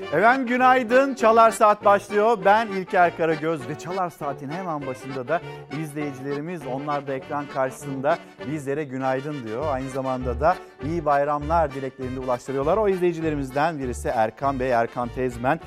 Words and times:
Efendim 0.00 0.46
günaydın. 0.46 1.14
Çalar 1.14 1.50
Saat 1.50 1.84
başlıyor. 1.84 2.38
Ben 2.44 2.66
İlker 2.66 3.16
Karagöz 3.16 3.68
ve 3.68 3.78
Çalar 3.78 4.10
Saat'in 4.10 4.50
hemen 4.50 4.86
başında 4.86 5.28
da 5.28 5.40
izleyicilerimiz 5.82 6.66
onlar 6.66 7.06
da 7.06 7.12
ekran 7.12 7.46
karşısında 7.46 8.18
bizlere 8.50 8.84
günaydın 8.84 9.46
diyor. 9.46 9.64
Aynı 9.72 9.88
zamanda 9.90 10.40
da 10.40 10.56
iyi 10.84 11.04
bayramlar 11.04 11.74
dileklerini 11.74 12.18
ulaştırıyorlar. 12.18 12.76
O 12.76 12.88
izleyicilerimizden 12.88 13.78
birisi 13.78 14.08
Erkan 14.08 14.60
Bey, 14.60 14.70
Erkan 14.70 15.08
Tezmen 15.08 15.60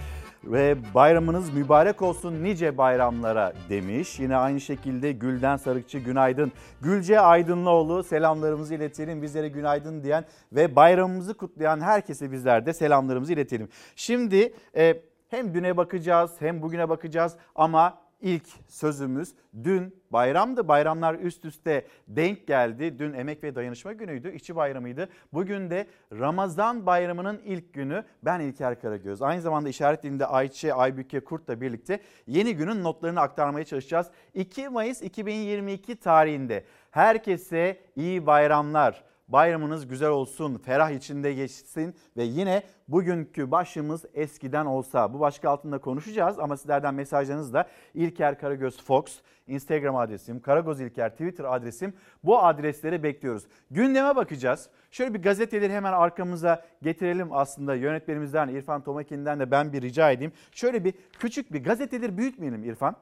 ve 0.46 0.77
bayramınız 0.93 1.54
mübarek 1.54 2.02
olsun 2.02 2.43
nice 2.43 2.78
bayramlara 2.78 3.54
demiş. 3.70 4.20
Yine 4.20 4.36
aynı 4.36 4.61
şekilde 4.61 5.11
Gülden 5.11 5.57
Sarıkçı 5.57 6.00
günaydın. 6.00 6.52
Gülce 6.82 7.20
Aydınlıoğlu 7.20 8.04
selamlarımızı 8.04 8.75
iletelim. 8.75 9.21
Bizlere 9.21 9.50
günaydın 9.50 10.04
diyen 10.04 10.25
ve 10.52 10.75
bayramımızı 10.75 11.34
kutlayan 11.34 11.82
herkese 11.82 12.32
bizler 12.32 12.66
de 12.66 12.73
selamlarımızı 12.73 13.34
iletelim. 13.34 13.70
Şimdi 13.96 14.54
e, 14.75 15.02
hem 15.29 15.54
düne 15.54 15.78
bakacağız 15.78 16.32
hem 16.39 16.61
bugüne 16.61 16.89
bakacağız 16.89 17.33
ama 17.55 18.04
ilk 18.25 18.47
sözümüz 18.68 19.36
dün 19.64 19.96
bayramdı. 20.11 20.68
Bayramlar 20.68 21.16
üst 21.16 21.46
üste 21.46 21.88
denk 22.07 22.47
geldi. 22.47 23.00
Dün 23.00 23.14
Emek 23.14 23.43
ve 23.43 23.56
Dayanışma 23.56 23.93
Günü'ydü, 23.93 24.32
işçi 24.32 24.56
bayramıydı. 24.56 25.10
Bugün 25.33 25.70
de 25.70 25.88
Ramazan 26.11 26.86
bayramının 26.86 27.42
ilk 27.46 27.74
günü. 27.74 28.04
Ben 28.24 28.39
İlker 28.39 28.82
Karagöz. 28.82 29.21
Aynı 29.21 29.42
zamanda 29.42 29.69
işaret 29.69 30.04
dilinde 30.04 30.25
Ayçe 30.25 30.74
Aybüke 30.74 31.19
Kurt'la 31.19 31.61
birlikte 31.61 32.00
yeni 32.28 32.56
günün 32.56 32.83
notlarını 32.83 33.22
aktarmaya 33.22 33.66
çalışacağız. 33.66 34.08
2 34.33 34.69
Mayıs 34.69 35.02
2022 35.02 35.95
tarihinde 35.95 36.66
herkese 36.92 37.80
iyi 37.95 38.25
bayramlar. 38.25 39.03
Bayramınız 39.28 39.88
güzel 39.88 40.09
olsun, 40.09 40.58
ferah 40.58 40.89
içinde 40.89 41.33
geçsin 41.33 41.95
ve 42.17 42.23
yine 42.23 42.64
bugünkü 42.88 43.52
başlığımız 43.52 44.06
eskiden 44.14 44.66
olsa. 44.66 45.14
Bu 45.14 45.20
başlık 45.20 45.45
altında 45.45 45.78
konuşacağız 45.78 46.39
ama 46.39 46.58
sizlerden 46.58 46.94
mesajlarınız 46.94 47.53
da 47.53 47.67
İlker 47.94 48.39
Karagöz 48.39 48.83
Fox, 48.83 49.03
Instagram 49.47 49.95
adresim, 49.95 50.39
Karagöz 50.39 50.81
İlker 50.81 51.11
Twitter 51.11 51.55
adresim. 51.55 51.94
Bu 52.23 52.39
adresleri 52.39 53.03
bekliyoruz. 53.03 53.44
Gündeme 53.72 54.16
bakacağız. 54.16 54.69
Şöyle 54.91 55.14
bir 55.14 55.22
gazeteleri 55.22 55.73
hemen 55.73 55.94
arkamıza 55.94 56.66
getirelim 56.81 57.33
aslında 57.33 57.75
yönetmenimizden 57.75 58.47
İrfan 58.47 58.83
Tomakin'den 58.83 59.39
de 59.39 59.52
ben 59.52 59.73
bir 59.73 59.81
rica 59.81 60.11
edeyim. 60.11 60.33
Şöyle 60.52 60.83
bir 60.83 60.94
küçük 61.19 61.53
bir 61.53 61.64
gazeteleri 61.64 62.17
büyütmeyelim 62.17 62.64
İrfan. 62.64 62.95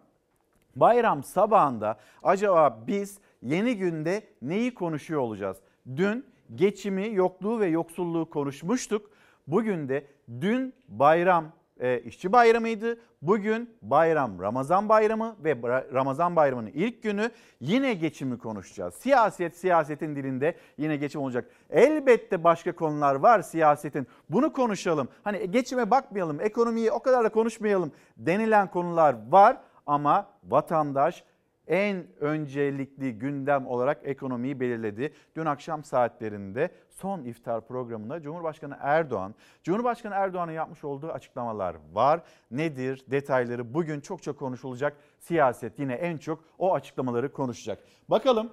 Bayram 0.75 1.23
sabahında 1.23 1.97
acaba 2.23 2.83
biz 2.87 3.19
yeni 3.41 3.77
günde 3.77 4.23
neyi 4.41 4.73
konuşuyor 4.73 5.21
olacağız? 5.21 5.57
Dün 5.95 6.25
geçimi, 6.55 7.13
yokluğu 7.13 7.59
ve 7.59 7.67
yoksulluğu 7.67 8.29
konuşmuştuk. 8.29 9.09
Bugün 9.47 9.89
de 9.89 10.07
dün 10.41 10.73
bayram 10.87 11.45
e, 11.79 11.99
işçi 11.99 12.31
bayramıydı. 12.31 12.99
Bugün 13.21 13.69
bayram 13.81 14.39
Ramazan 14.39 14.89
bayramı 14.89 15.35
ve 15.43 15.57
Ramazan 15.93 16.35
bayramının 16.35 16.71
ilk 16.73 17.03
günü 17.03 17.31
yine 17.59 17.93
geçimi 17.93 18.37
konuşacağız. 18.37 18.93
Siyaset 18.93 19.57
siyasetin 19.57 20.15
dilinde 20.15 20.55
yine 20.77 20.97
geçim 20.97 21.21
olacak. 21.21 21.49
Elbette 21.69 22.43
başka 22.43 22.75
konular 22.75 23.15
var 23.15 23.41
siyasetin. 23.41 24.07
Bunu 24.29 24.53
konuşalım. 24.53 25.07
Hani 25.23 25.51
geçime 25.51 25.91
bakmayalım, 25.91 26.41
ekonomiyi 26.41 26.91
o 26.91 26.99
kadar 26.99 27.23
da 27.23 27.29
konuşmayalım 27.29 27.91
denilen 28.17 28.71
konular 28.71 29.15
var 29.29 29.57
ama 29.85 30.27
vatandaş 30.43 31.23
en 31.67 32.05
öncelikli 32.19 33.19
gündem 33.19 33.67
olarak 33.67 33.99
ekonomiyi 34.03 34.59
belirledi. 34.59 35.13
Dün 35.35 35.45
akşam 35.45 35.83
saatlerinde 35.83 36.69
son 36.89 37.23
iftar 37.23 37.67
programında 37.67 38.21
Cumhurbaşkanı 38.21 38.77
Erdoğan, 38.79 39.35
Cumhurbaşkanı 39.63 40.13
Erdoğan'ın 40.13 40.51
yapmış 40.51 40.83
olduğu 40.83 41.11
açıklamalar 41.11 41.75
var. 41.93 42.21
Nedir? 42.51 43.05
Detayları 43.07 43.73
bugün 43.73 43.99
çok 43.99 44.23
çok 44.23 44.39
konuşulacak. 44.39 44.97
Siyaset 45.19 45.79
yine 45.79 45.93
en 45.93 46.17
çok 46.17 46.43
o 46.57 46.73
açıklamaları 46.73 47.31
konuşacak. 47.31 47.79
Bakalım 48.09 48.49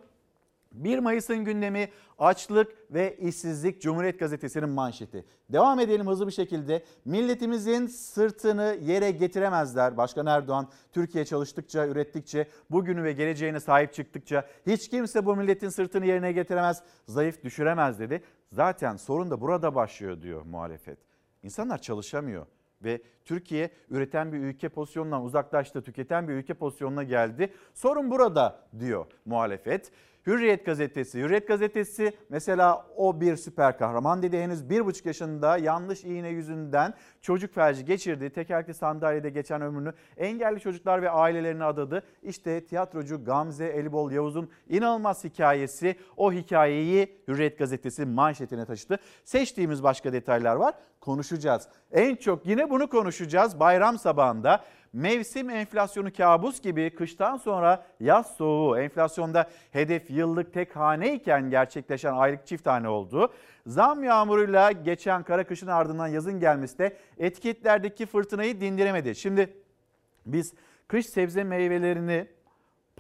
1 0.73 0.99
Mayıs'ın 0.99 1.45
gündemi 1.45 1.89
açlık 2.19 2.77
ve 2.91 3.17
işsizlik 3.17 3.83
Cumhuriyet 3.83 4.19
Gazetesi'nin 4.19 4.69
manşeti. 4.69 5.25
Devam 5.49 5.81
edelim 5.81 6.07
hızlı 6.07 6.27
bir 6.27 6.33
şekilde. 6.33 6.85
Milletimizin 7.05 7.87
sırtını 7.87 8.79
yere 8.83 9.11
getiremezler. 9.11 9.97
Başkan 9.97 10.27
Erdoğan 10.27 10.69
Türkiye 10.93 11.25
çalıştıkça, 11.25 11.87
ürettikçe, 11.87 12.49
bugünü 12.71 13.05
ve 13.05 13.13
geleceğine 13.13 13.61
sahip 13.61 13.93
çıktıkça 13.95 14.47
hiç 14.67 14.89
kimse 14.89 15.27
bu 15.27 15.37
milletin 15.37 15.69
sırtını 15.69 16.07
yerine 16.07 16.33
getiremez, 16.33 16.83
zayıf 17.07 17.45
düşüremez 17.45 17.99
dedi. 17.99 18.23
Zaten 18.53 18.97
sorun 18.97 19.31
da 19.31 19.41
burada 19.41 19.75
başlıyor 19.75 20.23
diyor 20.23 20.43
muhalefet. 20.43 20.99
İnsanlar 21.43 21.79
çalışamıyor 21.79 22.47
ve 22.83 23.03
Türkiye 23.25 23.71
üreten 23.91 24.33
bir 24.33 24.39
ülke 24.39 24.69
pozisyonundan 24.69 25.25
uzaklaştı, 25.25 25.83
tüketen 25.83 26.29
bir 26.29 26.33
ülke 26.33 26.55
pozisyonuna 26.55 27.03
geldi. 27.03 27.53
Sorun 27.75 28.11
burada 28.11 28.61
diyor 28.79 29.07
muhalefet. 29.25 29.93
Hürriyet 30.31 30.67
gazetesi. 30.67 31.21
Hürriyet 31.21 31.49
gazetesi 31.49 32.13
mesela 32.29 32.87
o 32.97 33.21
bir 33.21 33.37
süper 33.37 33.79
kahraman 33.79 34.23
dedi. 34.23 34.39
Henüz 34.39 34.71
bir 34.71 34.87
buçuk 34.87 35.07
yaşında 35.07 35.57
yanlış 35.57 36.05
iğne 36.05 36.29
yüzünden 36.29 36.95
çocuk 37.21 37.55
felci 37.55 37.85
geçirdi. 37.85 38.31
Tekerlekli 38.31 38.75
sandalyede 38.75 39.31
geçen 39.31 39.63
ömrünü 39.63 39.93
engelli 40.17 40.61
çocuklar 40.61 41.03
ve 41.03 41.11
ailelerine 41.11 41.65
adadı. 41.65 42.03
İşte 42.23 42.67
tiyatrocu 42.67 43.25
Gamze 43.25 43.67
Elibol 43.67 44.13
Yavuz'un 44.13 44.51
inanılmaz 44.69 45.25
hikayesi. 45.25 45.97
O 46.17 46.33
hikayeyi 46.33 47.23
Hürriyet 47.29 47.59
gazetesi 47.59 48.07
manşetine 48.07 48.65
taşıdı. 48.65 48.99
Seçtiğimiz 49.25 49.83
başka 49.83 50.13
detaylar 50.13 50.57
var. 50.57 50.75
Konuşacağız. 51.01 51.69
En 51.93 52.17
çok 52.17 52.47
yine 52.47 52.71
bunu 52.71 52.89
konuşacağız 52.91 53.61
bayram 53.61 53.99
sabahında. 53.99 54.65
Mevsim 54.93 55.51
enflasyonu 55.51 56.13
kabus 56.13 56.61
gibi 56.61 56.95
kıştan 56.95 57.37
sonra 57.37 57.87
yaz 58.01 58.37
soğuğu 58.37 58.79
enflasyonda 58.79 59.51
hedef 59.71 60.11
yıllık 60.11 60.53
tek 60.53 60.77
haneyken 60.77 61.51
gerçekleşen 61.51 62.13
aylık 62.13 62.47
çift 62.47 62.67
hane 62.67 62.89
oldu. 62.89 63.33
Zam 63.67 64.05
yağmuruyla 64.05 64.73
geçen 64.73 65.23
kara 65.23 65.45
kışın 65.45 65.67
ardından 65.67 66.07
yazın 66.07 66.41
gelmesi 66.41 66.79
de 66.79 66.97
etiketlerdeki 67.19 68.07
fırtınayı 68.07 68.61
dindiremedi. 68.61 69.15
Şimdi 69.15 69.55
biz 70.27 70.55
kış 70.89 71.07
sebze 71.07 71.45
meyvelerini 71.45 72.27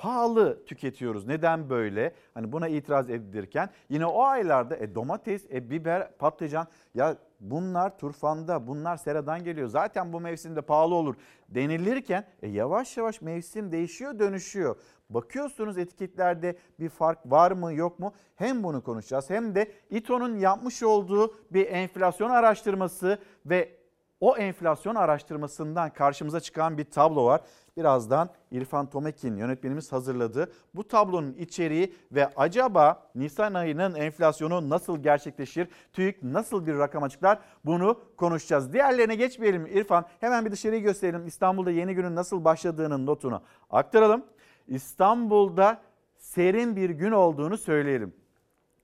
pahalı 0.00 0.65
tüketiyoruz. 0.66 1.27
Neden 1.27 1.71
böyle? 1.71 2.15
Hani 2.34 2.53
buna 2.53 2.69
itiraz 2.69 3.11
edilirken 3.11 3.71
yine 3.88 4.06
o 4.06 4.22
aylarda 4.22 4.77
e, 4.77 4.94
domates, 4.94 5.47
e, 5.53 5.71
biber, 5.71 6.16
patlıcan 6.19 6.66
ya 6.94 7.16
bunlar 7.41 7.99
turfanda, 7.99 8.66
bunlar 8.66 8.97
seradan 8.97 9.44
geliyor. 9.44 9.69
Zaten 9.69 10.12
bu 10.12 10.21
mevsimde 10.21 10.62
pahalı 10.62 10.94
olur 10.94 11.15
denilirken 11.49 12.25
e, 12.43 12.49
yavaş 12.49 12.97
yavaş 12.97 13.21
mevsim 13.21 13.72
değişiyor, 13.72 14.19
dönüşüyor. 14.19 14.77
Bakıyorsunuz 15.10 15.78
etiketlerde 15.78 16.56
bir 16.78 16.89
fark 16.89 17.19
var 17.27 17.53
mı 17.53 17.72
yok 17.75 17.99
mu? 17.99 18.12
Hem 18.37 18.62
bunu 18.62 18.83
konuşacağız 18.83 19.31
hem 19.31 19.55
de 19.55 19.72
İTO'nun 19.91 20.39
yapmış 20.39 20.83
olduğu 20.83 21.34
bir 21.50 21.66
enflasyon 21.66 22.31
araştırması 22.31 23.19
ve 23.47 23.79
o 24.20 24.36
enflasyon 24.36 24.94
araştırmasından 24.94 25.91
karşımıza 25.91 26.41
çıkan 26.41 26.78
bir 26.78 26.84
tablo 26.84 27.25
var. 27.25 27.41
Birazdan 27.76 28.31
İrfan 28.50 28.91
Tomekin 28.91 29.36
yönetmenimiz 29.36 29.92
hazırladı. 29.92 30.53
Bu 30.75 30.88
tablonun 30.88 31.32
içeriği 31.32 31.94
ve 32.12 32.30
acaba 32.36 33.10
Nisan 33.14 33.54
ayının 33.54 33.94
enflasyonu 33.94 34.70
nasıl 34.70 35.03
gerçekleşir? 35.03 35.69
TÜİK 35.92 36.22
nasıl 36.22 36.66
bir 36.66 36.78
rakam 36.78 37.03
açıklar? 37.03 37.38
Bunu 37.64 38.00
konuşacağız. 38.16 38.72
Diğerlerine 38.72 39.14
geçmeyelim 39.14 39.66
İrfan. 39.66 40.04
Hemen 40.20 40.47
bir 40.47 40.50
dışarıyı 40.50 40.82
gösterelim. 40.82 41.26
İstanbul'da 41.26 41.70
yeni 41.70 41.94
günün 41.94 42.14
nasıl 42.14 42.44
başladığının 42.44 43.06
notunu 43.06 43.42
aktaralım. 43.70 44.25
İstanbul'da 44.69 45.80
serin 46.16 46.76
bir 46.76 46.91
gün 46.91 47.12
olduğunu 47.12 47.59
söyleyelim. 47.59 48.14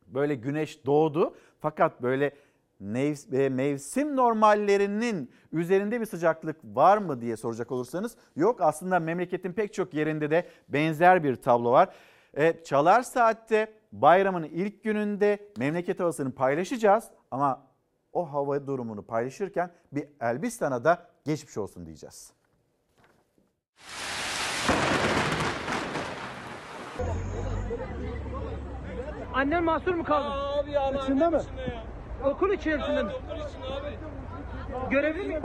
Böyle 0.07 0.35
güneş 0.35 0.87
doğdu 0.87 1.35
fakat 1.61 2.03
böyle 2.03 2.33
mevsim 2.81 4.17
normallerinin 4.17 5.31
üzerinde 5.53 6.01
bir 6.01 6.07
sıcaklık 6.07 6.57
var 6.65 6.99
mı 6.99 7.21
diye 7.21 7.37
soracak 7.37 7.73
olursanız 7.73 8.17
yok 8.37 8.61
aslında 8.61 9.01
memleketin 9.01 9.53
pek 9.53 9.75
çok 9.75 9.95
yerinde 9.95 10.31
de 10.31 10.47
benzer 10.69 11.25
bir 11.25 11.37
tablo 11.37 11.71
var. 11.73 11.89
E, 12.35 12.65
Çalar 12.65 13.03
Saat'te 13.03 13.73
bayramın 13.93 14.43
ilk 14.43 14.85
gününde 14.85 15.39
memleket 15.59 16.01
havasını 16.01 16.33
paylaşacağız 16.33 17.05
ama 17.31 17.67
o 18.13 18.33
hava 18.33 18.67
durumunu 18.67 19.03
paylaşırken 19.03 19.71
bir 19.93 20.09
Elbistan'a 20.21 20.85
da 20.85 21.07
geçmiş 21.25 21.57
olsun 21.59 21.87
diyeceğiz. 21.87 22.33
Annen 29.35 29.65
mahsur 29.65 29.95
mu 29.95 30.05
kaldı? 30.05 30.29
Abi 30.29 30.71
ya 30.71 30.91
İçinde 30.91 31.29
mi? 31.29 31.37
Ya. 31.37 31.76
Okul 32.27 32.51
içerisinde 32.51 33.03
mi? 33.03 33.11
Okul 33.13 33.37
için 33.37 33.61
abi. 33.73 33.97
Görevli 34.91 35.29
mi? 35.29 35.41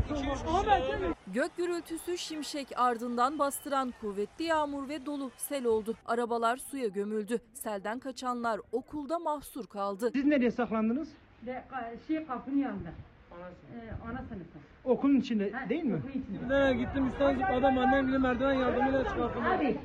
Gök 1.33 1.57
gürültüsü 1.57 2.17
şimşek 2.17 2.67
ardından 2.75 3.39
bastıran 3.39 3.93
kuvvetli 4.01 4.45
yağmur 4.45 4.89
ve 4.89 5.05
dolu 5.05 5.31
sel 5.37 5.65
oldu. 5.65 5.95
Arabalar 6.05 6.57
suya 6.57 6.87
gömüldü. 6.87 7.39
Selden 7.53 7.99
kaçanlar 7.99 8.59
okulda 8.71 9.19
mahsur 9.19 9.67
kaldı. 9.67 10.09
Siz 10.13 10.25
nereye 10.25 10.51
saklandınız? 10.51 11.09
Ve 11.45 11.63
şey 12.07 12.25
kapının 12.25 12.57
yanında. 12.57 12.89
Ee, 13.75 13.91
ana 14.09 14.17
sınıfı. 14.29 14.57
Okulun 14.85 15.15
içinde 15.15 15.51
Ha, 15.51 15.69
değil 15.69 15.83
mi? 15.83 15.95
okul 15.95 16.09
içinde. 16.09 16.49
Ben 16.49 16.77
gittim 16.77 17.07
İstanbul 17.07 17.57
adam 17.57 17.77
annem 17.77 18.07
bile 18.07 18.17
merdiven 18.17 18.53
yardımıyla 18.53 19.03
çıkarttım. 19.03 19.45
Abi. 19.45 19.77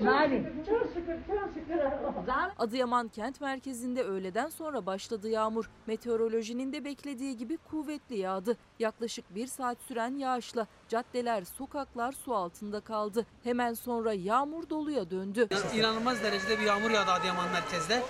Nabi. 0.00 0.44
Çok 0.68 0.86
şükür, 0.94 1.16
çok 1.26 1.48
şükür 1.54 1.78
Allah'a. 1.78 2.52
Adıyaman 2.58 3.08
kent 3.08 3.40
merkezinde 3.40 4.02
öğleden 4.02 4.48
sonra 4.48 4.86
başladı 4.86 5.28
yağmur. 5.28 5.70
Meteorolojinin 5.86 6.72
de 6.72 6.84
beklediği 6.84 7.36
gibi 7.36 7.56
kuvvetli 7.56 8.18
yağdı. 8.18 8.56
Yaklaşık 8.78 9.34
bir 9.34 9.46
saat 9.46 9.78
süren 9.88 10.14
yağışla 10.14 10.66
caddeler, 10.88 11.44
sokaklar 11.44 12.12
su 12.12 12.34
altında 12.34 12.80
kaldı. 12.80 13.26
Hemen 13.44 13.74
sonra 13.74 14.12
yağmur 14.12 14.70
doluya 14.70 15.10
döndü. 15.10 15.48
İnanılmaz 15.74 16.22
derecede 16.22 16.58
bir 16.60 16.64
yağmur 16.64 16.90
yağdı 16.90 17.10
Adıyaman 17.10 17.50
merkezde. 17.52 18.02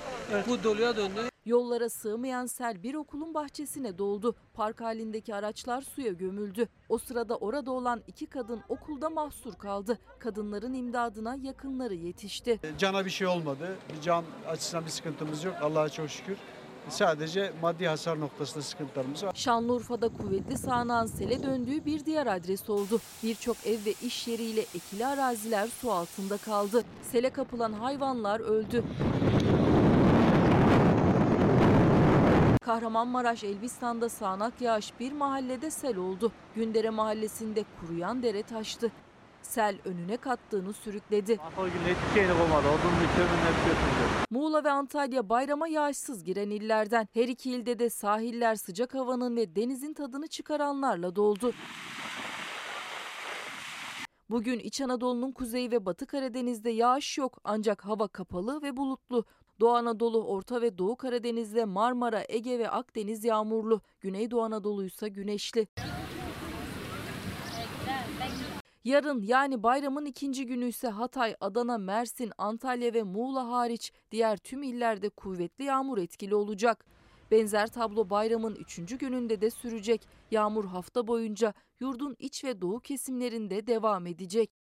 Bu 0.49 0.65
doluya 0.65 0.97
döndü. 0.97 1.32
Yollara 1.45 1.89
sığmayan 1.89 2.47
sel 2.47 2.83
bir 2.83 2.95
okulun 2.95 3.35
bahçesine 3.35 3.99
doldu. 3.99 4.35
Park 4.55 4.81
halindeki 4.81 5.35
araçlar 5.35 5.83
suya 5.83 6.13
gömüldü. 6.13 6.69
O 6.89 6.99
sırada 6.99 7.37
orada 7.37 7.71
olan 7.71 8.03
iki 8.07 8.27
kadın 8.27 8.61
okulda 8.69 9.11
mahsur 9.11 9.55
kaldı. 9.55 9.99
Kadınların 10.19 10.75
imdadına 10.75 11.37
yakınları 11.43 11.95
yetişti. 11.95 12.61
Cana 12.79 13.05
bir 13.05 13.11
şey 13.11 13.27
olmadı. 13.27 13.77
Bir 13.97 14.01
can 14.01 14.25
açısından 14.49 14.85
bir 14.85 14.91
sıkıntımız 14.91 15.45
yok. 15.45 15.55
Allah'a 15.63 15.89
çok 15.89 16.11
şükür. 16.11 16.37
Sadece 16.89 17.53
maddi 17.63 17.87
hasar 17.87 18.21
noktasında 18.21 18.63
sıkıntılarımız 18.63 19.25
var. 19.25 19.33
Şanlıurfa'da 19.35 20.09
kuvvetli 20.09 20.59
sağanağın 20.59 21.07
sele 21.07 21.43
döndüğü 21.43 21.85
bir 21.85 22.05
diğer 22.05 22.27
adres 22.27 22.71
oldu. 22.71 23.01
Birçok 23.23 23.67
ev 23.67 23.85
ve 23.85 23.95
iş 24.03 24.29
yeriyle 24.29 24.61
ekili 24.61 25.07
araziler 25.07 25.69
su 25.69 25.93
altında 25.93 26.37
kaldı. 26.37 26.85
Sele 27.03 27.31
kapılan 27.31 27.73
hayvanlar 27.73 28.41
öldü. 28.41 28.85
Kahramanmaraş 32.65 33.45
Elbistan'da 33.45 34.09
sağanak 34.09 34.61
yağış 34.61 34.93
bir 35.01 35.13
mahallede 35.13 35.71
sel 35.71 35.97
oldu. 35.97 36.33
Gündere 36.55 36.91
mahallesinde 36.91 37.65
kuruyan 37.81 38.23
dere 38.23 38.43
taştı. 38.43 38.93
Sel 39.43 39.77
önüne 39.85 40.17
kattığını 40.17 40.73
sürükledi. 40.73 41.39
Muğla 44.31 44.65
ve 44.65 44.71
Antalya 44.71 45.29
bayrama 45.29 45.69
yağışsız 45.69 46.25
giren 46.25 46.51
illerden. 46.51 47.09
Her 47.13 47.29
iki 47.29 47.51
ilde 47.51 47.79
de 47.79 47.91
sahiller 47.91 48.55
sıcak 48.55 48.95
havanın 48.95 49.37
ve 49.37 49.57
denizin 49.57 49.95
tadını 49.95 50.27
çıkaranlarla 50.27 51.17
doldu. 51.17 51.53
Bugün 54.31 54.59
İç 54.59 54.81
Anadolu'nun 54.81 55.33
kuzeyi 55.33 55.71
ve 55.71 55.87
Batı 55.87 56.07
Karadeniz'de 56.07 56.71
yağış 56.71 57.19
yok 57.19 57.39
ancak 57.45 57.85
hava 57.85 58.09
kapalı 58.09 58.63
ve 58.63 58.77
bulutlu. 58.77 59.25
Doğu 59.63 59.75
Anadolu, 59.75 60.25
Orta 60.25 60.63
ve 60.63 60.79
Doğu 60.79 60.97
Karadeniz'de 60.97 61.65
Marmara, 61.65 62.25
Ege 62.29 62.59
ve 62.59 62.71
Akdeniz 62.71 63.25
yağmurlu. 63.25 63.81
Güneydoğu 64.01 64.43
Anadolu 64.43 64.85
ise 64.85 65.09
güneşli. 65.09 65.69
Yarın 68.85 69.23
yani 69.23 69.63
bayramın 69.63 70.05
ikinci 70.05 70.47
günü 70.47 70.69
ise 70.69 70.89
Hatay, 70.89 71.37
Adana, 71.41 71.79
Mersin, 71.79 72.33
Antalya 72.39 72.95
ve 72.95 73.03
Muğla 73.03 73.49
hariç 73.49 73.93
diğer 74.11 74.37
tüm 74.37 74.63
illerde 74.63 75.09
kuvvetli 75.09 75.65
yağmur 75.65 75.99
etkili 75.99 76.35
olacak. 76.35 76.87
Benzer 77.31 77.67
tablo 77.67 78.11
bayramın 78.11 78.55
üçüncü 78.55 78.99
gününde 78.99 79.41
de 79.41 79.51
sürecek. 79.51 80.09
Yağmur 80.31 80.65
hafta 80.65 81.07
boyunca 81.07 81.55
yurdun 81.81 82.17
iç 82.19 82.45
ve 82.45 82.61
doğu 82.61 82.81
kesimlerinde 82.81 83.67
devam 83.67 84.07
edecek. 84.07 84.62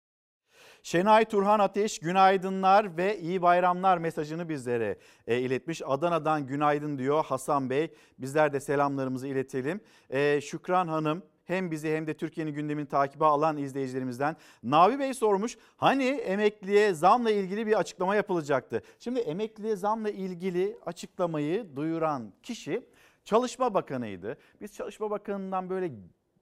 Şenay 0.83 1.25
Turhan 1.25 1.59
Ateş 1.59 1.99
günaydınlar 1.99 2.97
ve 2.97 3.19
iyi 3.19 3.43
bayramlar 3.43 3.99
mesajını 3.99 4.49
bizlere 4.49 4.99
e, 5.27 5.39
iletmiş. 5.39 5.83
Adana'dan 5.87 6.47
günaydın 6.47 6.99
diyor 6.99 7.25
Hasan 7.25 7.71
Bey. 7.71 7.95
Bizler 8.19 8.53
de 8.53 8.61
selamlarımızı 8.61 9.29
iletelim. 9.29 9.81
E, 10.11 10.41
Şükran 10.41 10.89
Hanım 10.89 11.23
hem 11.45 11.71
bizi 11.71 11.97
hem 11.97 12.07
de 12.07 12.15
Türkiye'nin 12.15 12.55
gündemini 12.55 12.87
takibe 12.87 13.25
alan 13.25 13.57
izleyicilerimizden 13.57 14.37
Navi 14.63 14.99
Bey 14.99 15.15
sormuş. 15.15 15.59
Hani 15.77 16.05
emekliye 16.05 16.95
zamla 16.95 17.31
ilgili 17.31 17.67
bir 17.67 17.79
açıklama 17.79 18.17
yapılacaktı. 18.17 18.83
Şimdi 18.99 19.21
emekliye 19.21 19.77
zamla 19.77 20.11
ilgili 20.11 20.79
açıklamayı 20.87 21.77
duyuran 21.77 22.33
kişi 22.43 22.87
Çalışma 23.25 23.75
Bakanı'ydı. 23.75 24.39
Biz 24.61 24.75
Çalışma 24.75 25.11
Bakanı'ndan 25.11 25.71
böyle 25.71 25.91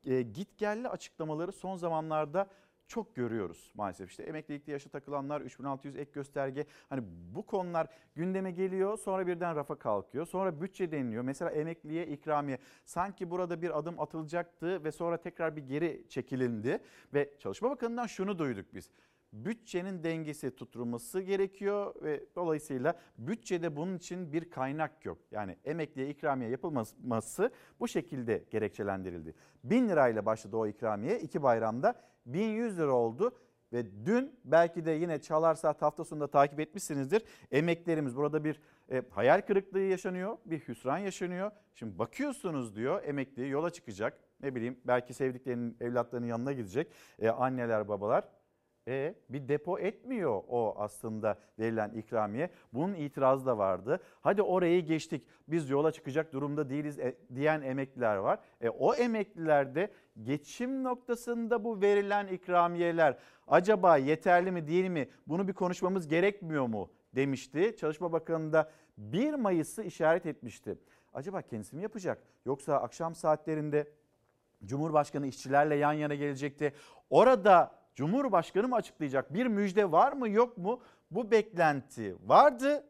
e, 0.06 0.22
gitgelli 0.22 0.88
açıklamaları 0.88 1.52
son 1.52 1.76
zamanlarda 1.76 2.46
çok 2.92 3.16
görüyoruz 3.16 3.72
maalesef. 3.74 4.10
İşte 4.10 4.22
emeklilikte 4.22 4.72
yaşa 4.72 4.90
takılanlar 4.90 5.40
3600 5.40 5.96
ek 5.96 6.10
gösterge 6.14 6.66
hani 6.88 7.02
bu 7.34 7.46
konular 7.46 7.86
gündeme 8.14 8.50
geliyor 8.50 8.98
sonra 8.98 9.26
birden 9.26 9.56
rafa 9.56 9.78
kalkıyor. 9.78 10.26
Sonra 10.26 10.60
bütçe 10.60 10.92
deniliyor. 10.92 11.22
Mesela 11.22 11.50
emekliye 11.50 12.06
ikramiye 12.06 12.58
sanki 12.84 13.30
burada 13.30 13.62
bir 13.62 13.78
adım 13.78 14.00
atılacaktı 14.00 14.84
ve 14.84 14.92
sonra 14.92 15.16
tekrar 15.16 15.56
bir 15.56 15.62
geri 15.62 16.04
çekilindi 16.08 16.78
ve 17.14 17.30
Çalışma 17.38 17.70
Bakanı'ndan 17.70 18.06
şunu 18.06 18.38
duyduk 18.38 18.74
biz 18.74 18.90
bütçenin 19.32 20.04
dengesi 20.04 20.56
tutturulması 20.56 21.20
gerekiyor 21.20 21.94
ve 22.02 22.24
dolayısıyla 22.36 22.94
bütçede 23.18 23.76
bunun 23.76 23.96
için 23.96 24.32
bir 24.32 24.50
kaynak 24.50 25.04
yok. 25.04 25.18
Yani 25.30 25.56
emekliye 25.64 26.08
ikramiye 26.08 26.50
yapılması 26.50 27.50
bu 27.80 27.88
şekilde 27.88 28.44
gerekçelendirildi. 28.50 29.34
1000 29.64 29.88
lirayla 29.88 30.26
başladı 30.26 30.56
o 30.56 30.66
ikramiye 30.66 31.20
iki 31.20 31.42
bayramda 31.42 31.94
1100 32.26 32.78
lira 32.78 32.92
oldu 32.92 33.36
ve 33.72 34.06
dün 34.06 34.40
belki 34.44 34.84
de 34.84 34.90
yine 34.90 35.20
Çalar 35.20 35.54
Saat 35.54 35.82
hafta 35.82 36.04
sonunda 36.04 36.26
takip 36.26 36.60
etmişsinizdir. 36.60 37.24
Emeklerimiz 37.50 38.16
burada 38.16 38.44
bir 38.44 38.60
e, 38.92 39.02
hayal 39.10 39.40
kırıklığı 39.40 39.80
yaşanıyor, 39.80 40.36
bir 40.46 40.60
hüsran 40.60 40.98
yaşanıyor. 40.98 41.50
Şimdi 41.74 41.98
bakıyorsunuz 41.98 42.76
diyor 42.76 43.02
emekli 43.04 43.48
yola 43.48 43.70
çıkacak. 43.70 44.18
Ne 44.40 44.54
bileyim 44.54 44.80
belki 44.84 45.14
sevdiklerinin 45.14 45.76
evlatlarının 45.80 46.26
yanına 46.26 46.52
gidecek. 46.52 46.92
E, 47.18 47.28
anneler 47.28 47.88
babalar 47.88 48.28
e, 48.88 49.14
bir 49.28 49.48
depo 49.48 49.78
etmiyor 49.78 50.42
o 50.48 50.74
aslında 50.78 51.38
verilen 51.58 51.90
ikramiye. 51.90 52.50
Bunun 52.72 52.94
itirazı 52.94 53.46
da 53.46 53.58
vardı. 53.58 54.00
Hadi 54.20 54.42
orayı 54.42 54.86
geçtik. 54.86 55.26
Biz 55.48 55.70
yola 55.70 55.92
çıkacak 55.92 56.32
durumda 56.32 56.70
değiliz 56.70 56.98
e, 56.98 57.16
diyen 57.34 57.62
emekliler 57.62 58.16
var. 58.16 58.38
E, 58.60 58.68
o 58.68 58.94
emeklilerde 58.94 59.90
geçim 60.22 60.84
noktasında 60.84 61.64
bu 61.64 61.80
verilen 61.80 62.26
ikramiyeler 62.26 63.18
acaba 63.48 63.96
yeterli 63.96 64.50
mi 64.50 64.66
değil 64.66 64.88
mi? 64.88 65.08
Bunu 65.26 65.48
bir 65.48 65.52
konuşmamız 65.52 66.08
gerekmiyor 66.08 66.66
mu 66.66 66.90
demişti. 67.14 67.76
Çalışma 67.80 68.12
Bakanı 68.12 68.52
da 68.52 68.70
1 68.98 69.34
Mayıs'ı 69.34 69.82
işaret 69.82 70.26
etmişti. 70.26 70.78
Acaba 71.14 71.42
kendisi 71.42 71.76
mi 71.76 71.82
yapacak? 71.82 72.22
Yoksa 72.46 72.76
akşam 72.76 73.14
saatlerinde 73.14 73.86
Cumhurbaşkanı 74.64 75.26
işçilerle 75.26 75.74
yan 75.74 75.92
yana 75.92 76.14
gelecekti. 76.14 76.72
Orada 77.10 77.81
Cumhurbaşkanı 77.94 78.68
mı 78.68 78.74
açıklayacak? 78.74 79.34
Bir 79.34 79.46
müjde 79.46 79.92
var 79.92 80.12
mı 80.12 80.28
yok 80.28 80.58
mu? 80.58 80.80
Bu 81.10 81.30
beklenti 81.30 82.16
vardı. 82.26 82.84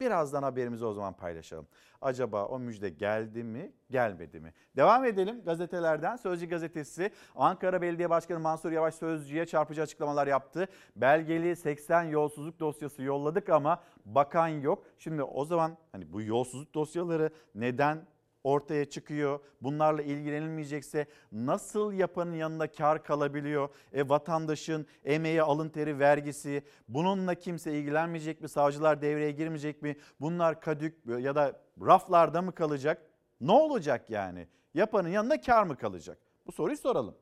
Birazdan 0.00 0.42
haberimizi 0.42 0.84
o 0.84 0.92
zaman 0.92 1.12
paylaşalım. 1.12 1.66
Acaba 2.00 2.46
o 2.46 2.58
müjde 2.58 2.88
geldi 2.88 3.44
mi, 3.44 3.72
gelmedi 3.90 4.40
mi? 4.40 4.54
Devam 4.76 5.04
edelim 5.04 5.42
gazetelerden. 5.44 6.16
Sözcü 6.16 6.48
gazetesi 6.48 7.10
Ankara 7.36 7.82
Belediye 7.82 8.10
Başkanı 8.10 8.40
Mansur 8.40 8.72
Yavaş 8.72 8.94
Sözcü'ye 8.94 9.46
çarpıcı 9.46 9.82
açıklamalar 9.82 10.26
yaptı. 10.26 10.68
Belgeli 10.96 11.56
80 11.56 12.02
yolsuzluk 12.02 12.60
dosyası 12.60 13.02
yolladık 13.02 13.48
ama 13.48 13.82
bakan 14.04 14.48
yok. 14.48 14.84
Şimdi 14.98 15.22
o 15.22 15.44
zaman 15.44 15.76
hani 15.92 16.12
bu 16.12 16.22
yolsuzluk 16.22 16.74
dosyaları 16.74 17.30
neden 17.54 18.06
ortaya 18.44 18.84
çıkıyor. 18.84 19.40
Bunlarla 19.62 20.02
ilgilenilmeyecekse 20.02 21.06
nasıl 21.32 21.92
yapanın 21.92 22.34
yanında 22.34 22.72
kar 22.72 23.04
kalabiliyor? 23.04 23.68
E, 23.92 24.08
vatandaşın 24.08 24.86
emeği, 25.04 25.42
alın 25.42 25.68
teri, 25.68 25.98
vergisi 25.98 26.62
bununla 26.88 27.34
kimse 27.34 27.72
ilgilenmeyecek 27.72 28.40
mi? 28.40 28.48
Savcılar 28.48 29.02
devreye 29.02 29.30
girmeyecek 29.30 29.82
mi? 29.82 29.96
Bunlar 30.20 30.60
kadük 30.60 30.94
ya 31.18 31.34
da 31.34 31.60
raflarda 31.80 32.42
mı 32.42 32.54
kalacak? 32.54 33.02
Ne 33.40 33.52
olacak 33.52 34.10
yani? 34.10 34.46
Yapanın 34.74 35.08
yanında 35.08 35.40
kar 35.40 35.62
mı 35.62 35.76
kalacak? 35.76 36.18
Bu 36.46 36.52
soruyu 36.52 36.76
soralım. 36.76 37.14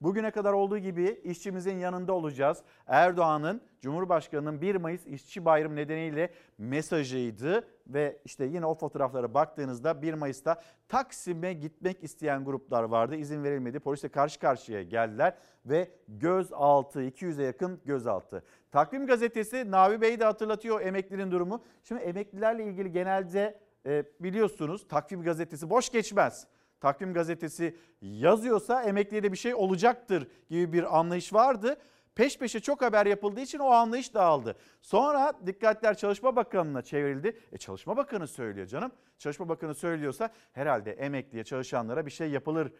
Bugüne 0.00 0.30
kadar 0.30 0.52
olduğu 0.52 0.78
gibi 0.78 1.20
işçimizin 1.24 1.76
yanında 1.76 2.12
olacağız. 2.12 2.58
Erdoğan'ın 2.86 3.62
Cumhurbaşkanı'nın 3.80 4.60
1 4.60 4.76
Mayıs 4.76 5.06
İşçi 5.06 5.44
Bayramı 5.44 5.76
nedeniyle 5.76 6.32
mesajıydı 6.58 7.68
ve 7.86 8.18
işte 8.24 8.44
yine 8.44 8.66
o 8.66 8.74
fotoğraflara 8.74 9.34
baktığınızda 9.34 10.02
1 10.02 10.14
Mayıs'ta 10.14 10.62
Taksim'e 10.88 11.52
gitmek 11.52 12.04
isteyen 12.04 12.44
gruplar 12.44 12.82
vardı. 12.82 13.16
İzin 13.16 13.44
verilmedi. 13.44 13.80
Polisle 13.80 14.08
karşı 14.08 14.40
karşıya 14.40 14.82
geldiler 14.82 15.34
ve 15.66 15.90
gözaltı 16.08 17.02
200'e 17.02 17.44
yakın 17.44 17.80
gözaltı. 17.84 18.42
Takvim 18.70 19.06
gazetesi 19.06 19.70
Navi 19.70 20.00
Bey 20.00 20.20
de 20.20 20.24
hatırlatıyor 20.24 20.80
emeklinin 20.80 21.30
durumu. 21.30 21.64
Şimdi 21.84 22.00
emeklilerle 22.00 22.64
ilgili 22.64 22.92
genelde 22.92 23.58
e, 23.86 24.04
biliyorsunuz 24.20 24.88
Takvim 24.88 25.22
gazetesi 25.22 25.70
boş 25.70 25.90
geçmez. 25.90 26.46
Takvim 26.80 27.14
gazetesi 27.14 27.76
yazıyorsa 28.00 28.82
emekliye 28.82 29.22
de 29.22 29.32
bir 29.32 29.36
şey 29.36 29.54
olacaktır 29.54 30.28
gibi 30.50 30.72
bir 30.72 30.98
anlayış 30.98 31.32
vardı. 31.32 31.76
Peş 32.14 32.38
peşe 32.38 32.60
çok 32.60 32.82
haber 32.82 33.06
yapıldığı 33.06 33.40
için 33.40 33.58
o 33.58 33.66
anlayış 33.66 34.14
dağıldı. 34.14 34.56
Sonra 34.82 35.32
dikkatler 35.46 35.96
Çalışma 35.96 36.36
Bakanı'na 36.36 36.82
çevrildi. 36.82 37.40
E 37.52 37.58
Çalışma 37.58 37.96
Bakanı 37.96 38.26
söylüyor 38.26 38.66
canım. 38.66 38.92
Çalışma 39.18 39.48
Bakanı 39.48 39.74
söylüyorsa 39.74 40.30
herhalde 40.52 40.92
emekliye 40.92 41.44
çalışanlara 41.44 42.06
bir 42.06 42.10
şey 42.10 42.30
yapılır 42.30 42.72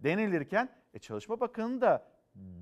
denilirken 0.00 0.68
e 0.94 0.98
Çalışma 0.98 1.40
Bakanı 1.40 1.80
da 1.80 2.06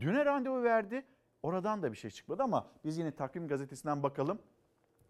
düne 0.01 0.25
randevu 0.25 0.63
verdi. 0.63 1.07
Oradan 1.43 1.83
da 1.83 1.93
bir 1.93 1.97
şey 1.97 2.11
çıkmadı 2.11 2.43
ama 2.43 2.71
biz 2.85 2.99
yine 2.99 3.11
Takvim 3.11 3.49
Gazetesi'nden 3.49 4.03
bakalım. 4.03 4.39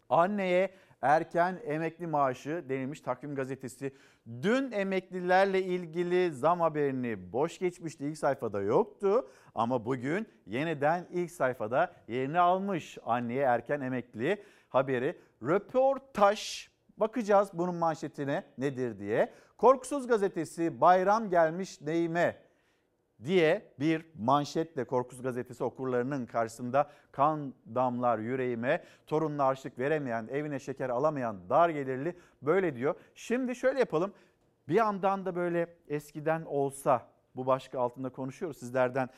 Anneye 0.09 0.69
erken 1.01 1.59
emekli 1.65 2.07
maaşı 2.07 2.65
denilmiş 2.69 3.01
takvim 3.01 3.35
gazetesi. 3.35 3.93
Dün 4.41 4.71
emeklilerle 4.71 5.63
ilgili 5.63 6.31
zam 6.31 6.61
haberini 6.61 7.33
boş 7.33 7.59
geçmişti 7.59 8.05
ilk 8.05 8.17
sayfada 8.17 8.61
yoktu. 8.61 9.29
Ama 9.55 9.85
bugün 9.85 10.27
yeniden 10.45 11.07
ilk 11.11 11.31
sayfada 11.31 11.93
yerini 12.07 12.39
almış 12.39 12.97
anneye 13.05 13.43
erken 13.43 13.81
emekli 13.81 14.43
haberi. 14.69 15.19
Röportaj 15.43 16.67
bakacağız 16.97 17.49
bunun 17.53 17.75
manşetine 17.75 18.43
nedir 18.57 18.99
diye. 18.99 19.33
Korkusuz 19.57 20.07
gazetesi 20.07 20.81
bayram 20.81 21.29
gelmiş 21.29 21.81
neyime 21.81 22.46
diye 23.25 23.71
bir 23.79 24.05
manşetle 24.15 24.83
Korkus 24.83 25.21
Gazetesi 25.21 25.63
okurlarının 25.63 26.25
karşısında 26.25 26.91
kan 27.11 27.53
damlar 27.75 28.19
yüreğime, 28.19 28.83
torununa 29.07 29.45
harçlık 29.45 29.79
veremeyen, 29.79 30.27
evine 30.31 30.59
şeker 30.59 30.89
alamayan 30.89 31.49
dar 31.49 31.69
gelirli 31.69 32.15
böyle 32.41 32.75
diyor. 32.75 32.95
Şimdi 33.15 33.55
şöyle 33.55 33.79
yapalım. 33.79 34.13
Bir 34.67 34.75
yandan 34.75 35.25
da 35.25 35.35
böyle 35.35 35.75
eskiden 35.87 36.45
olsa 36.45 37.07
bu 37.35 37.45
başlık 37.45 37.75
altında 37.75 38.09
konuşuyoruz 38.09 38.57
sizlerden. 38.57 39.09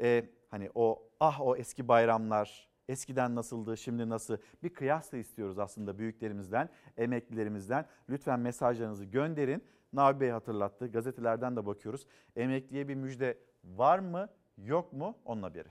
e, 0.00 0.24
hani 0.50 0.70
o 0.74 1.02
ah 1.20 1.40
o 1.40 1.56
eski 1.56 1.88
bayramlar 1.88 2.68
eskiden 2.88 3.34
nasıldı 3.34 3.76
şimdi 3.76 4.08
nasıl 4.08 4.36
bir 4.62 4.68
kıyas 4.68 5.12
da 5.12 5.16
istiyoruz 5.16 5.58
aslında 5.58 5.98
büyüklerimizden, 5.98 6.68
emeklilerimizden. 6.96 7.86
Lütfen 8.08 8.40
mesajlarınızı 8.40 9.04
gönderin. 9.04 9.64
Nabi 9.92 10.20
Bey 10.20 10.30
hatırlattı. 10.30 10.86
Gazetelerden 10.86 11.56
de 11.56 11.66
bakıyoruz. 11.66 12.06
Emekliye 12.36 12.88
bir 12.88 12.94
müjde 12.94 13.38
var 13.64 13.98
mı 13.98 14.28
yok 14.58 14.92
mu 14.92 15.18
onun 15.24 15.42
haberi. 15.42 15.68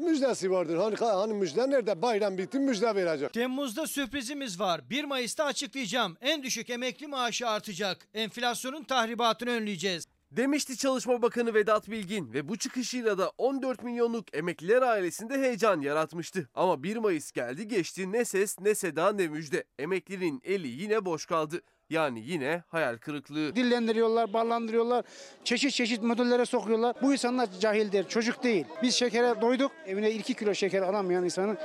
Müjdesi 0.00 0.50
vardır. 0.50 0.76
Hani, 0.76 0.96
hani 0.96 1.34
müjde 1.34 1.70
nerede? 1.70 2.02
Bayram 2.02 2.38
bitti 2.38 2.58
müjde 2.58 2.94
verecek. 2.94 3.32
Temmuz'da 3.32 3.86
sürprizimiz 3.86 4.60
var. 4.60 4.90
1 4.90 5.04
Mayıs'ta 5.04 5.44
açıklayacağım. 5.44 6.16
En 6.20 6.42
düşük 6.42 6.70
emekli 6.70 7.06
maaşı 7.06 7.48
artacak. 7.48 8.08
Enflasyonun 8.14 8.84
tahribatını 8.84 9.50
önleyeceğiz. 9.50 10.06
Demişti 10.36 10.76
Çalışma 10.76 11.22
Bakanı 11.22 11.54
Vedat 11.54 11.90
Bilgin 11.90 12.32
ve 12.32 12.48
bu 12.48 12.56
çıkışıyla 12.56 13.18
da 13.18 13.32
14 13.38 13.82
milyonluk 13.82 14.36
emekliler 14.36 14.82
ailesinde 14.82 15.38
heyecan 15.38 15.80
yaratmıştı. 15.80 16.48
Ama 16.54 16.82
1 16.82 16.96
Mayıs 16.96 17.32
geldi 17.32 17.68
geçti 17.68 18.12
ne 18.12 18.24
ses 18.24 18.60
ne 18.60 18.74
seda 18.74 19.12
ne 19.12 19.28
müjde. 19.28 19.64
Emeklinin 19.78 20.40
eli 20.44 20.68
yine 20.68 21.04
boş 21.04 21.26
kaldı. 21.26 21.60
Yani 21.90 22.22
yine 22.26 22.62
hayal 22.68 22.98
kırıklığı. 22.98 23.56
Dillendiriyorlar, 23.56 24.32
ballandırıyorlar, 24.32 25.04
çeşit 25.44 25.72
çeşit 25.72 26.02
modellere 26.02 26.46
sokuyorlar. 26.46 26.96
Bu 27.02 27.12
insanlar 27.12 27.48
cahildir, 27.60 28.08
çocuk 28.08 28.42
değil. 28.42 28.66
Biz 28.82 28.94
şekere 28.94 29.40
doyduk, 29.40 29.72
evine 29.86 30.10
2 30.10 30.34
kilo 30.34 30.54
şeker 30.54 30.82
alamayan 30.82 31.24
insanın 31.24 31.58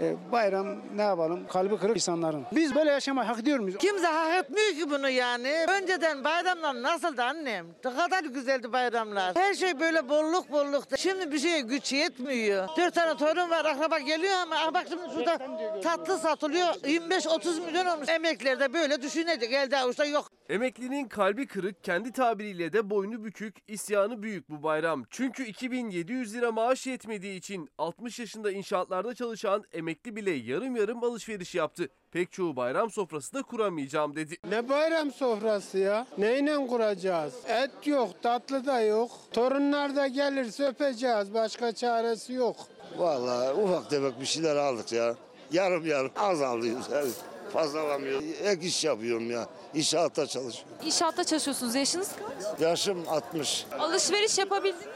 e, 0.00 0.16
bayram 0.32 0.66
ne 0.96 1.02
yapalım 1.02 1.46
kalbi 1.46 1.76
kırık 1.76 1.96
insanların. 1.96 2.46
Biz 2.52 2.74
böyle 2.74 2.90
yaşamayı 2.90 3.28
hak 3.28 3.38
ediyor 3.38 3.58
muyuz? 3.58 3.78
Kimse 3.78 4.06
hak 4.06 4.44
etmiyor 4.44 4.68
ki 4.68 4.90
bunu 4.90 5.08
yani. 5.08 5.52
Önceden 5.68 6.24
bayramlar 6.24 6.82
nasıldı 6.82 7.22
annem? 7.22 7.66
Ne 7.84 7.96
kadar 7.96 8.24
güzeldi 8.24 8.72
bayramlar. 8.72 9.36
Her 9.36 9.54
şey 9.54 9.80
böyle 9.80 10.08
bolluk 10.08 10.52
bolluktu. 10.52 10.96
Şimdi 10.96 11.32
bir 11.32 11.38
şeye 11.38 11.60
güç 11.60 11.92
yetmiyor. 11.92 12.68
Dört 12.76 12.94
tane 12.94 13.16
torun 13.16 13.50
var 13.50 13.64
akraba 13.64 13.98
geliyor 13.98 14.34
ama 14.42 14.56
ah 14.58 14.74
bak 14.74 14.86
şimdi 14.88 15.02
şurada 15.14 15.38
tatlı 15.82 16.18
satılıyor. 16.18 16.66
25-30 16.74 17.66
milyon 17.66 17.86
olmuş. 17.86 18.08
Emeklerde 18.08 18.72
böyle 18.72 19.02
düşünecek. 19.02 19.52
Elde 19.52 19.78
avuçta 19.78 20.04
yok. 20.04 20.30
Emeklinin 20.48 21.08
kalbi 21.08 21.46
kırık, 21.46 21.84
kendi 21.84 22.12
tabiriyle 22.12 22.72
de 22.72 22.90
boynu 22.90 23.24
bükük, 23.24 23.56
isyanı 23.68 24.22
büyük 24.22 24.50
bu 24.50 24.62
bayram. 24.62 25.04
Çünkü 25.10 25.44
2700 25.44 26.34
lira 26.34 26.52
maaş 26.52 26.86
yetmediği 26.86 27.38
için 27.38 27.68
60 27.78 28.18
yaşında 28.18 28.50
inşaatlarda 28.50 29.14
çalışan 29.14 29.64
emekli 29.86 30.16
bile 30.16 30.30
yarım 30.30 30.76
yarım 30.76 31.04
alışveriş 31.04 31.54
yaptı. 31.54 31.88
Pek 32.12 32.32
çoğu 32.32 32.56
bayram 32.56 32.90
sofrası 32.90 33.34
da 33.34 33.42
kuramayacağım 33.42 34.16
dedi. 34.16 34.36
Ne 34.50 34.68
bayram 34.68 35.12
sofrası 35.12 35.78
ya? 35.78 36.06
Neyle 36.18 36.66
kuracağız? 36.66 37.34
Et 37.48 37.86
yok, 37.86 38.22
tatlı 38.22 38.66
da 38.66 38.80
yok. 38.80 39.10
Torunlar 39.32 39.96
da 39.96 40.06
gelirse 40.06 40.64
öpeceğiz. 40.66 41.34
Başka 41.34 41.72
çaresi 41.72 42.32
yok. 42.32 42.56
Vallahi 42.98 43.52
ufak 43.52 43.90
tefek 43.90 44.20
bir 44.20 44.26
şeyler 44.26 44.56
aldık 44.56 44.92
ya. 44.92 45.14
Yarım 45.52 45.86
yarım 45.86 46.10
az 46.16 46.42
alıyoruz. 46.42 46.86
Yani 46.92 47.10
fazla 47.52 47.80
alamıyoruz. 47.80 48.24
Ek 48.44 48.66
iş 48.66 48.84
yapıyorum 48.84 49.30
ya. 49.30 49.46
İnşaatta 49.74 50.26
çalışıyorum. 50.26 50.76
İnşaatta 50.84 51.24
çalışıyorsunuz. 51.24 51.74
Yaşınız 51.74 52.10
kaç? 52.12 52.60
Yaşım 52.60 53.08
60. 53.08 53.66
Alışveriş 53.78 54.38
yapabildiniz 54.38 54.86
mi? 54.86 54.92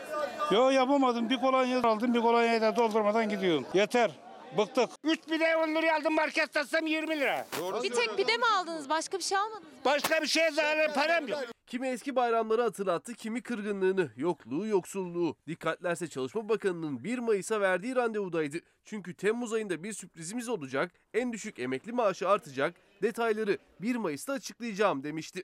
Yo 0.51 0.71
yapamadım. 0.71 1.31
Bir 1.31 1.41
kolonya 1.41 1.83
aldım, 1.83 2.15
bir 2.15 2.21
kolonyayı 2.21 2.61
da 2.61 2.77
doldurmadan 2.77 3.29
gidiyorum. 3.29 3.67
Yeter. 3.75 4.30
Bıktık. 4.59 4.91
3 5.05 5.21
pide 5.25 5.57
10 5.57 5.75
liraya 5.75 5.97
aldım 5.97 6.15
market 6.15 6.53
satsam 6.55 6.87
20 6.87 7.21
lira. 7.21 7.47
Bir 7.83 7.91
tek 7.91 8.17
pide 8.17 8.37
mi 8.37 8.45
aldınız? 8.59 8.89
Başka 8.89 9.19
bir 9.19 9.23
şey 9.23 9.39
almadınız 9.39 9.63
mı? 9.73 9.79
Başka 9.85 10.23
bir 10.23 10.27
şeye 10.27 10.51
zaten 10.51 10.95
param 10.95 11.29
yok. 11.29 11.41
Kimi 11.67 11.89
eski 11.89 12.17
bayramları 12.17 12.63
hatırlattı, 12.63 13.15
kimi 13.15 13.43
kırgınlığını, 13.43 14.11
yokluğu, 14.17 14.67
yoksulluğu. 14.67 15.37
Dikkatlerse 15.47 16.09
Çalışma 16.09 16.49
Bakanı'nın 16.49 17.05
1 17.05 17.19
Mayıs'a 17.19 17.61
verdiği 17.61 17.97
randevudaydı. 17.97 18.57
Çünkü 18.85 19.15
Temmuz 19.15 19.53
ayında 19.53 19.83
bir 19.83 19.93
sürprizimiz 19.93 20.49
olacak, 20.49 20.91
en 21.15 21.33
düşük 21.33 21.59
emekli 21.59 21.93
maaşı 21.93 22.29
artacak, 22.29 22.75
detayları 23.03 23.59
1 23.81 23.97
Mayıs'ta 23.97 24.33
açıklayacağım 24.33 25.05
demişti. 25.05 25.43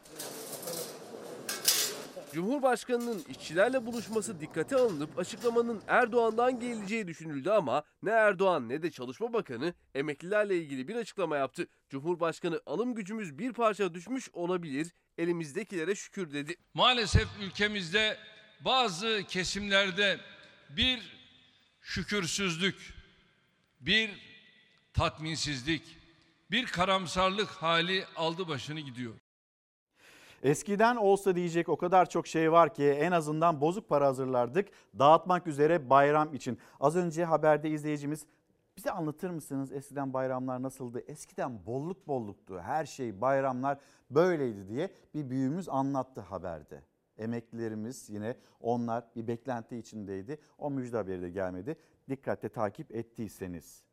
Cumhurbaşkanının 2.37 3.25
işçilerle 3.29 3.87
buluşması 3.87 4.41
dikkate 4.41 4.77
alınıp 4.77 5.19
açıklamanın 5.19 5.83
Erdoğan'dan 5.87 6.61
geleceği 6.61 7.09
düşünüldü 7.09 7.51
ama 7.51 7.83
ne 8.03 8.11
Erdoğan 8.11 8.69
ne 8.69 8.83
de 8.83 8.91
Çalışma 8.91 9.33
Bakanı 9.33 9.75
emeklilerle 9.95 10.57
ilgili 10.57 10.89
bir 10.89 10.97
açıklama 10.97 11.37
yaptı. 11.37 11.69
Cumhurbaşkanı 11.89 12.61
alım 12.67 12.95
gücümüz 12.95 13.39
bir 13.39 13.53
parça 13.53 13.95
düşmüş 13.95 14.29
olabilir, 14.33 14.93
elimizdekilere 15.19 15.95
şükür 15.95 16.33
dedi. 16.33 16.57
Maalesef 16.75 17.29
ülkemizde 17.43 18.19
bazı 18.61 19.23
kesimlerde 19.29 20.21
bir 20.71 21.01
şükürsüzlük, 21.81 22.95
bir 23.81 24.11
tatminsizlik, 24.95 25.83
bir 26.51 26.67
karamsarlık 26.67 27.49
hali 27.49 28.05
aldı 28.17 28.49
başını 28.49 28.81
gidiyor. 28.81 29.15
Eskiden 30.47 30.97
olsa 30.97 31.37
diyecek 31.37 31.69
o 31.69 31.77
kadar 31.77 32.09
çok 32.09 32.27
şey 32.27 32.53
var 32.53 32.75
ki 32.75 32.85
en 32.85 33.13
azından 33.13 33.61
bozuk 33.61 33.89
para 33.89 34.07
hazırlardık 34.07 34.69
dağıtmak 34.99 35.47
üzere 35.47 35.91
bayram 35.91 36.35
için. 36.35 36.59
Az 36.81 36.97
önce 36.97 37.25
haberde 37.25 37.71
izleyicimiz 37.71 38.27
bize 38.77 38.91
anlatır 38.91 39.31
mısınız 39.31 39.73
eskiden 39.73 40.13
bayramlar 40.13 40.63
nasıldı? 40.63 41.03
Eskiden 41.07 41.67
bolluk 41.67 42.07
bolluktu 42.07 42.59
her 42.59 42.85
şey 42.85 43.21
bayramlar 43.21 43.79
böyleydi 44.11 44.69
diye 44.69 44.91
bir 45.15 45.31
büyüğümüz 45.31 45.69
anlattı 45.69 46.21
haberde. 46.21 46.83
Emeklilerimiz 47.19 48.11
yine 48.11 48.37
onlar 48.61 49.05
bir 49.17 49.27
beklenti 49.27 49.77
içindeydi. 49.77 50.39
O 50.59 50.71
müjde 50.71 50.97
haberi 50.97 51.23
de 51.23 51.31
gelmedi. 51.31 51.77
Dikkatle 52.09 52.49
takip 52.49 52.95
ettiyseniz. 52.95 53.85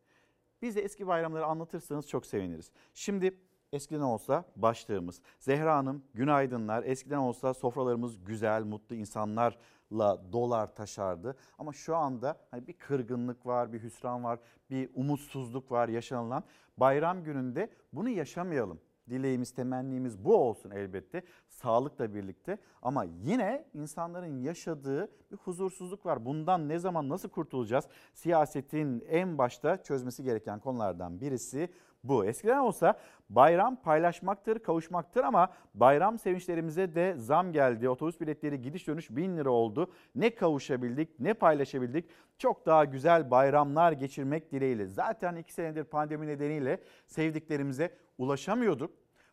Bize 0.62 0.80
eski 0.80 1.08
bayramları 1.08 1.46
anlatırsanız 1.46 2.08
çok 2.08 2.26
seviniriz. 2.26 2.72
Şimdi 2.94 3.40
eskiden 3.74 4.02
olsa 4.02 4.46
başlığımız. 4.56 5.22
Zehra 5.40 5.78
Hanım 5.78 6.04
günaydınlar. 6.14 6.84
Eskiden 6.84 7.18
olsa 7.18 7.54
sofralarımız 7.54 8.24
güzel, 8.24 8.64
mutlu 8.64 8.96
insanlarla 8.96 10.22
dolar 10.32 10.76
taşardı. 10.76 11.36
Ama 11.58 11.74
şu 11.74 11.96
anda 11.96 12.38
hani 12.52 12.68
bir 12.68 12.74
kırgınlık 12.74 13.46
var, 13.46 13.74
bir 13.74 13.84
hüsran 13.84 14.24
var, 14.24 14.40
bir 14.70 14.90
umutsuzluk 14.94 15.72
var 15.72 15.88
yaşanılan. 15.90 16.44
Bayram 16.78 17.24
gününde 17.24 17.70
bunu 17.94 18.10
yaşamayalım. 18.10 18.80
Dileğimiz, 19.10 19.52
temennimiz 19.52 20.26
bu 20.26 20.36
olsun 20.36 20.72
elbette. 20.72 21.24
Sağlıkla 21.50 22.14
birlikte 22.14 22.58
ama 22.82 23.04
yine 23.04 23.66
insanların 23.74 24.42
yaşadığı 24.42 25.12
bir 25.32 25.38
huzursuzluk 25.38 26.06
var. 26.06 26.26
Bundan 26.26 26.70
ne 26.70 26.80
zaman 26.80 27.10
nasıl 27.10 27.30
kurtulacağız? 27.30 27.86
Siyasetin 28.14 29.04
en 29.10 29.38
başta 29.38 29.84
çözmesi 29.84 30.24
gereken 30.24 30.60
konulardan 30.60 31.22
birisi 31.22 31.70
bu. 32.04 32.26
Eskiden 32.26 32.58
olsa 32.58 33.00
bayram 33.30 33.76
paylaşmaktır, 33.76 34.60
kavuşmaktır 34.60 35.24
ama 35.24 35.54
bayram 35.74 36.20
sevinçlerimize 36.20 36.96
de 36.96 37.16
zam 37.18 37.52
geldi. 37.52 37.90
Otobüs 37.90 38.22
biletleri 38.22 38.62
gidiş 38.62 38.88
dönüş 38.88 39.10
1000 39.10 39.38
lira 39.38 39.50
oldu. 39.50 39.92
Ne 40.16 40.36
kavuşabildik 40.36 41.20
ne 41.20 41.34
paylaşabildik. 41.34 42.10
Çok 42.38 42.66
daha 42.66 42.86
güzel 42.86 43.32
bayramlar 43.32 43.92
geçirmek 43.92 44.52
dileğiyle. 44.52 44.88
Zaten 44.88 45.36
iki 45.36 45.54
senedir 45.54 45.84
pandemi 45.84 46.28
nedeniyle 46.28 46.80
sevdiklerimize 47.08 47.92
ulaşamıyorduk. 48.18 48.92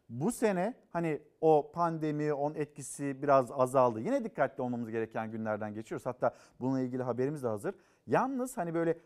Bu 0.09 0.33
sene 0.33 0.75
hani 0.91 1.23
o 1.41 1.73
pandemi, 1.75 2.33
onun 2.33 2.55
etkisi 2.55 3.23
biraz 3.23 3.53
azaldı. 3.53 4.01
Yine 4.01 4.25
dikkatli 4.25 4.63
olmamız 4.63 4.91
gereken 4.91 5.31
günlerden 5.31 5.75
geçiyoruz. 5.75 6.07
Hatta 6.07 6.35
bununla 6.61 6.81
ilgili 6.81 7.03
haberimiz 7.03 7.43
de 7.43 7.49
hazır. 7.49 7.75
Yalnız 8.07 8.57
hani 8.57 8.75
böyle 8.75 8.99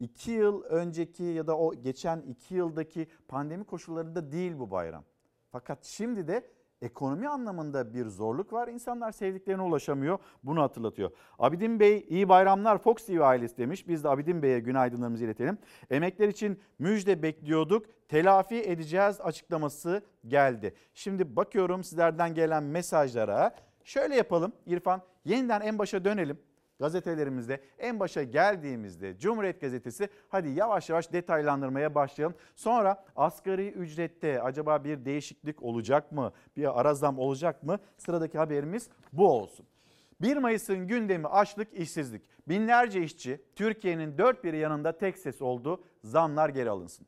iki 0.00 0.30
yıl 0.30 0.62
önceki 0.62 1.22
ya 1.22 1.46
da 1.46 1.58
o 1.58 1.74
geçen 1.74 2.20
iki 2.20 2.54
yıldaki 2.54 3.06
pandemi 3.28 3.64
koşullarında 3.64 4.32
değil 4.32 4.58
bu 4.58 4.70
bayram. 4.70 5.04
Fakat 5.52 5.84
şimdi 5.84 6.28
de 6.28 6.46
ekonomi 6.82 7.28
anlamında 7.28 7.94
bir 7.94 8.06
zorluk 8.06 8.52
var. 8.52 8.68
İnsanlar 8.68 9.12
sevdiklerine 9.12 9.62
ulaşamıyor. 9.62 10.18
Bunu 10.42 10.62
hatırlatıyor. 10.62 11.10
Abidin 11.38 11.80
Bey 11.80 12.06
iyi 12.08 12.28
bayramlar 12.28 12.78
Fox 12.78 13.06
TV 13.06 13.20
ailesi 13.20 13.58
demiş. 13.58 13.88
Biz 13.88 14.04
de 14.04 14.08
Abidin 14.08 14.42
Bey'e 14.42 14.60
günaydınlarımızı 14.60 15.24
iletelim. 15.24 15.58
Emekler 15.90 16.28
için 16.28 16.60
müjde 16.78 17.22
bekliyorduk. 17.22 17.86
Telafi 18.08 18.56
edeceğiz 18.56 19.20
açıklaması 19.20 20.02
geldi. 20.28 20.74
Şimdi 20.94 21.36
bakıyorum 21.36 21.84
sizlerden 21.84 22.34
gelen 22.34 22.62
mesajlara. 22.62 23.54
Şöyle 23.84 24.16
yapalım 24.16 24.52
İrfan 24.66 25.02
yeniden 25.24 25.60
en 25.60 25.78
başa 25.78 26.04
dönelim 26.04 26.38
gazetelerimizde 26.80 27.60
en 27.78 28.00
başa 28.00 28.22
geldiğimizde 28.22 29.18
Cumhuriyet 29.18 29.60
Gazetesi 29.60 30.08
hadi 30.28 30.48
yavaş 30.48 30.90
yavaş 30.90 31.12
detaylandırmaya 31.12 31.94
başlayalım. 31.94 32.36
Sonra 32.56 33.04
asgari 33.16 33.68
ücrette 33.68 34.42
acaba 34.42 34.84
bir 34.84 35.04
değişiklik 35.04 35.62
olacak 35.62 36.12
mı? 36.12 36.32
Bir 36.56 36.80
ara 36.80 36.94
zam 36.94 37.18
olacak 37.18 37.62
mı? 37.62 37.78
Sıradaki 37.98 38.38
haberimiz 38.38 38.88
bu 39.12 39.28
olsun. 39.32 39.66
1 40.20 40.36
Mayıs'ın 40.36 40.86
gündemi 40.86 41.26
açlık, 41.26 41.74
işsizlik. 41.74 42.22
Binlerce 42.48 43.02
işçi 43.02 43.40
Türkiye'nin 43.56 44.18
dört 44.18 44.44
bir 44.44 44.52
yanında 44.52 44.98
tek 44.98 45.18
ses 45.18 45.42
oldu. 45.42 45.84
Zamlar 46.04 46.48
geri 46.48 46.70
alınsın. 46.70 47.06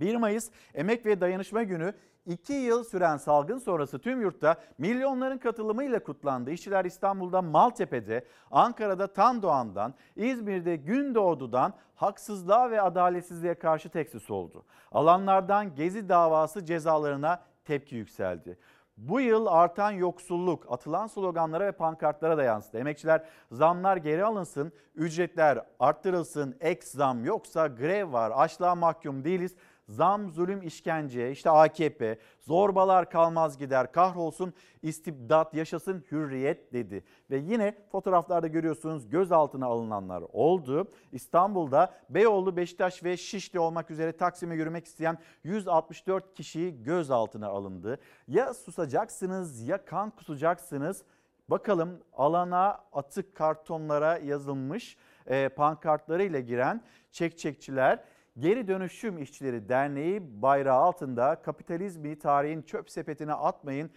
1 0.00 0.16
Mayıs 0.16 0.50
Emek 0.74 1.06
ve 1.06 1.20
Dayanışma 1.20 1.62
Günü 1.62 1.94
2 2.26 2.52
yıl 2.52 2.84
süren 2.84 3.16
salgın 3.16 3.58
sonrası 3.58 3.98
tüm 3.98 4.20
yurtta 4.20 4.56
milyonların 4.78 5.38
katılımıyla 5.38 6.02
kutlandı. 6.02 6.50
İşçiler 6.50 6.84
İstanbul'da 6.84 7.42
Maltepe'de, 7.42 8.24
Ankara'da 8.50 9.12
Tandoğan'dan, 9.12 9.94
İzmir'de 10.16 10.76
Gündoğdu'dan 10.76 11.74
haksızlığa 11.94 12.70
ve 12.70 12.80
adaletsizliğe 12.80 13.54
karşı 13.54 13.88
teksis 13.88 14.30
oldu. 14.30 14.64
Alanlardan 14.92 15.74
Gezi 15.74 16.08
davası 16.08 16.64
cezalarına 16.64 17.42
tepki 17.64 17.96
yükseldi. 17.96 18.58
Bu 18.96 19.20
yıl 19.20 19.46
artan 19.46 19.90
yoksulluk 19.90 20.72
atılan 20.72 21.06
sloganlara 21.06 21.66
ve 21.66 21.72
pankartlara 21.72 22.38
da 22.38 22.42
yansıdı. 22.42 22.78
Emekçiler 22.78 23.24
zamlar 23.52 23.96
geri 23.96 24.24
alınsın, 24.24 24.72
ücretler 24.94 25.64
arttırılsın, 25.80 26.56
ek 26.60 26.86
zam 26.86 27.24
yoksa 27.24 27.66
grev 27.66 28.12
var, 28.12 28.32
açlığa 28.34 28.74
mahkum 28.74 29.24
değiliz 29.24 29.54
Zam, 29.88 30.30
zulüm, 30.30 30.62
işkence, 30.62 31.30
işte 31.30 31.50
AKP, 31.50 32.18
zorbalar 32.40 33.10
kalmaz 33.10 33.58
gider, 33.58 33.92
kahrolsun 33.92 34.52
istibdat, 34.82 35.54
yaşasın 35.54 36.04
hürriyet 36.12 36.72
dedi. 36.72 37.04
Ve 37.30 37.36
yine 37.36 37.74
fotoğraflarda 37.92 38.46
görüyorsunuz 38.46 39.08
gözaltına 39.08 39.66
alınanlar 39.66 40.22
oldu. 40.32 40.90
İstanbul'da 41.12 41.94
Beyoğlu, 42.10 42.56
Beşiktaş 42.56 43.04
ve 43.04 43.16
Şişli 43.16 43.60
olmak 43.60 43.90
üzere 43.90 44.12
Taksim'e 44.12 44.54
yürümek 44.54 44.86
isteyen 44.86 45.18
164 45.44 46.34
kişi 46.34 46.82
gözaltına 46.82 47.48
alındı. 47.48 47.98
Ya 48.28 48.54
susacaksınız 48.54 49.68
ya 49.68 49.84
kan 49.84 50.10
kusacaksınız. 50.10 51.02
Bakalım 51.48 51.98
alana 52.12 52.80
atık 52.92 53.34
kartonlara 53.34 54.18
yazılmış 54.18 54.96
e, 55.26 55.48
pankartlarıyla 55.48 56.40
giren 56.40 56.82
çekçekçiler 57.12 58.04
Geri 58.38 58.68
Dönüşüm 58.68 59.18
İşçileri 59.18 59.68
Derneği 59.68 60.42
bayrağı 60.42 60.78
altında 60.78 61.42
kapitalizmi 61.42 62.18
tarihin 62.18 62.62
çöp 62.62 62.90
sepetine 62.90 63.32
atmayın 63.32 63.90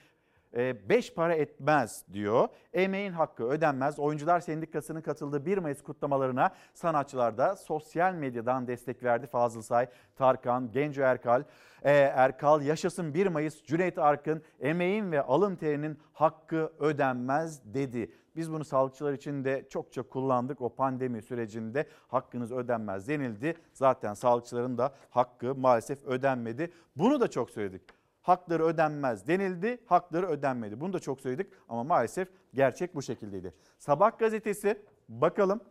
e, 0.56 0.90
beş 0.90 1.14
para 1.14 1.36
etmez 1.36 2.04
diyor. 2.14 2.48
Emeğin 2.74 3.12
hakkı 3.12 3.44
ödenmez. 3.44 4.00
Oyuncular 4.00 4.40
Sendikası'nın 4.40 5.02
katıldığı 5.02 5.46
1 5.46 5.58
Mayıs 5.58 5.82
kutlamalarına 5.82 6.52
sanatçılar 6.74 7.38
da 7.38 7.56
sosyal 7.56 8.14
medyadan 8.14 8.68
destek 8.68 9.04
verdi. 9.04 9.28
Fazıl 9.28 9.62
Say, 9.62 9.88
Tarkan, 10.16 10.72
Genco 10.72 11.02
Erkal, 11.02 11.44
e, 11.84 11.92
Erkal, 11.92 12.62
Yaşasın 12.62 13.14
1 13.14 13.28
Mayıs, 13.28 13.64
Cüneyt 13.64 13.98
Arkın, 13.98 14.44
emeğin 14.60 15.12
ve 15.12 15.22
alın 15.22 15.56
terinin 15.56 16.00
hakkı 16.14 16.72
ödenmez 16.80 17.74
dedi. 17.74 18.12
Biz 18.36 18.52
bunu 18.52 18.66
sağlıkçılar 18.66 19.14
için 19.14 19.46
de 19.46 19.66
çokça 19.70 20.04
kullandık. 20.04 20.62
O 20.62 20.70
pandemi 20.70 21.22
sürecinde 21.22 21.88
hakkınız 22.08 22.52
ödenmez 22.52 23.08
denildi. 23.08 23.56
Zaten 23.74 24.14
sağlıkçıların 24.14 24.78
da 24.78 24.94
hakkı 25.10 25.56
maalesef 25.56 26.04
ödenmedi. 26.04 26.72
Bunu 26.96 27.20
da 27.20 27.28
çok 27.28 27.50
söyledik. 27.50 27.82
Hakları 28.22 28.64
ödenmez 28.64 29.28
denildi, 29.28 29.78
hakları 29.86 30.28
ödenmedi. 30.28 30.82
Bunu 30.82 30.94
da 30.94 31.00
çok 31.00 31.22
söyledik 31.22 31.54
ama 31.70 31.84
maalesef 31.84 32.28
gerçek 32.54 32.96
bu 32.96 33.02
şekildeydi. 33.02 33.54
Sabah 33.78 34.20
gazetesi 34.20 34.82
bakalım 35.10 35.62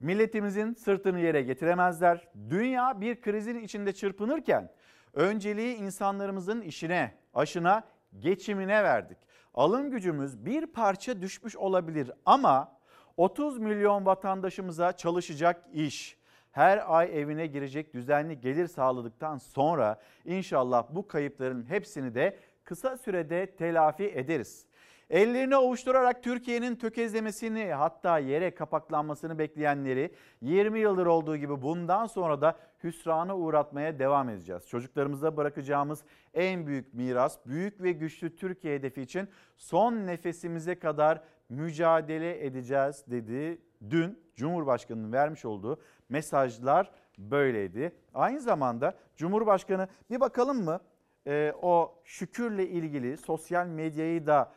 Milletimizin 0.00 0.74
sırtını 0.74 1.20
yere 1.20 1.42
getiremezler. 1.42 2.28
Dünya 2.50 3.00
bir 3.00 3.20
krizin 3.20 3.58
içinde 3.58 3.92
çırpınırken 3.92 4.70
önceliği 5.14 5.76
insanlarımızın 5.76 6.60
işine, 6.60 7.14
aşına, 7.34 7.82
geçimine 8.20 8.84
verdik 8.84 9.27
alım 9.58 9.90
gücümüz 9.90 10.44
bir 10.44 10.66
parça 10.66 11.22
düşmüş 11.22 11.56
olabilir 11.56 12.10
ama 12.26 12.78
30 13.16 13.58
milyon 13.58 14.06
vatandaşımıza 14.06 14.92
çalışacak 14.92 15.64
iş, 15.72 16.18
her 16.50 16.98
ay 16.98 17.20
evine 17.20 17.46
girecek 17.46 17.94
düzenli 17.94 18.40
gelir 18.40 18.66
sağladıktan 18.66 19.38
sonra 19.38 20.00
inşallah 20.24 20.86
bu 20.90 21.08
kayıpların 21.08 21.70
hepsini 21.70 22.14
de 22.14 22.38
kısa 22.64 22.96
sürede 22.96 23.46
telafi 23.56 24.04
ederiz. 24.04 24.66
Ellerini 25.10 25.56
ovuşturarak 25.56 26.22
Türkiye'nin 26.22 26.76
tökezlemesini 26.76 27.72
hatta 27.72 28.18
yere 28.18 28.54
kapaklanmasını 28.54 29.38
bekleyenleri 29.38 30.14
20 30.40 30.80
yıldır 30.80 31.06
olduğu 31.06 31.36
gibi 31.36 31.62
bundan 31.62 32.06
sonra 32.06 32.40
da 32.40 32.56
hüsrana 32.84 33.36
uğratmaya 33.36 33.98
devam 33.98 34.28
edeceğiz. 34.28 34.68
Çocuklarımıza 34.68 35.36
bırakacağımız 35.36 36.04
en 36.34 36.66
büyük 36.66 36.94
miras 36.94 37.46
büyük 37.46 37.82
ve 37.82 37.92
güçlü 37.92 38.36
Türkiye 38.36 38.74
hedefi 38.74 39.02
için 39.02 39.28
son 39.56 39.92
nefesimize 39.92 40.78
kadar 40.78 41.20
mücadele 41.48 42.46
edeceğiz 42.46 43.04
dedi. 43.06 43.60
Dün 43.90 44.18
Cumhurbaşkanı'nın 44.36 45.12
vermiş 45.12 45.44
olduğu 45.44 45.80
mesajlar 46.08 46.90
böyleydi. 47.18 47.92
Aynı 48.14 48.40
zamanda 48.40 48.94
Cumhurbaşkanı 49.16 49.88
bir 50.10 50.20
bakalım 50.20 50.64
mı 50.64 50.80
ee, 51.28 51.52
o 51.62 52.00
şükürle 52.04 52.68
ilgili 52.68 53.16
sosyal 53.16 53.66
medyayı 53.66 54.26
da 54.26 54.52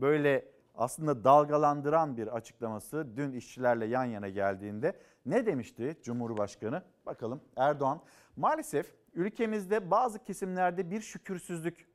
böyle 0.00 0.54
aslında 0.74 1.24
dalgalandıran 1.24 2.16
bir 2.16 2.36
açıklaması 2.36 3.06
dün 3.16 3.32
işçilerle 3.32 3.86
yan 3.86 4.04
yana 4.04 4.28
geldiğinde 4.28 4.96
ne 5.26 5.46
demişti 5.46 5.96
Cumhurbaşkanı? 6.02 6.82
Bakalım 7.06 7.40
Erdoğan 7.56 8.00
maalesef 8.36 8.94
ülkemizde 9.14 9.90
bazı 9.90 10.24
kesimlerde 10.24 10.90
bir 10.90 11.00
şükürsüzlük, 11.00 11.88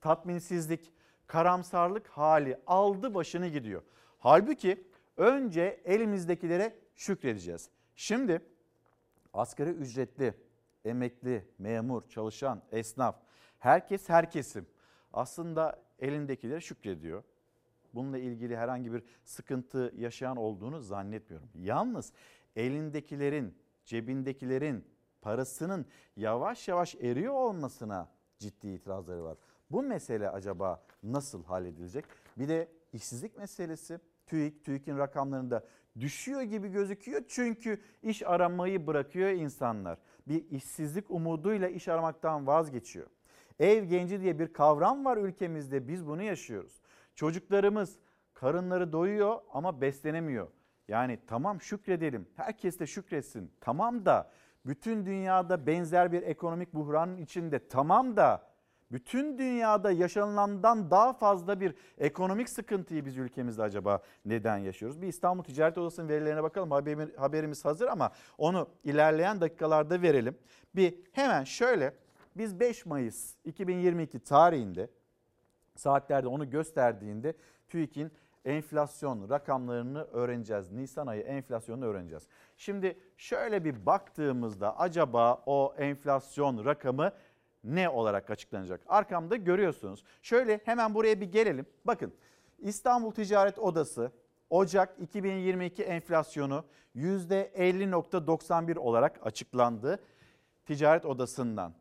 tatminsizlik, 0.00 0.92
karamsarlık 1.26 2.08
hali 2.08 2.58
aldı 2.66 3.14
başını 3.14 3.48
gidiyor. 3.48 3.82
Halbuki 4.18 4.86
önce 5.16 5.80
elimizdekilere 5.84 6.74
şükredeceğiz. 6.94 7.70
Şimdi 7.96 8.40
asgari 9.34 9.70
ücretli, 9.70 10.34
emekli, 10.84 11.48
memur, 11.58 12.02
çalışan, 12.02 12.62
esnaf, 12.72 13.16
herkes 13.58 14.08
her 14.08 14.30
kesim 14.30 14.66
aslında 15.12 15.82
elindekilere 15.98 16.60
şükrediyor 16.60 17.22
bununla 17.94 18.18
ilgili 18.18 18.56
herhangi 18.56 18.92
bir 18.92 19.02
sıkıntı 19.24 19.92
yaşayan 19.96 20.36
olduğunu 20.36 20.80
zannetmiyorum. 20.80 21.48
Yalnız 21.54 22.12
elindekilerin, 22.56 23.54
cebindekilerin 23.84 24.84
parasının 25.22 25.86
yavaş 26.16 26.68
yavaş 26.68 26.94
eriyor 26.94 27.34
olmasına 27.34 28.08
ciddi 28.38 28.68
itirazları 28.68 29.24
var. 29.24 29.38
Bu 29.70 29.82
mesele 29.82 30.30
acaba 30.30 30.82
nasıl 31.02 31.44
halledilecek? 31.44 32.04
Bir 32.38 32.48
de 32.48 32.68
işsizlik 32.92 33.38
meselesi. 33.38 34.00
TÜİK, 34.26 34.64
TÜİK'in 34.64 34.98
rakamlarında 34.98 35.64
düşüyor 36.00 36.42
gibi 36.42 36.68
gözüküyor. 36.68 37.22
Çünkü 37.28 37.80
iş 38.02 38.22
aramayı 38.22 38.86
bırakıyor 38.86 39.30
insanlar. 39.30 39.98
Bir 40.28 40.50
işsizlik 40.50 41.10
umuduyla 41.10 41.68
iş 41.68 41.88
aramaktan 41.88 42.46
vazgeçiyor. 42.46 43.06
Ev 43.58 43.84
genci 43.84 44.20
diye 44.20 44.38
bir 44.38 44.52
kavram 44.52 45.04
var 45.04 45.16
ülkemizde. 45.16 45.88
Biz 45.88 46.06
bunu 46.06 46.22
yaşıyoruz. 46.22 46.80
Çocuklarımız 47.14 47.98
karınları 48.34 48.92
doyuyor 48.92 49.40
ama 49.52 49.80
beslenemiyor. 49.80 50.48
Yani 50.88 51.18
tamam 51.26 51.60
şükredelim. 51.60 52.28
Herkes 52.36 52.78
de 52.78 52.86
şükretsin. 52.86 53.52
Tamam 53.60 54.04
da 54.04 54.30
bütün 54.66 55.06
dünyada 55.06 55.66
benzer 55.66 56.12
bir 56.12 56.22
ekonomik 56.22 56.74
buhranın 56.74 57.16
içinde 57.16 57.68
tamam 57.68 58.16
da 58.16 58.54
bütün 58.92 59.38
dünyada 59.38 59.90
yaşanılandan 59.90 60.90
daha 60.90 61.12
fazla 61.12 61.60
bir 61.60 61.74
ekonomik 61.98 62.48
sıkıntıyı 62.48 63.04
biz 63.04 63.16
ülkemizde 63.16 63.62
acaba 63.62 64.02
neden 64.24 64.58
yaşıyoruz? 64.58 65.02
Bir 65.02 65.06
İstanbul 65.06 65.42
Ticaret 65.42 65.78
Odası'nın 65.78 66.08
verilerine 66.08 66.42
bakalım. 66.42 66.70
Haberimiz 67.16 67.64
hazır 67.64 67.88
ama 67.88 68.12
onu 68.38 68.68
ilerleyen 68.84 69.40
dakikalarda 69.40 70.02
verelim. 70.02 70.38
Bir 70.76 70.94
hemen 71.12 71.44
şöyle 71.44 71.94
biz 72.36 72.60
5 72.60 72.86
Mayıs 72.86 73.34
2022 73.44 74.18
tarihinde 74.20 74.90
saatlerde 75.76 76.28
onu 76.28 76.50
gösterdiğinde 76.50 77.34
TÜİK'in 77.68 78.12
enflasyon 78.44 79.30
rakamlarını 79.30 80.04
öğreneceğiz. 80.04 80.72
Nisan 80.72 81.06
ayı 81.06 81.22
enflasyonunu 81.22 81.84
öğreneceğiz. 81.84 82.28
Şimdi 82.56 82.98
şöyle 83.16 83.64
bir 83.64 83.86
baktığımızda 83.86 84.78
acaba 84.78 85.42
o 85.46 85.74
enflasyon 85.78 86.64
rakamı 86.64 87.12
ne 87.64 87.88
olarak 87.88 88.30
açıklanacak? 88.30 88.80
Arkamda 88.88 89.36
görüyorsunuz. 89.36 90.04
Şöyle 90.22 90.60
hemen 90.64 90.94
buraya 90.94 91.20
bir 91.20 91.32
gelelim. 91.32 91.66
Bakın 91.84 92.14
İstanbul 92.58 93.10
Ticaret 93.10 93.58
Odası 93.58 94.12
Ocak 94.50 94.96
2022 95.00 95.82
enflasyonu 95.82 96.64
%50.91 96.96 98.78
olarak 98.78 99.26
açıklandı 99.26 99.98
Ticaret 100.66 101.04
Odası'ndan. 101.06 101.74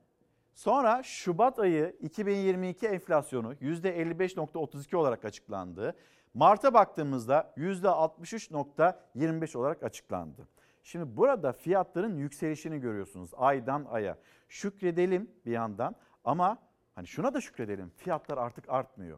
Sonra 0.53 1.03
Şubat 1.03 1.59
ayı 1.59 1.95
2022 2.01 2.87
enflasyonu 2.87 3.53
%55.32 3.53 4.95
olarak 4.95 5.25
açıklandı. 5.25 5.95
Mart'a 6.33 6.73
baktığımızda 6.73 7.53
%63.25 7.57 9.57
olarak 9.57 9.83
açıklandı. 9.83 10.47
Şimdi 10.83 11.17
burada 11.17 11.53
fiyatların 11.53 12.17
yükselişini 12.17 12.79
görüyorsunuz 12.79 13.31
aydan 13.37 13.85
aya. 13.91 14.17
Şükredelim 14.49 15.31
bir 15.45 15.51
yandan 15.51 15.95
ama 16.23 16.57
hani 16.95 17.07
şuna 17.07 17.33
da 17.33 17.41
şükredelim. 17.41 17.91
Fiyatlar 17.97 18.37
artık 18.37 18.69
artmıyor. 18.69 19.17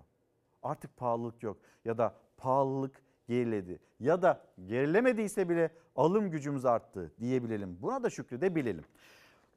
Artık 0.63 0.97
pahalılık 0.97 1.43
yok 1.43 1.57
ya 1.85 1.97
da 1.97 2.13
pahalılık 2.37 3.01
geriledi 3.27 3.79
ya 3.99 4.21
da 4.21 4.41
gerilemediyse 4.65 5.49
bile 5.49 5.69
alım 5.95 6.31
gücümüz 6.31 6.65
arttı 6.65 7.13
diyebilelim. 7.19 7.77
Buna 7.81 8.03
da 8.03 8.09
şükredebilelim. 8.09 8.83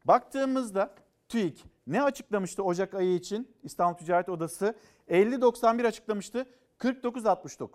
Baktığımızda 0.04 0.94
TÜİK 1.28 1.64
ne 1.86 2.02
açıklamıştı 2.02 2.62
Ocak 2.62 2.94
ayı 2.94 3.14
için? 3.14 3.56
İstanbul 3.62 3.98
Ticaret 3.98 4.28
Odası 4.28 4.74
50.91 5.08 5.86
açıklamıştı. 5.86 6.46
49.69. 6.78 7.68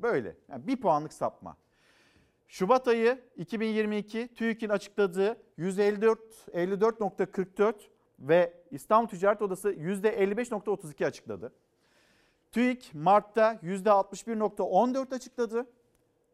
Böyle 0.00 0.36
yani 0.48 0.66
bir 0.66 0.76
puanlık 0.76 1.12
sapma. 1.12 1.56
Şubat 2.48 2.88
ayı 2.88 3.24
2022 3.36 4.34
TÜİK'in 4.34 4.68
açıkladığı 4.68 5.36
154 5.56 6.20
54.44 6.54 7.74
ve 8.18 8.54
İstanbul 8.70 9.08
Ticaret 9.08 9.42
Odası 9.42 9.72
%55.32 9.72 11.06
açıkladı. 11.06 11.52
TÜİK 12.52 12.90
Mart'ta 12.94 13.54
%61.14 13.54 15.14
açıkladı. 15.14 15.66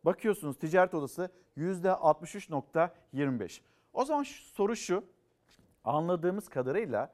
Bakıyorsunuz 0.04 0.58
Ticaret 0.58 0.94
Odası 0.94 1.30
%63.25. 1.58 3.60
O 3.92 4.04
zaman 4.04 4.22
soru 4.22 4.76
şu. 4.76 5.04
Anladığımız 5.84 6.48
kadarıyla 6.48 7.12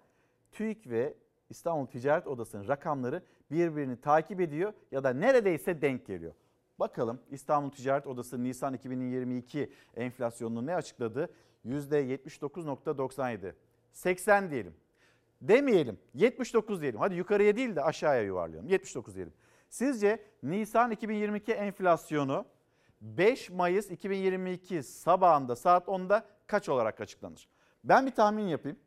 TÜİK 0.52 0.90
ve 0.90 1.14
İstanbul 1.50 1.87
Ticaret 1.87 2.26
Odası'nın 2.26 2.68
rakamları 2.68 3.22
birbirini 3.50 4.00
takip 4.00 4.40
ediyor 4.40 4.72
ya 4.92 5.04
da 5.04 5.11
neredeyse 5.11 5.83
denk 5.83 6.07
geliyor. 6.07 6.33
Bakalım 6.78 7.20
İstanbul 7.31 7.70
Ticaret 7.70 8.07
Odası 8.07 8.44
Nisan 8.44 8.74
2022 8.74 9.72
enflasyonunu 9.96 10.66
ne 10.66 10.74
açıkladı? 10.74 11.28
%79.97. 11.66 13.52
80 13.92 14.50
diyelim. 14.50 14.74
Demeyelim 15.42 15.98
79 16.14 16.81
diyelim. 16.81 17.00
Hadi 17.00 17.14
yukarıya 17.14 17.57
değil 17.57 17.76
de 17.76 17.83
aşağıya 17.83 18.22
yuvarlayalım. 18.22 18.68
79 18.68 19.14
diyelim. 19.14 19.33
Sizce 19.68 20.22
Nisan 20.42 20.90
2022 20.90 21.52
enflasyonu 21.52 22.44
5 23.00 23.50
Mayıs 23.50 23.90
2022 23.90 24.83
sabahında 24.83 25.57
saat 25.57 25.87
10'da 25.88 26.26
kaç 26.46 26.68
olarak 26.68 27.00
açıklanır? 27.00 27.48
Ben 27.85 28.07
bir 28.07 28.11
tahmin 28.11 28.49
yapayım. 28.49 28.79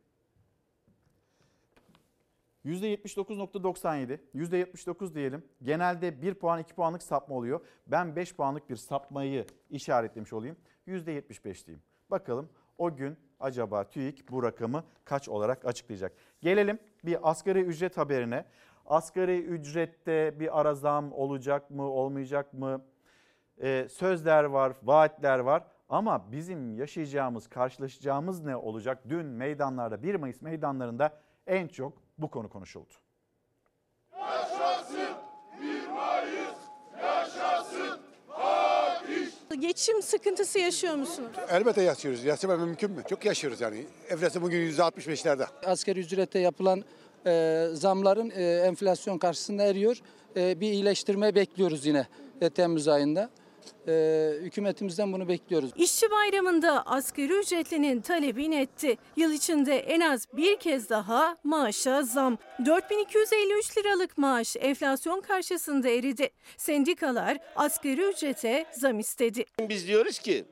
%79.97, 2.65 4.19
%79 4.35 5.15
diyelim. 5.15 5.45
Genelde 5.63 6.21
1 6.21 6.33
puan 6.33 6.59
2 6.59 6.73
puanlık 6.73 7.03
sapma 7.03 7.35
oluyor. 7.35 7.65
Ben 7.87 8.15
5 8.15 8.35
puanlık 8.35 8.69
bir 8.69 8.75
sapmayı 8.75 9.45
işaretlemiş 9.69 10.33
olayım. 10.33 10.57
%75 10.87 11.65
diyeyim. 11.65 11.83
Bakalım 12.11 12.49
o 12.77 12.95
gün 12.95 13.17
acaba 13.39 13.83
TÜİK 13.83 14.31
bu 14.31 14.43
rakamı 14.43 14.83
kaç 15.05 15.29
olarak 15.29 15.65
açıklayacak? 15.65 16.13
Gelelim 16.41 16.79
bir 17.05 17.29
asgari 17.29 17.59
ücret 17.59 17.97
haberine. 17.97 18.45
Asgari 18.85 19.39
ücrette 19.39 20.39
bir 20.39 20.59
ara 20.59 20.73
zam 20.73 21.13
olacak 21.13 21.71
mı 21.71 21.83
olmayacak 21.83 22.53
mı? 22.53 22.85
Ee, 23.61 23.87
sözler 23.89 24.43
var, 24.43 24.73
vaatler 24.83 25.39
var. 25.39 25.63
Ama 25.91 26.31
bizim 26.31 26.77
yaşayacağımız, 26.79 27.47
karşılaşacağımız 27.47 28.41
ne 28.41 28.55
olacak? 28.55 28.99
Dün 29.09 29.25
meydanlarda 29.25 30.03
1 30.03 30.15
Mayıs 30.15 30.41
meydanlarında 30.41 31.17
en 31.47 31.67
çok 31.67 31.93
bu 32.17 32.31
konu 32.31 32.49
konuşuldu. 32.49 32.93
Yaşasın 34.19 35.15
1 35.61 35.87
Mayıs, 35.87 36.57
yaşasın 37.01 37.99
Fatih. 38.27 39.61
Geçim 39.61 40.01
sıkıntısı 40.01 40.59
yaşıyor 40.59 40.95
musunuz? 40.95 41.31
Elbette 41.49 41.81
yaşıyoruz. 41.81 42.23
Yaşamak 42.23 42.59
mümkün 42.59 42.91
mü? 42.91 43.03
Çok 43.09 43.25
yaşıyoruz 43.25 43.61
yani. 43.61 43.85
Enflasyon 44.09 44.43
bugün 44.43 44.71
%65'lerde. 44.71 45.45
Asgari 45.65 45.99
ücrete 45.99 46.39
yapılan 46.39 46.83
e, 47.25 47.67
zamların 47.73 48.29
e, 48.29 48.43
enflasyon 48.43 49.17
karşısında 49.17 49.63
eriyor. 49.63 49.97
E, 50.35 50.59
bir 50.59 50.71
iyileştirme 50.71 51.35
bekliyoruz 51.35 51.85
yine 51.85 52.07
e, 52.41 52.49
Temmuz 52.49 52.87
ayında. 52.87 53.29
E, 53.87 54.33
hükümetimizden 54.41 55.13
bunu 55.13 55.27
bekliyoruz. 55.27 55.71
İşçi 55.75 56.11
bayramında 56.11 56.83
asgari 56.85 57.33
ücretlinin 57.33 58.01
talebi 58.01 58.51
netti. 58.51 58.97
Yıl 59.15 59.31
içinde 59.31 59.77
en 59.77 59.99
az 59.99 60.27
bir 60.33 60.57
kez 60.59 60.89
daha 60.89 61.37
maaşa 61.43 62.03
zam. 62.03 62.37
4253 62.65 63.77
liralık 63.77 64.17
maaş 64.17 64.55
enflasyon 64.59 65.21
karşısında 65.21 65.89
eridi. 65.89 66.29
Sendikalar 66.57 67.37
asgari 67.55 68.01
ücrete 68.01 68.65
zam 68.71 68.99
istedi. 68.99 69.45
Biz 69.59 69.87
diyoruz 69.87 70.19
ki 70.19 70.45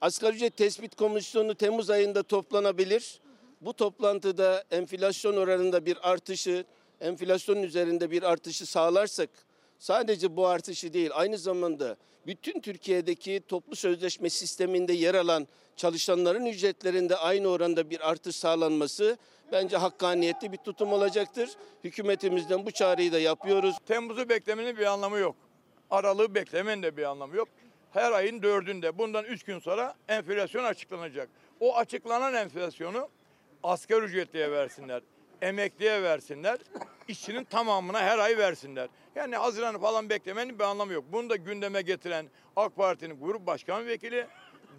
asgari 0.00 0.36
ücret 0.36 0.56
tespit 0.56 0.96
komisyonu 0.96 1.54
Temmuz 1.54 1.90
ayında 1.90 2.22
toplanabilir. 2.22 3.20
Bu 3.60 3.72
toplantıda 3.72 4.64
enflasyon 4.70 5.36
oranında 5.36 5.86
bir 5.86 6.10
artışı, 6.10 6.64
enflasyonun 7.00 7.62
üzerinde 7.62 8.10
bir 8.10 8.22
artışı 8.22 8.66
sağlarsak 8.66 9.30
sadece 9.78 10.36
bu 10.36 10.46
artışı 10.46 10.92
değil 10.92 11.10
aynı 11.14 11.38
zamanda 11.38 11.96
bütün 12.26 12.60
Türkiye'deki 12.60 13.42
toplu 13.48 13.76
sözleşme 13.76 14.30
sisteminde 14.30 14.92
yer 14.92 15.14
alan 15.14 15.48
çalışanların 15.76 16.46
ücretlerinde 16.46 17.16
aynı 17.16 17.48
oranda 17.48 17.90
bir 17.90 18.10
artış 18.10 18.36
sağlanması 18.36 19.18
bence 19.52 19.76
hakkaniyetli 19.76 20.52
bir 20.52 20.56
tutum 20.56 20.92
olacaktır. 20.92 21.50
Hükümetimizden 21.84 22.66
bu 22.66 22.70
çağrıyı 22.70 23.12
da 23.12 23.18
yapıyoruz. 23.18 23.76
Temmuz'u 23.86 24.28
beklemenin 24.28 24.76
bir 24.76 24.86
anlamı 24.86 25.18
yok. 25.18 25.36
Aralığı 25.90 26.34
beklemenin 26.34 26.82
de 26.82 26.96
bir 26.96 27.04
anlamı 27.04 27.36
yok. 27.36 27.48
Her 27.92 28.12
ayın 28.12 28.42
dördünde 28.42 28.98
bundan 28.98 29.24
üç 29.24 29.42
gün 29.42 29.58
sonra 29.58 29.94
enflasyon 30.08 30.64
açıklanacak. 30.64 31.28
O 31.60 31.76
açıklanan 31.76 32.34
enflasyonu 32.34 33.08
asgari 33.62 34.04
ücretliye 34.04 34.50
versinler, 34.50 35.02
emekliye 35.42 36.02
versinler, 36.02 36.58
işçinin 37.08 37.44
tamamına 37.44 38.00
her 38.00 38.18
ay 38.18 38.38
versinler. 38.38 38.88
Yani 39.16 39.36
Haziran'ı 39.36 39.78
falan 39.78 40.10
beklemenin 40.10 40.58
bir 40.58 40.64
anlamı 40.64 40.92
yok. 40.92 41.04
Bunu 41.12 41.30
da 41.30 41.36
gündeme 41.36 41.82
getiren 41.82 42.26
AK 42.56 42.76
Parti'nin 42.76 43.20
grup 43.20 43.46
başkan 43.46 43.86
vekili, 43.86 44.26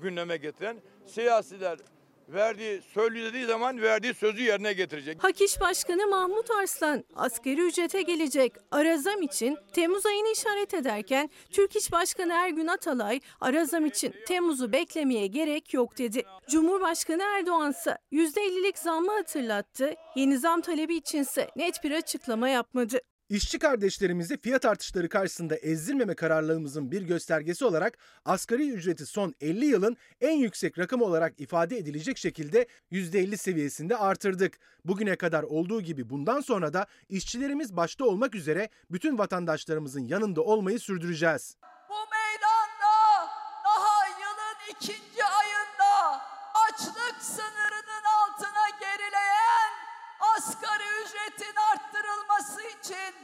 gündeme 0.01 0.37
getiren 0.37 0.77
siyasiler 1.05 1.77
verdiği, 2.29 2.81
söylediği 2.81 3.45
zaman 3.45 3.81
verdiği 3.81 4.13
sözü 4.13 4.43
yerine 4.43 4.73
getirecek. 4.73 5.23
Hak 5.23 5.35
Başkanı 5.61 6.07
Mahmut 6.07 6.51
Arslan 6.51 7.03
asgari 7.15 7.61
ücrete 7.61 8.01
gelecek 8.01 8.53
ara 8.71 8.97
zam 8.97 9.21
için 9.21 9.57
Temmuz 9.73 10.05
ayını 10.05 10.31
işaret 10.31 10.73
ederken 10.73 11.29
Türk 11.51 11.75
İş 11.75 11.91
Başkanı 11.91 12.33
Ergün 12.33 12.67
Atalay 12.67 13.19
ara 13.41 13.65
zam 13.65 13.85
için 13.85 14.13
Temmuz'u 14.27 14.71
beklemeye 14.71 15.27
gerek 15.27 15.73
yok 15.73 15.97
dedi. 15.97 16.23
Cumhurbaşkanı 16.49 17.23
Erdoğan 17.23 17.71
ise 17.71 17.97
%50'lik 18.11 18.77
zammı 18.77 19.11
hatırlattı. 19.11 19.93
Yeni 20.15 20.37
zam 20.37 20.61
talebi 20.61 20.95
içinse 20.95 21.49
net 21.55 21.83
bir 21.83 21.91
açıklama 21.91 22.49
yapmadı. 22.49 23.01
İşçi 23.29 23.59
kardeşlerimizi 23.59 24.37
fiyat 24.37 24.65
artışları 24.65 25.09
karşısında 25.09 25.55
ezdirmeme 25.55 26.13
kararlılığımızın 26.15 26.91
bir 26.91 27.01
göstergesi 27.01 27.65
olarak 27.65 27.97
asgari 28.25 28.69
ücreti 28.69 29.05
son 29.05 29.35
50 29.41 29.65
yılın 29.65 29.97
en 30.21 30.37
yüksek 30.37 30.79
rakam 30.79 31.01
olarak 31.01 31.39
ifade 31.39 31.77
edilecek 31.77 32.17
şekilde 32.17 32.67
%50 32.91 33.37
seviyesinde 33.37 33.97
artırdık. 33.97 34.59
Bugüne 34.85 35.15
kadar 35.15 35.43
olduğu 35.43 35.81
gibi 35.81 36.09
bundan 36.09 36.41
sonra 36.41 36.73
da 36.73 36.87
işçilerimiz 37.09 37.77
başta 37.77 38.05
olmak 38.05 38.35
üzere 38.35 38.69
bütün 38.91 39.17
vatandaşlarımızın 39.17 40.07
yanında 40.07 40.41
olmayı 40.41 40.79
sürdüreceğiz. 40.79 41.57
Arttırılması 52.37 52.61
için 52.61 53.15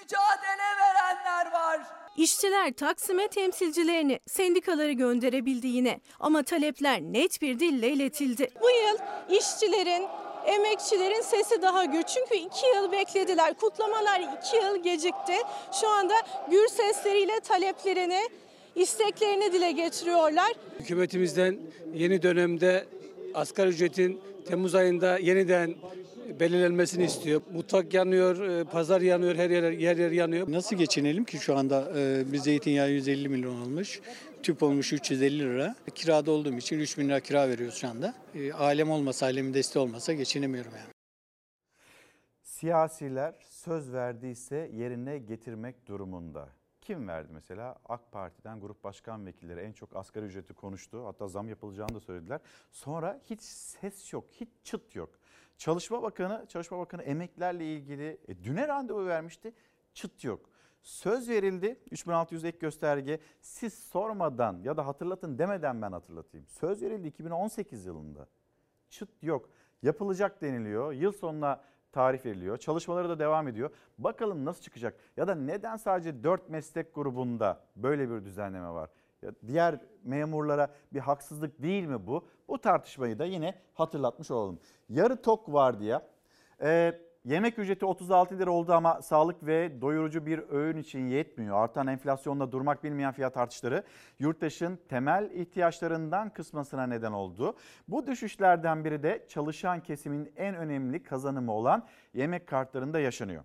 mücadele 0.00 0.68
verenler 0.80 1.52
var. 1.52 1.80
İşçiler 2.16 2.72
Taksim'e 2.72 3.28
temsilcilerini, 3.28 4.20
sendikaları 4.26 4.92
gönderebildi 4.92 5.66
yine. 5.66 6.00
Ama 6.20 6.42
talepler 6.42 7.00
net 7.00 7.42
bir 7.42 7.60
dille 7.60 7.88
iletildi. 7.88 8.50
Bu 8.60 8.70
yıl 8.70 8.98
işçilerin 9.38 10.06
emekçilerin 10.46 11.20
sesi 11.20 11.62
daha 11.62 11.84
gür. 11.84 12.02
Çünkü 12.02 12.34
iki 12.34 12.66
yıl 12.66 12.92
beklediler. 12.92 13.54
Kutlamalar 13.54 14.20
iki 14.20 14.56
yıl 14.56 14.82
gecikti. 14.82 15.34
Şu 15.80 15.88
anda 15.88 16.14
gür 16.50 16.68
sesleriyle 16.68 17.40
taleplerini, 17.40 18.28
isteklerini 18.74 19.52
dile 19.52 19.72
getiriyorlar. 19.72 20.52
Hükümetimizden 20.80 21.58
yeni 21.94 22.22
dönemde 22.22 22.86
asgari 23.34 23.68
ücretin 23.68 24.20
Temmuz 24.48 24.74
ayında 24.74 25.18
yeniden 25.18 25.74
belirlenmesini 26.40 27.04
istiyor. 27.04 27.42
Mutfak 27.52 27.94
yanıyor, 27.94 28.48
e, 28.48 28.64
pazar 28.64 29.00
yanıyor, 29.00 29.34
her 29.34 29.50
yer, 29.50 29.72
yer 29.72 29.96
yer 29.96 30.10
yanıyor. 30.10 30.52
Nasıl 30.52 30.76
geçinelim 30.76 31.24
ki 31.24 31.38
şu 31.38 31.56
anda 31.56 31.92
e, 31.96 32.32
bir 32.32 32.38
zeytinyağı 32.38 32.90
150 32.90 33.28
milyon 33.28 33.60
olmuş, 33.60 34.00
tüp 34.42 34.62
olmuş 34.62 34.92
350 34.92 35.38
lira. 35.38 35.74
Kirada 35.94 36.30
olduğum 36.30 36.54
için 36.54 36.78
3 36.78 36.98
bin 36.98 37.08
lira 37.08 37.20
kira 37.20 37.48
veriyoruz 37.48 37.74
şu 37.74 37.88
anda. 37.88 38.14
E, 38.34 38.52
ailem 38.52 38.90
olmasa, 38.90 39.26
ailemin 39.26 39.54
desteği 39.54 39.82
olmasa 39.82 40.12
geçinemiyorum 40.12 40.72
yani. 40.72 40.90
Siyasiler 42.42 43.34
söz 43.48 43.92
verdiyse 43.92 44.70
yerine 44.74 45.18
getirmek 45.18 45.86
durumunda. 45.86 46.48
Kim 46.80 47.08
verdi 47.08 47.32
mesela? 47.32 47.76
AK 47.84 48.12
Parti'den 48.12 48.60
grup 48.60 48.84
başkan 48.84 49.26
vekilleri 49.26 49.60
en 49.60 49.72
çok 49.72 49.96
asgari 49.96 50.24
ücreti 50.24 50.54
konuştu. 50.54 51.06
Hatta 51.06 51.28
zam 51.28 51.48
yapılacağını 51.48 51.94
da 51.94 52.00
söylediler. 52.00 52.40
Sonra 52.70 53.20
hiç 53.30 53.42
ses 53.42 54.12
yok, 54.12 54.24
hiç 54.32 54.48
çıt 54.64 54.96
yok. 54.96 55.19
Çalışma 55.60 56.02
Bakanı, 56.02 56.46
Çalışma 56.48 56.78
Bakanı 56.78 57.02
emeklerle 57.02 57.74
ilgili 57.74 58.18
e, 58.28 58.44
düne 58.44 58.68
randevu 58.68 59.06
vermişti. 59.06 59.52
Çıt 59.94 60.24
yok. 60.24 60.50
Söz 60.82 61.28
verildi 61.28 61.80
3600 61.90 62.44
ek 62.44 62.58
gösterge 62.58 63.20
siz 63.40 63.74
sormadan 63.74 64.60
ya 64.64 64.76
da 64.76 64.86
hatırlatın 64.86 65.38
demeden 65.38 65.82
ben 65.82 65.92
hatırlatayım. 65.92 66.46
Söz 66.46 66.82
verildi 66.82 67.08
2018 67.08 67.86
yılında. 67.86 68.28
Çıt 68.90 69.22
yok. 69.22 69.50
Yapılacak 69.82 70.42
deniliyor. 70.42 70.92
Yıl 70.92 71.12
sonuna 71.12 71.64
tarih 71.92 72.26
veriliyor. 72.26 72.56
Çalışmaları 72.56 73.08
da 73.08 73.18
devam 73.18 73.48
ediyor. 73.48 73.70
Bakalım 73.98 74.44
nasıl 74.44 74.62
çıkacak? 74.62 75.00
Ya 75.16 75.28
da 75.28 75.34
neden 75.34 75.76
sadece 75.76 76.24
4 76.24 76.48
meslek 76.48 76.94
grubunda 76.94 77.64
böyle 77.76 78.10
bir 78.10 78.24
düzenleme 78.24 78.70
var? 78.70 78.90
Ya 79.22 79.32
diğer 79.46 79.80
memurlara 80.04 80.74
bir 80.92 81.00
haksızlık 81.00 81.62
değil 81.62 81.84
mi 81.84 82.06
bu? 82.06 82.28
Bu 82.50 82.60
tartışmayı 82.60 83.18
da 83.18 83.24
yine 83.24 83.54
hatırlatmış 83.74 84.30
olalım. 84.30 84.58
Yarı 84.88 85.22
tok 85.22 85.52
var 85.52 85.80
diye. 85.80 86.00
Ee, 86.62 87.00
yemek 87.24 87.58
ücreti 87.58 87.86
36 87.86 88.38
lira 88.38 88.50
oldu 88.50 88.72
ama 88.72 89.02
sağlık 89.02 89.46
ve 89.46 89.80
doyurucu 89.80 90.26
bir 90.26 90.38
öğün 90.48 90.76
için 90.76 91.06
yetmiyor. 91.06 91.56
Artan 91.56 91.86
enflasyonla 91.86 92.52
durmak 92.52 92.84
bilmeyen 92.84 93.12
fiyat 93.12 93.36
artışları 93.36 93.84
yurttaşın 94.18 94.78
temel 94.88 95.30
ihtiyaçlarından 95.30 96.30
kısmasına 96.30 96.86
neden 96.86 97.12
oldu. 97.12 97.56
Bu 97.88 98.06
düşüşlerden 98.06 98.84
biri 98.84 99.02
de 99.02 99.26
çalışan 99.28 99.80
kesimin 99.80 100.32
en 100.36 100.54
önemli 100.54 101.02
kazanımı 101.02 101.52
olan 101.52 101.86
yemek 102.14 102.46
kartlarında 102.46 103.00
yaşanıyor. 103.00 103.44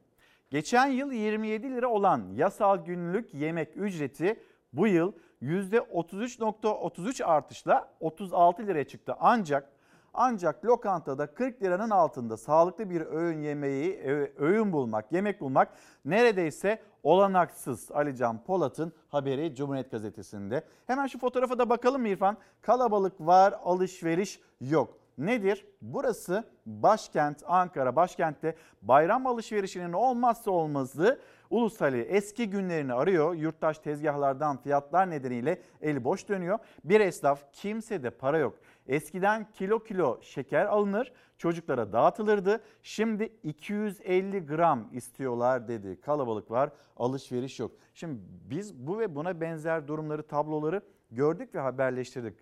Geçen 0.49 0.87
yıl 0.87 1.11
27 1.11 1.71
lira 1.71 1.87
olan 1.87 2.29
yasal 2.33 2.85
günlük 2.85 3.33
yemek 3.33 3.77
ücreti 3.77 4.39
bu 4.73 4.87
yıl 4.87 5.11
%33.33 5.41 7.23
artışla 7.23 7.89
36 7.99 8.67
liraya 8.67 8.87
çıktı. 8.87 9.15
Ancak 9.19 9.69
ancak 10.15 10.65
lokantada 10.65 11.33
40 11.33 11.63
liranın 11.63 11.89
altında 11.89 12.37
sağlıklı 12.37 12.89
bir 12.89 13.01
öğün 13.01 13.41
yemeği, 13.41 13.99
öğün 14.37 14.73
bulmak, 14.73 15.11
yemek 15.11 15.41
bulmak 15.41 15.69
neredeyse 16.05 16.81
olanaksız. 17.03 17.91
Alican 17.91 18.43
Polat'ın 18.43 18.93
haberi 19.09 19.55
Cumhuriyet 19.55 19.91
Gazetesi'nde. 19.91 20.63
Hemen 20.87 21.07
şu 21.07 21.19
fotoğrafa 21.19 21.59
da 21.59 21.69
bakalım 21.69 22.01
mı 22.01 22.07
İrfan? 22.07 22.37
Kalabalık 22.61 23.21
var, 23.21 23.59
alışveriş 23.63 24.39
yok. 24.61 24.97
Nedir? 25.17 25.65
Burası 25.81 26.43
başkent 26.65 27.43
Ankara. 27.47 27.95
Başkentte 27.95 28.55
bayram 28.81 29.27
alışverişinin 29.27 29.93
olmazsa 29.93 30.51
olmazı 30.51 31.19
Ulusali 31.55 32.01
eski 32.01 32.49
günlerini 32.49 32.93
arıyor. 32.93 33.33
Yurttaş 33.35 33.79
tezgahlardan 33.79 34.57
fiyatlar 34.57 35.09
nedeniyle 35.09 35.61
eli 35.81 36.03
boş 36.03 36.29
dönüyor. 36.29 36.59
Bir 36.83 36.99
esnaf 36.99 37.53
kimsede 37.53 38.09
para 38.09 38.37
yok. 38.37 38.55
Eskiden 38.87 39.51
kilo 39.51 39.79
kilo 39.79 40.21
şeker 40.21 40.65
alınır, 40.65 41.13
çocuklara 41.37 41.93
dağıtılırdı. 41.93 42.63
Şimdi 42.83 43.33
250 43.43 44.45
gram 44.45 44.89
istiyorlar 44.91 45.67
dedi. 45.67 46.01
Kalabalık 46.01 46.51
var, 46.51 46.69
alışveriş 46.97 47.59
yok. 47.59 47.71
Şimdi 47.93 48.19
biz 48.49 48.87
bu 48.87 48.99
ve 48.99 49.15
buna 49.15 49.41
benzer 49.41 49.87
durumları, 49.87 50.23
tabloları 50.23 50.81
gördük 51.11 51.55
ve 51.55 51.59
haberleştirdik. 51.59 52.37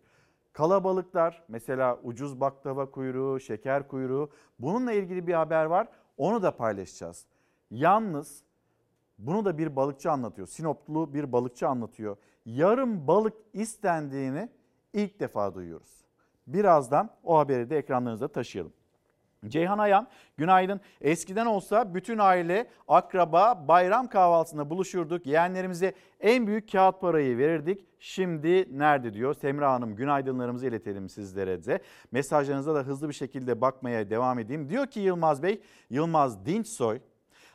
Kalabalıklar 0.53 1.43
mesela 1.47 1.99
ucuz 2.03 2.39
baklava 2.39 2.91
kuyruğu, 2.91 3.39
şeker 3.39 3.87
kuyruğu 3.87 4.29
bununla 4.59 4.93
ilgili 4.93 5.27
bir 5.27 5.33
haber 5.33 5.65
var. 5.65 5.87
Onu 6.17 6.43
da 6.43 6.57
paylaşacağız. 6.57 7.25
Yalnız 7.71 8.43
bunu 9.17 9.45
da 9.45 9.57
bir 9.57 9.75
balıkçı 9.75 10.11
anlatıyor. 10.11 10.47
Sinoplu 10.47 11.13
bir 11.13 11.31
balıkçı 11.31 11.67
anlatıyor. 11.67 12.17
Yarım 12.45 13.07
balık 13.07 13.33
istendiğini 13.53 14.49
ilk 14.93 15.19
defa 15.19 15.55
duyuyoruz. 15.55 16.03
Birazdan 16.47 17.09
o 17.23 17.37
haberi 17.37 17.69
de 17.69 17.77
ekranlarınıza 17.77 18.27
taşıyalım. 18.27 18.73
Ceyhan 19.47 19.77
Ayan, 19.77 20.07
günaydın. 20.37 20.81
Eskiden 21.01 21.45
olsa 21.45 21.93
bütün 21.93 22.17
aile, 22.17 22.67
akraba 22.87 23.67
bayram 23.67 24.07
kahvaltısında 24.07 24.69
buluşurduk. 24.69 25.25
Yeğenlerimize 25.25 25.93
en 26.19 26.47
büyük 26.47 26.71
kağıt 26.71 27.01
parayı 27.01 27.37
verirdik. 27.37 27.85
Şimdi 27.99 28.79
nerede 28.79 29.13
diyor. 29.13 29.33
Semra 29.33 29.73
Hanım 29.73 29.95
günaydınlarımızı 29.95 30.67
iletelim 30.67 31.09
sizlere 31.09 31.65
de. 31.65 31.79
Mesajlarınıza 32.11 32.75
da 32.75 32.79
hızlı 32.79 33.09
bir 33.09 33.13
şekilde 33.13 33.61
bakmaya 33.61 34.09
devam 34.09 34.39
edeyim. 34.39 34.69
Diyor 34.69 34.87
ki 34.87 34.99
Yılmaz 34.99 35.43
Bey, 35.43 35.61
Yılmaz 35.89 36.45
Dinçsoy 36.45 36.99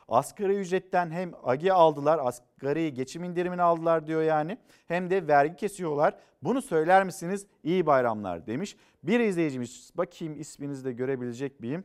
Asgari 0.09 0.55
ücretten 0.55 1.11
hem 1.11 1.31
agi 1.43 1.73
aldılar, 1.73 2.19
asgari 2.23 2.93
geçim 2.93 3.23
indirimini 3.23 3.61
aldılar 3.61 4.07
diyor 4.07 4.21
yani. 4.21 4.57
Hem 4.87 5.09
de 5.09 5.27
vergi 5.27 5.55
kesiyorlar. 5.55 6.15
Bunu 6.43 6.61
söyler 6.61 7.03
misiniz? 7.03 7.47
İyi 7.63 7.85
bayramlar 7.85 8.47
demiş. 8.47 8.75
Bir 9.03 9.19
izleyicimiz 9.19 9.91
bakayım 9.95 10.39
isminizi 10.39 10.85
de 10.85 10.91
görebilecek 10.91 11.59
miyim? 11.59 11.83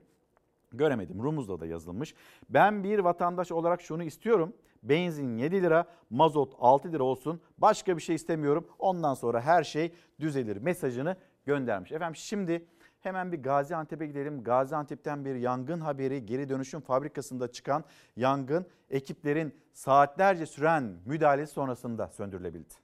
Göremedim. 0.73 1.23
Rumuz'da 1.23 1.61
da 1.61 1.67
yazılmış. 1.67 2.15
Ben 2.51 2.85
bir 2.85 2.99
vatandaş 2.99 3.53
olarak 3.53 3.83
şunu 3.83 4.03
istiyorum. 4.05 4.53
Benzin 4.83 5.39
7 5.39 5.63
lira, 5.63 5.85
mazot 6.11 6.55
6 6.61 6.93
lira 6.93 7.03
olsun. 7.03 7.41
Başka 7.59 7.97
bir 7.97 8.03
şey 8.03 8.15
istemiyorum. 8.15 8.67
Ondan 8.79 9.15
sonra 9.15 9.41
her 9.41 9.65
şey 9.65 9.93
düzelir 10.21 10.57
mesajını 10.57 11.17
göndermiş. 11.47 11.93
Efendim 11.93 12.17
şimdi 12.17 12.67
Hemen 13.05 13.33
bir 13.33 13.43
Gaziantep'e 13.43 14.07
gidelim. 14.07 14.45
Gaziantep'ten 14.45 15.25
bir 15.25 15.35
yangın 15.35 15.81
haberi 15.81 16.27
geri 16.27 16.49
dönüşüm 16.49 16.81
fabrikasında 16.81 17.53
çıkan 17.53 17.85
yangın 18.17 18.67
ekiplerin 18.91 19.55
saatlerce 19.73 20.47
süren 20.47 20.95
müdahalesi 21.05 21.53
sonrasında 21.53 22.09
söndürülebildi. 22.09 22.75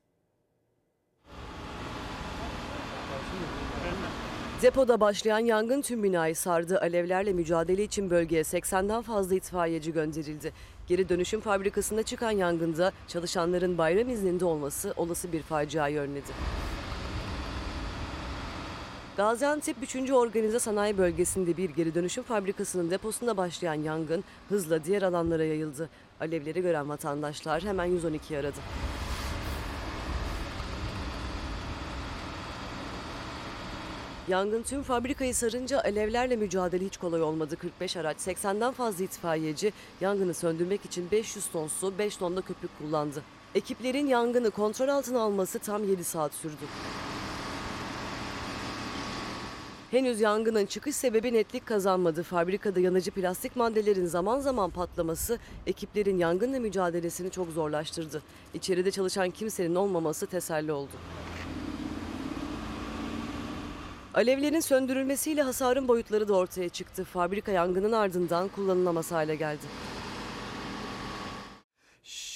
Depoda 4.63 5.01
başlayan 5.01 5.39
yangın 5.39 5.83
tüm 5.83 6.03
binayı 6.03 6.37
sardı. 6.37 6.81
Alevlerle 6.81 7.33
mücadele 7.33 7.83
için 7.85 8.11
bölgeye 8.11 8.43
80'den 8.43 9.03
fazla 9.03 9.35
itfaiyeci 9.35 9.93
gönderildi. 9.93 10.53
Geri 10.87 11.09
dönüşüm 11.09 11.41
fabrikasında 11.41 12.03
çıkan 12.03 12.31
yangında 12.31 12.93
çalışanların 13.09 13.79
bayram 13.79 14.09
izninde 14.09 14.45
olması 14.45 14.95
olası 14.97 15.33
bir 15.33 15.43
faciayı 15.43 15.99
önledi. 15.99 16.31
Gaziantep 19.21 19.77
3. 19.83 20.11
Organize 20.11 20.59
Sanayi 20.59 20.99
Bölgesi'nde 20.99 21.57
bir 21.57 21.71
geri 21.71 21.95
dönüşüm 21.95 22.25
fabrikasının 22.25 22.91
deposunda 22.91 23.37
başlayan 23.37 23.75
yangın 23.75 24.25
hızla 24.49 24.85
diğer 24.85 25.03
alanlara 25.03 25.45
yayıldı. 25.45 25.89
Alevleri 26.21 26.63
gören 26.63 26.89
vatandaşlar 26.89 27.63
hemen 27.63 27.85
112 27.85 28.39
aradı. 28.39 28.59
Yangın 34.29 34.63
tüm 34.63 34.83
fabrikayı 34.83 35.35
sarınca 35.35 35.81
alevlerle 35.81 36.37
mücadele 36.37 36.85
hiç 36.85 36.97
kolay 36.97 37.23
olmadı. 37.23 37.57
45 37.57 37.97
araç, 37.97 38.17
80'den 38.17 38.73
fazla 38.73 39.05
itfaiyeci 39.05 39.73
yangını 40.01 40.35
söndürmek 40.35 40.85
için 40.85 41.11
500 41.11 41.47
ton 41.47 41.69
su, 41.69 41.99
5 41.99 42.17
ton 42.17 42.37
da 42.37 42.41
köpük 42.41 42.79
kullandı. 42.79 43.23
Ekiplerin 43.55 44.07
yangını 44.07 44.51
kontrol 44.51 44.89
altına 44.89 45.21
alması 45.21 45.59
tam 45.59 45.85
7 45.85 46.05
saat 46.05 46.35
sürdü. 46.35 46.65
Henüz 49.91 50.21
yangının 50.21 50.67
çıkış 50.67 50.97
sebebi 50.97 51.33
netlik 51.33 51.67
kazanmadı. 51.67 52.23
Fabrikada 52.23 52.81
yanıcı 52.81 53.11
plastik 53.11 53.57
maddelerin 53.57 54.07
zaman 54.07 54.41
zaman 54.41 54.71
patlaması 54.71 55.39
ekiplerin 55.67 56.19
yangınla 56.19 56.61
mücadelesini 56.61 57.31
çok 57.31 57.49
zorlaştırdı. 57.51 58.23
İçeride 58.55 58.91
çalışan 58.91 59.31
kimsenin 59.31 59.75
olmaması 59.75 60.27
teselli 60.27 60.73
oldu. 60.73 60.93
Alevlerin 64.15 64.61
söndürülmesiyle 64.61 65.43
hasarın 65.43 65.89
boyutları 65.89 66.29
da 66.29 66.35
ortaya 66.35 66.69
çıktı. 66.69 67.05
Fabrika 67.05 67.53
yangının 67.53 67.93
ardından 67.93 68.49
kullanılamaz 68.49 69.13
hale 69.13 69.37
geldi. 69.37 69.67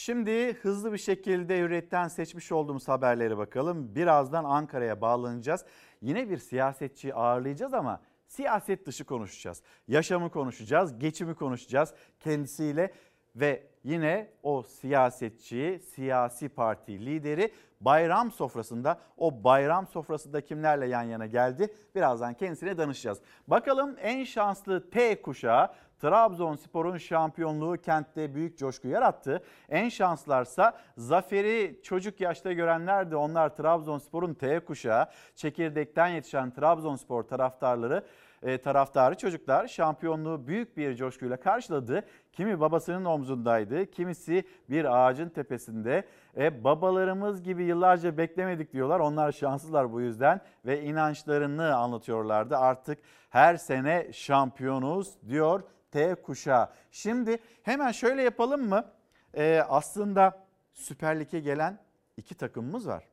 Şimdi 0.04 0.52
hızlı 0.52 0.92
bir 0.92 0.98
şekilde 0.98 1.58
Hürriyet'ten 1.58 2.08
seçmiş 2.08 2.52
olduğumuz 2.52 2.88
haberlere 2.88 3.36
bakalım. 3.36 3.94
Birazdan 3.94 4.44
Ankara'ya 4.44 5.00
bağlanacağız. 5.00 5.64
Yine 6.04 6.30
bir 6.30 6.38
siyasetçi 6.38 7.14
ağırlayacağız 7.14 7.74
ama 7.74 8.02
siyaset 8.26 8.86
dışı 8.86 9.04
konuşacağız. 9.04 9.62
Yaşamı 9.88 10.30
konuşacağız, 10.30 10.98
geçimi 10.98 11.34
konuşacağız 11.34 11.94
kendisiyle 12.20 12.92
ve 13.36 13.66
yine 13.84 14.30
o 14.42 14.62
siyasetçi, 14.62 15.80
siyasi 15.94 16.48
parti 16.48 17.06
lideri 17.06 17.52
bayram 17.80 18.32
sofrasında 18.32 18.98
o 19.16 19.44
bayram 19.44 19.86
sofrasında 19.86 20.40
kimlerle 20.40 20.86
yan 20.86 21.02
yana 21.02 21.26
geldi? 21.26 21.74
Birazdan 21.94 22.34
kendisine 22.34 22.78
danışacağız. 22.78 23.20
Bakalım 23.48 23.96
en 24.00 24.24
şanslı 24.24 24.90
T 24.90 25.22
kuşağı 25.22 25.70
Trabzonspor'un 25.98 26.98
şampiyonluğu 26.98 27.76
kentte 27.76 28.34
büyük 28.34 28.58
coşku 28.58 28.88
yarattı. 28.88 29.42
En 29.68 29.88
şanslarsa 29.88 30.78
zaferi 30.96 31.80
çocuk 31.82 32.20
yaşta 32.20 32.52
görenler 32.52 33.10
de 33.10 33.16
onlar 33.16 33.56
Trabzonspor'un 33.56 34.34
T 34.34 34.60
kuşağı. 34.60 35.06
Çekirdekten 35.34 36.08
yetişen 36.08 36.50
Trabzonspor 36.50 37.22
taraftarları 37.22 38.04
taraftarı 38.44 39.14
çocuklar 39.14 39.68
şampiyonluğu 39.68 40.46
büyük 40.46 40.76
bir 40.76 40.96
coşkuyla 40.96 41.36
karşıladı. 41.36 42.04
Kimi 42.32 42.60
babasının 42.60 43.04
omzundaydı, 43.04 43.86
kimisi 43.90 44.44
bir 44.70 44.84
ağacın 44.84 45.28
tepesinde. 45.28 46.04
E, 46.36 46.64
babalarımız 46.64 47.42
gibi 47.42 47.64
yıllarca 47.64 48.18
beklemedik 48.18 48.72
diyorlar. 48.72 49.00
Onlar 49.00 49.32
şanssızlar 49.32 49.92
bu 49.92 50.00
yüzden 50.00 50.40
ve 50.66 50.82
inançlarını 50.82 51.76
anlatıyorlardı. 51.76 52.56
Artık 52.56 52.98
her 53.30 53.56
sene 53.56 54.12
şampiyonuz 54.12 55.14
diyor 55.28 55.62
T 55.90 56.14
kuşağı. 56.14 56.68
Şimdi 56.90 57.38
hemen 57.62 57.92
şöyle 57.92 58.22
yapalım 58.22 58.68
mı? 58.68 58.84
E, 59.34 59.62
aslında 59.68 60.46
Süper 60.72 61.20
Lig'e 61.20 61.40
gelen 61.40 61.78
iki 62.16 62.34
takımımız 62.34 62.88
var. 62.88 63.04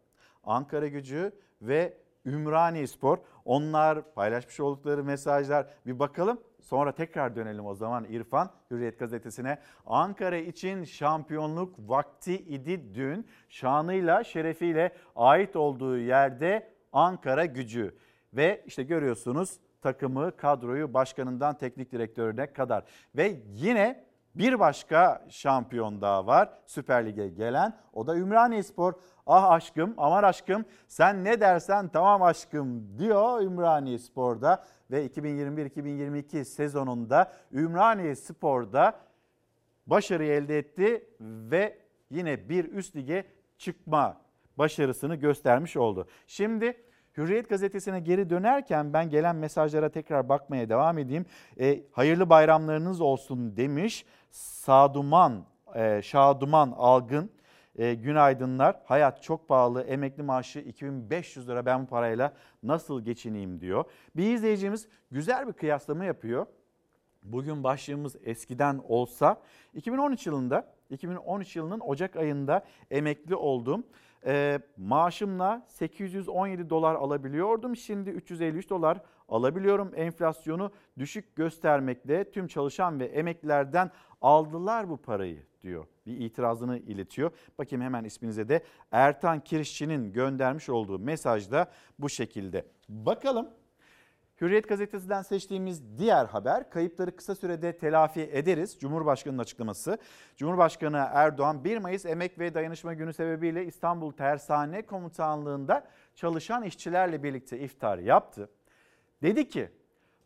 Ankara 0.44 0.88
Gücü 0.88 1.32
ve 1.62 1.98
Ümraniye 2.26 2.88
Spor. 2.88 3.18
Onlar 3.46 4.14
paylaşmış 4.14 4.60
oldukları 4.60 5.04
mesajlar 5.04 5.68
bir 5.86 6.00
bakalım. 6.00 6.40
Sonra 6.60 6.92
tekrar 6.92 7.36
dönelim 7.36 7.66
o 7.66 7.76
zaman 7.76 8.06
İrfan 8.10 8.52
Hürriyet 8.72 9.00
gazetesine. 9.00 9.60
Ankara 9.86 10.38
için 10.38 10.84
şampiyonluk 10.84 11.76
vakti 11.80 12.36
idi 12.36 12.96
dün. 12.96 13.28
Şanıyla, 13.50 14.24
şerefiyle 14.24 14.92
ait 15.16 15.56
olduğu 15.56 15.98
yerde 15.98 16.72
Ankara 16.94 17.46
gücü. 17.46 17.96
Ve 18.34 18.64
işte 18.66 18.84
görüyorsunuz 18.84 19.60
takımı, 19.82 20.38
kadroyu 20.38 20.94
başkanından 20.94 21.58
teknik 21.58 21.92
direktörüne 21.92 22.54
kadar. 22.54 22.84
Ve 23.16 23.42
yine 23.54 24.11
bir 24.36 24.60
başka 24.60 25.26
şampiyon 25.30 26.02
daha 26.02 26.28
var 26.28 26.50
Süper 26.66 27.06
Lig'e 27.06 27.28
gelen. 27.28 27.78
O 27.94 28.08
da 28.08 28.16
Ümraniye 28.16 28.64
Spor. 28.64 28.94
Ah 29.28 29.52
aşkım, 29.52 29.94
aman 29.98 30.24
aşkım 30.24 30.66
sen 30.88 31.24
ne 31.24 31.42
dersen 31.42 31.88
tamam 31.88 32.24
aşkım 32.24 33.00
diyor 33.00 33.42
Ümraniye 33.42 33.98
Spor'da. 33.98 34.64
Ve 34.92 35.08
2021-2022 35.08 36.44
sezonunda 36.44 37.32
Ümraniye 37.52 38.16
Spor'da 38.16 39.00
başarıyı 39.88 40.32
elde 40.32 40.58
etti 40.58 41.10
ve 41.22 41.78
yine 42.10 42.50
bir 42.50 42.66
üst 42.66 42.96
lige 42.96 43.26
çıkma 43.58 44.22
başarısını 44.58 45.16
göstermiş 45.16 45.78
oldu. 45.78 46.08
Şimdi 46.28 46.78
Hürriyet 47.18 47.50
gazetesine 47.50 48.00
geri 48.00 48.30
dönerken 48.30 48.94
ben 48.94 49.10
gelen 49.10 49.36
mesajlara 49.36 49.90
tekrar 49.90 50.30
bakmaya 50.30 50.70
devam 50.70 50.98
edeyim. 50.98 51.26
E, 51.60 51.84
hayırlı 51.92 52.30
bayramlarınız 52.30 53.02
olsun 53.02 53.58
demiş 53.58 54.06
Saduman, 54.32 55.46
e, 55.76 56.02
Şaduman 56.04 56.74
Algın. 56.78 57.32
E, 57.76 57.94
günaydınlar. 57.94 58.82
Hayat 58.86 59.24
çok 59.24 59.48
pahalı. 59.48 59.82
Emekli 59.82 60.24
maaşı 60.24 60.60
2500 60.60 61.50
lira 61.50 61.66
ben 61.66 61.84
bu 61.84 61.88
parayla 61.88 62.34
nasıl 62.64 63.02
geçineyim 63.02 63.62
diyor. 63.62 63.84
Bir 64.16 64.34
izleyicimiz 64.34 64.88
güzel 65.12 65.48
bir 65.48 65.54
kıyaslama 65.54 66.06
yapıyor. 66.06 66.46
Bugün 67.24 67.64
başlığımız 67.64 68.16
eskiden 68.24 68.82
olsa 68.88 69.42
2013 69.74 70.28
yılında 70.28 70.74
2013 70.90 71.56
yılının 71.56 71.80
Ocak 71.80 72.16
ayında 72.16 72.66
emekli 72.92 73.36
oldum. 73.36 73.84
E, 74.26 74.60
maaşımla 74.78 75.66
817 75.68 76.70
dolar 76.70 76.96
alabiliyordum. 76.96 77.76
Şimdi 77.76 78.10
353 78.10 78.70
dolar 78.70 79.02
alabiliyorum. 79.32 79.92
Enflasyonu 79.96 80.72
düşük 81.00 81.36
göstermekle 81.36 82.32
tüm 82.32 82.48
çalışan 82.48 83.00
ve 83.00 83.06
emeklilerden 83.06 83.92
aldılar 84.22 84.90
bu 84.90 84.98
parayı 84.98 85.44
diyor. 85.62 85.86
Bir 86.06 86.18
itirazını 86.18 86.78
iletiyor. 86.78 87.32
Bakayım 87.58 87.86
hemen 87.86 88.04
isminize 88.04 88.50
de 88.50 88.64
Ertan 88.92 89.40
Kirişçi'nin 89.40 90.14
göndermiş 90.14 90.70
olduğu 90.70 91.00
mesajda 91.00 91.72
bu 92.00 92.10
şekilde. 92.10 92.66
Bakalım 92.90 93.50
Hürriyet 94.42 94.70
gazetesinden 94.70 95.22
seçtiğimiz 95.22 95.98
diğer 95.98 96.26
haber 96.26 96.70
kayıpları 96.70 97.16
kısa 97.16 97.36
sürede 97.36 97.78
telafi 97.78 98.22
ederiz. 98.22 98.78
Cumhurbaşkanı'nın 98.80 99.42
açıklaması. 99.42 99.98
Cumhurbaşkanı 100.36 101.08
Erdoğan 101.12 101.64
1 101.64 101.78
Mayıs 101.78 102.06
Emek 102.06 102.40
ve 102.40 102.54
Dayanışma 102.54 102.94
Günü 102.94 103.14
sebebiyle 103.14 103.66
İstanbul 103.66 104.12
Tersane 104.12 104.86
Komutanlığı'nda 104.86 105.88
çalışan 106.16 106.64
işçilerle 106.64 107.24
birlikte 107.24 107.60
iftar 107.60 107.98
yaptı. 107.98 108.50
Dedi 109.22 109.48
ki 109.48 109.70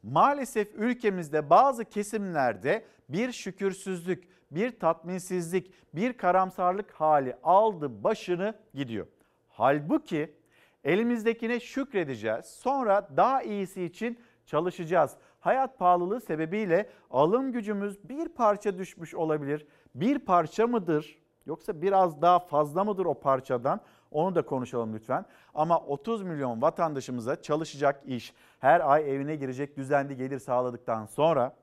maalesef 0.03 0.75
ülkemizde 0.75 1.49
bazı 1.49 1.85
kesimlerde 1.85 2.85
bir 3.09 3.31
şükürsüzlük, 3.31 4.23
bir 4.51 4.79
tatminsizlik, 4.79 5.71
bir 5.93 6.13
karamsarlık 6.13 6.91
hali 6.91 7.35
aldı 7.43 8.03
başını 8.03 8.55
gidiyor. 8.73 9.07
Halbuki 9.49 10.35
elimizdekine 10.83 11.59
şükredeceğiz. 11.59 12.45
Sonra 12.45 13.09
daha 13.17 13.41
iyisi 13.41 13.83
için 13.83 14.19
çalışacağız. 14.45 15.17
Hayat 15.39 15.79
pahalılığı 15.79 16.21
sebebiyle 16.21 16.89
alım 17.11 17.51
gücümüz 17.51 18.09
bir 18.09 18.29
parça 18.29 18.77
düşmüş 18.77 19.15
olabilir. 19.15 19.67
Bir 19.95 20.19
parça 20.19 20.67
mıdır 20.67 21.19
yoksa 21.45 21.81
biraz 21.81 22.21
daha 22.21 22.39
fazla 22.39 22.83
mıdır 22.83 23.05
o 23.05 23.19
parçadan? 23.19 23.81
Onu 24.15 24.35
da 24.35 24.45
konuşalım 24.45 24.93
lütfen. 24.93 25.25
Ama 25.53 25.79
30 25.79 26.23
milyon 26.23 26.61
vatandaşımıza 26.61 27.41
çalışacak 27.41 28.01
iş, 28.05 28.33
her 28.59 28.91
ay 28.91 29.15
evine 29.15 29.35
girecek 29.35 29.77
düzenli 29.77 30.17
gelir 30.17 30.39
sağladıktan 30.39 31.05
sonra 31.05 31.55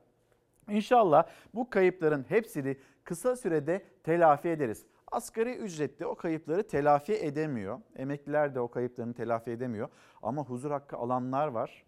inşallah 0.69 1.23
bu 1.55 1.69
kayıpların 1.69 2.25
hepsini 2.29 2.77
kısa 3.03 3.35
sürede 3.35 3.85
telafi 4.03 4.49
ederiz. 4.49 4.85
Asgari 5.11 5.55
ücretli 5.55 6.05
o 6.05 6.15
kayıpları 6.15 6.67
telafi 6.67 7.13
edemiyor. 7.13 7.79
Emekliler 7.95 8.55
de 8.55 8.59
o 8.59 8.67
kayıplarını 8.67 9.13
telafi 9.13 9.51
edemiyor. 9.51 9.89
Ama 10.23 10.43
huzur 10.43 10.71
hakkı 10.71 10.97
alanlar 10.97 11.47
var 11.47 11.83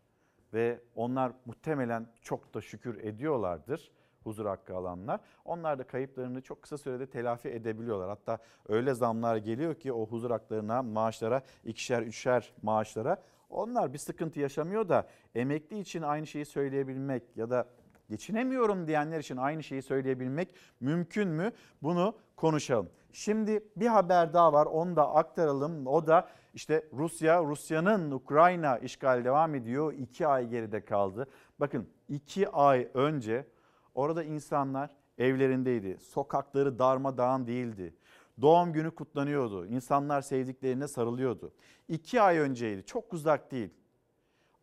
ve 0.54 0.80
onlar 0.96 1.32
muhtemelen 1.46 2.08
çok 2.22 2.54
da 2.54 2.62
şükür 2.62 3.04
ediyorlardır 3.04 3.92
huzur 4.26 4.46
hakkı 4.46 4.76
alanlar. 4.76 5.20
Onlar 5.46 5.80
da 5.80 5.84
kayıplarını 5.84 6.42
çok 6.42 6.62
kısa 6.62 6.78
sürede 6.78 7.06
telafi 7.06 7.50
edebiliyorlar. 7.50 8.10
Hatta 8.10 8.38
öyle 8.68 8.94
zamlar 8.94 9.38
geliyor 9.38 9.76
ki 9.76 9.94
o 9.94 10.06
huzur 10.08 10.32
haklarına, 10.32 10.82
maaşlara, 10.82 11.42
ikişer, 11.64 12.02
üçer 12.02 12.54
maaşlara 12.62 13.18
onlar 13.50 13.94
bir 13.94 13.98
sıkıntı 13.98 14.40
yaşamıyor 14.40 14.90
da 14.90 15.08
emekli 15.36 15.80
için 15.80 16.02
aynı 16.02 16.28
şeyi 16.28 16.46
söyleyebilmek 16.46 17.24
ya 17.36 17.50
da 17.50 17.68
geçinemiyorum 18.10 18.88
diyenler 18.88 19.20
için 19.20 19.38
aynı 19.38 19.64
şeyi 19.64 19.82
söyleyebilmek 19.82 20.56
mümkün 20.80 21.28
mü? 21.28 21.52
Bunu 21.84 22.16
konuşalım. 22.36 22.90
Şimdi 23.12 23.64
bir 23.76 23.88
haber 23.88 24.34
daha 24.34 24.54
var 24.54 24.66
onu 24.66 24.96
da 24.96 25.16
aktaralım. 25.16 25.88
O 25.88 26.08
da 26.08 26.30
işte 26.54 26.88
Rusya, 26.94 27.44
Rusya'nın 27.44 28.12
Ukrayna 28.12 28.78
işgal 28.78 29.26
devam 29.26 29.56
ediyor. 29.56 29.94
İki 29.94 30.28
ay 30.28 30.48
geride 30.48 30.86
kaldı. 30.86 31.28
Bakın 31.60 31.90
iki 32.10 32.50
ay 32.50 32.88
önce 32.94 33.46
orada 33.96 34.24
insanlar 34.24 34.90
evlerindeydi. 35.18 35.98
Sokakları 36.00 36.80
darmadağın 36.80 37.48
değildi. 37.48 37.96
Doğum 38.42 38.74
günü 38.74 38.92
kutlanıyordu. 38.92 39.66
İnsanlar 39.66 40.22
sevdiklerine 40.22 40.88
sarılıyordu. 40.88 41.54
İki 41.88 42.22
ay 42.22 42.38
önceydi. 42.38 42.86
Çok 42.86 43.14
uzak 43.14 43.52
değil. 43.52 43.70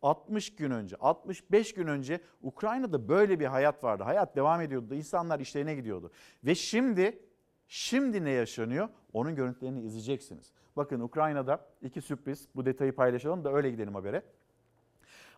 60 0.01 0.55
gün 0.55 0.71
önce, 0.71 0.95
65 0.95 1.73
gün 1.73 1.87
önce 1.87 2.21
Ukrayna'da 2.41 3.07
böyle 3.09 3.39
bir 3.39 3.45
hayat 3.45 3.83
vardı. 3.83 4.03
Hayat 4.03 4.35
devam 4.35 4.61
ediyordu. 4.61 4.95
İnsanlar 4.95 5.39
işlerine 5.39 5.75
gidiyordu. 5.75 6.11
Ve 6.43 6.55
şimdi 6.55 7.19
Şimdi 7.67 8.25
ne 8.25 8.29
yaşanıyor? 8.29 8.89
Onun 9.13 9.35
görüntülerini 9.35 9.81
izleyeceksiniz. 9.81 10.51
Bakın 10.75 10.99
Ukrayna'da 10.99 11.65
iki 11.81 12.01
sürpriz. 12.01 12.47
Bu 12.55 12.65
detayı 12.65 12.95
paylaşalım 12.95 13.43
da 13.43 13.53
öyle 13.53 13.71
gidelim 13.71 13.95
habere. 13.95 14.23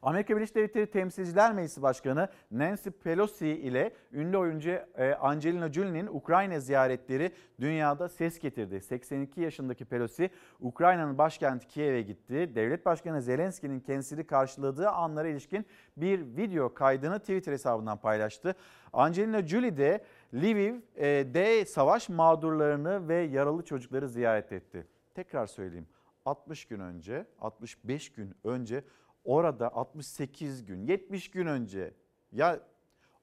Amerika 0.05 0.35
Birleşik 0.35 0.55
Devletleri 0.55 0.87
Temsilciler 0.91 1.53
Meclisi 1.53 1.81
Başkanı 1.81 2.29
Nancy 2.51 2.89
Pelosi 2.89 3.47
ile 3.47 3.91
ünlü 4.13 4.37
oyuncu 4.37 4.69
e, 4.69 5.13
Angelina 5.13 5.73
Jolie'nin 5.73 6.07
Ukrayna 6.07 6.59
ziyaretleri 6.59 7.31
dünyada 7.59 8.09
ses 8.09 8.39
getirdi. 8.39 8.81
82 8.81 9.41
yaşındaki 9.41 9.85
Pelosi 9.85 10.29
Ukrayna'nın 10.59 11.17
başkenti 11.17 11.67
Kiev'e 11.67 12.01
gitti. 12.01 12.55
Devlet 12.55 12.85
Başkanı 12.85 13.21
Zelenski'nin 13.21 13.79
kendisini 13.79 14.27
karşıladığı 14.27 14.89
anlara 14.89 15.27
ilişkin 15.27 15.65
bir 15.97 16.19
video 16.19 16.73
kaydını 16.73 17.19
Twitter 17.19 17.51
hesabından 17.51 17.97
paylaştı. 17.97 18.55
Angelina 18.93 19.47
Jolie 19.47 19.77
de 19.77 20.03
Lviv'de 20.33 21.65
savaş 21.65 22.09
mağdurlarını 22.09 23.07
ve 23.07 23.15
yaralı 23.15 23.63
çocukları 23.65 24.09
ziyaret 24.09 24.51
etti. 24.51 24.87
Tekrar 25.15 25.47
söyleyeyim 25.47 25.87
60 26.25 26.65
gün 26.65 26.79
önce, 26.79 27.25
65 27.39 28.11
gün 28.11 28.35
önce 28.43 28.83
orada 29.25 29.75
68 29.75 30.65
gün, 30.65 30.87
70 30.87 31.31
gün 31.31 31.45
önce 31.45 31.93
ya 32.31 32.59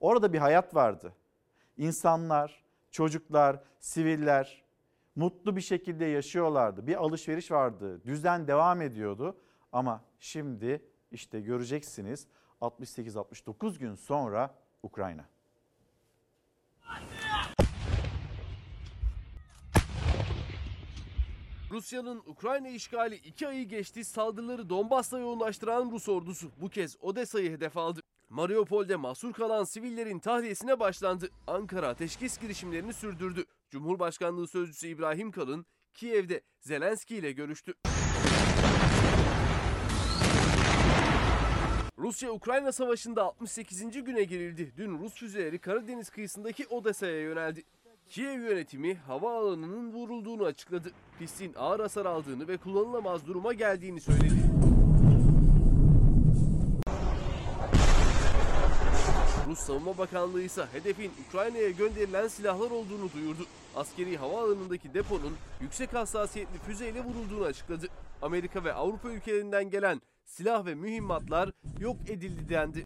orada 0.01 0.33
bir 0.33 0.39
hayat 0.39 0.75
vardı. 0.75 1.13
İnsanlar, 1.77 2.65
çocuklar, 2.91 3.63
siviller 3.79 4.65
mutlu 5.17 5.57
bir 5.57 5.61
şekilde 5.61 6.05
yaşıyorlardı. 6.05 6.87
Bir 6.87 6.97
alışveriş 6.97 7.51
vardı. 7.51 8.05
Düzen 8.05 8.49
devam 8.49 8.83
ediyordu. 8.83 9.37
Ama 9.73 10.05
şimdi 10.21 10.83
işte 11.11 11.41
göreceksiniz 11.41 12.27
68-69 12.61 13.79
gün 13.79 13.95
sonra 13.95 14.55
Ukrayna. 14.83 15.25
Rusya'nın 21.73 22.23
Ukrayna 22.27 22.69
işgali 22.69 23.15
iki 23.15 23.49
ayı 23.49 23.69
geçti. 23.69 24.05
Saldırıları 24.05 24.69
Donbas'ta 24.71 25.19
yoğunlaştıran 25.19 25.91
Rus 25.91 26.09
ordusu 26.09 26.51
bu 26.61 26.69
kez 26.69 26.97
Odessa'yı 27.01 27.51
hedef 27.51 27.77
aldı. 27.77 28.01
Mariupol'de 28.29 28.97
mahsur 28.97 29.33
kalan 29.33 29.65
sivillerin 29.65 30.19
tahliyesine 30.19 30.81
başlandı. 30.81 31.31
Ankara 31.47 31.89
ateşkes 31.89 32.39
girişimlerini 32.39 32.93
sürdürdü. 32.93 33.45
Cumhurbaşkanlığı 33.71 34.49
Sözcüsü 34.49 34.89
İbrahim 34.89 35.31
Kalın 35.31 35.67
Kiev'de 35.95 36.41
Zelenski 36.61 37.17
ile 37.17 37.33
görüştü. 37.33 37.75
Rusya-Ukrayna 41.99 42.73
savaşında 42.73 43.23
68. 43.23 44.05
güne 44.05 44.25
girildi. 44.25 44.73
Dün 44.77 44.99
Rus 44.99 45.15
füzeleri 45.15 45.59
Karadeniz 45.59 46.11
kıyısındaki 46.11 46.67
Odessa'ya 46.67 47.21
yöneldi. 47.21 47.63
Kiev 48.13 48.41
yönetimi 48.41 48.95
havaalanının 48.95 49.93
vurulduğunu 49.93 50.45
açıkladı. 50.45 50.91
Pistin 51.19 51.55
ağır 51.57 51.81
hasar 51.81 52.07
aldığını 52.07 52.49
ve 52.49 52.57
kullanılamaz 52.57 53.27
duruma 53.27 53.53
geldiğini 53.53 54.01
söyledi. 54.01 54.35
Rus 59.49 59.59
Savunma 59.59 59.99
Bakanlığı 59.99 60.43
ise 60.43 60.65
hedefin 60.73 61.13
Ukrayna'ya 61.29 61.71
gönderilen 61.71 62.29
silahlar 62.29 62.71
olduğunu 62.71 63.13
duyurdu. 63.15 63.47
Askeri 63.77 64.17
havaalanındaki 64.17 64.95
deponun 64.95 65.37
yüksek 65.61 65.95
hassasiyetli 65.95 66.59
füzeyle 66.59 67.05
vurulduğunu 67.05 67.45
açıkladı. 67.45 67.87
Amerika 68.23 68.65
ve 68.65 68.73
Avrupa 68.73 69.11
ülkelerinden 69.11 69.71
gelen 69.71 70.01
silah 70.25 70.67
ve 70.67 70.75
mühimmatlar 70.75 71.51
yok 71.81 71.97
edildi 72.09 72.49
dendi. 72.49 72.85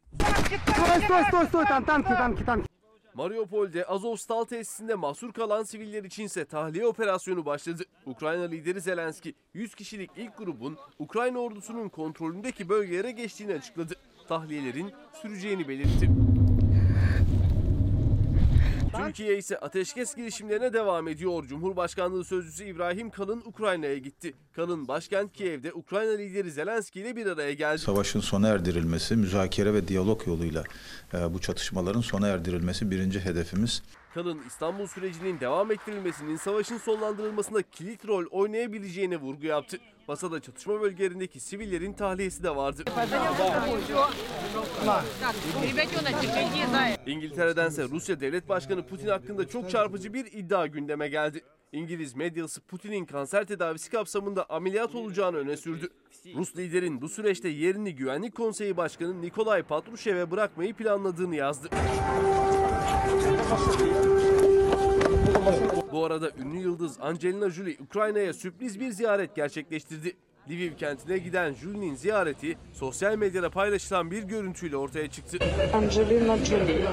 Mariupol'de 3.17 3.85
Azovstal 3.85 4.43
tesisinde 4.43 4.95
mahsur 4.95 5.33
kalan 5.33 5.63
siviller 5.63 6.03
içinse 6.03 6.45
tahliye 6.45 6.87
operasyonu 6.87 7.45
başladı. 7.45 7.83
Ukrayna 8.05 8.43
lideri 8.43 8.81
Zelenski 8.81 9.33
100 9.53 9.75
kişilik 9.75 10.11
ilk 10.17 10.37
grubun 10.37 10.77
Ukrayna 10.99 11.39
ordusunun 11.39 11.89
kontrolündeki 11.89 12.69
bölgelere 12.69 13.11
geçtiğini 13.11 13.53
açıkladı. 13.53 13.93
Tahliyelerin 14.27 14.91
süreceğini 15.21 15.67
belirtti. 15.67 16.36
Türkiye 18.97 19.37
ise 19.37 19.57
ateşkes 19.59 20.15
girişimlerine 20.15 20.73
devam 20.73 21.07
ediyor. 21.07 21.43
Cumhurbaşkanlığı 21.47 22.23
Sözcüsü 22.23 22.63
İbrahim 22.63 23.09
Kalın 23.09 23.41
Ukrayna'ya 23.45 23.97
gitti. 23.97 24.33
Kalın 24.53 24.87
başkent 24.87 25.33
Kiev'de 25.33 25.73
Ukrayna 25.73 26.11
lideri 26.11 26.51
Zelenski 26.51 26.99
ile 26.99 27.15
bir 27.15 27.25
araya 27.25 27.53
geldi. 27.53 27.79
Savaşın 27.79 28.19
sona 28.19 28.47
erdirilmesi, 28.47 29.15
müzakere 29.15 29.73
ve 29.73 29.87
diyalog 29.87 30.27
yoluyla 30.27 30.63
e, 31.13 31.33
bu 31.33 31.41
çatışmaların 31.41 32.01
sona 32.01 32.27
erdirilmesi 32.27 32.91
birinci 32.91 33.19
hedefimiz. 33.19 33.83
Kalın 34.13 34.39
İstanbul 34.47 34.87
sürecinin 34.87 35.39
devam 35.39 35.71
ettirilmesinin 35.71 36.37
savaşın 36.37 36.77
sonlandırılmasında 36.77 37.61
kilit 37.61 38.07
rol 38.07 38.25
oynayabileceğine 38.31 39.17
vurgu 39.17 39.45
yaptı. 39.45 39.77
Masada 40.07 40.39
çatışma 40.39 40.81
bölgelerindeki 40.81 41.39
sivillerin 41.39 41.93
tahliyesi 41.93 42.43
de 42.43 42.55
vardı. 42.55 42.83
İngiltere'dense 47.05 47.83
Rusya 47.83 48.19
Devlet 48.19 48.49
Başkanı 48.49 48.87
Putin 48.87 49.07
hakkında 49.07 49.47
çok 49.47 49.69
çarpıcı 49.69 50.13
bir 50.13 50.25
iddia 50.25 50.67
gündeme 50.67 51.07
geldi. 51.07 51.41
İngiliz 51.71 52.15
medyası 52.15 52.61
Putin'in 52.61 53.05
kanser 53.05 53.45
tedavisi 53.45 53.91
kapsamında 53.91 54.45
ameliyat 54.49 54.95
olacağını 54.95 55.37
öne 55.37 55.57
sürdü. 55.57 55.89
Rus 56.35 56.57
liderin 56.57 57.01
bu 57.01 57.09
süreçte 57.09 57.49
yerini 57.49 57.95
Güvenlik 57.95 58.35
Konseyi 58.35 58.77
Başkanı 58.77 59.21
Nikolay 59.21 59.63
Patrushev'e 59.63 60.31
bırakmayı 60.31 60.73
planladığını 60.73 61.35
yazdı. 61.35 61.69
Bu 65.97 66.05
arada 66.05 66.31
ünlü 66.39 66.57
yıldız 66.57 66.97
Angelina 67.01 67.49
Jolie 67.49 67.77
Ukrayna'ya 67.79 68.33
sürpriz 68.33 68.79
bir 68.79 68.91
ziyaret 68.91 69.35
gerçekleştirdi. 69.35 70.15
Lviv 70.49 70.73
kentine 70.73 71.17
giden 71.17 71.53
Julie'nin 71.53 71.95
ziyareti 71.95 72.57
sosyal 72.73 73.15
medyada 73.15 73.49
paylaşılan 73.49 74.11
bir 74.11 74.23
görüntüyle 74.23 74.77
ortaya 74.77 75.09
çıktı. 75.09 75.37
Angelina 75.73 76.37
Jolie. 76.37 76.85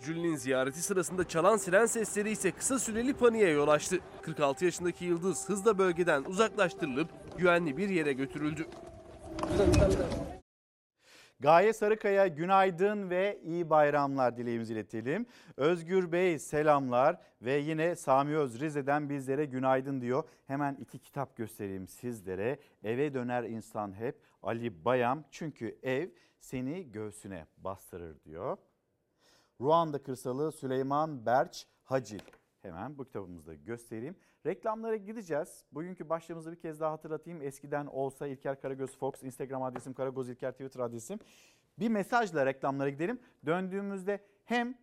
Julie'nin 0.00 0.36
ziyareti 0.36 0.82
sırasında 0.82 1.28
çalan 1.28 1.56
siren 1.56 1.86
sesleri 1.86 2.30
ise 2.30 2.50
kısa 2.50 2.78
süreli 2.78 3.14
paniğe 3.14 3.48
yol 3.48 3.68
açtı. 3.68 3.98
46 4.22 4.64
yaşındaki 4.64 5.04
yıldız 5.04 5.48
hızla 5.48 5.78
bölgeden 5.78 6.24
uzaklaştırılıp 6.24 7.08
güvenli 7.38 7.76
bir 7.76 7.88
yere 7.88 8.12
götürüldü. 8.12 8.66
Gaye 11.40 11.72
Sarıkaya 11.72 12.26
günaydın 12.26 13.10
ve 13.10 13.40
iyi 13.44 13.70
bayramlar 13.70 14.36
dileğimizi 14.36 14.72
iletelim. 14.72 15.26
Özgür 15.56 16.12
Bey 16.12 16.38
selamlar 16.38 17.20
ve 17.42 17.52
yine 17.52 17.96
Sami 17.96 18.36
Öz 18.36 18.60
Rize'den 18.60 19.08
bizlere 19.08 19.44
günaydın 19.44 20.00
diyor. 20.00 20.24
Hemen 20.46 20.74
iki 20.74 20.98
kitap 20.98 21.36
göstereyim 21.36 21.88
sizlere. 21.88 22.58
Eve 22.84 23.14
döner 23.14 23.44
insan 23.44 23.92
hep 23.92 24.20
Ali 24.42 24.84
Bayam 24.84 25.24
çünkü 25.30 25.78
ev 25.82 26.08
seni 26.40 26.92
göğsüne 26.92 27.46
bastırır 27.56 28.24
diyor. 28.24 28.56
Ruanda 29.60 30.02
Kırsalı 30.02 30.52
Süleyman 30.52 31.26
Berç 31.26 31.66
Hacil. 31.84 32.20
Hemen 32.62 32.98
bu 32.98 33.04
kitabımızı 33.04 33.46
da 33.46 33.54
göstereyim. 33.54 34.16
Reklamlara 34.46 34.96
gideceğiz. 34.96 35.64
Bugünkü 35.72 36.08
başlığımızı 36.08 36.52
bir 36.52 36.56
kez 36.56 36.80
daha 36.80 36.92
hatırlatayım. 36.92 37.42
Eskiden 37.42 37.86
olsa 37.86 38.26
İlker 38.26 38.60
Karagöz 38.60 38.98
Fox, 38.98 39.22
Instagram 39.22 39.62
adresim 39.62 39.94
Karagöz 39.94 40.28
İlker, 40.28 40.52
Twitter 40.52 40.80
adresim. 40.80 41.18
Bir 41.78 41.88
mesajla 41.88 42.46
reklamlara 42.46 42.88
gidelim. 42.88 43.20
Döndüğümüzde 43.46 44.20
hem 44.44 44.74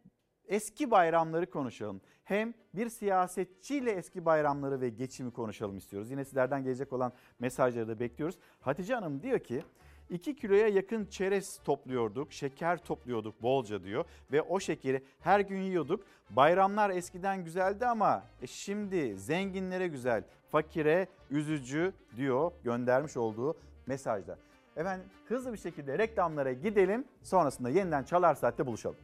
eski 0.45 0.91
bayramları 0.91 1.49
konuşalım. 1.49 2.01
Hem 2.23 2.53
bir 2.73 2.89
siyasetçiyle 2.89 3.91
eski 3.91 4.25
bayramları 4.25 4.81
ve 4.81 4.89
geçimi 4.89 5.31
konuşalım 5.31 5.77
istiyoruz. 5.77 6.11
Yine 6.11 6.25
sizlerden 6.25 6.63
gelecek 6.63 6.93
olan 6.93 7.13
mesajları 7.39 7.87
da 7.87 7.99
bekliyoruz. 7.99 8.37
Hatice 8.59 8.95
Hanım 8.95 9.23
diyor 9.23 9.39
ki 9.39 9.63
2 10.09 10.35
kiloya 10.35 10.67
yakın 10.67 11.05
çerez 11.05 11.59
topluyorduk, 11.63 12.33
şeker 12.33 12.77
topluyorduk 12.77 13.41
bolca 13.41 13.83
diyor 13.83 14.05
ve 14.31 14.41
o 14.41 14.59
şekeri 14.59 15.03
her 15.19 15.39
gün 15.39 15.61
yiyorduk. 15.61 16.03
Bayramlar 16.29 16.89
eskiden 16.89 17.43
güzeldi 17.43 17.85
ama 17.85 18.23
e 18.41 18.47
şimdi 18.47 19.17
zenginlere 19.17 19.87
güzel, 19.87 20.23
fakire 20.49 21.07
üzücü 21.31 21.93
diyor 22.15 22.51
göndermiş 22.63 23.17
olduğu 23.17 23.57
mesajda. 23.85 24.37
Efendim 24.75 25.05
hızlı 25.27 25.53
bir 25.53 25.57
şekilde 25.57 25.97
reklamlara 25.97 26.53
gidelim 26.53 27.05
sonrasında 27.23 27.69
yeniden 27.69 28.03
Çalar 28.03 28.35
Saat'te 28.35 28.65
buluşalım. 28.65 28.97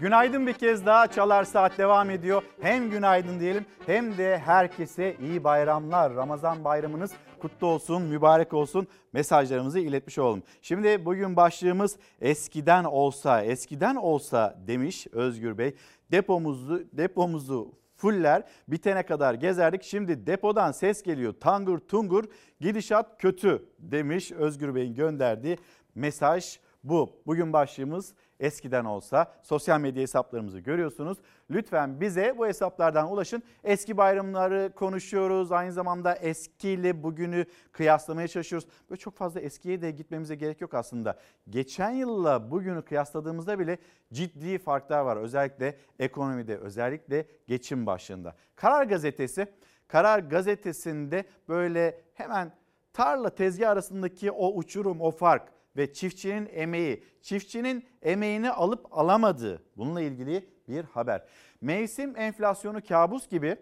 Günaydın 0.00 0.46
bir 0.46 0.52
kez 0.52 0.86
daha 0.86 1.06
Çalar 1.06 1.44
Saat 1.44 1.78
devam 1.78 2.10
ediyor. 2.10 2.42
Hem 2.60 2.90
günaydın 2.90 3.40
diyelim 3.40 3.66
hem 3.86 4.18
de 4.18 4.38
herkese 4.38 5.16
iyi 5.20 5.44
bayramlar. 5.44 6.14
Ramazan 6.14 6.64
bayramınız 6.64 7.12
kutlu 7.40 7.66
olsun, 7.66 8.02
mübarek 8.02 8.54
olsun 8.54 8.86
mesajlarımızı 9.12 9.78
iletmiş 9.78 10.18
olalım. 10.18 10.42
Şimdi 10.62 11.04
bugün 11.04 11.36
başlığımız 11.36 11.96
eskiden 12.20 12.84
olsa, 12.84 13.42
eskiden 13.42 13.96
olsa 13.96 14.58
demiş 14.66 15.06
Özgür 15.12 15.58
Bey. 15.58 15.74
Depomuzu, 16.10 16.82
depomuzu 16.92 17.72
fuller 17.96 18.42
bitene 18.68 19.02
kadar 19.02 19.34
gezerdik. 19.34 19.82
Şimdi 19.82 20.26
depodan 20.26 20.72
ses 20.72 21.02
geliyor 21.02 21.34
tangur 21.40 21.78
tungur 21.78 22.24
gidişat 22.60 23.20
kötü 23.20 23.64
demiş 23.78 24.32
Özgür 24.32 24.74
Bey'in 24.74 24.94
gönderdiği 24.94 25.58
mesaj 25.94 26.58
bu. 26.84 27.10
Bugün 27.26 27.52
başlığımız 27.52 28.14
eskiden 28.40 28.84
olsa 28.84 29.32
sosyal 29.42 29.80
medya 29.80 30.02
hesaplarımızı 30.02 30.58
görüyorsunuz. 30.58 31.18
Lütfen 31.50 32.00
bize 32.00 32.38
bu 32.38 32.46
hesaplardan 32.46 33.12
ulaşın. 33.12 33.42
Eski 33.64 33.96
bayramları 33.96 34.72
konuşuyoruz. 34.74 35.52
Aynı 35.52 35.72
zamanda 35.72 36.14
eskiyle 36.14 37.02
bugünü 37.02 37.46
kıyaslamaya 37.72 38.28
çalışıyoruz. 38.28 38.68
Böyle 38.90 38.98
çok 38.98 39.16
fazla 39.16 39.40
eskiye 39.40 39.82
de 39.82 39.90
gitmemize 39.90 40.34
gerek 40.34 40.60
yok 40.60 40.74
aslında. 40.74 41.18
Geçen 41.50 41.90
yılla 41.90 42.50
bugünü 42.50 42.82
kıyasladığımızda 42.82 43.58
bile 43.58 43.78
ciddi 44.12 44.58
farklar 44.58 45.00
var. 45.00 45.16
Özellikle 45.16 45.76
ekonomide, 45.98 46.56
özellikle 46.56 47.26
geçim 47.46 47.86
başlığında. 47.86 48.36
Karar 48.56 48.84
Gazetesi, 48.84 49.46
Karar 49.88 50.18
Gazetesi'nde 50.18 51.24
böyle 51.48 52.00
hemen 52.14 52.52
tarla 52.92 53.30
tezgah 53.30 53.70
arasındaki 53.70 54.30
o 54.30 54.54
uçurum, 54.54 55.00
o 55.00 55.10
fark 55.10 55.59
ve 55.76 55.92
çiftçinin 55.92 56.48
emeği, 56.52 57.04
çiftçinin 57.22 57.84
emeğini 58.02 58.50
alıp 58.50 58.98
alamadığı 58.98 59.62
bununla 59.76 60.00
ilgili 60.00 60.48
bir 60.68 60.84
haber. 60.84 61.24
Mevsim 61.60 62.16
enflasyonu 62.16 62.82
kabus 62.88 63.28
gibi 63.28 63.56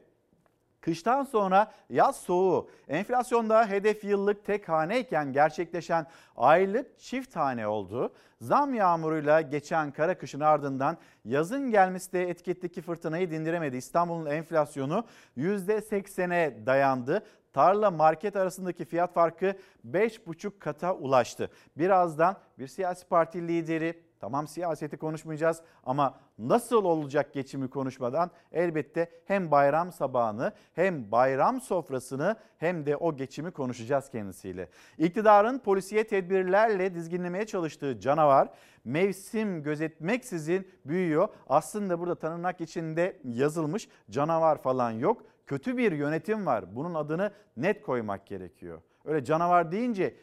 Kıştan 0.81 1.25
sonra 1.25 1.73
yaz 1.91 2.17
soğuğu, 2.17 2.71
enflasyonda 2.89 3.67
hedef 3.67 4.05
yıllık 4.05 4.45
tek 4.45 4.69
haneyken 4.69 5.33
gerçekleşen 5.33 6.07
aylık 6.37 6.99
çift 6.99 7.37
hane 7.37 7.67
oldu. 7.67 8.13
Zam 8.41 8.75
yağmuruyla 8.75 9.41
geçen 9.41 9.91
kara 9.91 10.19
kışın 10.19 10.41
ardından 10.41 10.97
yazın 11.25 11.71
gelmesi 11.71 12.13
de 12.13 12.31
etiketteki 12.31 12.83
fırtınayı 12.83 13.31
dindiremedi. 13.31 13.77
İstanbul'un 13.77 14.27
enflasyonu 14.27 15.05
%80'e 15.37 16.67
dayandı. 16.67 17.23
Tarla 17.53 17.91
market 17.91 18.37
arasındaki 18.37 18.85
fiyat 18.85 19.15
farkı 19.15 19.55
5,5 19.91 20.59
kata 20.59 20.95
ulaştı. 20.95 21.51
Birazdan 21.77 22.37
bir 22.59 22.67
siyasi 22.67 23.09
parti 23.09 23.49
lideri 23.49 24.09
Tamam 24.21 24.49
siyaseti 24.49 24.97
konuşmayacağız 24.97 25.63
ama 25.85 26.21
nasıl 26.39 26.85
olacak 26.85 27.33
geçimi 27.33 27.71
konuşmadan 27.71 28.31
elbette 28.53 29.11
hem 29.25 29.51
bayram 29.51 29.93
sabahını 29.93 30.53
hem 30.75 31.13
bayram 31.13 31.61
sofrasını 31.61 32.37
hem 32.59 32.87
de 32.87 32.97
o 32.97 33.17
geçimi 33.17 33.51
konuşacağız 33.51 34.11
kendisiyle. 34.11 34.69
İktidarın 34.99 35.59
polisiye 35.59 36.07
tedbirlerle 36.07 36.95
dizginlemeye 36.95 37.47
çalıştığı 37.47 38.01
canavar 38.01 38.49
mevsim 38.85 39.63
gözetmeksizin 39.63 40.69
büyüyor. 40.85 41.29
Aslında 41.49 42.01
burada 42.01 42.15
tanınak 42.15 42.61
içinde 42.61 43.21
yazılmış 43.25 43.89
canavar 44.11 44.63
falan 44.63 44.91
yok. 44.91 45.23
Kötü 45.49 45.77
bir 45.77 45.93
yönetim 45.93 46.47
var. 46.47 46.77
Bunun 46.77 46.95
adını 46.95 47.33
net 47.57 47.83
koymak 47.83 48.27
gerekiyor. 48.27 48.83
Öyle 49.05 49.25
canavar 49.25 49.73
deyince 49.73 50.15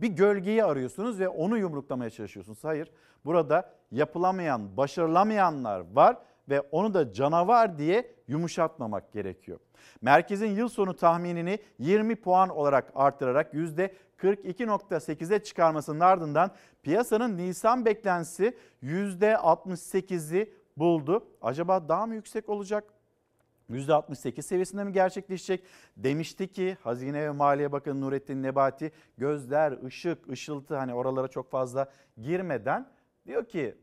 bir 0.00 0.08
gölgeyi 0.08 0.64
arıyorsunuz 0.64 1.20
ve 1.20 1.28
onu 1.28 1.58
yumruklamaya 1.58 2.10
çalışıyorsunuz. 2.10 2.64
Hayır. 2.64 2.90
Burada 3.24 3.72
yapılamayan, 3.90 4.76
başarılamayanlar 4.76 5.84
var 5.92 6.16
ve 6.48 6.60
onu 6.60 6.94
da 6.94 7.12
canavar 7.12 7.78
diye 7.78 8.14
yumuşatmamak 8.28 9.12
gerekiyor. 9.12 9.60
Merkezin 10.02 10.50
yıl 10.50 10.68
sonu 10.68 10.96
tahminini 10.96 11.58
20 11.78 12.16
puan 12.16 12.48
olarak 12.48 12.92
artırarak 12.94 13.54
%42.8'e 13.54 15.42
çıkarmasının 15.42 16.00
ardından 16.00 16.50
piyasanın 16.82 17.36
Nisan 17.36 17.84
beklentisi 17.84 18.56
%68'i 18.82 20.52
buldu. 20.76 21.26
Acaba 21.42 21.88
daha 21.88 22.06
mı 22.06 22.14
yüksek 22.14 22.48
olacak? 22.48 22.84
%68 23.70 24.42
seviyesinde 24.42 24.84
mi 24.84 24.92
gerçekleşecek? 24.92 25.64
Demişti 25.96 26.48
ki 26.48 26.76
Hazine 26.80 27.22
ve 27.22 27.30
Maliye 27.30 27.72
Bakanı 27.72 28.00
Nurettin 28.00 28.42
Nebati 28.42 28.92
gözler, 29.18 29.84
ışık, 29.84 30.28
ışıltı 30.28 30.76
hani 30.76 30.94
oralara 30.94 31.28
çok 31.28 31.50
fazla 31.50 31.90
girmeden 32.20 32.86
diyor 33.26 33.44
ki 33.44 33.74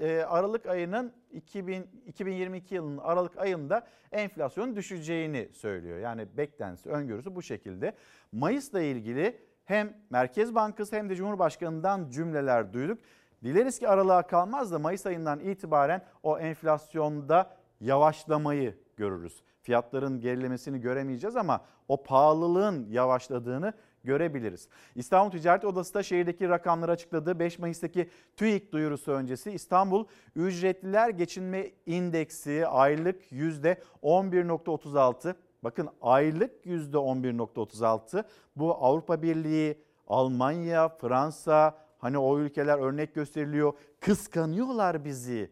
e, 0.00 0.22
Aralık 0.28 0.66
ayının 0.66 1.12
2000, 1.32 1.86
2022 2.06 2.74
yılının 2.74 2.98
Aralık 2.98 3.38
ayında 3.38 3.86
enflasyonun 4.12 4.76
düşeceğini 4.76 5.48
söylüyor. 5.52 5.98
Yani 5.98 6.26
beklentisi, 6.36 6.88
öngörüsü 6.88 7.34
bu 7.34 7.42
şekilde. 7.42 7.94
Mayıs'la 8.32 8.80
ilgili 8.80 9.38
hem 9.64 9.96
Merkez 10.10 10.54
Bankası 10.54 10.96
hem 10.96 11.10
de 11.10 11.16
Cumhurbaşkanı'ndan 11.16 12.10
cümleler 12.10 12.72
duyduk. 12.72 12.98
Dileriz 13.44 13.78
ki 13.78 13.88
aralığa 13.88 14.22
kalmaz 14.26 14.72
da 14.72 14.78
Mayıs 14.78 15.06
ayından 15.06 15.40
itibaren 15.40 16.02
o 16.22 16.38
enflasyonda 16.38 17.50
yavaşlamayı 17.84 18.74
görürüz. 18.96 19.42
Fiyatların 19.62 20.20
gerilemesini 20.20 20.80
göremeyeceğiz 20.80 21.36
ama 21.36 21.64
o 21.88 22.02
pahalılığın 22.02 22.86
yavaşladığını 22.90 23.72
görebiliriz. 24.04 24.68
İstanbul 24.94 25.30
Ticaret 25.30 25.64
Odası 25.64 25.94
da 25.94 26.02
şehirdeki 26.02 26.48
rakamları 26.48 26.92
açıkladı. 26.92 27.38
5 27.38 27.58
Mayıs'taki 27.58 28.10
TÜİK 28.36 28.72
duyurusu 28.72 29.12
öncesi 29.12 29.50
İstanbul 29.50 30.04
Ücretliler 30.36 31.08
Geçinme 31.08 31.70
İndeksi 31.86 32.66
aylık 32.66 33.32
%11.36. 33.32 35.34
Bakın 35.64 35.88
aylık 36.02 36.66
%11.36. 36.66 38.24
Bu 38.56 38.74
Avrupa 38.74 39.22
Birliği, 39.22 39.78
Almanya, 40.08 40.88
Fransa 40.88 41.78
hani 41.98 42.18
o 42.18 42.38
ülkeler 42.38 42.78
örnek 42.78 43.14
gösteriliyor. 43.14 43.72
Kıskanıyorlar 44.00 45.04
bizi. 45.04 45.50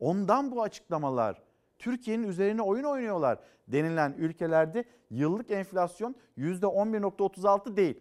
Ondan 0.00 0.52
bu 0.52 0.62
açıklamalar. 0.62 1.43
Türkiye'nin 1.78 2.28
üzerine 2.28 2.62
oyun 2.62 2.84
oynuyorlar 2.84 3.38
denilen 3.68 4.14
ülkelerde 4.18 4.84
yıllık 5.10 5.50
enflasyon 5.50 6.16
%11.36 6.38 7.76
değil. 7.76 8.00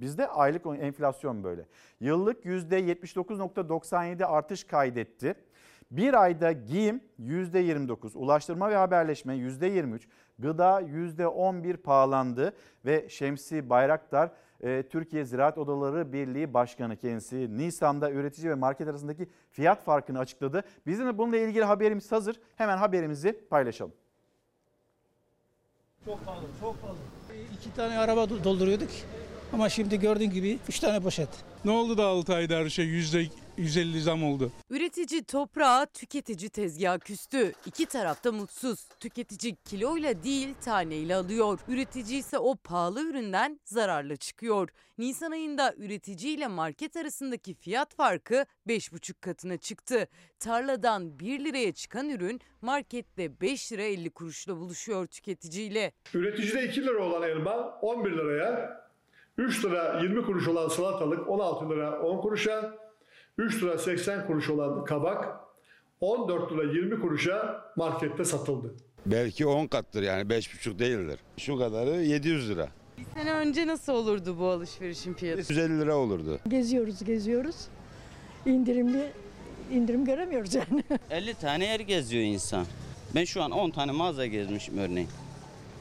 Bizde 0.00 0.28
aylık 0.28 0.66
enflasyon 0.66 1.44
böyle. 1.44 1.66
Yıllık 2.00 2.44
%79.97 2.44 4.24
artış 4.24 4.64
kaydetti. 4.64 5.34
Bir 5.90 6.22
ayda 6.22 6.52
giyim 6.52 7.00
%29, 7.20 8.16
ulaştırma 8.18 8.70
ve 8.70 8.76
haberleşme 8.76 9.34
%23, 9.34 10.00
gıda 10.38 10.82
%11 10.82 11.76
pahalandı 11.76 12.52
ve 12.84 13.08
Şemsi 13.08 13.70
Bayraktar 13.70 14.30
Türkiye 14.90 15.24
Ziraat 15.24 15.58
Odaları 15.58 16.12
Birliği 16.12 16.54
Başkanı 16.54 16.96
kendisi 16.96 17.58
Nisan'da 17.58 18.10
üretici 18.10 18.50
ve 18.50 18.54
market 18.54 18.88
arasındaki 18.88 19.28
fiyat 19.50 19.84
farkını 19.84 20.18
açıkladı. 20.18 20.62
Bizim 20.86 21.06
de 21.06 21.18
bununla 21.18 21.36
ilgili 21.36 21.64
haberimiz 21.64 22.12
hazır. 22.12 22.40
Hemen 22.56 22.76
haberimizi 22.76 23.32
paylaşalım. 23.50 23.92
Çok 26.04 26.24
pahalı, 26.24 26.44
çok 26.60 26.82
pahalı. 26.82 26.96
İki 27.58 27.74
tane 27.74 27.98
araba 27.98 28.30
dolduruyorduk 28.30 28.88
ama 29.52 29.68
şimdi 29.68 30.00
gördüğün 30.00 30.30
gibi 30.30 30.58
üç 30.68 30.80
tane 30.80 31.00
poşet. 31.00 31.28
Ne 31.64 31.70
oldu 31.70 31.98
da 31.98 32.06
6 32.06 32.34
ayda 32.34 32.56
her 32.56 32.68
şey 32.68 32.84
yüzde 32.84 33.26
150 33.58 34.00
zam 34.00 34.24
oldu. 34.24 34.52
Üretici 34.70 35.24
toprağa, 35.24 35.86
tüketici 35.86 36.50
tezgah 36.50 36.98
küstü. 36.98 37.52
İki 37.66 37.86
tarafta 37.86 38.32
mutsuz. 38.32 38.88
Tüketici 39.00 39.56
kiloyla 39.64 40.22
değil 40.22 40.54
taneyle 40.64 41.16
alıyor. 41.16 41.58
Üretici 41.68 42.18
ise 42.18 42.38
o 42.38 42.54
pahalı 42.56 43.02
üründen 43.02 43.60
zararlı 43.64 44.16
çıkıyor. 44.16 44.68
Nisan 44.98 45.30
ayında 45.30 45.74
üretici 45.76 46.34
ile 46.34 46.46
market 46.46 46.96
arasındaki 46.96 47.54
fiyat 47.54 47.94
farkı 47.94 48.46
5,5 48.66 49.14
katına 49.20 49.56
çıktı. 49.56 50.08
Tarladan 50.38 51.18
1 51.18 51.44
liraya 51.44 51.72
çıkan 51.72 52.10
ürün 52.10 52.40
markette 52.62 53.40
5 53.40 53.72
lira 53.72 53.82
50 53.82 54.10
kuruşla 54.10 54.56
buluşuyor 54.56 55.06
tüketiciyle. 55.06 55.92
Üreticide 56.14 56.64
2 56.64 56.82
lira 56.82 57.04
olan 57.04 57.22
elma 57.30 57.78
11 57.82 58.10
liraya, 58.10 58.80
3 59.38 59.64
lira 59.64 60.00
20 60.02 60.26
kuruş 60.26 60.48
olan 60.48 60.68
salatalık 60.68 61.28
16 61.28 61.70
lira 61.70 62.02
10 62.02 62.20
kuruşa, 62.20 62.87
3 63.38 63.62
lira 63.62 63.78
80 63.78 64.26
kuruş 64.26 64.50
olan 64.50 64.84
kabak 64.84 65.28
14 66.00 66.52
lira 66.52 66.62
20 66.72 67.00
kuruşa 67.00 67.64
markette 67.76 68.24
satıldı. 68.24 68.74
Belki 69.06 69.46
10 69.46 69.66
kattır 69.66 70.02
yani 70.02 70.22
5,5 70.22 70.78
değildir. 70.78 71.18
Şu 71.36 71.58
kadarı 71.58 71.90
700 72.02 72.50
lira. 72.50 72.68
Bir 72.98 73.04
sene 73.20 73.32
önce 73.32 73.66
nasıl 73.66 73.92
olurdu 73.92 74.36
bu 74.38 74.46
alışverişin 74.46 75.14
fiyatı? 75.14 75.40
150 75.52 75.80
lira 75.80 75.96
olurdu. 75.96 76.38
Geziyoruz 76.48 77.04
geziyoruz. 77.04 77.56
İndirimli 78.46 79.12
indirim 79.72 80.04
göremiyoruz 80.04 80.54
yani. 80.54 80.84
50 81.10 81.34
tane 81.34 81.64
yer 81.66 81.80
geziyor 81.80 82.24
insan. 82.24 82.66
Ben 83.14 83.24
şu 83.24 83.42
an 83.42 83.50
10 83.50 83.70
tane 83.70 83.92
mağaza 83.92 84.26
gezmişim 84.26 84.78
örneğin. 84.78 85.08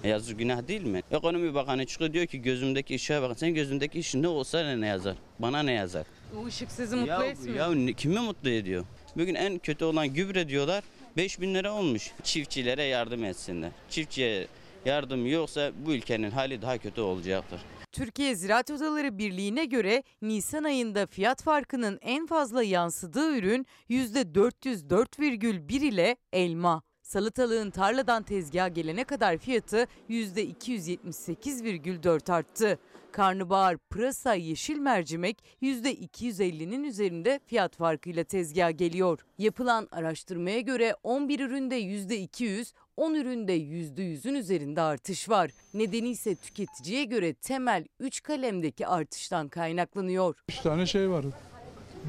E 0.04 0.10
yazık 0.10 0.40
günah 0.40 0.68
değil 0.68 0.84
mi? 0.84 1.02
Ekonomi 1.12 1.54
Bakanı 1.54 1.86
çıkıyor 1.86 2.14
diyor 2.14 2.26
ki 2.26 2.42
gözümdeki 2.42 2.96
işe 2.96 3.22
bakın. 3.22 3.34
Sen 3.34 3.54
gözündeki 3.54 4.00
işin 4.00 4.24
ne 4.24 4.28
olsa 4.28 4.76
ne 4.76 4.88
yazar? 4.88 5.16
Bana 5.40 5.64
ne 5.64 5.72
yazar? 5.72 6.06
O 6.38 6.46
ışık 6.46 6.72
sizi 6.72 6.96
mutlu 6.96 7.12
ya, 7.12 7.24
etmiyor. 7.24 7.76
Ya 7.76 7.94
kimi 7.94 8.20
mutlu 8.20 8.50
ediyor? 8.50 8.86
Bugün 9.16 9.36
en 9.36 9.60
kötü 9.60 9.86
olan 9.86 10.08
gübre 10.08 10.50
diyorlar. 10.50 10.84
5 11.18 11.42
bin 11.42 11.56
lira 11.56 11.74
olmuş. 11.74 12.12
Çiftçilere 12.24 12.84
yardım 12.84 13.24
etsinler. 13.24 13.72
Çiftçiye 13.90 14.48
yardım 14.86 15.28
yoksa 15.28 15.72
bu 15.86 15.94
ülkenin 15.94 16.32
hali 16.32 16.62
daha 16.62 16.78
kötü 16.78 17.02
olacaktır. 17.02 17.60
Türkiye 17.92 18.36
Ziraat 18.36 18.72
Odaları 18.72 19.18
Birliği'ne 19.18 19.66
göre 19.66 20.04
Nisan 20.22 20.64
ayında 20.64 21.08
fiyat 21.08 21.44
farkının 21.44 22.00
en 22.02 22.26
fazla 22.26 22.64
yansıdığı 22.64 23.38
ürün 23.38 23.66
%404,1 23.90 25.86
ile 25.86 26.18
elma. 26.34 26.87
Salatalığın 27.08 27.70
tarladan 27.70 28.24
tezgaha 28.24 28.68
gelene 28.68 29.04
kadar 29.04 29.38
fiyatı 29.38 29.88
%278,4 30.10 32.32
arttı. 32.32 32.80
Karnabahar, 33.12 33.78
pırasa, 33.78 34.34
yeşil 34.34 34.78
mercimek 34.78 35.44
%250'nin 35.62 36.84
üzerinde 36.84 37.40
fiyat 37.46 37.76
farkıyla 37.76 38.24
tezgaha 38.24 38.72
geliyor. 38.72 39.20
Yapılan 39.38 39.88
araştırmaya 39.92 40.60
göre 40.60 40.96
11 41.04 41.40
üründe 41.40 41.82
%200, 41.82 42.74
10 42.98 43.14
üründe 43.14 43.58
%100'ün 43.58 44.36
üzerinde 44.36 44.82
artış 44.82 45.30
var. 45.30 45.52
Nedeni 45.74 46.10
ise 46.10 46.36
tüketiciye 46.36 47.04
göre 47.04 47.34
temel 47.34 47.86
3 48.00 48.24
kalemdeki 48.24 48.88
artıştan 48.88 49.50
kaynaklanıyor. 49.50 50.36
3 50.50 50.60
tane 50.60 50.86
şey 50.86 51.10
var. 51.10 51.26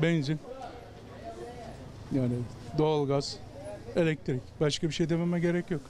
Benzin, 0.03 0.39
yani 2.13 2.35
doğalgaz, 2.79 3.39
elektrik. 3.97 4.43
Başka 4.61 4.89
bir 4.89 4.93
şey 4.93 5.09
dememe 5.09 5.41
gerek 5.41 5.71
yok. 5.71 5.81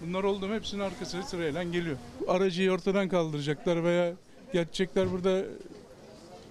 Bunlar 0.00 0.24
oldu 0.24 0.48
mu 0.48 0.54
hepsinin 0.54 0.82
arkası 0.82 1.22
sırayla 1.22 1.62
geliyor. 1.62 1.96
Aracıyı 2.28 2.72
ortadan 2.72 3.08
kaldıracaklar 3.08 3.84
veya 3.84 4.12
geçecekler 4.52 5.12
burada 5.12 5.42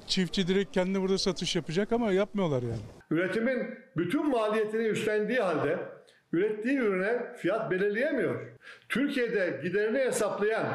çiftçi 0.08 0.48
direkt 0.48 0.72
kendi 0.72 1.02
burada 1.02 1.18
satış 1.18 1.56
yapacak 1.56 1.92
ama 1.92 2.12
yapmıyorlar 2.12 2.64
yani. 2.64 2.82
Üretimin 3.12 3.68
bütün 3.98 4.30
maliyetini 4.30 4.84
üstlendiği 4.84 5.40
halde 5.40 5.80
ürettiği 6.32 6.78
ürüne 6.78 7.36
fiyat 7.38 7.72
belirleyemiyor. 7.72 8.42
Türkiye'de 8.90 9.60
giderini 9.64 10.00
hesaplayan 10.00 10.68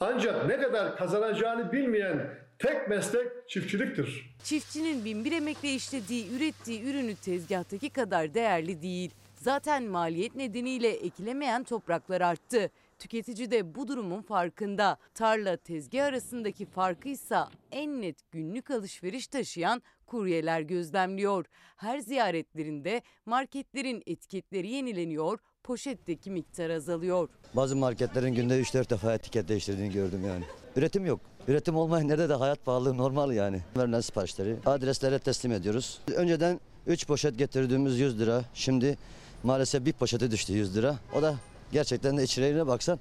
ancak 0.00 0.46
ne 0.46 0.60
kadar 0.60 0.96
kazanacağını 0.96 1.72
bilmeyen 1.72 2.30
tek 2.58 2.88
meslek 2.88 3.48
çiftçiliktir. 3.48 4.36
Çiftçinin 4.44 5.04
binbir 5.04 5.32
emekle 5.32 5.74
işlediği, 5.74 6.30
ürettiği 6.36 6.82
ürünü 6.82 7.14
tezgahtaki 7.14 7.90
kadar 7.90 8.34
değerli 8.34 8.82
değil. 8.82 9.10
Zaten 9.36 9.82
maliyet 9.84 10.34
nedeniyle 10.34 10.88
ekilemeyen 10.88 11.64
topraklar 11.64 12.20
arttı. 12.20 12.70
Tüketici 12.98 13.50
de 13.50 13.74
bu 13.74 13.88
durumun 13.88 14.22
farkında. 14.22 14.98
Tarla 15.14 15.56
tezgah 15.56 16.04
arasındaki 16.04 16.66
farkı 16.66 17.08
ise 17.08 17.38
en 17.72 18.02
net 18.02 18.32
günlük 18.32 18.70
alışveriş 18.70 19.26
taşıyan 19.26 19.82
kuryeler 20.06 20.60
gözlemliyor. 20.60 21.44
Her 21.76 21.98
ziyaretlerinde 21.98 23.02
marketlerin 23.26 24.02
etiketleri 24.06 24.68
yenileniyor, 24.68 25.38
poşetteki 25.62 26.30
miktar 26.30 26.70
azalıyor. 26.70 27.28
Bazı 27.54 27.76
marketlerin 27.76 28.34
günde 28.34 28.60
3-4 28.60 28.90
defa 28.90 29.14
etiket 29.14 29.48
değiştirdiğini 29.48 29.92
gördüm 29.92 30.20
yani. 30.26 30.44
Üretim 30.76 31.06
yok. 31.06 31.20
Üretim 31.48 31.76
olmayan 31.76 32.08
nerede 32.08 32.28
de 32.28 32.34
hayat 32.34 32.64
pahalı 32.64 32.96
normal 32.96 33.32
yani. 33.32 33.60
Verilen 33.76 34.00
siparişleri 34.00 34.56
adreslere 34.66 35.18
teslim 35.18 35.52
ediyoruz. 35.52 35.98
Önceden 36.16 36.60
3 36.86 37.06
poşet 37.06 37.38
getirdiğimiz 37.38 37.98
100 37.98 38.20
lira. 38.20 38.42
Şimdi 38.54 38.98
maalesef 39.42 39.84
bir 39.84 39.92
poşete 39.92 40.30
düştü 40.30 40.52
100 40.52 40.76
lira. 40.76 40.96
O 41.18 41.22
da 41.22 41.34
gerçekten 41.72 42.16
de 42.16 42.22
içeriğine 42.22 42.66
baksan 42.66 42.98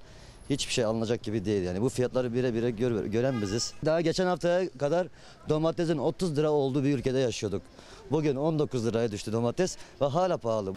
hiçbir 0.50 0.74
şey 0.74 0.86
alınacak 0.86 1.24
gibi 1.24 1.45
değil 1.45 1.64
yani. 1.64 1.82
Bu 1.82 1.89
fiyatları 1.89 2.34
bire 2.34 2.54
bire 2.54 2.72
gör, 2.72 3.06
gören 3.06 3.41
biziz. 3.41 3.74
Daha 3.86 4.02
geçen 4.02 4.26
haftaya 4.26 4.70
kadar 4.70 5.08
domatesin 5.50 5.98
30 5.98 6.38
lira 6.38 6.52
olduğu 6.52 6.84
bir 6.84 6.98
ülkede 6.98 7.20
yaşıyorduk. 7.20 7.62
Bugün 8.12 8.36
19 8.36 8.86
liraya 8.86 9.12
düştü 9.12 9.34
domates 9.34 9.78
ve 10.02 10.06
hala 10.06 10.38
pahalı. 10.38 10.74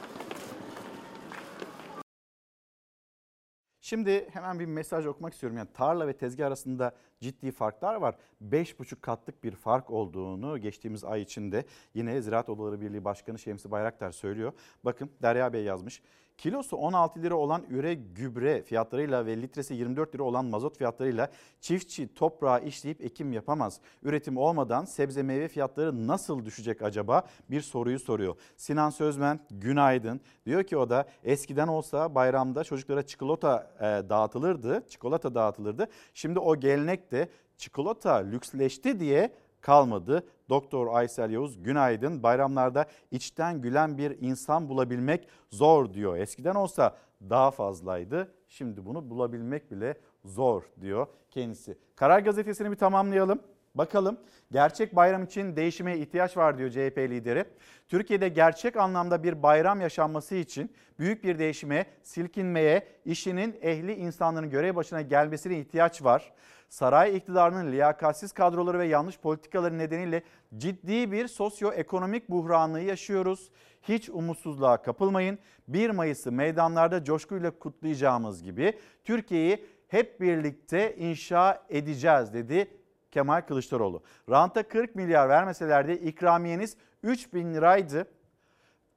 Şimdi 3.90 4.28
hemen 4.32 4.58
bir 4.58 4.66
mesaj 4.66 5.06
okumak 5.06 5.32
istiyorum. 5.32 5.58
Yani 5.58 5.68
tarla 5.74 6.06
ve 6.06 6.12
tezgah 6.12 6.46
arasında 6.46 6.92
ciddi 7.20 7.52
farklar 7.52 7.94
var. 7.94 8.14
5,5 8.50 9.00
katlık 9.00 9.44
bir 9.44 9.52
fark 9.52 9.90
olduğunu 9.90 10.58
geçtiğimiz 10.58 11.04
ay 11.04 11.22
içinde 11.22 11.64
yine 11.94 12.22
Ziraat 12.22 12.48
Odaları 12.48 12.80
Birliği 12.80 13.04
Başkanı 13.04 13.38
Şemsi 13.38 13.70
Bayraktar 13.70 14.10
söylüyor. 14.10 14.52
Bakın 14.84 15.10
Derya 15.22 15.52
Bey 15.52 15.64
yazmış. 15.64 16.02
Kilosu 16.40 16.76
16 16.76 17.22
lira 17.22 17.34
olan 17.34 17.62
üre 17.70 17.94
gübre 17.94 18.62
fiyatlarıyla 18.62 19.26
ve 19.26 19.42
litresi 19.42 19.74
24 19.74 20.14
lira 20.14 20.22
olan 20.22 20.44
mazot 20.44 20.78
fiyatlarıyla 20.78 21.28
çiftçi 21.60 22.14
toprağı 22.14 22.64
işleyip 22.64 23.00
ekim 23.00 23.32
yapamaz. 23.32 23.80
Üretim 24.02 24.36
olmadan 24.36 24.84
sebze 24.84 25.22
meyve 25.22 25.48
fiyatları 25.48 26.06
nasıl 26.06 26.44
düşecek 26.44 26.82
acaba? 26.82 27.22
Bir 27.50 27.60
soruyu 27.60 27.98
soruyor. 27.98 28.34
Sinan 28.56 28.90
Sözmen 28.90 29.40
günaydın. 29.50 30.20
Diyor 30.46 30.62
ki 30.62 30.76
o 30.76 30.90
da 30.90 31.04
eskiden 31.24 31.68
olsa 31.68 32.14
bayramda 32.14 32.64
çocuklara 32.64 33.06
çikolata 33.06 33.70
e, 33.78 34.08
dağıtılırdı. 34.08 34.86
Çikolata 34.88 35.34
dağıtılırdı. 35.34 35.88
Şimdi 36.14 36.38
o 36.38 36.60
gelenek 36.60 37.12
de 37.12 37.28
çikolata 37.56 38.14
lüksleşti 38.14 39.00
diye 39.00 39.32
kalmadı. 39.60 40.26
Doktor 40.50 40.86
Aysel 40.94 41.30
Yavuz 41.30 41.62
günaydın. 41.62 42.22
Bayramlarda 42.22 42.86
içten 43.10 43.60
gülen 43.60 43.98
bir 43.98 44.16
insan 44.20 44.68
bulabilmek 44.68 45.28
zor 45.50 45.94
diyor. 45.94 46.16
Eskiden 46.16 46.54
olsa 46.54 46.96
daha 47.30 47.50
fazlaydı. 47.50 48.34
Şimdi 48.48 48.86
bunu 48.86 49.10
bulabilmek 49.10 49.70
bile 49.70 49.94
zor 50.24 50.62
diyor 50.80 51.06
kendisi. 51.30 51.78
Karar 51.96 52.20
Gazetesi'ni 52.20 52.70
bir 52.70 52.76
tamamlayalım. 52.76 53.42
Bakalım 53.74 54.18
gerçek 54.52 54.96
bayram 54.96 55.24
için 55.24 55.56
değişime 55.56 55.98
ihtiyaç 55.98 56.36
var 56.36 56.58
diyor 56.58 56.70
CHP 56.70 56.98
lideri. 56.98 57.44
Türkiye'de 57.88 58.28
gerçek 58.28 58.76
anlamda 58.76 59.22
bir 59.22 59.42
bayram 59.42 59.80
yaşanması 59.80 60.34
için 60.34 60.72
büyük 60.98 61.24
bir 61.24 61.38
değişime, 61.38 61.86
silkinmeye, 62.02 62.88
işinin 63.04 63.56
ehli 63.62 63.94
insanların 63.94 64.50
görev 64.50 64.76
başına 64.76 65.02
gelmesine 65.02 65.58
ihtiyaç 65.58 66.04
var. 66.04 66.32
Saray 66.70 67.16
iktidarının 67.16 67.72
liyakatsiz 67.72 68.32
kadroları 68.32 68.78
ve 68.78 68.86
yanlış 68.86 69.18
politikaları 69.18 69.78
nedeniyle 69.78 70.22
ciddi 70.56 71.12
bir 71.12 71.28
sosyoekonomik 71.28 72.30
buhranı 72.30 72.80
yaşıyoruz. 72.80 73.50
Hiç 73.82 74.08
umutsuzluğa 74.08 74.82
kapılmayın. 74.82 75.38
1 75.68 75.90
Mayıs'ı 75.90 76.32
meydanlarda 76.32 77.04
coşkuyla 77.04 77.50
kutlayacağımız 77.58 78.42
gibi 78.42 78.78
Türkiye'yi 79.04 79.66
hep 79.88 80.20
birlikte 80.20 80.96
inşa 80.96 81.66
edeceğiz 81.68 82.34
dedi 82.34 82.70
Kemal 83.10 83.40
Kılıçdaroğlu. 83.40 84.02
Ranta 84.30 84.62
40 84.62 84.94
milyar 84.94 85.28
vermeselerdi 85.28 85.92
ikramiyeniz 85.92 86.76
3 87.02 87.34
bin 87.34 87.54
liraydı. 87.54 88.06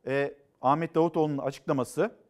Ee, 0.08 0.34
Ahmet 0.62 0.96
Davutoğlu'nun 0.96 1.38
açıklaması. 1.38 2.23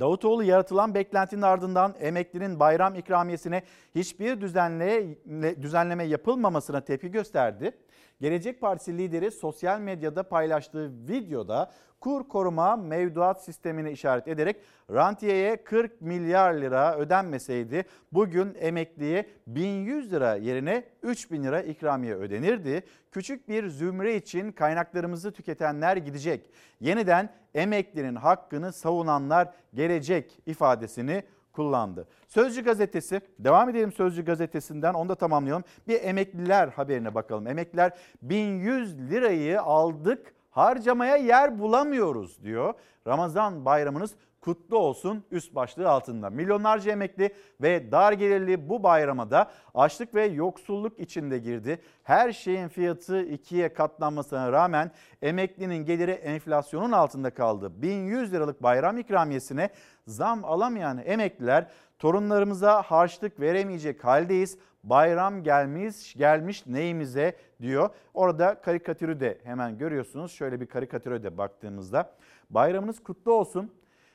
Davutoğlu 0.00 0.42
yaratılan 0.42 0.94
beklentinin 0.94 1.42
ardından 1.42 1.94
emeklinin 2.00 2.60
bayram 2.60 2.94
ikramiyesine 2.94 3.62
hiçbir 3.94 4.40
düzenle, 4.40 5.18
düzenleme 5.62 6.04
yapılmamasına 6.04 6.80
tepki 6.80 7.10
gösterdi. 7.10 7.72
Gelecek 8.20 8.60
Partisi 8.60 8.98
lideri 8.98 9.30
sosyal 9.30 9.80
medyada 9.80 10.22
paylaştığı 10.22 10.92
videoda 11.08 11.70
kur 12.00 12.28
koruma 12.28 12.76
mevduat 12.76 13.44
sistemine 13.44 13.92
işaret 13.92 14.28
ederek 14.28 14.56
rantiyeye 14.90 15.64
40 15.64 16.00
milyar 16.00 16.54
lira 16.54 16.96
ödenmeseydi 16.96 17.84
bugün 18.12 18.56
emekliye 18.60 19.26
1100 19.46 20.12
lira 20.12 20.34
yerine 20.36 20.84
3000 21.02 21.44
lira 21.44 21.62
ikramiye 21.62 22.14
ödenirdi. 22.14 22.82
Küçük 23.12 23.48
bir 23.48 23.68
zümre 23.68 24.16
için 24.16 24.52
kaynaklarımızı 24.52 25.32
tüketenler 25.32 25.96
gidecek. 25.96 26.50
Yeniden 26.80 27.30
emeklinin 27.54 28.14
hakkını 28.14 28.72
savunanlar 28.72 29.48
gelecek 29.74 30.38
ifadesini 30.46 31.22
kullandı. 31.56 32.08
Sözcü 32.28 32.64
gazetesi, 32.64 33.20
devam 33.38 33.68
edelim 33.68 33.92
Sözcü 33.92 34.24
gazetesinden 34.24 34.94
onu 34.94 35.08
da 35.08 35.14
tamamlayalım. 35.14 35.64
Bir 35.88 36.02
emekliler 36.02 36.68
haberine 36.68 37.14
bakalım. 37.14 37.46
Emekliler 37.46 37.92
1100 38.22 39.10
lirayı 39.10 39.62
aldık 39.62 40.34
harcamaya 40.50 41.16
yer 41.16 41.58
bulamıyoruz 41.58 42.42
diyor. 42.42 42.74
Ramazan 43.06 43.64
bayramınız 43.64 44.14
kutlu 44.46 44.78
olsun 44.78 45.24
üst 45.30 45.54
başlığı 45.54 45.88
altında. 45.88 46.30
Milyonlarca 46.30 46.92
emekli 46.92 47.34
ve 47.62 47.92
dar 47.92 48.12
gelirli 48.12 48.68
bu 48.68 48.82
bayrama 48.82 49.30
da 49.30 49.50
açlık 49.74 50.14
ve 50.14 50.24
yoksulluk 50.24 50.98
içinde 50.98 51.38
girdi. 51.38 51.80
Her 52.02 52.32
şeyin 52.32 52.68
fiyatı 52.68 53.22
ikiye 53.22 53.72
katlanmasına 53.72 54.52
rağmen 54.52 54.90
emeklinin 55.22 55.84
geliri 55.84 56.10
enflasyonun 56.10 56.92
altında 56.92 57.30
kaldı. 57.30 57.82
1100 57.82 58.32
liralık 58.32 58.62
bayram 58.62 58.98
ikramiyesine 58.98 59.70
zam 60.06 60.44
alamayan 60.44 61.02
emekliler 61.04 61.70
torunlarımıza 61.98 62.82
harçlık 62.82 63.40
veremeyecek 63.40 64.04
haldeyiz. 64.04 64.58
Bayram 64.84 65.42
gelmiş 65.42 66.14
gelmiş 66.14 66.66
neyimize 66.66 67.36
diyor. 67.60 67.90
Orada 68.14 68.60
karikatürü 68.60 69.20
de 69.20 69.38
hemen 69.44 69.78
görüyorsunuz. 69.78 70.32
Şöyle 70.32 70.60
bir 70.60 70.66
karikatüre 70.66 71.22
de 71.22 71.38
baktığımızda 71.38 72.12
bayramınız 72.50 73.02
kutlu 73.02 73.32
olsun. 73.32 73.72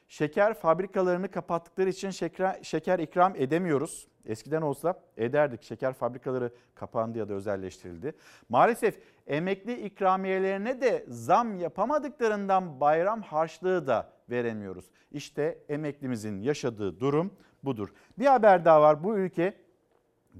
Şeker 0.08 0.54
fabrikalarını 0.54 1.32
kapattıkları 1.32 1.90
için 1.90 2.10
şeker, 2.10 2.60
şeker 2.64 3.00
ikram 3.00 3.34
edemiyoruz. 3.36 4.08
Eskiden 4.26 4.62
olsa 4.62 5.00
ederdik. 5.18 5.64
Şeker 5.64 5.94
fabrikaları 5.94 6.52
kapandı 6.76 7.18
ya 7.18 7.30
da 7.30 7.34
özelleştirildi. 7.34 8.14
Maalesef 8.50 9.00
emekli 9.32 9.82
ikramiyelerine 9.82 10.82
de 10.82 11.06
zam 11.08 11.60
yapamadıklarından 11.60 12.80
bayram 12.80 13.22
harçlığı 13.22 13.88
da 13.88 14.14
veremiyoruz. 14.30 14.86
İşte 15.12 15.64
emeklimizin 15.70 16.42
yaşadığı 16.42 17.00
durum 17.00 17.34
budur. 17.64 17.90
Bir 18.20 18.26
haber 18.26 18.66
daha 18.66 18.82
var. 18.82 19.04
Bu 19.04 19.18
ülke 19.18 19.54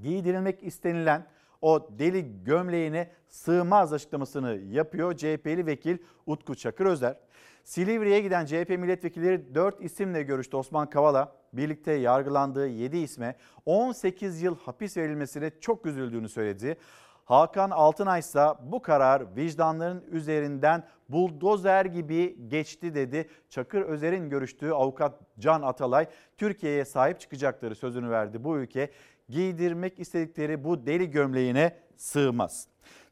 giydirilmek 0.02 0.62
istenilen 0.62 1.26
o 1.60 1.88
deli 1.98 2.44
gömleğine 2.44 3.10
sığmaz 3.28 3.92
açıklamasını 3.92 4.60
yapıyor 4.70 5.16
CHP'li 5.16 5.66
vekil 5.66 5.98
Utku 6.26 6.54
Çakır 6.54 6.86
Özer. 6.86 7.16
Silivri'ye 7.64 8.20
giden 8.20 8.46
CHP 8.46 8.68
milletvekilleri 8.68 9.54
4 9.54 9.84
isimle 9.84 10.22
görüştü 10.22 10.56
Osman 10.56 10.90
Kavala. 10.90 11.36
Birlikte 11.52 11.92
yargılandığı 11.92 12.68
7 12.68 12.98
isme 12.98 13.36
18 13.66 14.42
yıl 14.42 14.56
hapis 14.56 14.96
verilmesine 14.96 15.50
çok 15.60 15.86
üzüldüğünü 15.86 16.28
söyledi. 16.28 16.76
Hakan 17.24 17.70
Altınay 17.70 18.20
ise 18.20 18.46
bu 18.62 18.82
karar 18.82 19.36
vicdanların 19.36 20.04
üzerinden 20.10 20.84
buldozer 21.08 21.84
gibi 21.84 22.48
geçti 22.48 22.94
dedi. 22.94 23.28
Çakır 23.48 23.82
Özer'in 23.82 24.30
görüştüğü 24.30 24.70
avukat 24.70 25.20
Can 25.38 25.62
Atalay 25.62 26.06
Türkiye'ye 26.36 26.84
sahip 26.84 27.20
çıkacakları 27.20 27.74
sözünü 27.74 28.10
verdi. 28.10 28.44
Bu 28.44 28.58
ülke 28.58 28.90
giydirmek 29.28 29.98
istedikleri 29.98 30.64
bu 30.64 30.86
deli 30.86 31.10
gömleğine 31.10 31.76
sığmaz. 31.96 32.68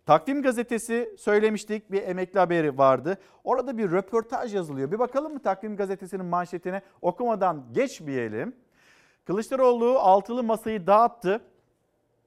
Takvim 0.06 0.42
gazetesi 0.42 1.16
söylemiştik 1.18 1.92
bir 1.92 2.02
emekli 2.02 2.38
haberi 2.38 2.78
vardı. 2.78 3.18
Orada 3.44 3.78
bir 3.78 3.90
röportaj 3.90 4.54
yazılıyor. 4.54 4.92
Bir 4.92 4.98
bakalım 4.98 5.32
mı 5.32 5.42
Takvim 5.42 5.76
gazetesinin 5.76 6.26
manşetine 6.26 6.82
okumadan 7.02 7.64
geçmeyelim. 7.72 8.56
Kılıçdaroğlu 9.24 9.98
altılı 9.98 10.42
masayı 10.42 10.86
dağıttı 10.86 11.40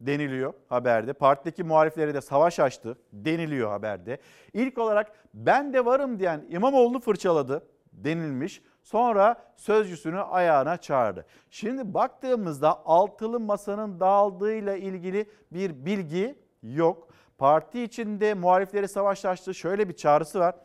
deniliyor 0.08 0.54
haberde. 0.70 1.14
Partideki 1.14 1.64
muhalifleri 1.64 2.14
de 2.14 2.22
savaş 2.22 2.60
açtı 2.60 2.98
deniliyor 3.14 3.70
haberde. 3.70 4.18
İlk 4.54 4.78
olarak 4.78 5.12
ben 5.34 5.74
de 5.74 5.86
varım 5.86 6.20
diyen 6.20 6.46
İmamoğlu'nu 6.50 7.00
fırçaladı 7.00 7.68
denilmiş. 7.92 8.62
Sonra 8.84 9.36
sözcüsünü 9.56 10.20
ayağına 10.20 10.78
çağırdı. 10.78 11.26
Şimdi 11.50 11.94
baktığımızda 11.94 12.86
altılı 12.86 13.40
masanın 13.40 14.00
dağıldığıyla 14.00 14.76
ilgili 14.76 15.30
bir 15.52 15.86
bilgi 15.86 16.40
yok. 16.64 17.08
Parti 17.38 17.84
içinde 17.84 18.34
muhalifleri 18.34 18.88
savaşlaştı. 18.88 19.54
Şöyle 19.54 19.90
bir 19.90 19.96
çağrısı 19.96 20.40
var. 20.40 20.56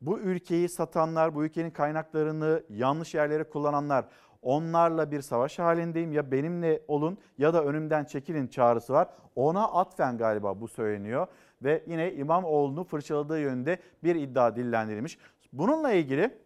Bu 0.00 0.18
ülkeyi 0.18 0.68
satanlar, 0.68 1.34
bu 1.34 1.44
ülkenin 1.44 1.70
kaynaklarını 1.70 2.62
yanlış 2.70 3.14
yerlere 3.14 3.44
kullananlar 3.44 4.04
onlarla 4.42 5.10
bir 5.10 5.20
savaş 5.20 5.58
halindeyim 5.58 6.12
ya 6.12 6.32
benimle 6.32 6.82
olun 6.88 7.18
ya 7.38 7.54
da 7.54 7.64
önümden 7.64 8.04
çekilin 8.04 8.46
çağrısı 8.46 8.92
var. 8.92 9.08
Ona 9.36 9.68
atfen 9.68 10.18
galiba 10.18 10.60
bu 10.60 10.68
söyleniyor 10.68 11.26
ve 11.62 11.84
yine 11.86 12.12
İmamoğlu'nu 12.12 12.84
fırçaladığı 12.84 13.40
yönde 13.40 13.78
bir 14.04 14.14
iddia 14.14 14.56
dillendirilmiş. 14.56 15.18
Bununla 15.52 15.92
ilgili 15.92 16.38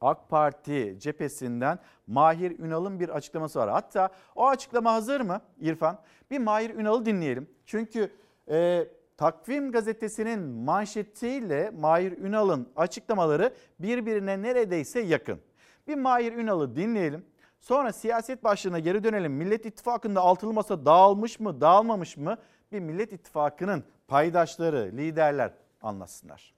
AK 0.00 0.28
Parti 0.28 0.96
cephesinden 0.98 1.78
Mahir 2.06 2.58
Ünal'ın 2.58 3.00
bir 3.00 3.08
açıklaması 3.08 3.58
var. 3.58 3.70
Hatta 3.70 4.08
o 4.34 4.48
açıklama 4.48 4.92
hazır 4.92 5.20
mı 5.20 5.40
İrfan? 5.60 5.98
Bir 6.30 6.38
Mahir 6.38 6.74
Ünal'ı 6.74 7.06
dinleyelim. 7.06 7.50
Çünkü 7.66 8.12
e, 8.50 8.88
Takvim 9.16 9.72
gazetesinin 9.72 10.40
manşetiyle 10.40 11.70
Mahir 11.70 12.18
Ünal'ın 12.18 12.68
açıklamaları 12.76 13.54
birbirine 13.78 14.42
neredeyse 14.42 15.00
yakın. 15.00 15.40
Bir 15.88 15.94
Mahir 15.94 16.32
Ünal'ı 16.32 16.76
dinleyelim. 16.76 17.26
Sonra 17.60 17.92
siyaset 17.92 18.44
başlığına 18.44 18.78
geri 18.78 19.04
dönelim. 19.04 19.32
Millet 19.32 19.66
İttifakı'nda 19.66 20.20
altılı 20.20 20.52
masa 20.52 20.86
dağılmış 20.86 21.40
mı, 21.40 21.60
dağılmamış 21.60 22.16
mı? 22.16 22.36
Bir 22.72 22.80
Millet 22.80 23.12
İttifakı'nın 23.12 23.84
paydaşları, 24.08 24.90
liderler 24.96 25.52
anlatsınlar. 25.82 26.57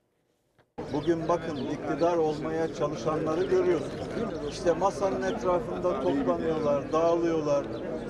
Bugün 0.93 1.29
bakın 1.29 1.57
iktidar 1.57 2.17
olmaya 2.17 2.75
çalışanları 2.75 3.45
görüyorsunuz. 3.45 4.09
İşte 4.51 4.73
masanın 4.73 5.23
etrafında 5.23 6.01
toplanıyorlar, 6.03 6.93
dağılıyorlar. 6.93 7.67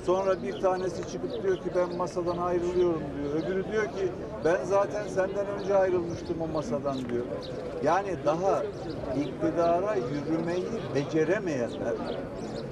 Sonra 0.06 0.42
bir 0.42 0.60
tanesi 0.60 1.12
çıkıp 1.12 1.42
diyor 1.42 1.56
ki 1.56 1.70
ben 1.76 1.96
masadan 1.96 2.38
ayrılıyorum 2.38 3.02
diyor. 3.16 3.34
Öbürü 3.34 3.72
diyor 3.72 3.84
ki 3.84 4.08
ben 4.44 4.64
zaten 4.64 5.08
senden 5.08 5.46
önce 5.46 5.76
ayrılmıştım 5.76 6.40
o 6.40 6.46
masadan 6.46 6.98
diyor. 6.98 7.24
Yani 7.84 8.16
daha 8.24 8.62
iktidara 9.20 9.94
yürümeyi 9.94 10.68
beceremeyenler, 10.94 11.94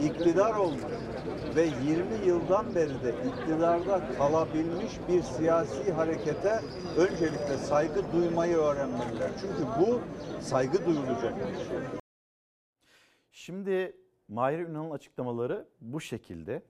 iktidar 0.04 0.54
olmuş 0.54 0.80
ve 1.58 1.64
20 1.64 2.26
yıldan 2.26 2.74
beri 2.74 3.02
de 3.02 3.14
iktidarda 3.28 4.14
kalabilmiş 4.18 4.92
bir 5.08 5.22
siyasi 5.22 5.92
harekete 5.92 6.60
öncelikle 6.96 7.56
saygı 7.56 8.12
duymayı 8.12 8.56
öğrenmeliler. 8.56 9.30
Çünkü 9.40 9.64
bu 9.80 10.00
saygı 10.40 10.86
duyulacak 10.86 11.36
bir 11.36 11.56
şey. 11.56 11.78
Şimdi 13.32 13.96
Mahir 14.28 14.58
Ünal'ın 14.58 14.90
açıklamaları 14.90 15.68
bu 15.80 16.00
şekilde. 16.00 16.62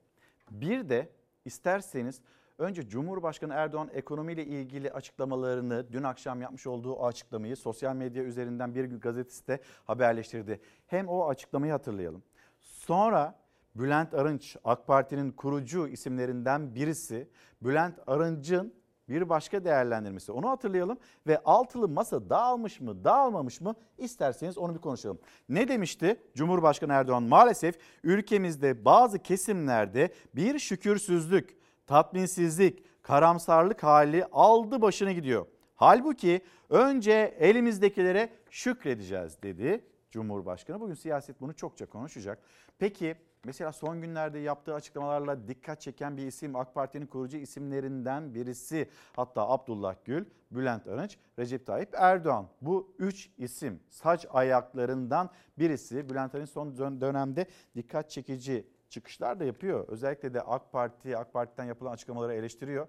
Bir 0.51 0.89
de 0.89 1.09
isterseniz 1.45 2.21
önce 2.59 2.89
Cumhurbaşkanı 2.89 3.55
Erdoğan 3.55 3.91
ekonomiyle 3.93 4.45
ilgili 4.47 4.93
açıklamalarını 4.93 5.93
dün 5.93 6.03
akşam 6.03 6.43
yapmış 6.43 6.67
olduğu 6.67 6.93
o 6.93 7.07
açıklamayı 7.07 7.57
sosyal 7.57 7.97
medya 7.97 8.23
üzerinden 8.23 8.75
bir 8.75 8.85
gün 8.85 9.01
gazetesi 9.01 9.49
de 9.49 9.61
haberleştirdi. 9.85 10.61
Hem 10.87 11.09
o 11.09 11.29
açıklamayı 11.29 11.73
hatırlayalım. 11.73 12.23
Sonra 12.61 13.48
Bülent 13.79 14.15
Arınç 14.15 14.57
AK 14.65 14.87
Parti'nin 14.87 15.33
kurucu 15.33 15.89
isimlerinden 15.89 16.75
birisi. 16.75 17.29
Bülent 17.63 17.99
Arınç'ın 18.07 18.75
bir 19.09 19.29
başka 19.29 19.65
değerlendirmesi. 19.65 20.33
Onu 20.33 20.49
hatırlayalım 20.49 20.99
ve 21.27 21.43
altılı 21.45 21.89
masa 21.89 22.31
dağılmış 22.31 22.81
mı 22.81 23.05
dağılmamış 23.05 23.61
mı 23.61 23.75
isterseniz 23.99 24.59
onu 24.59 24.75
bir 24.75 24.81
konuşalım. 24.81 25.19
Ne 25.49 25.69
demişti 25.69 26.21
Cumhurbaşkanı 26.35 26.93
Erdoğan? 26.93 27.23
Maalesef 27.23 27.79
ülkemizde 28.03 28.85
bazı 28.85 29.19
kesimlerde 29.19 30.13
bir 30.35 30.59
şükürsüzlük, 30.59 31.57
tatminsizlik, 31.87 33.03
karamsarlık 33.03 33.83
hali 33.83 34.25
aldı 34.33 34.83
başını 34.83 35.13
gidiyor. 35.13 35.47
Halbuki 35.75 36.41
önce 36.71 37.37
elimizdekilere 37.39 38.29
şükredeceğiz 38.51 39.43
dedi 39.43 39.85
Cumhurbaşkanı. 40.11 40.81
Bugün 40.81 40.95
siyaset 40.95 41.41
bunu 41.41 41.55
çokça 41.55 41.87
konuşacak. 41.87 42.39
Peki 42.79 43.17
Mesela 43.45 43.73
son 43.73 44.01
günlerde 44.01 44.39
yaptığı 44.39 44.75
açıklamalarla 44.75 45.49
dikkat 45.49 45.81
çeken 45.81 46.17
bir 46.17 46.27
isim 46.27 46.57
AK 46.57 46.75
Parti'nin 46.75 47.07
kurucu 47.07 47.37
isimlerinden 47.37 48.35
birisi. 48.35 48.89
Hatta 49.17 49.49
Abdullah 49.49 49.95
Gül, 50.05 50.25
Bülent 50.51 50.87
Arınç, 50.87 51.19
Recep 51.39 51.67
Tayyip 51.67 51.95
Erdoğan. 51.95 52.49
Bu 52.63 52.95
üç 52.99 53.31
isim 53.39 53.81
saç 53.91 54.27
ayaklarından 54.31 55.31
birisi. 55.59 56.11
Bülent 56.11 56.35
Arınç 56.35 56.51
son 56.51 57.01
dönemde 57.01 57.47
dikkat 57.77 58.11
çekici 58.11 58.67
çıkışlar 58.89 59.41
da 59.41 59.45
yapıyor. 59.45 59.89
Özellikle 59.89 60.35
de 60.35 60.43
AK 60.43 60.73
Parti, 60.73 61.17
AK 61.17 61.33
Parti'den 61.33 61.65
yapılan 61.65 61.93
açıklamaları 61.93 62.35
eleştiriyor. 62.35 62.89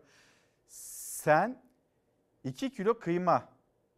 Sen 0.67 1.61
2 2.43 2.69
kilo 2.71 2.99
kıyma 2.99 3.43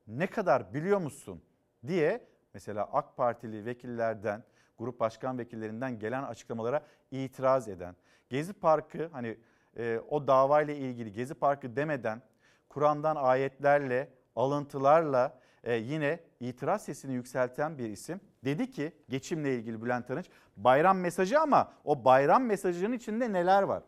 ne 0.08 0.28
kadar 0.28 0.74
biliyor 0.74 0.99
musun 0.99 1.41
diye 1.88 2.28
mesela 2.54 2.89
AK 2.93 3.18
Partili 3.18 3.66
vekillerden 3.66 4.43
grup 4.82 4.99
başkan 4.99 5.38
vekillerinden 5.38 5.99
gelen 5.99 6.23
açıklamalara 6.23 6.82
itiraz 7.11 7.67
eden, 7.67 7.95
Gezi 8.29 8.53
Parkı 8.53 9.09
hani 9.11 9.38
e, 9.77 9.99
o 10.09 10.27
davayla 10.27 10.73
ilgili 10.73 11.13
Gezi 11.13 11.34
Parkı 11.34 11.75
demeden 11.75 12.21
Kur'an'dan 12.69 13.15
ayetlerle, 13.15 14.09
alıntılarla 14.36 15.39
e, 15.63 15.75
yine 15.75 16.19
itiraz 16.39 16.84
sesini 16.84 17.13
yükselten 17.13 17.77
bir 17.77 17.89
isim. 17.89 18.21
Dedi 18.45 18.71
ki 18.71 18.91
geçimle 19.09 19.55
ilgili 19.55 19.82
Bülent 19.82 20.11
Arınç 20.11 20.25
bayram 20.57 20.99
mesajı 20.99 21.39
ama 21.39 21.73
o 21.86 22.05
bayram 22.05 22.43
mesajının 22.43 22.93
içinde 22.93 23.34
neler 23.34 23.63
var? 23.63 23.84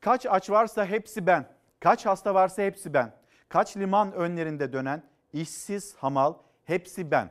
Kaç 0.00 0.26
aç 0.26 0.50
varsa 0.50 0.86
hepsi 0.86 1.26
ben. 1.26 1.48
Kaç 1.80 2.06
hasta 2.06 2.34
varsa 2.34 2.62
hepsi 2.62 2.94
ben. 2.94 3.12
Kaç 3.48 3.76
liman 3.76 4.12
önlerinde 4.12 4.72
dönen 4.72 5.02
işsiz 5.32 5.94
hamal 5.94 6.34
hepsi 6.64 7.10
ben. 7.10 7.30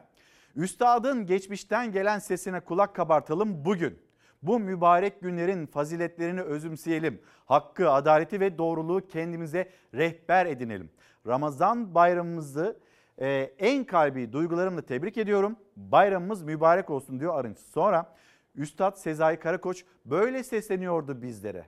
Üstadın 0.55 1.25
geçmişten 1.25 1.91
gelen 1.91 2.19
sesine 2.19 2.59
kulak 2.59 2.95
kabartalım 2.95 3.65
bugün. 3.65 3.99
Bu 4.43 4.59
mübarek 4.59 5.21
günlerin 5.21 5.65
faziletlerini 5.65 6.41
özümseyelim. 6.41 7.21
Hakkı, 7.45 7.91
adaleti 7.91 8.39
ve 8.39 8.57
doğruluğu 8.57 9.07
kendimize 9.07 9.69
rehber 9.93 10.45
edinelim. 10.45 10.89
Ramazan 11.27 11.95
bayramımızı 11.95 12.79
e, 13.21 13.27
en 13.59 13.83
kalbi 13.83 14.33
duygularımla 14.33 14.81
tebrik 14.81 15.17
ediyorum. 15.17 15.55
Bayramımız 15.75 16.41
mübarek 16.41 16.89
olsun 16.89 17.19
diyor 17.19 17.39
Arınç. 17.39 17.57
Sonra 17.59 18.15
Üstad 18.55 18.95
Sezai 18.95 19.39
Karakoç 19.39 19.85
böyle 20.05 20.43
sesleniyordu 20.43 21.21
bizlere. 21.21 21.65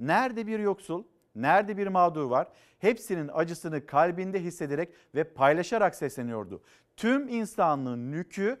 Nerede 0.00 0.46
bir 0.46 0.58
yoksul, 0.58 1.04
nerede 1.34 1.76
bir 1.76 1.86
mağdur 1.86 2.24
var? 2.24 2.48
Hepsinin 2.78 3.30
acısını 3.34 3.86
kalbinde 3.86 4.42
hissederek 4.42 4.88
ve 5.14 5.24
paylaşarak 5.24 5.94
sesleniyordu 5.94 6.62
tüm 6.98 7.28
insanlığın 7.28 8.12
yükü 8.12 8.60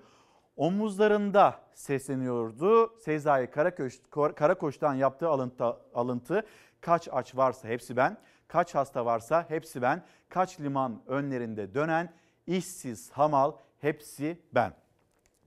omuzlarında 0.56 1.60
sesleniyordu. 1.74 2.98
Sezai 2.98 3.50
Karakoç, 3.50 3.98
Karakoç'tan 4.36 4.94
yaptığı 4.94 5.28
alıntı, 5.28 5.64
alıntı 5.94 6.42
kaç 6.80 7.08
aç 7.12 7.36
varsa 7.36 7.68
hepsi 7.68 7.96
ben, 7.96 8.16
kaç 8.48 8.74
hasta 8.74 9.06
varsa 9.06 9.44
hepsi 9.48 9.82
ben, 9.82 10.04
kaç 10.28 10.60
liman 10.60 11.02
önlerinde 11.06 11.74
dönen 11.74 12.12
işsiz 12.46 13.10
hamal 13.10 13.52
hepsi 13.80 14.42
ben. 14.54 14.72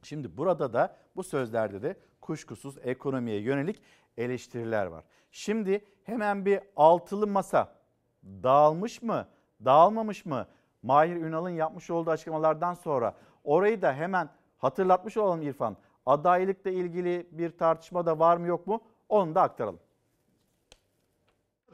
Şimdi 0.03 0.37
burada 0.37 0.73
da 0.73 0.97
bu 1.15 1.23
sözlerde 1.23 1.81
de 1.81 1.95
kuşkusuz 2.21 2.77
ekonomiye 2.83 3.41
yönelik 3.41 3.81
eleştiriler 4.17 4.85
var. 4.85 5.03
Şimdi 5.31 5.85
hemen 6.03 6.45
bir 6.45 6.59
altılı 6.75 7.27
masa 7.27 7.75
dağılmış 8.23 9.01
mı, 9.01 9.27
dağılmamış 9.65 10.25
mı? 10.25 10.47
Mahir 10.83 11.15
Ünal'ın 11.15 11.49
yapmış 11.49 11.89
olduğu 11.89 12.11
açıklamalardan 12.11 12.73
sonra 12.73 13.13
orayı 13.43 13.81
da 13.81 13.93
hemen 13.93 14.29
hatırlatmış 14.57 15.17
olalım 15.17 15.41
İrfan. 15.41 15.77
Adaylıkla 16.05 16.71
ilgili 16.71 17.27
bir 17.31 17.57
tartışma 17.57 18.05
da 18.05 18.19
var 18.19 18.37
mı 18.37 18.47
yok 18.47 18.67
mu 18.67 18.81
onu 19.09 19.35
da 19.35 19.41
aktaralım. 19.41 19.79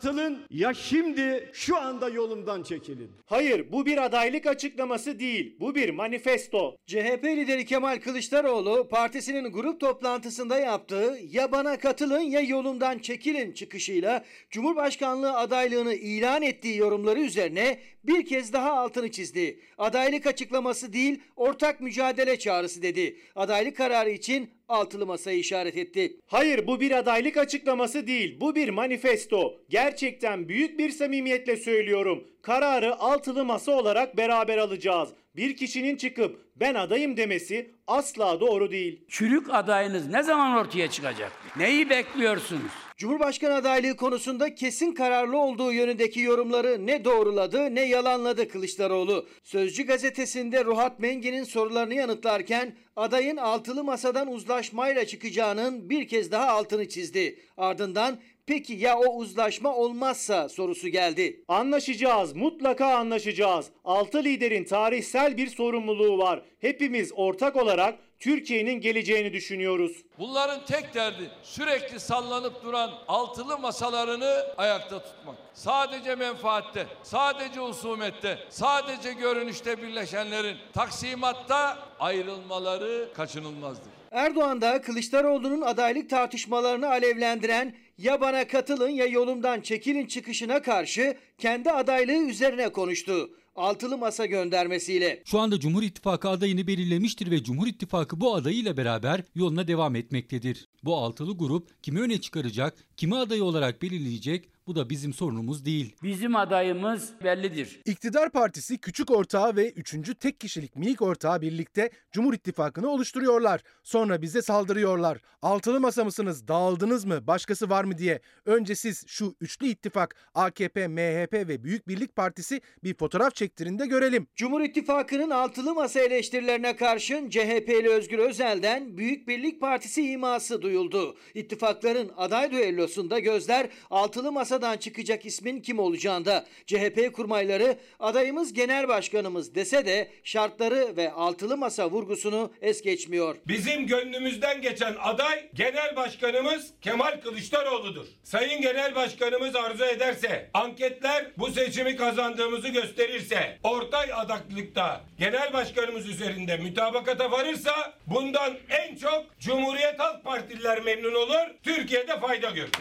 Katılın 0.01 0.39
ya 0.49 0.73
şimdi 0.73 1.49
şu 1.53 1.77
anda 1.77 2.09
yolumdan 2.09 2.63
çekilin. 2.63 3.11
Hayır 3.25 3.71
bu 3.71 3.85
bir 3.85 4.05
adaylık 4.05 4.45
açıklaması 4.45 5.19
değil. 5.19 5.55
Bu 5.59 5.75
bir 5.75 5.89
manifesto. 5.89 6.77
CHP 6.85 7.23
lideri 7.23 7.65
Kemal 7.65 7.99
Kılıçdaroğlu 7.99 8.87
partisinin 8.89 9.51
grup 9.51 9.79
toplantısında 9.79 10.59
yaptığı 10.59 11.19
ya 11.31 11.51
bana 11.51 11.77
katılın 11.79 12.19
ya 12.19 12.39
yolumdan 12.39 12.99
çekilin 12.99 13.51
çıkışıyla 13.51 14.23
Cumhurbaşkanlığı 14.49 15.37
adaylığını 15.37 15.93
ilan 15.93 16.41
ettiği 16.41 16.77
yorumları 16.77 17.19
üzerine 17.19 17.79
bir 18.03 18.25
kez 18.25 18.53
daha 18.53 18.73
altını 18.73 19.11
çizdi. 19.11 19.59
Adaylık 19.77 20.27
açıklaması 20.27 20.93
değil 20.93 21.21
ortak 21.35 21.81
mücadele 21.81 22.39
çağrısı 22.39 22.81
dedi. 22.81 23.17
Adaylık 23.35 23.77
kararı 23.77 24.09
için 24.09 24.56
altılı 24.69 25.05
masayı 25.05 25.39
işaret 25.39 25.77
etti. 25.77 26.17
Hayır 26.27 26.67
bu 26.67 26.79
bir 26.79 26.91
adaylık 26.97 27.37
açıklaması 27.37 28.07
değil. 28.07 28.37
Bu 28.41 28.55
bir 28.55 28.69
manifesto. 28.69 29.53
Gerçekten 29.69 30.49
büyük 30.49 30.79
bir 30.79 30.89
samimiyetle 30.89 31.57
söylüyorum. 31.57 32.23
Kararı 32.41 32.99
altılı 32.99 33.45
masa 33.45 33.71
olarak 33.71 34.17
beraber 34.17 34.57
alacağız. 34.57 35.09
bir 35.35 35.55
kişinin 35.55 35.95
çıkıp 35.95 36.41
ben 36.55 36.75
adayım 36.75 37.17
demesi 37.17 37.71
asla 37.87 38.39
doğru 38.39 38.71
değil. 38.71 39.01
Çürük 39.09 39.53
adayınız 39.53 40.07
ne 40.07 40.23
zaman 40.23 40.57
ortaya 40.57 40.89
çıkacak? 40.89 41.31
Neyi 41.57 41.89
bekliyorsunuz? 41.89 42.71
Cumhurbaşkanı 42.97 43.55
adaylığı 43.55 43.95
konusunda 43.95 44.55
kesin 44.55 44.91
kararlı 44.91 45.37
olduğu 45.37 45.73
yönündeki 45.73 46.19
yorumları 46.19 46.85
ne 46.87 47.05
doğruladı 47.05 47.75
ne 47.75 47.81
yalanladı 47.81 48.49
Kılıçdaroğlu. 48.49 49.27
Sözcü 49.43 49.83
gazetesinde 49.83 50.65
Ruhat 50.65 50.99
Mengen'in 50.99 51.43
sorularını 51.43 51.93
yanıtlarken 51.93 52.75
adayın 52.95 53.37
altılı 53.37 53.83
masadan 53.83 54.31
uzlaşmayla 54.31 55.05
çıkacağının 55.05 55.89
bir 55.89 56.07
kez 56.07 56.31
daha 56.31 56.47
altını 56.47 56.89
çizdi. 56.89 57.39
Ardından 57.57 58.17
peki 58.45 58.73
ya 58.73 58.99
o 58.99 59.17
uzlaşma 59.17 59.75
olmazsa 59.75 60.49
sorusu 60.49 60.89
geldi. 60.89 61.43
Anlaşacağız, 61.47 62.35
mutlaka 62.35 62.85
anlaşacağız. 62.85 63.65
Altı 63.83 64.23
liderin 64.23 64.63
tarihsel 64.63 65.37
bir 65.37 65.47
sorumluluğu 65.47 66.17
var. 66.17 66.43
Hepimiz 66.59 67.11
ortak 67.15 67.55
olarak 67.55 67.99
Türkiye'nin 68.19 68.81
geleceğini 68.81 69.33
düşünüyoruz. 69.33 69.91
Bunların 70.19 70.65
tek 70.65 70.93
derdi 70.93 71.29
sürekli 71.43 71.99
sallanıp 71.99 72.63
duran 72.63 72.91
altılı 73.07 73.57
masalarını 73.57 74.43
ayakta 74.57 75.03
tutmak. 75.03 75.35
Sadece 75.53 76.15
menfaatte, 76.15 76.87
sadece 77.03 77.59
husumette, 77.59 78.39
sadece 78.49 79.13
görünüşte 79.13 79.81
birleşenlerin 79.81 80.57
taksimatta 80.73 81.77
ayrılmaları 81.99 83.09
kaçınılmazdır. 83.13 83.87
Erdoğan 84.11 84.61
da 84.61 84.81
Kılıçdaroğlu'nun 84.81 85.61
adaylık 85.61 86.09
tartışmalarını 86.09 86.89
alevlendiren 86.89 87.75
ya 87.97 88.21
bana 88.21 88.47
katılın 88.47 88.89
ya 88.89 89.05
yolumdan 89.05 89.61
çekilin 89.61 90.05
çıkışına 90.05 90.61
karşı 90.61 91.17
kendi 91.37 91.71
adaylığı 91.71 92.29
üzerine 92.29 92.69
konuştu. 92.69 93.29
Altılı 93.57 93.97
masa 93.97 94.25
göndermesiyle. 94.25 95.23
Şu 95.25 95.39
anda 95.39 95.59
Cumhur 95.59 95.83
İttifakı 95.83 96.29
adayını 96.29 96.67
belirlemiştir 96.67 97.31
ve 97.31 97.43
Cumhur 97.43 97.67
İttifakı 97.67 98.21
bu 98.21 98.35
adayıyla 98.35 98.77
beraber 98.77 99.23
yoluna 99.35 99.67
devam 99.67 99.95
etmektedir. 99.95 100.67
Bu 100.83 100.97
altılı 100.97 101.37
grup 101.37 101.83
kimi 101.83 102.01
öne 102.01 102.21
çıkaracak, 102.21 102.73
kimi 102.97 103.15
aday 103.15 103.41
olarak 103.41 103.81
belirleyecek 103.81 104.49
bu 104.67 104.75
da 104.75 104.89
bizim 104.89 105.13
sorunumuz 105.13 105.65
değil. 105.65 105.95
Bizim 106.03 106.35
adayımız 106.35 107.13
bellidir. 107.23 107.79
İktidar 107.85 108.31
Partisi 108.31 108.77
küçük 108.77 109.11
ortağı 109.11 109.55
ve 109.55 109.71
üçüncü 109.71 110.15
tek 110.15 110.39
kişilik 110.39 110.75
minik 110.75 111.01
ortağı 111.01 111.41
birlikte 111.41 111.89
Cumhur 112.11 112.33
İttifakı'nı 112.33 112.89
oluşturuyorlar. 112.89 113.61
Sonra 113.83 114.21
bize 114.21 114.41
saldırıyorlar. 114.41 115.17
Altılı 115.41 115.79
masa 115.79 116.03
mısınız, 116.03 116.47
dağıldınız 116.47 117.05
mı, 117.05 117.27
başkası 117.27 117.69
var 117.69 117.83
mı 117.83 117.97
diye. 117.97 118.19
Önce 118.45 118.75
siz 118.75 119.07
şu 119.07 119.35
üçlü 119.41 119.67
ittifak 119.67 120.15
AKP, 120.33 120.87
MHP 120.87 121.33
ve 121.33 121.63
Büyük 121.63 121.87
Birlik 121.87 122.15
Partisi 122.15 122.61
bir 122.83 122.93
fotoğraf 122.93 123.35
çektirin 123.35 123.79
de 123.79 123.85
görelim. 123.85 124.27
Cumhur 124.35 124.61
İttifakı'nın 124.61 125.29
altılı 125.29 125.75
masa 125.75 125.99
eleştirilerine 125.99 126.75
karşın 126.75 127.29
CHP'li 127.29 127.89
Özgür 127.89 128.19
Özel'den 128.19 128.97
Büyük 128.97 129.27
Birlik 129.27 129.61
Partisi 129.61 130.11
iması 130.11 130.61
duyuldu. 130.61 131.17
İttifakların 131.33 132.11
aday 132.17 132.51
düellosunda 132.51 133.19
gözler 133.19 133.69
altılı 133.89 134.31
masadan 134.57 134.77
çıkacak 134.77 135.25
ismin 135.25 135.61
kim 135.61 135.79
olacağında. 135.79 136.45
CHP 136.65 137.13
kurmayları 137.13 137.77
adayımız 137.99 138.53
genel 138.53 138.87
başkanımız 138.87 139.55
dese 139.55 139.85
de 139.85 140.11
şartları 140.23 140.97
ve 140.97 141.11
altılı 141.11 141.57
masa 141.57 141.89
vurgusunu 141.89 142.51
es 142.61 142.81
geçmiyor. 142.81 143.35
Bizim 143.47 143.87
gönlümüzden 143.87 144.61
geçen 144.61 144.95
aday 144.99 145.49
genel 145.53 145.95
başkanımız 145.95 146.73
Kemal 146.81 147.21
Kılıçdaroğlu'dur. 147.21 148.05
Sayın 148.23 148.61
genel 148.61 148.95
başkanımız 148.95 149.55
arzu 149.55 149.85
ederse, 149.85 150.49
anketler 150.53 151.25
bu 151.37 151.51
seçimi 151.51 151.95
kazandığımızı 151.95 152.67
gösterirse, 152.67 153.59
ortay 153.63 154.13
adaklıkta 154.13 155.01
genel 155.19 155.53
başkanımız 155.53 156.09
üzerinde 156.09 156.57
mütabakata 156.57 157.31
varırsa 157.31 157.93
bundan 158.07 158.57
en 158.69 158.95
çok 158.95 159.39
Cumhuriyet 159.39 159.99
Halk 159.99 160.23
Partililer 160.23 160.81
memnun 160.81 161.13
olur, 161.13 161.47
Türkiye'de 161.63 162.19
fayda 162.19 162.49
görür. 162.49 162.71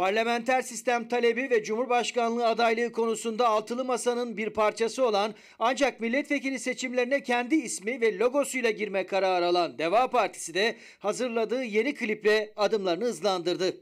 Parlamenter 0.00 0.62
sistem 0.62 1.08
talebi 1.08 1.50
ve 1.50 1.64
Cumhurbaşkanlığı 1.64 2.46
adaylığı 2.46 2.92
konusunda 2.92 3.48
altılı 3.48 3.84
masanın 3.84 4.36
bir 4.36 4.50
parçası 4.50 5.06
olan 5.06 5.34
ancak 5.58 6.00
milletvekili 6.00 6.58
seçimlerine 6.58 7.22
kendi 7.22 7.54
ismi 7.54 8.00
ve 8.00 8.18
logosuyla 8.18 8.70
girme 8.70 9.06
kararı 9.06 9.46
alan 9.46 9.78
Deva 9.78 10.10
Partisi 10.10 10.54
de 10.54 10.76
hazırladığı 10.98 11.64
yeni 11.64 11.94
kliple 11.94 12.52
adımlarını 12.56 13.04
hızlandırdı. 13.04 13.74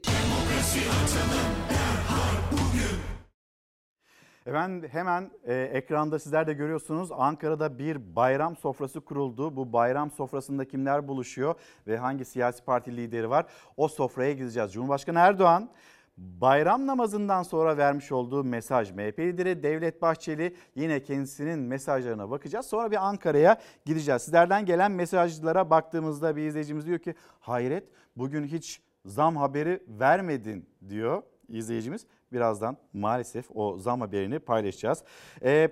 Efendim 4.45 4.89
hemen 4.91 5.31
e, 5.43 5.53
ekranda 5.53 6.19
sizler 6.19 6.47
de 6.47 6.53
görüyorsunuz 6.53 7.09
Ankara'da 7.11 7.79
bir 7.79 8.15
bayram 8.15 8.55
sofrası 8.55 9.01
kuruldu. 9.01 9.55
Bu 9.55 9.73
bayram 9.73 10.11
sofrasında 10.11 10.65
kimler 10.65 11.07
buluşuyor 11.07 11.55
ve 11.87 11.97
hangi 11.97 12.25
siyasi 12.25 12.63
parti 12.63 12.97
lideri 12.97 13.29
var? 13.29 13.45
O 13.77 13.87
sofraya 13.87 14.33
gideceğiz. 14.33 14.73
Cumhurbaşkanı 14.73 15.19
Erdoğan 15.19 15.69
bayram 16.19 16.87
namazından 16.87 17.43
sonra 17.43 17.77
vermiş 17.77 18.11
olduğu 18.11 18.43
mesaj 18.43 18.91
MHP 18.91 19.19
lideri 19.19 19.63
Devlet 19.63 20.01
Bahçeli 20.01 20.55
yine 20.75 21.03
kendisinin 21.03 21.59
mesajlarına 21.59 22.29
bakacağız. 22.29 22.65
Sonra 22.65 22.91
bir 22.91 23.07
Ankara'ya 23.07 23.57
gideceğiz. 23.85 24.21
Sizlerden 24.21 24.65
gelen 24.65 24.91
mesajlara 24.91 25.69
baktığımızda 25.69 26.35
bir 26.35 26.41
izleyicimiz 26.41 26.85
diyor 26.85 26.99
ki 26.99 27.15
hayret 27.39 27.83
bugün 28.15 28.43
hiç 28.43 28.81
zam 29.05 29.37
haberi 29.37 29.83
vermedin 29.87 30.69
diyor 30.89 31.23
izleyicimiz. 31.47 32.05
Birazdan 32.31 32.77
maalesef 32.93 33.45
o 33.55 33.77
zam 33.77 34.01
haberini 34.01 34.39
paylaşacağız. 34.39 35.03
Ee, 35.43 35.69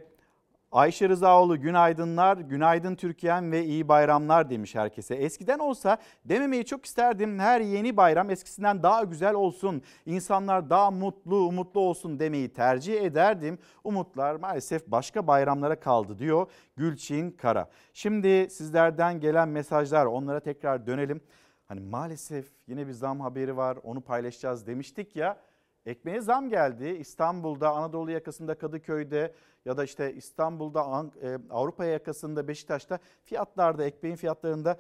Ayşe 0.72 1.10
Rızaoğlu 1.10 1.62
günaydınlar, 1.62 2.38
günaydın 2.38 2.96
Türkiye'm 2.96 3.52
ve 3.52 3.66
iyi 3.66 3.88
bayramlar 3.88 4.50
demiş 4.50 4.76
herkese. 4.76 5.16
Eskiden 5.16 5.60
olsa 5.60 5.98
dememeyi 6.26 6.66
çok 6.66 6.86
isterdim 6.86 7.40
her 7.40 7.62
yeni 7.62 7.98
bayram 7.98 8.30
eskisinden 8.30 8.84
daha 8.84 9.04
güzel 9.04 9.34
olsun. 9.34 9.82
İnsanlar 10.06 10.70
daha 10.70 10.92
mutlu, 10.92 11.36
umutlu 11.36 11.80
olsun 11.80 12.20
demeyi 12.20 12.54
tercih 12.54 13.02
ederdim. 13.02 13.60
Umutlar 13.84 14.36
maalesef 14.36 14.88
başka 14.88 15.28
bayramlara 15.28 15.80
kaldı 15.80 16.20
diyor 16.20 16.52
Gülçin 16.76 17.32
Kara. 17.32 17.70
Şimdi 17.94 18.50
sizlerden 18.50 19.20
gelen 19.20 19.50
mesajlar 19.50 20.06
onlara 20.06 20.40
tekrar 20.40 20.88
dönelim. 20.88 21.22
Hani 21.66 21.80
maalesef 21.80 22.52
yine 22.68 22.88
bir 22.88 22.92
zam 22.92 23.20
haberi 23.20 23.58
var 23.58 23.78
onu 23.84 24.02
paylaşacağız 24.02 24.68
demiştik 24.68 25.16
ya. 25.16 25.38
Ekmeğe 25.86 26.22
zam 26.22 26.50
geldi. 26.50 26.86
İstanbul'da, 26.88 27.70
Anadolu 27.70 28.12
yakasında 28.12 28.58
Kadıköy'de 28.58 29.34
ya 29.68 29.78
da 29.78 29.84
işte 29.84 30.14
İstanbul'da, 30.14 31.06
e, 31.22 31.38
Avrupa 31.50 31.86
yakasında 31.86 32.48
Beşiktaş'ta 32.48 33.00
fiyatlarda, 33.24 33.86
ekmeğin 33.86 34.16
fiyatlarında 34.16 34.78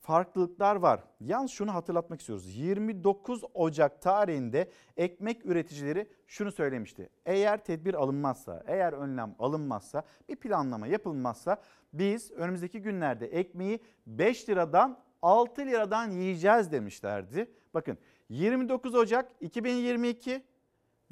farklılıklar 0.00 0.76
var. 0.76 1.00
Yalnız 1.20 1.50
şunu 1.50 1.74
hatırlatmak 1.74 2.20
istiyoruz. 2.20 2.56
29 2.56 3.44
Ocak 3.54 4.02
tarihinde 4.02 4.70
ekmek 4.96 5.46
üreticileri 5.46 6.08
şunu 6.26 6.52
söylemişti. 6.52 7.08
Eğer 7.26 7.64
tedbir 7.64 7.94
alınmazsa, 7.94 8.62
eğer 8.66 8.92
önlem 8.92 9.34
alınmazsa, 9.38 10.02
bir 10.28 10.36
planlama 10.36 10.86
yapılmazsa 10.86 11.56
biz 11.92 12.30
önümüzdeki 12.30 12.82
günlerde 12.82 13.26
ekmeği 13.26 13.80
5 14.06 14.48
liradan 14.48 14.98
6 15.22 15.60
liradan 15.60 16.10
yiyeceğiz 16.10 16.72
demişlerdi. 16.72 17.50
Bakın 17.74 17.98
29 18.28 18.94
Ocak 18.94 19.30
2022 19.40 20.42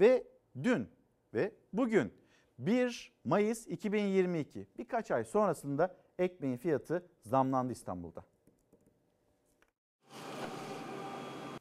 ve 0.00 0.24
dün 0.62 0.88
ve 1.34 1.52
bugün 1.72 2.19
1 2.60 3.12
Mayıs 3.24 3.66
2022 3.66 4.66
birkaç 4.78 5.10
ay 5.10 5.24
sonrasında 5.24 5.96
ekmeğin 6.18 6.56
fiyatı 6.56 7.06
zamlandı 7.22 7.72
İstanbul'da. 7.72 8.24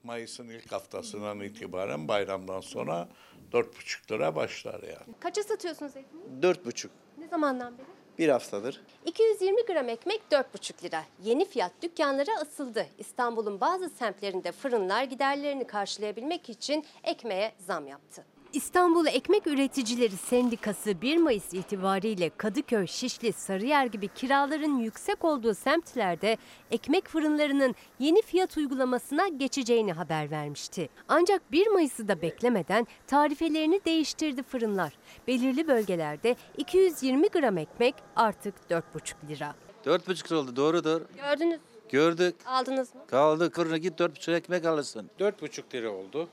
Mayıs'ın 0.03 0.49
ilk 0.49 0.71
haftasından 0.71 1.39
itibaren 1.39 2.07
bayramdan 2.07 2.61
sonra 2.61 3.09
4,5 3.51 4.11
lira 4.11 4.35
başlar 4.35 4.83
yani. 4.83 5.15
Kaça 5.19 5.43
satıyorsunuz 5.43 5.95
ekmeği? 5.95 6.41
Dört 6.41 6.65
buçuk. 6.65 6.91
Ne 7.17 7.27
zamandan 7.27 7.77
beri? 7.77 7.87
Bir 8.17 8.29
haftadır. 8.29 8.81
220 9.05 9.65
gram 9.65 9.89
ekmek 9.89 10.21
4,5 10.31 10.83
lira. 10.83 11.03
Yeni 11.23 11.45
fiyat 11.45 11.71
dükkanlara 11.81 12.39
asıldı. 12.41 12.85
İstanbul'un 12.97 13.61
bazı 13.61 13.89
semtlerinde 13.89 14.51
fırınlar 14.51 15.03
giderlerini 15.03 15.67
karşılayabilmek 15.67 16.49
için 16.49 16.85
ekmeğe 17.03 17.51
zam 17.59 17.87
yaptı. 17.87 18.25
İstanbul 18.53 19.05
Ekmek 19.05 19.47
Üreticileri 19.47 20.17
Sendikası 20.17 21.01
1 21.01 21.17
Mayıs 21.17 21.53
itibariyle 21.53 22.31
Kadıköy, 22.37 22.87
Şişli, 22.87 23.33
Sarıyer 23.33 23.85
gibi 23.85 24.07
kiraların 24.07 24.77
yüksek 24.79 25.25
olduğu 25.25 25.53
semtlerde 25.53 26.37
ekmek 26.71 27.07
fırınlarının 27.07 27.75
yeni 27.99 28.21
fiyat 28.21 28.57
uygulamasına 28.57 29.27
geçeceğini 29.27 29.93
haber 29.93 30.31
vermişti. 30.31 30.89
Ancak 31.07 31.51
1 31.51 31.67
Mayıs'ı 31.67 32.07
da 32.07 32.21
beklemeden 32.21 32.87
tarifelerini 33.07 33.81
değiştirdi 33.85 34.43
fırınlar. 34.43 34.93
Belirli 35.27 35.67
bölgelerde 35.67 36.35
220 36.57 37.27
gram 37.27 37.57
ekmek 37.57 37.95
artık 38.15 38.55
4,5 38.69 38.83
lira. 39.29 39.55
Dört 39.85 40.07
buçuk 40.07 40.31
lira 40.31 40.39
oldu 40.39 40.55
doğrudur. 40.55 41.01
Gördünüz, 41.17 41.59
Gördük. 41.89 42.35
aldınız 42.45 42.95
mı? 42.95 43.01
Kaldı 43.07 43.51
fırına 43.51 43.77
git 43.77 43.99
dört 43.99 44.15
buçuk 44.15 44.35
ekmek 44.35 44.65
alırsın. 44.65 45.09
Dört 45.19 45.41
buçuk 45.41 45.75
lira 45.75 45.89
oldu. 45.91 46.29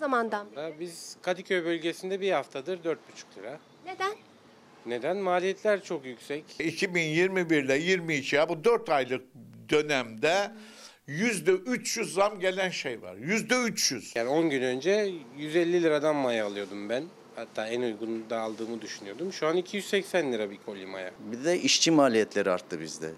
Zamandan 0.00 0.46
beri? 0.56 0.80
Biz 0.80 1.16
Kadıköy 1.22 1.64
bölgesinde 1.64 2.20
bir 2.20 2.32
haftadır 2.32 2.84
dört 2.84 2.98
buçuk 3.12 3.38
lira. 3.38 3.58
Neden? 3.86 4.12
Neden? 4.86 5.16
Maliyetler 5.16 5.84
çok 5.84 6.04
yüksek. 6.06 6.44
2021 6.58 7.64
ile 7.64 7.78
22 7.78 8.36
ya 8.36 8.48
bu 8.48 8.64
4 8.64 8.88
aylık 8.88 9.24
dönemde 9.68 10.50
yüzde 11.06 11.52
300 11.52 12.14
zam 12.14 12.40
gelen 12.40 12.70
şey 12.70 13.02
var. 13.02 13.16
Yüzde 13.16 13.54
300. 13.54 14.16
Yani 14.16 14.28
10 14.28 14.50
gün 14.50 14.62
önce 14.62 15.12
150 15.38 15.82
liradan 15.82 16.16
maya 16.16 16.46
alıyordum 16.46 16.88
ben. 16.88 17.04
Hatta 17.36 17.66
en 17.66 17.80
uygun 17.80 18.30
da 18.30 18.40
aldığımı 18.40 18.80
düşünüyordum. 18.82 19.32
Şu 19.32 19.46
an 19.46 19.56
280 19.56 20.32
lira 20.32 20.50
bir 20.50 20.58
koli 20.66 20.86
maya. 20.86 21.10
Bir 21.32 21.44
de 21.44 21.60
işçi 21.60 21.90
maliyetleri 21.90 22.50
arttı 22.50 22.80
bizde. 22.80 23.10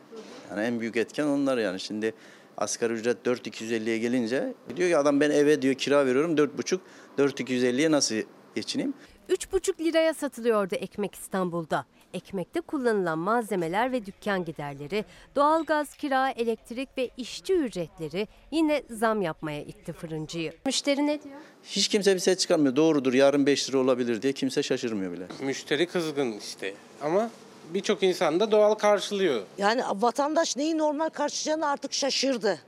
Yani 0.50 0.64
en 0.64 0.80
büyük 0.80 0.96
etken 0.96 1.26
onlar 1.26 1.58
yani. 1.58 1.80
Şimdi 1.80 2.14
asgari 2.56 2.92
ücret 2.92 3.26
4250'ye 3.26 3.98
gelince 3.98 4.54
diyor 4.76 4.88
ki 4.88 4.96
adam 4.96 5.20
ben 5.20 5.30
eve 5.30 5.62
diyor 5.62 5.74
kira 5.74 6.06
veriyorum 6.06 6.36
4,5 6.36 6.78
4250'ye 7.18 7.90
nasıl 7.90 8.14
geçineyim? 8.54 8.94
3,5 9.28 9.84
liraya 9.84 10.14
satılıyordu 10.14 10.74
ekmek 10.74 11.14
İstanbul'da. 11.14 11.86
Ekmekte 12.14 12.60
kullanılan 12.60 13.18
malzemeler 13.18 13.92
ve 13.92 14.06
dükkan 14.06 14.44
giderleri, 14.44 15.04
doğalgaz, 15.36 15.96
kira, 15.96 16.30
elektrik 16.30 16.88
ve 16.98 17.10
işçi 17.16 17.54
ücretleri 17.54 18.28
yine 18.50 18.82
zam 18.90 19.22
yapmaya 19.22 19.62
itti 19.62 19.92
fırıncıyı. 19.92 20.52
Müşteri 20.66 21.06
ne 21.06 21.22
diyor? 21.22 21.34
Hiç 21.64 21.88
kimse 21.88 22.14
bir 22.14 22.20
ses 22.20 22.38
çıkarmıyor. 22.38 22.76
Doğrudur 22.76 23.12
yarın 23.12 23.46
5 23.46 23.70
lira 23.70 23.78
olabilir 23.78 24.22
diye 24.22 24.32
kimse 24.32 24.62
şaşırmıyor 24.62 25.12
bile. 25.12 25.26
Müşteri 25.40 25.86
kızgın 25.86 26.32
işte 26.32 26.74
ama 27.02 27.30
birçok 27.74 28.02
insan 28.02 28.40
da 28.40 28.50
doğal 28.50 28.74
karşılıyor. 28.74 29.42
Yani 29.58 29.82
vatandaş 29.94 30.56
neyi 30.56 30.78
normal 30.78 31.08
karşılayacağını 31.08 31.70
artık 31.70 31.92
şaşırdı. 31.92 32.58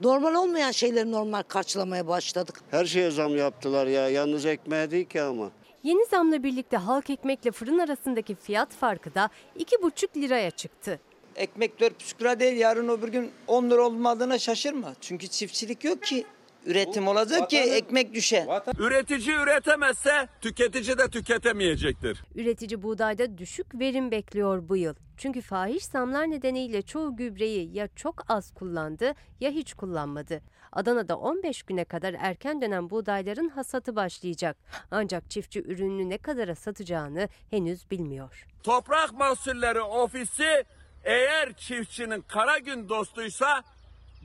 Normal 0.00 0.34
olmayan 0.34 0.70
şeyleri 0.70 1.12
normal 1.12 1.42
karşılamaya 1.42 2.08
başladık. 2.08 2.60
Her 2.70 2.84
şeye 2.84 3.10
zam 3.10 3.36
yaptılar 3.36 3.86
ya. 3.86 4.08
Yalnız 4.08 4.46
ekmeğe 4.46 4.90
değil 4.90 5.04
ki 5.04 5.22
ama. 5.22 5.50
Yeni 5.82 6.06
zamla 6.06 6.42
birlikte 6.42 6.76
halk 6.76 7.10
ekmekle 7.10 7.50
fırın 7.50 7.78
arasındaki 7.78 8.34
fiyat 8.34 8.70
farkı 8.72 9.14
da 9.14 9.30
2,5 9.58 10.20
liraya 10.22 10.50
çıktı. 10.50 11.00
Ekmek 11.36 11.80
4,5 11.80 12.20
lira 12.20 12.40
değil 12.40 12.56
yarın 12.58 12.88
öbür 12.88 13.08
gün 13.08 13.30
10 13.46 13.70
lira 13.70 13.82
olmadığına 13.82 14.38
şaşırma. 14.38 14.92
Çünkü 15.00 15.28
çiftçilik 15.28 15.84
yok 15.84 16.02
ki. 16.02 16.24
Üretim 16.66 17.08
olacak 17.08 17.50
ki 17.50 17.58
ekmek 17.58 18.14
düşe. 18.14 18.46
Üretici 18.78 19.36
üretemezse 19.36 20.28
tüketici 20.40 20.98
de 20.98 21.08
tüketemeyecektir. 21.08 22.22
Üretici 22.34 22.82
buğdayda 22.82 23.38
düşük 23.38 23.80
verim 23.80 24.10
bekliyor 24.10 24.68
bu 24.68 24.76
yıl. 24.76 24.94
Çünkü 25.16 25.40
fahiş 25.40 25.84
zamlar 25.84 26.30
nedeniyle 26.30 26.82
çoğu 26.82 27.16
gübreyi 27.16 27.76
ya 27.76 27.88
çok 27.96 28.30
az 28.30 28.54
kullandı 28.54 29.12
ya 29.40 29.50
hiç 29.50 29.74
kullanmadı. 29.74 30.40
Adana'da 30.72 31.18
15 31.18 31.62
güne 31.62 31.84
kadar 31.84 32.14
erken 32.18 32.62
dönen 32.62 32.90
buğdayların 32.90 33.48
hasatı 33.48 33.96
başlayacak. 33.96 34.56
Ancak 34.90 35.30
çiftçi 35.30 35.62
ürününü 35.62 36.08
ne 36.08 36.18
kadara 36.18 36.54
satacağını 36.54 37.28
henüz 37.50 37.90
bilmiyor. 37.90 38.46
Toprak 38.62 39.12
Mahsulleri 39.12 39.80
Ofisi 39.80 40.64
eğer 41.04 41.52
çiftçinin 41.52 42.20
kara 42.28 42.58
gün 42.58 42.88
dostuysa 42.88 43.62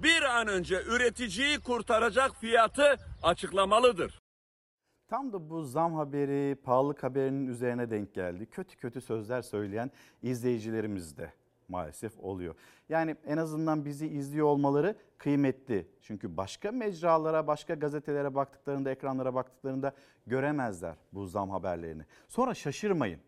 bir 0.04 0.22
an 0.22 0.48
önce 0.48 0.84
üreticiyi 0.84 1.60
kurtaracak 1.60 2.36
fiyatı 2.36 2.98
açıklamalıdır. 3.24 4.22
Tam 5.08 5.34
da 5.34 5.50
bu 5.50 5.64
zam 5.64 5.94
haberi, 5.94 6.56
pahalılık 6.56 7.04
haberinin 7.04 7.48
üzerine 7.48 7.92
denk 7.92 8.14
geldi. 8.14 8.46
Kötü 8.46 8.78
kötü 8.78 9.02
sözler 9.02 9.42
söyleyen 9.42 9.92
izleyicilerimiz 10.24 11.18
de 11.18 11.34
maalesef 11.70 12.20
oluyor. 12.20 12.56
Yani 12.90 13.16
en 13.26 13.38
azından 13.38 13.86
bizi 13.86 14.08
izliyor 14.08 14.48
olmaları 14.48 14.96
kıymetli. 15.18 15.88
Çünkü 16.02 16.38
başka 16.38 16.72
mecralara, 16.72 17.48
başka 17.48 17.74
gazetelere 17.74 18.36
baktıklarında, 18.36 18.92
ekranlara 18.92 19.34
baktıklarında 19.34 19.92
göremezler 20.28 20.96
bu 21.14 21.28
zam 21.28 21.50
haberlerini. 21.50 22.06
Sonra 22.28 22.54
şaşırmayın. 22.54 23.20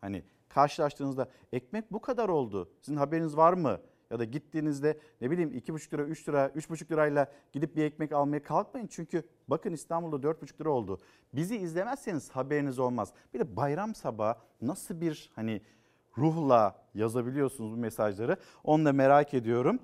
Hani 0.00 0.22
karşılaştığınızda 0.48 1.28
ekmek 1.52 1.92
bu 1.92 2.00
kadar 2.00 2.28
oldu. 2.28 2.70
Sizin 2.80 2.96
haberiniz 2.96 3.36
var 3.36 3.52
mı? 3.52 3.80
Ya 4.12 4.18
da 4.18 4.24
gittiğinizde 4.24 4.98
ne 5.20 5.30
bileyim 5.30 5.50
2,5 5.50 5.94
lira, 5.94 6.02
3 6.02 6.28
lira, 6.28 6.46
3,5 6.46 6.92
lirayla 6.92 7.32
gidip 7.52 7.76
bir 7.76 7.84
ekmek 7.84 8.12
almaya 8.12 8.42
kalkmayın. 8.42 8.86
Çünkü 8.86 9.22
bakın 9.48 9.72
İstanbul'da 9.72 10.28
4,5 10.28 10.60
lira 10.60 10.70
oldu. 10.70 11.00
Bizi 11.34 11.56
izlemezseniz 11.56 12.30
haberiniz 12.30 12.78
olmaz. 12.78 13.12
Bir 13.34 13.38
de 13.38 13.56
bayram 13.56 13.94
sabahı 13.94 14.36
nasıl 14.60 15.00
bir 15.00 15.30
hani 15.34 15.60
ruhla 16.18 16.86
yazabiliyorsunuz 16.94 17.72
bu 17.72 17.76
mesajları 17.76 18.36
onu 18.64 18.84
da 18.84 18.92
merak 18.92 19.34
ediyorum. 19.34 19.78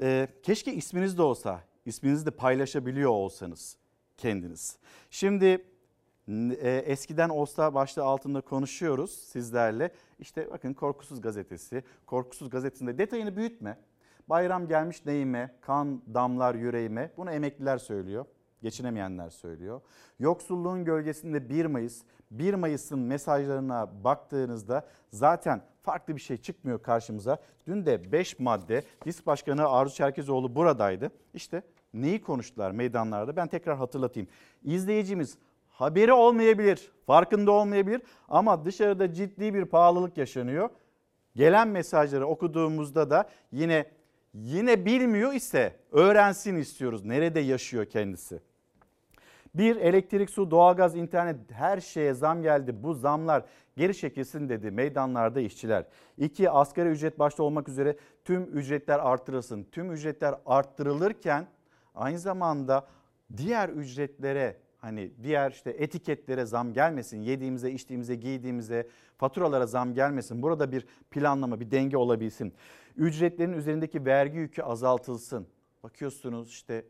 Ee, 0.00 0.28
keşke 0.42 0.74
isminiz 0.74 1.18
de 1.18 1.22
olsa, 1.22 1.60
isminizi 1.86 2.26
de 2.26 2.30
paylaşabiliyor 2.30 3.10
olsanız 3.10 3.76
kendiniz. 4.16 4.78
Şimdi 5.10 5.64
eskiden 6.86 7.28
olsa 7.28 7.74
başlığı 7.74 8.04
altında 8.04 8.40
konuşuyoruz 8.40 9.10
sizlerle. 9.10 9.90
İşte 10.18 10.50
bakın 10.50 10.74
Korkusuz 10.74 11.20
Gazetesi. 11.20 11.84
Korkusuz 12.06 12.50
Gazetesi'nde 12.50 12.98
detayını 12.98 13.36
büyütme. 13.36 13.78
Bayram 14.28 14.68
gelmiş 14.68 15.06
neyime, 15.06 15.54
kan 15.60 16.02
damlar 16.14 16.54
yüreğime. 16.54 17.10
Bunu 17.16 17.30
emekliler 17.30 17.78
söylüyor. 17.78 18.24
Geçinemeyenler 18.62 19.30
söylüyor. 19.30 19.80
Yoksulluğun 20.18 20.84
gölgesinde 20.84 21.48
1 21.48 21.66
Mayıs, 21.66 22.02
1 22.30 22.54
Mayıs'ın 22.54 22.98
mesajlarına 22.98 24.04
baktığınızda 24.04 24.88
zaten 25.10 25.62
farklı 25.82 26.16
bir 26.16 26.20
şey 26.20 26.36
çıkmıyor 26.36 26.82
karşımıza. 26.82 27.38
Dün 27.66 27.86
de 27.86 28.12
5 28.12 28.38
madde 28.38 28.84
DİSK 29.04 29.26
Başkanı 29.26 29.68
Arzu 29.68 29.94
Çerkezoğlu 29.94 30.54
buradaydı. 30.54 31.10
İşte 31.34 31.62
neyi 31.94 32.22
konuştular 32.22 32.70
meydanlarda 32.70 33.36
ben 33.36 33.48
tekrar 33.48 33.76
hatırlatayım. 33.76 34.28
İzleyicimiz 34.64 35.38
haberi 35.80 36.12
olmayabilir, 36.12 36.92
farkında 37.06 37.52
olmayabilir 37.52 38.02
ama 38.28 38.64
dışarıda 38.64 39.12
ciddi 39.12 39.54
bir 39.54 39.64
pahalılık 39.64 40.18
yaşanıyor. 40.18 40.70
Gelen 41.36 41.68
mesajları 41.68 42.26
okuduğumuzda 42.26 43.10
da 43.10 43.28
yine 43.52 43.86
yine 44.34 44.84
bilmiyor 44.84 45.32
ise 45.32 45.76
öğrensin 45.92 46.56
istiyoruz. 46.56 47.04
Nerede 47.04 47.40
yaşıyor 47.40 47.84
kendisi? 47.84 48.40
Bir 49.54 49.76
elektrik, 49.76 50.30
su, 50.30 50.50
doğalgaz, 50.50 50.96
internet 50.96 51.36
her 51.50 51.80
şeye 51.80 52.14
zam 52.14 52.42
geldi. 52.42 52.82
Bu 52.82 52.94
zamlar 52.94 53.44
geri 53.76 53.96
çekilsin 53.96 54.48
dedi 54.48 54.70
meydanlarda 54.70 55.40
işçiler. 55.40 55.84
İki 56.18 56.50
asgari 56.50 56.88
ücret 56.88 57.18
başta 57.18 57.42
olmak 57.42 57.68
üzere 57.68 57.96
tüm 58.24 58.42
ücretler 58.42 58.98
artırılsın. 58.98 59.66
Tüm 59.72 59.92
ücretler 59.92 60.34
arttırılırken 60.46 61.46
aynı 61.94 62.18
zamanda 62.18 62.86
diğer 63.36 63.68
ücretlere 63.68 64.56
hani 64.80 65.10
diğer 65.22 65.50
işte 65.50 65.70
etiketlere 65.70 66.44
zam 66.44 66.72
gelmesin. 66.72 67.22
Yediğimize, 67.22 67.70
içtiğimize, 67.70 68.14
giydiğimize, 68.14 68.88
faturalara 69.16 69.66
zam 69.66 69.94
gelmesin. 69.94 70.42
Burada 70.42 70.72
bir 70.72 70.86
planlama, 71.10 71.60
bir 71.60 71.70
denge 71.70 71.96
olabilsin. 71.96 72.52
Ücretlerin 72.96 73.52
üzerindeki 73.52 74.06
vergi 74.06 74.38
yükü 74.38 74.62
azaltılsın. 74.62 75.46
Bakıyorsunuz 75.82 76.48
işte 76.48 76.84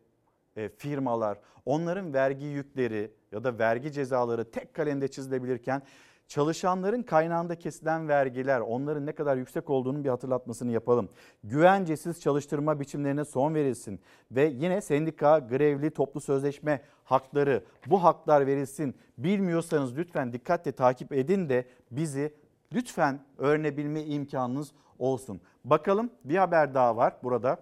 e, 0.57 0.69
firmalar 0.69 1.39
onların 1.67 2.15
vergi 2.15 2.45
yükleri 2.45 3.11
ya 3.33 3.45
da 3.45 3.59
vergi 3.59 3.93
cezaları 3.93 4.51
tek 4.51 4.75
kalemde 4.75 5.09
çizilebilirken 5.09 5.83
çalışanların 6.31 7.03
kaynağında 7.03 7.59
kesilen 7.59 8.09
vergiler 8.09 8.61
onların 8.61 9.07
ne 9.07 9.13
kadar 9.13 9.37
yüksek 9.37 9.71
olduğunun 9.71 10.05
bir 10.05 10.09
hatırlatmasını 10.09 10.73
yapalım. 10.73 11.09
Güvencesiz 11.45 12.21
çalıştırma 12.21 12.81
biçimlerine 12.81 13.25
son 13.25 13.55
verilsin 13.55 14.01
ve 14.33 14.45
yine 14.45 14.81
sendika, 14.81 15.39
grevli, 15.39 15.91
toplu 15.91 16.21
sözleşme 16.21 16.83
hakları 17.05 17.65
bu 17.87 18.05
haklar 18.05 18.47
verilsin. 18.47 18.95
Bilmiyorsanız 19.19 19.97
lütfen 19.97 20.33
dikkatle 20.33 20.73
takip 20.73 21.13
edin 21.13 21.49
de 21.49 21.65
bizi 21.91 22.35
lütfen 22.73 23.21
öğrenebilme 23.39 24.05
imkanınız 24.05 24.73
olsun. 24.99 25.41
Bakalım 25.65 26.11
bir 26.25 26.37
haber 26.37 26.75
daha 26.75 26.97
var 26.97 27.15
burada. 27.23 27.59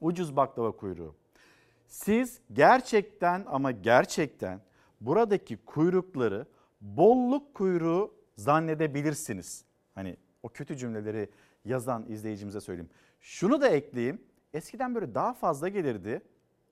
Ucuz 0.00 0.36
baklava 0.36 0.70
kuyruğu. 0.70 1.14
Siz 1.88 2.40
gerçekten 2.52 3.44
ama 3.46 3.70
gerçekten 3.70 4.60
buradaki 5.00 5.56
kuyrukları 5.56 6.46
bolluk 6.82 7.54
kuyruğu 7.54 8.14
zannedebilirsiniz. 8.36 9.64
Hani 9.94 10.16
o 10.42 10.48
kötü 10.48 10.76
cümleleri 10.76 11.28
yazan 11.64 12.06
izleyicimize 12.08 12.60
söyleyeyim. 12.60 12.90
Şunu 13.20 13.60
da 13.60 13.68
ekleyeyim. 13.68 14.22
Eskiden 14.54 14.94
böyle 14.94 15.14
daha 15.14 15.34
fazla 15.34 15.68
gelirdi 15.68 16.22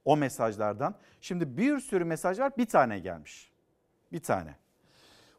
o 0.05 0.17
mesajlardan. 0.17 0.95
Şimdi 1.21 1.57
bir 1.57 1.81
sürü 1.81 2.05
mesaj 2.05 2.39
var 2.39 2.53
bir 2.59 2.67
tane 2.67 2.99
gelmiş. 2.99 3.53
Bir 4.13 4.23
tane. 4.23 4.55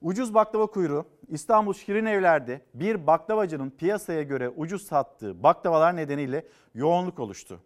Ucuz 0.02 0.34
baklava 0.34 0.68
kuyruğu 0.68 1.06
İstanbul 1.28 1.74
Şirin 1.74 2.06
Evler'de 2.06 2.62
bir 2.74 3.08
baklavacının 3.08 3.70
piyasaya 3.70 4.24
göre 4.24 4.50
ucuz 4.50 4.86
sattığı 4.86 5.44
baklavalar 5.44 5.96
nedeniyle 5.96 6.48
yoğunluk 6.74 7.20
oluştu. 7.20 7.60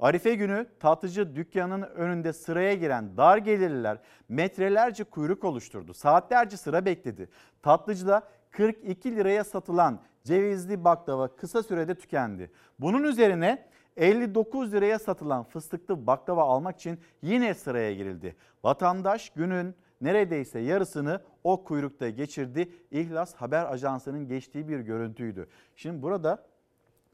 Arife 0.00 0.34
günü 0.34 0.66
tatlıcı 0.80 1.36
dükkanının 1.36 1.86
önünde 1.86 2.32
sıraya 2.32 2.74
giren 2.74 3.16
dar 3.16 3.36
gelirliler 3.36 3.98
metrelerce 4.28 5.04
kuyruk 5.04 5.44
oluşturdu. 5.44 5.94
Saatlerce 5.94 6.56
sıra 6.56 6.84
bekledi. 6.84 7.28
Tatlıcıda 7.62 8.22
42 8.50 9.16
liraya 9.16 9.44
satılan 9.44 10.00
cevizli 10.24 10.84
baklava 10.84 11.36
kısa 11.36 11.62
sürede 11.62 11.94
tükendi. 11.94 12.50
Bunun 12.78 13.02
üzerine 13.02 13.66
59 13.96 14.72
liraya 14.72 14.98
satılan 14.98 15.44
fıstıklı 15.44 16.06
baklava 16.06 16.42
almak 16.42 16.76
için 16.76 17.00
yine 17.22 17.54
sıraya 17.54 17.94
girildi. 17.94 18.36
Vatandaş 18.64 19.30
günün 19.30 19.74
neredeyse 20.00 20.58
yarısını 20.58 21.20
o 21.44 21.64
kuyrukta 21.64 22.08
geçirdi. 22.08 22.72
İhlas 22.90 23.34
Haber 23.34 23.72
Ajansı'nın 23.72 24.28
geçtiği 24.28 24.68
bir 24.68 24.80
görüntüydü. 24.80 25.48
Şimdi 25.76 26.02
burada 26.02 26.46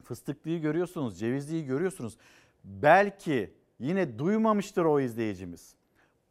fıstıklıyı 0.03 0.61
görüyorsunuz, 0.61 1.19
cevizliyi 1.19 1.65
görüyorsunuz. 1.65 2.17
Belki 2.67 3.53
yine 3.79 4.19
duymamıştır 4.19 4.85
o 4.85 4.99
izleyicimiz. 4.99 5.75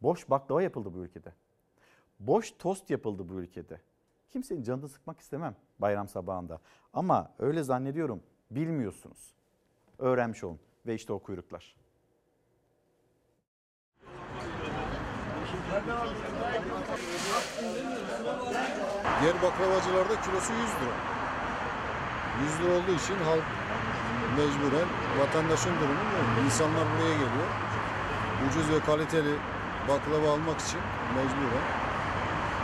Boş 0.01 0.29
baklava 0.29 0.61
yapıldı 0.61 0.93
bu 0.93 0.97
ülkede. 0.97 1.33
Boş 2.19 2.51
tost 2.51 2.89
yapıldı 2.89 3.29
bu 3.29 3.33
ülkede. 3.33 3.81
Kimsenin 4.29 4.63
canını 4.63 4.89
sıkmak 4.89 5.19
istemem 5.19 5.55
bayram 5.79 6.07
sabahında. 6.07 6.59
Ama 6.93 7.31
öyle 7.39 7.63
zannediyorum 7.63 8.23
bilmiyorsunuz. 8.51 9.33
Öğrenmiş 9.97 10.43
olun 10.43 10.59
ve 10.85 10.95
işte 10.95 11.13
o 11.13 11.19
kuyruklar. 11.19 11.75
Diğer 19.21 19.41
baklavacılarda 19.41 20.21
kilosu 20.21 20.53
100 20.53 20.61
lira. 20.61 20.95
100 22.43 22.61
lira 22.61 22.77
olduğu 22.77 22.95
için 22.95 23.15
halk 23.15 23.43
mecburen 24.35 24.87
vatandaşın 25.19 25.75
durumu 25.79 26.03
bu. 26.37 26.45
İnsanlar 26.45 26.85
buraya 26.93 27.13
geliyor. 27.13 27.49
Ucuz 28.49 28.69
ve 28.71 28.79
kaliteli 28.79 29.35
baklava 29.89 30.31
almak 30.33 30.59
için 30.61 30.79
mecburen 31.15 31.86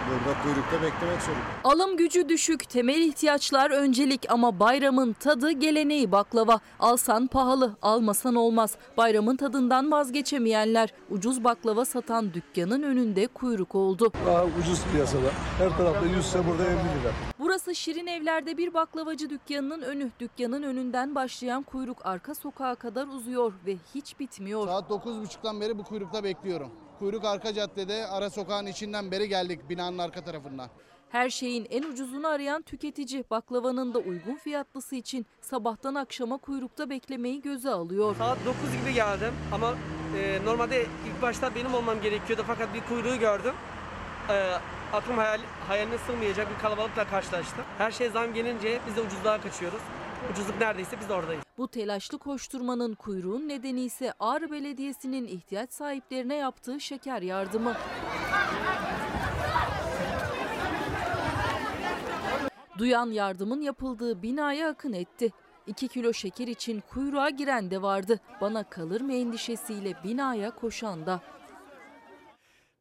burada 0.10 0.42
kuyrukta 0.44 0.74
beklemek 0.82 1.22
zorunda. 1.22 1.44
Alım 1.64 1.98
gücü 1.98 2.30
düşük, 2.30 2.70
temel 2.70 3.02
ihtiyaçlar 3.02 3.72
öncelik 3.72 4.26
ama 4.30 4.60
bayramın 4.60 5.14
tadı 5.14 5.52
geleneği 5.52 6.12
baklava. 6.12 6.60
Alsan 6.80 7.28
pahalı, 7.28 7.76
almasan 7.82 8.36
olmaz. 8.36 8.78
Bayramın 8.98 9.36
tadından 9.36 9.92
vazgeçemeyenler 9.92 10.94
ucuz 11.10 11.44
baklava 11.44 11.86
satan 11.86 12.34
dükkanın 12.34 12.84
önünde 12.84 13.28
kuyruk 13.28 13.76
oldu. 13.76 14.12
Daha 14.26 14.46
ucuz 14.46 14.84
piyasada. 14.92 15.32
Her 15.58 15.78
tarafta 15.78 16.06
100 16.06 16.26
ise 16.26 16.40
burada 16.48 16.64
50 16.64 16.70
lira. 16.74 17.12
Burası 17.40 17.76
Şirin 17.76 18.08
Evler'de 18.08 18.58
bir 18.58 18.74
baklavacı 18.74 19.30
dükkanının 19.30 19.82
önü. 19.82 20.10
Dükkanın 20.20 20.64
önünden 20.64 21.16
başlayan 21.16 21.64
kuyruk 21.64 22.06
arka 22.06 22.36
sokağa 22.36 22.76
kadar 22.76 23.08
uzuyor 23.08 23.54
ve 23.66 23.78
hiç 23.96 24.20
bitmiyor. 24.20 24.68
Saat 24.68 24.90
9.30'dan 24.90 25.62
beri 25.62 25.78
bu 25.78 25.84
kuyrukta 25.84 26.24
bekliyorum. 26.24 26.72
Kuyruk 27.00 27.26
arka 27.26 27.54
caddede 27.54 28.08
ara 28.08 28.30
sokağın 28.30 28.66
içinden 28.66 29.12
beri 29.12 29.30
geldik 29.30 29.70
binanın 29.70 29.98
arka 29.98 30.24
tarafından. 30.24 30.70
Her 31.10 31.30
şeyin 31.30 31.68
en 31.70 31.84
ucuzunu 31.84 32.28
arayan 32.28 32.62
tüketici 32.62 33.24
baklavanın 33.32 33.94
da 33.94 34.00
uygun 34.00 34.36
fiyatlısı 34.36 34.96
için 34.96 35.26
sabahtan 35.42 35.96
akşama 35.96 36.38
kuyrukta 36.38 36.90
beklemeyi 36.90 37.42
göze 37.42 37.70
alıyor. 37.70 38.16
Saat 38.16 38.38
9 38.46 38.56
gibi 38.82 38.94
geldim 38.94 39.34
ama 39.54 39.74
e, 40.18 40.40
normalde 40.46 40.82
ilk 40.82 41.22
başta 41.22 41.56
benim 41.56 41.74
olmam 41.74 42.02
gerekiyordu 42.02 42.44
fakat 42.48 42.74
bir 42.74 42.82
kuyruğu 42.82 43.20
gördüm. 43.20 43.54
E, 44.30 44.54
aklım 44.94 45.18
hayal, 45.18 45.40
hayaline 45.68 45.98
sığmayacak 45.98 46.48
bir 46.56 46.62
kalabalıkla 46.62 47.08
karşılaştım. 47.08 47.64
Her 47.78 47.92
şey 47.92 48.10
zam 48.10 48.34
gelince 48.34 48.80
biz 48.88 48.96
de 48.96 49.02
ucuzluğa 49.02 49.42
kaçıyoruz. 49.42 49.82
Ucuzluk 50.32 50.60
neredeyse 50.60 51.00
biz 51.00 51.10
de 51.10 51.14
oradayız. 51.14 51.44
Bu 51.58 51.68
telaşlı 51.68 52.18
koşturmanın 52.18 52.94
kuyruğun 52.94 53.48
nedeni 53.48 53.82
ise 53.82 54.14
Ağrı 54.20 54.52
Belediyesi'nin 54.52 55.28
ihtiyaç 55.28 55.74
sahiplerine 55.74 56.36
yaptığı 56.36 56.80
şeker 56.80 57.22
yardımı. 57.22 57.74
Duyan 62.78 63.12
yardımın 63.12 63.62
yapıldığı 63.62 64.22
binaya 64.22 64.70
akın 64.70 64.94
etti. 64.94 65.32
2 65.68 65.88
kilo 65.88 66.14
şeker 66.14 66.48
için 66.48 66.84
kuyruğa 66.90 67.30
giren 67.30 67.72
de 67.72 67.82
vardı. 67.82 68.20
Bana 68.42 68.64
kalır 68.64 69.02
mı 69.02 69.14
endişesiyle 69.14 69.94
binaya 70.04 70.52
koşan 70.52 71.06
da. 71.06 71.22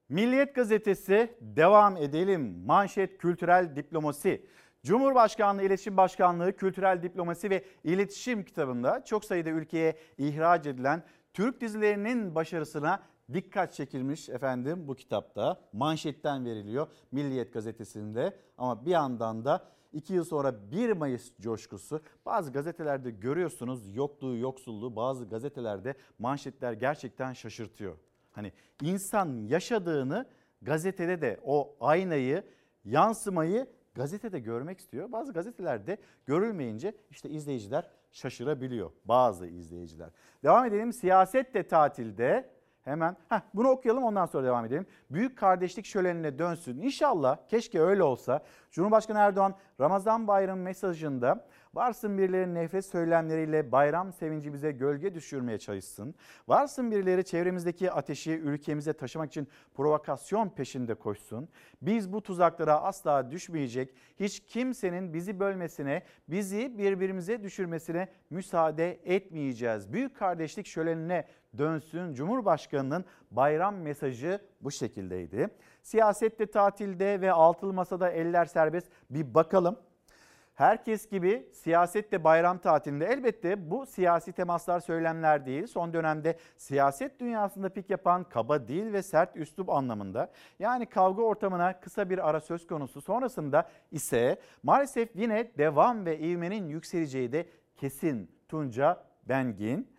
Milliyet 0.08 0.54
gazetesi 0.54 1.36
devam 1.40 1.96
edelim. 1.96 2.62
Manşet 2.66 3.18
kültürel 3.18 3.76
diplomasi. 3.76 4.46
Cumhurbaşkanlığı 4.84 5.62
İletişim 5.62 5.96
Başkanlığı 5.96 6.56
Kültürel 6.56 7.02
Diplomasi 7.02 7.50
ve 7.50 7.64
İletişim 7.84 8.44
kitabında 8.44 9.04
çok 9.04 9.24
sayıda 9.24 9.50
ülkeye 9.50 9.96
ihraç 10.18 10.66
edilen 10.66 11.02
Türk 11.34 11.60
dizilerinin 11.60 12.34
başarısına 12.34 13.02
dikkat 13.32 13.72
çekilmiş 13.72 14.28
efendim 14.28 14.88
bu 14.88 14.94
kitapta. 14.94 15.60
Manşetten 15.72 16.44
veriliyor 16.44 16.86
Milliyet 17.12 17.52
gazetesinde 17.52 18.36
ama 18.58 18.86
bir 18.86 18.90
yandan 18.90 19.44
da 19.44 19.64
2 19.92 20.14
yıl 20.14 20.24
sonra 20.24 20.70
1 20.70 20.92
Mayıs 20.92 21.32
coşkusu. 21.40 22.00
Bazı 22.26 22.52
gazetelerde 22.52 23.10
görüyorsunuz 23.10 23.96
yokluğu, 23.96 24.36
yoksulluğu. 24.36 24.96
Bazı 24.96 25.28
gazetelerde 25.28 25.94
manşetler 26.18 26.72
gerçekten 26.72 27.32
şaşırtıyor. 27.32 27.96
Hani 28.32 28.52
insan 28.82 29.46
yaşadığını 29.46 30.26
gazetede 30.62 31.20
de 31.20 31.40
o 31.44 31.76
aynayı, 31.80 32.44
yansımayı 32.84 33.66
gazetede 33.94 34.38
görmek 34.38 34.78
istiyor. 34.78 35.12
Bazı 35.12 35.32
gazetelerde 35.32 35.98
görülmeyince 36.26 36.94
işte 37.10 37.28
izleyiciler 37.30 37.88
şaşırabiliyor. 38.12 38.90
Bazı 39.04 39.46
izleyiciler. 39.46 40.10
Devam 40.44 40.64
edelim. 40.64 40.92
Siyaset 40.92 41.54
de 41.54 41.62
tatilde. 41.68 42.50
Hemen 42.84 43.16
heh, 43.28 43.40
bunu 43.54 43.68
okuyalım 43.68 44.04
ondan 44.04 44.26
sonra 44.26 44.46
devam 44.46 44.64
edelim. 44.64 44.86
Büyük 45.10 45.38
kardeşlik 45.38 45.86
şölenine 45.86 46.38
dönsün. 46.38 46.80
İnşallah 46.80 47.38
keşke 47.48 47.80
öyle 47.80 48.02
olsa. 48.02 48.42
Cumhurbaşkanı 48.70 49.18
Erdoğan 49.18 49.54
Ramazan 49.80 50.28
bayramı 50.28 50.62
mesajında 50.62 51.46
varsın 51.74 52.18
birileri 52.18 52.54
nefret 52.54 52.84
söylemleriyle 52.86 53.72
bayram 53.72 54.12
sevinci 54.12 54.52
bize 54.52 54.72
gölge 54.72 55.14
düşürmeye 55.14 55.58
çalışsın. 55.58 56.14
Varsın 56.48 56.90
birileri 56.90 57.24
çevremizdeki 57.24 57.92
ateşi 57.92 58.32
ülkemize 58.32 58.92
taşımak 58.92 59.28
için 59.28 59.48
provokasyon 59.74 60.48
peşinde 60.48 60.94
koşsun. 60.94 61.48
Biz 61.82 62.12
bu 62.12 62.22
tuzaklara 62.22 62.80
asla 62.82 63.30
düşmeyecek, 63.30 63.94
hiç 64.20 64.40
kimsenin 64.40 65.14
bizi 65.14 65.40
bölmesine, 65.40 66.02
bizi 66.28 66.78
birbirimize 66.78 67.42
düşürmesine 67.42 68.08
müsaade 68.30 69.00
etmeyeceğiz. 69.04 69.92
Büyük 69.92 70.16
kardeşlik 70.16 70.66
şölenine 70.66 71.26
dönsün. 71.58 72.14
Cumhurbaşkanının 72.14 73.04
bayram 73.30 73.76
mesajı 73.76 74.38
bu 74.60 74.70
şekildeydi. 74.70 75.48
Siyasette 75.82 76.46
tatilde 76.46 77.20
ve 77.20 77.32
altılı 77.32 77.72
masada 77.72 78.10
eller 78.10 78.44
serbest 78.44 78.88
bir 79.10 79.34
bakalım. 79.34 79.76
Herkes 80.54 81.10
gibi 81.10 81.48
siyaset 81.52 82.12
de 82.12 82.24
bayram 82.24 82.58
tatilinde 82.58 83.06
elbette 83.06 83.70
bu 83.70 83.86
siyasi 83.86 84.32
temaslar 84.32 84.80
söylemler 84.80 85.46
değil. 85.46 85.66
Son 85.66 85.92
dönemde 85.92 86.38
siyaset 86.56 87.20
dünyasında 87.20 87.68
pik 87.68 87.90
yapan 87.90 88.24
kaba 88.24 88.68
dil 88.68 88.92
ve 88.92 89.02
sert 89.02 89.36
üslup 89.36 89.70
anlamında. 89.70 90.30
Yani 90.58 90.86
kavga 90.86 91.22
ortamına 91.22 91.80
kısa 91.80 92.10
bir 92.10 92.28
ara 92.28 92.40
söz 92.40 92.66
konusu 92.66 93.00
sonrasında 93.00 93.68
ise 93.90 94.40
maalesef 94.62 95.08
yine 95.14 95.50
devam 95.58 96.06
ve 96.06 96.18
ivmenin 96.18 96.68
yükseleceği 96.68 97.32
de 97.32 97.46
kesin. 97.76 98.30
Tunca 98.48 99.04
Bengin, 99.28 99.91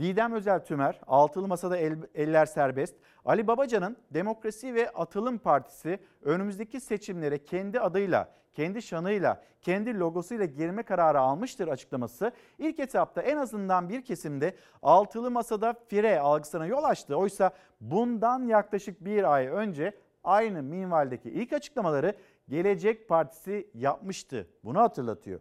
Didem 0.00 0.32
Özel 0.32 0.64
Tümer, 0.64 1.00
Altılı 1.06 1.48
Masa'da 1.48 1.76
el, 1.76 1.98
eller 2.14 2.46
serbest. 2.46 2.94
Ali 3.24 3.46
Babacan'ın 3.46 3.96
Demokrasi 4.10 4.74
ve 4.74 4.90
Atılım 4.90 5.38
Partisi 5.38 5.98
önümüzdeki 6.22 6.80
seçimlere 6.80 7.44
kendi 7.44 7.80
adıyla, 7.80 8.28
kendi 8.54 8.82
şanıyla, 8.82 9.42
kendi 9.62 9.98
logosuyla 9.98 10.44
girme 10.44 10.82
kararı 10.82 11.20
almıştır 11.20 11.68
açıklaması 11.68 12.32
ilk 12.58 12.78
etapta 12.80 13.22
en 13.22 13.36
azından 13.36 13.88
bir 13.88 14.04
kesimde 14.04 14.56
Altılı 14.82 15.30
Masa'da 15.30 15.74
fire 15.88 16.20
algısına 16.20 16.66
yol 16.66 16.84
açtı. 16.84 17.16
Oysa 17.16 17.50
bundan 17.80 18.46
yaklaşık 18.46 19.04
bir 19.04 19.34
ay 19.34 19.46
önce 19.46 19.92
aynı 20.24 20.62
minvaldeki 20.62 21.30
ilk 21.30 21.52
açıklamaları 21.52 22.14
Gelecek 22.48 23.08
Partisi 23.08 23.70
yapmıştı. 23.74 24.48
Bunu 24.64 24.80
hatırlatıyor. 24.80 25.40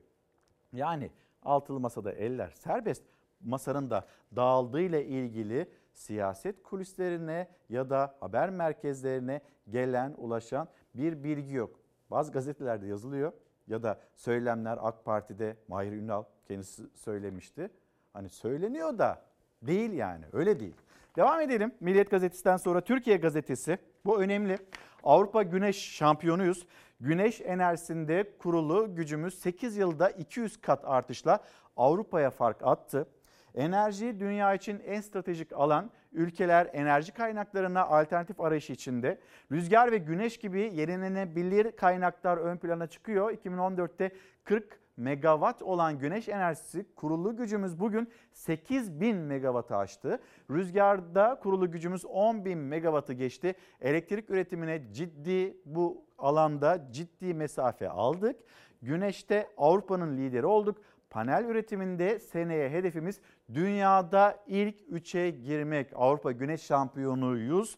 Yani 0.74 1.12
Altılı 1.44 1.80
Masa'da 1.80 2.12
eller 2.12 2.50
serbest 2.50 3.04
masanın 3.42 3.90
da 3.90 4.06
dağıldığıyla 4.36 5.00
ilgili 5.00 5.70
siyaset 5.94 6.64
kulislerine 6.64 7.48
ya 7.70 7.90
da 7.90 8.16
haber 8.20 8.50
merkezlerine 8.50 9.42
gelen, 9.70 10.14
ulaşan 10.18 10.68
bir 10.96 11.24
bilgi 11.24 11.54
yok. 11.54 11.80
Bazı 12.12 12.32
gazetelerde 12.32 12.88
yazılıyor 12.88 13.32
ya 13.68 13.84
da 13.84 14.00
söylemler 14.16 14.78
AK 14.82 15.06
Parti'de 15.06 15.58
Mahir 15.68 15.92
Ünal 15.92 16.24
kendisi 16.48 16.84
söylemişti. 16.96 17.70
Hani 18.14 18.30
söyleniyor 18.30 18.98
da 18.98 19.22
değil 19.62 19.92
yani 19.92 20.26
öyle 20.34 20.60
değil. 20.60 20.76
Devam 21.16 21.42
edelim 21.42 21.72
Milliyet 21.80 22.12
Gazetesi'nden 22.12 22.58
sonra 22.58 22.82
Türkiye 22.82 23.18
Gazetesi. 23.18 23.78
Bu 24.06 24.22
önemli. 24.22 24.58
Avrupa 25.04 25.44
Güneş 25.44 25.96
şampiyonuyuz. 25.96 26.66
Güneş 27.00 27.42
enerjisinde 27.42 28.38
kurulu 28.38 28.96
gücümüz 28.96 29.40
8 29.40 29.78
yılda 29.78 30.10
200 30.10 30.62
kat 30.62 30.86
artışla 30.86 31.40
Avrupa'ya 31.78 32.30
fark 32.30 32.64
attı. 32.64 33.08
Enerji 33.56 34.20
dünya 34.20 34.54
için 34.54 34.82
en 34.86 35.02
stratejik 35.02 35.54
alan. 35.54 35.92
Ülkeler 36.14 36.70
enerji 36.74 37.14
kaynaklarına 37.14 37.86
alternatif 37.86 38.40
arayışı 38.40 38.74
içinde. 38.74 39.20
Rüzgar 39.52 39.92
ve 39.92 39.98
güneş 39.98 40.38
gibi 40.38 40.72
yenilenebilir 40.74 41.72
kaynaklar 41.72 42.38
ön 42.38 42.58
plana 42.58 42.88
çıkıyor. 42.88 43.32
2014'te 43.32 44.12
40 44.44 44.80
megawatt 44.98 45.62
olan 45.62 46.00
güneş 46.00 46.30
enerjisi 46.30 46.86
kurulu 46.96 47.38
gücümüz 47.38 47.80
bugün 47.80 48.10
8000 48.32 49.18
megawattı 49.18 49.76
aştı. 49.76 50.20
Rüzgarda 50.52 51.40
kurulu 51.44 51.72
gücümüz 51.72 52.04
10.000 52.04 52.56
megawattı 52.56 53.14
geçti. 53.14 53.56
Elektrik 53.82 54.30
üretimine 54.30 54.94
ciddi 54.94 55.58
bu 55.66 56.06
alanda 56.18 56.88
ciddi 56.92 57.34
mesafe 57.34 57.90
aldık. 57.90 58.40
Güneşte 58.82 59.48
Avrupa'nın 59.58 60.18
lideri 60.18 60.46
olduk. 60.46 60.78
Panel 61.10 61.46
üretiminde 61.46 62.20
seneye 62.20 62.70
hedefimiz 62.70 63.22
dünyada 63.54 64.44
ilk 64.48 64.76
3'e 64.82 65.30
girmek. 65.30 65.92
Avrupa 65.96 66.32
Güneş 66.32 66.62
Şampiyonuyuz. 66.62 67.78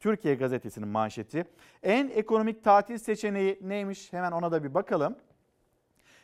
Türkiye 0.00 0.34
Gazetesi'nin 0.34 0.88
manşeti. 0.88 1.44
En 1.82 2.08
ekonomik 2.08 2.64
tatil 2.64 2.98
seçeneği 2.98 3.58
neymiş? 3.62 4.12
Hemen 4.12 4.32
ona 4.32 4.52
da 4.52 4.64
bir 4.64 4.74
bakalım. 4.74 5.16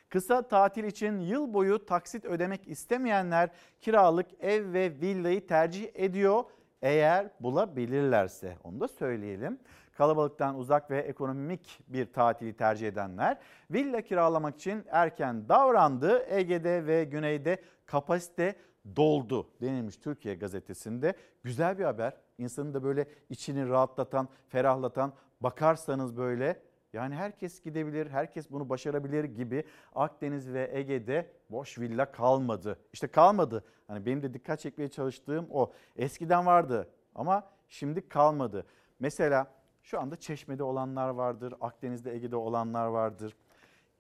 Kısa 0.09 0.49
tatil 0.49 0.85
için 0.85 1.21
yıl 1.21 1.55
boyu 1.55 1.87
taksit 1.87 2.25
ödemek 2.25 2.69
istemeyenler 2.69 3.51
kiralık 3.81 4.27
ev 4.41 4.73
ve 4.73 5.01
villayı 5.01 5.47
tercih 5.47 5.89
ediyor 5.95 6.45
eğer 6.83 7.31
bulabilirlerse. 7.41 8.57
Onu 8.65 8.81
da 8.81 8.89
söyleyelim. 8.89 9.59
Kalabalıktan 9.97 10.59
uzak 10.59 10.91
ve 10.91 10.99
ekonomik 10.99 11.81
bir 11.89 12.13
tatili 12.13 12.57
tercih 12.57 12.89
edenler 12.89 13.39
villa 13.71 14.01
kiralamak 14.01 14.57
için 14.57 14.85
erken 14.91 15.49
davrandı. 15.49 16.27
Ege'de 16.29 16.87
ve 16.87 17.05
Güney'de 17.05 17.63
kapasite 17.87 18.55
doldu 18.97 19.47
denilmiş 19.61 19.97
Türkiye 19.97 20.35
gazetesinde. 20.35 21.15
Güzel 21.43 21.79
bir 21.79 21.85
haber. 21.85 22.17
İnsanın 22.39 22.75
da 22.75 22.83
böyle 22.83 23.07
içini 23.31 23.69
rahatlatan, 23.69 24.29
ferahlatan 24.49 25.13
bakarsanız 25.41 26.17
böyle 26.17 26.63
yani 26.93 27.15
herkes 27.15 27.61
gidebilir, 27.61 28.07
herkes 28.11 28.51
bunu 28.51 28.69
başarabilir 28.69 29.25
gibi 29.25 29.65
Akdeniz 29.95 30.53
ve 30.53 30.71
Ege'de 30.73 31.31
boş 31.51 31.79
villa 31.79 32.13
kalmadı. 32.13 32.79
İşte 32.93 33.07
kalmadı. 33.07 33.65
Hani 33.87 34.07
benim 34.07 34.23
de 34.23 34.35
dikkat 34.35 34.61
çekmeye 34.61 34.89
çalıştığım 34.89 35.47
o. 35.51 35.73
Eskiden 35.97 36.47
vardı 36.47 36.89
ama 37.15 37.51
şimdi 37.69 38.09
kalmadı. 38.09 38.67
Mesela 39.01 39.47
şu 39.83 40.01
anda 40.01 40.17
Çeşme'de 40.17 40.63
olanlar 40.63 41.09
vardır, 41.09 41.55
Akdeniz'de, 41.61 42.15
Ege'de 42.15 42.37
olanlar 42.37 42.87
vardır. 42.87 43.37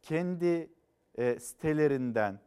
Kendi 0.02 0.70
e, 1.14 1.38
sitelerinden, 1.38 2.40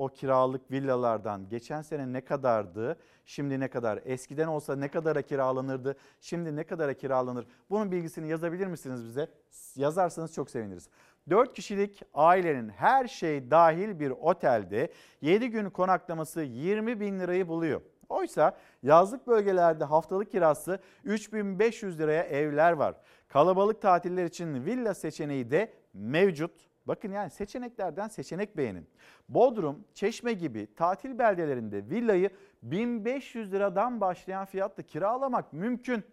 o 0.00 0.08
kiralık 0.08 0.70
villalardan 0.70 1.48
geçen 1.48 1.82
sene 1.82 2.12
ne 2.12 2.20
kadardı, 2.20 2.96
şimdi 3.24 3.60
ne 3.60 3.68
kadar? 3.68 4.00
Eskiden 4.04 4.46
olsa 4.46 4.76
ne 4.76 4.88
kadara 4.88 5.22
kiralanırdı, 5.22 5.96
şimdi 6.20 6.56
ne 6.56 6.64
kadara 6.64 6.94
kiralanır? 6.94 7.46
Bunun 7.70 7.92
bilgisini 7.92 8.28
yazabilir 8.28 8.66
misiniz 8.66 9.04
bize? 9.04 9.28
Yazarsanız 9.76 10.34
çok 10.34 10.50
seviniriz. 10.50 10.88
4 11.30 11.54
kişilik 11.54 12.02
ailenin 12.14 12.68
her 12.68 13.08
şey 13.08 13.50
dahil 13.50 14.00
bir 14.00 14.10
otelde 14.10 14.92
7 15.20 15.50
gün 15.50 15.70
konaklaması 15.70 16.40
20 16.40 17.00
bin 17.00 17.20
lirayı 17.20 17.48
buluyor. 17.48 17.80
Oysa 18.08 18.56
yazlık 18.82 19.26
bölgelerde 19.26 19.84
haftalık 19.84 20.30
kirası 20.30 20.78
3500 21.04 21.98
liraya 21.98 22.22
evler 22.22 22.72
var. 22.72 22.94
Kalabalık 23.28 23.82
tatiller 23.82 24.24
için 24.24 24.64
villa 24.64 24.94
seçeneği 24.94 25.50
de 25.50 25.72
mevcut. 25.94 26.69
Bakın 26.86 27.12
yani 27.12 27.30
seçeneklerden 27.30 28.08
seçenek 28.08 28.56
beğenin. 28.56 28.86
Bodrum, 29.28 29.84
Çeşme 29.94 30.32
gibi 30.32 30.74
tatil 30.74 31.18
beldelerinde 31.18 31.90
villayı 31.90 32.30
1500 32.62 33.52
liradan 33.52 34.00
başlayan 34.00 34.44
fiyatla 34.44 34.82
kiralamak 34.82 35.52
mümkün. 35.52 36.04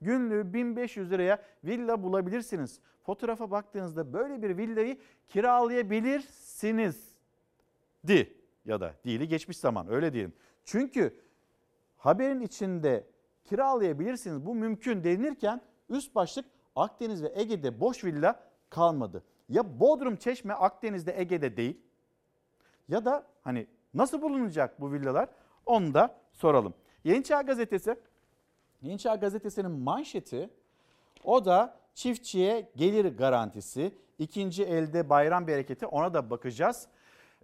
Günlüğü 0.00 0.52
1500 0.52 1.10
liraya 1.10 1.42
villa 1.64 2.02
bulabilirsiniz. 2.02 2.80
Fotoğrafa 3.02 3.50
baktığınızda 3.50 4.12
böyle 4.12 4.42
bir 4.42 4.56
villayı 4.56 4.98
kiralayabilirsiniz. 5.28 7.16
Di 8.06 8.36
ya 8.64 8.80
da 8.80 8.94
değili 9.04 9.28
geçmiş 9.28 9.58
zaman 9.58 9.88
öyle 9.88 10.12
diyelim. 10.12 10.32
Çünkü 10.64 11.20
haberin 11.96 12.40
içinde 12.40 13.06
kiralayabilirsiniz 13.44 14.46
bu 14.46 14.54
mümkün 14.54 15.04
denirken 15.04 15.60
üst 15.88 16.14
başlık 16.14 16.44
Akdeniz 16.76 17.22
ve 17.22 17.32
Ege'de 17.34 17.80
boş 17.80 18.04
villa 18.04 18.40
kalmadı. 18.70 19.24
Ya 19.48 19.80
Bodrum, 19.80 20.16
Çeşme, 20.16 20.54
Akdeniz'de, 20.54 21.20
Ege'de 21.20 21.56
değil 21.56 21.80
ya 22.88 23.04
da 23.04 23.26
hani 23.42 23.66
nasıl 23.94 24.22
bulunacak 24.22 24.80
bu 24.80 24.92
villalar 24.92 25.28
onu 25.66 25.94
da 25.94 26.16
soralım. 26.32 26.74
Yeni 27.04 27.24
Çağ 27.24 27.42
Gazetesi, 27.42 27.96
Yeni 28.82 28.98
Çağ 28.98 29.14
Gazetesi'nin 29.14 29.70
manşeti 29.70 30.50
o 31.24 31.44
da 31.44 31.76
çiftçiye 31.94 32.70
gelir 32.76 33.16
garantisi, 33.16 33.94
ikinci 34.18 34.64
elde 34.64 35.08
bayram 35.10 35.46
bereketi 35.46 35.86
ona 35.86 36.14
da 36.14 36.30
bakacağız. 36.30 36.88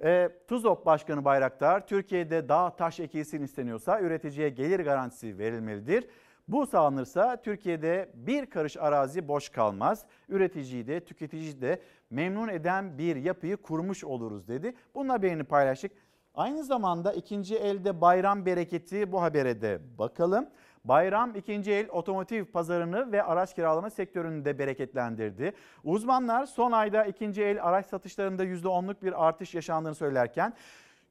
E, 0.05 0.31
TUZOP 0.49 0.87
Başkanı 0.87 1.25
Bayraktar, 1.25 1.87
Türkiye'de 1.87 2.49
dağ 2.49 2.77
taş 2.77 3.01
ekilsin 3.01 3.43
isteniyorsa 3.43 4.01
üreticiye 4.01 4.49
gelir 4.49 4.81
garantisi 4.81 5.39
verilmelidir. 5.39 6.09
Bu 6.53 6.67
sağlanırsa 6.67 7.43
Türkiye'de 7.43 8.11
bir 8.15 8.47
karış 8.47 8.77
arazi 8.77 9.29
boş 9.29 9.49
kalmaz. 9.49 10.05
Üreticiyi 10.29 10.87
de 10.87 11.05
tüketiciyi 11.05 11.61
de 11.61 11.83
memnun 12.11 12.49
eden 12.49 12.99
bir 12.99 13.17
yapıyı 13.17 13.57
kurmuş 13.57 14.05
oluruz 14.05 14.49
dedi. 14.49 14.75
Bunun 14.95 15.09
haberini 15.09 15.45
paylaştık. 15.45 15.93
Aynı 16.35 16.65
zamanda 16.65 17.13
ikinci 17.13 17.57
elde 17.57 18.01
bayram 18.01 18.47
bereketi 18.47 19.13
bu 19.13 19.23
habere 19.23 19.61
de 19.61 19.81
bakalım. 19.99 20.47
Bayram 20.85 21.37
ikinci 21.37 21.73
el 21.73 21.89
otomotiv 21.89 22.45
pazarını 22.45 23.13
ve 23.13 23.23
araç 23.23 23.55
kiralama 23.55 23.91
sektörünü 23.91 24.45
de 24.45 24.59
bereketlendirdi. 24.59 25.53
Uzmanlar 25.85 26.47
son 26.47 26.73
ayda 26.73 27.05
ikinci 27.05 27.43
el 27.43 27.65
araç 27.65 27.87
satışlarında 27.87 28.45
%10'luk 28.45 29.03
bir 29.03 29.27
artış 29.27 29.55
yaşandığını 29.55 29.95
söylerken 29.95 30.55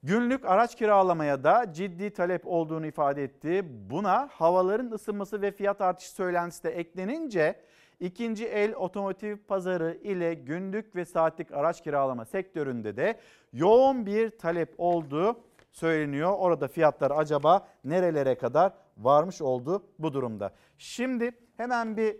Günlük 0.03 0.45
araç 0.45 0.75
kiralamaya 0.75 1.43
da 1.43 1.73
ciddi 1.73 2.09
talep 2.09 2.47
olduğunu 2.47 2.85
ifade 2.85 3.23
etti. 3.23 3.65
Buna 3.89 4.29
havaların 4.31 4.91
ısınması 4.91 5.41
ve 5.41 5.51
fiyat 5.51 5.81
artışı 5.81 6.11
söylentisi 6.11 6.63
de 6.63 6.69
eklenince 6.69 7.59
ikinci 7.99 8.47
el 8.47 8.75
otomotiv 8.75 9.37
pazarı 9.37 9.97
ile 10.03 10.33
günlük 10.33 10.95
ve 10.95 11.05
saatlik 11.05 11.51
araç 11.51 11.83
kiralama 11.83 12.25
sektöründe 12.25 12.97
de 12.97 13.19
yoğun 13.53 14.05
bir 14.05 14.37
talep 14.37 14.73
olduğu 14.77 15.43
söyleniyor. 15.71 16.33
Orada 16.37 16.67
fiyatlar 16.67 17.11
acaba 17.15 17.67
nerelere 17.83 18.37
kadar 18.37 18.73
varmış 18.97 19.41
oldu 19.41 19.83
bu 19.99 20.13
durumda. 20.13 20.53
Şimdi 20.77 21.31
hemen 21.57 21.97
bir 21.97 22.17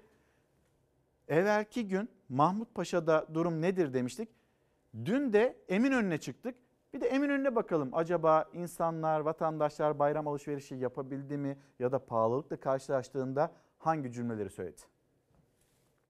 evvelki 1.28 1.88
gün 1.88 2.10
Mahmut 2.30 2.76
Paşa'da 2.76 3.26
durum 3.34 3.62
nedir 3.62 3.94
demiştik. 3.94 4.30
Dün 5.06 5.34
de 5.34 5.58
Eminönü'ne 5.70 6.18
çıktık. 6.18 6.56
Bir 6.94 7.02
de 7.02 7.08
Eminönü'ne 7.08 7.56
bakalım. 7.56 7.90
Acaba 7.94 8.46
insanlar, 8.54 9.20
vatandaşlar 9.20 10.00
bayram 10.00 10.28
alışverişi 10.28 10.76
yapabildi 10.76 11.38
mi 11.38 11.58
ya 11.80 11.92
da 11.92 12.06
pahalılıkla 12.06 12.60
karşılaştığında 12.60 13.52
hangi 13.78 14.12
cümleleri 14.12 14.50
söyledi? 14.50 14.82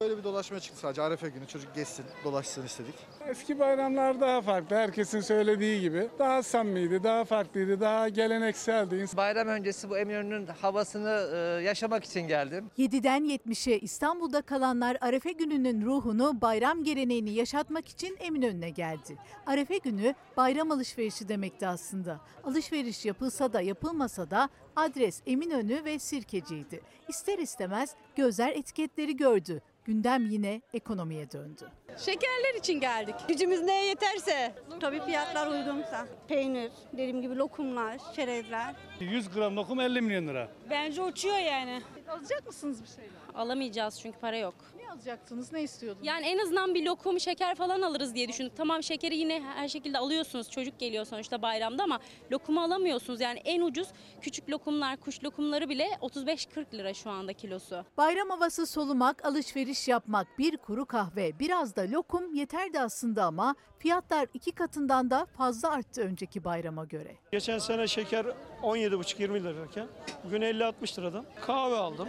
Böyle 0.02 0.18
bir 0.18 0.24
dolaşmaya 0.24 0.60
çıktık 0.60 0.82
sadece 0.82 1.02
Arefe 1.02 1.30
günü 1.30 1.48
çocuk 1.48 1.76
geçsin 1.76 2.06
dolaşsın 2.24 2.66
istedik. 2.66 2.96
Eski 3.28 3.60
bayramlar 3.60 4.22
daha 4.22 4.42
farklı. 4.42 4.76
Herkesin 4.76 5.22
söylediği 5.22 5.82
gibi. 5.82 6.10
Daha 6.20 6.44
samimiydi, 6.44 7.04
daha 7.04 7.26
farklıydı, 7.26 7.80
daha 7.80 8.10
gelenekseldi. 8.10 9.06
Bayram 9.18 9.48
öncesi 9.48 9.90
bu 9.90 9.98
Eminönü'nün 9.98 10.48
havasını 10.48 11.30
e, 11.34 11.64
yaşamak 11.64 12.04
için 12.04 12.22
geldim. 12.22 12.72
7'den 12.78 13.24
70'e 13.24 13.80
İstanbul'da 13.80 14.42
kalanlar 14.42 14.98
Arefe 15.02 15.32
gününün 15.32 15.86
ruhunu, 15.86 16.42
bayram 16.42 16.84
geleneğini 16.84 17.32
yaşatmak 17.32 17.88
için 17.88 18.18
Eminönü'ne 18.20 18.70
geldi. 18.70 19.18
Arefe 19.46 19.78
günü 19.78 20.16
bayram 20.38 20.72
alışverişi 20.72 21.30
demekti 21.30 21.68
aslında. 21.68 22.22
Alışveriş 22.44 23.06
yapılsa 23.06 23.54
da 23.54 23.62
yapılmasa 23.62 24.32
da 24.32 24.50
adres 24.76 25.22
Eminönü 25.26 25.86
ve 25.86 26.00
Sirkeci'ydi. 26.00 26.82
İster 27.08 27.38
istemez 27.38 27.96
gözler 28.16 28.50
etiketleri 28.50 29.18
gördü. 29.18 29.62
Gündem 29.92 30.26
yine 30.26 30.62
ekonomiye 30.74 31.32
döndü. 31.32 31.72
Şekerler 31.98 32.56
için 32.60 32.80
geldik. 32.80 33.16
Gücümüz 33.28 33.62
neye 33.62 33.86
yeterse. 33.86 34.56
Tabii 34.80 35.02
fiyatlar 35.06 35.48
uygunsa. 35.48 36.08
Peynir, 36.28 36.72
dediğim 36.94 37.22
gibi 37.22 37.36
lokumlar, 37.38 37.98
çerezler. 38.16 38.76
100 39.00 39.30
gram 39.30 39.56
lokum 39.56 39.80
50 39.80 40.02
milyon 40.02 40.28
lira. 40.28 40.48
Bence 40.70 41.02
uçuyor 41.02 41.38
yani. 41.38 41.82
Alacak 42.10 42.48
mısınız 42.48 42.84
bir 42.84 42.88
şeyler? 42.88 43.12
Alamayacağız 43.36 44.00
çünkü 44.00 44.20
para 44.20 44.38
yok. 44.38 44.56
Ne 44.92 44.96
alacaksınız? 44.96 45.52
Ne 45.52 45.64
istiyordunuz? 45.64 46.08
Yani 46.08 46.26
en 46.26 46.38
azından 46.38 46.76
bir 46.76 46.86
lokum, 46.86 47.20
şeker 47.20 47.56
falan 47.56 47.82
alırız 47.82 48.16
diye 48.16 48.28
düşündük. 48.28 48.58
Tamam 48.58 48.84
şekeri 48.84 49.18
yine 49.18 49.42
her 49.42 49.68
şekilde 49.68 49.98
alıyorsunuz. 49.98 50.50
Çocuk 50.50 50.80
geliyor 50.80 51.06
sonuçta 51.06 51.42
bayramda 51.42 51.84
ama 51.84 52.00
lokumu 52.32 52.62
alamıyorsunuz. 52.62 53.22
Yani 53.22 53.40
en 53.40 53.62
ucuz 53.62 53.88
küçük 54.22 54.50
lokumlar, 54.50 54.98
kuş 54.98 55.24
lokumları 55.24 55.70
bile 55.70 55.88
35-40 56.02 56.78
lira 56.78 56.94
şu 56.94 57.10
anda 57.10 57.34
kilosu. 57.34 57.86
Bayram 57.98 58.30
havası 58.30 58.66
solumak, 58.66 59.26
alışveriş 59.26 59.88
yapmak, 59.88 60.28
bir 60.40 60.58
kuru 60.58 60.86
kahve, 60.86 61.40
biraz 61.40 61.76
da 61.76 61.82
lokum 61.82 62.34
yeterdi 62.34 62.80
aslında 62.80 63.24
ama 63.24 63.56
fiyatlar 63.80 64.28
iki 64.34 64.52
katından 64.52 65.10
da 65.10 65.26
fazla 65.38 65.72
arttı 65.72 66.02
önceki 66.02 66.44
bayrama 66.44 66.86
göre. 66.86 67.16
Geçen 67.32 67.60
sene 67.60 67.88
şeker 67.88 68.26
17,5-20 68.64 69.44
lirayken 69.44 69.88
bugün 70.24 70.42
50-60 70.42 70.98
liradan 71.00 71.26
kahve 71.46 71.76
aldım. 71.76 72.08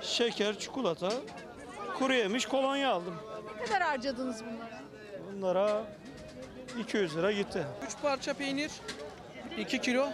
Şeker, 0.00 0.58
çikolata, 0.58 1.12
kuru 2.00 2.14
yemiş, 2.14 2.46
kolonya 2.46 2.90
aldım. 2.90 3.14
Ne 3.60 3.64
kadar 3.64 3.82
harcadınız 3.82 4.42
bunlara? 4.44 4.82
Bunlara 5.32 5.84
200 6.78 7.16
lira 7.16 7.32
gitti. 7.32 7.66
3 7.86 8.02
parça 8.02 8.34
peynir, 8.34 8.70
2 9.58 9.80
kilo, 9.80 10.08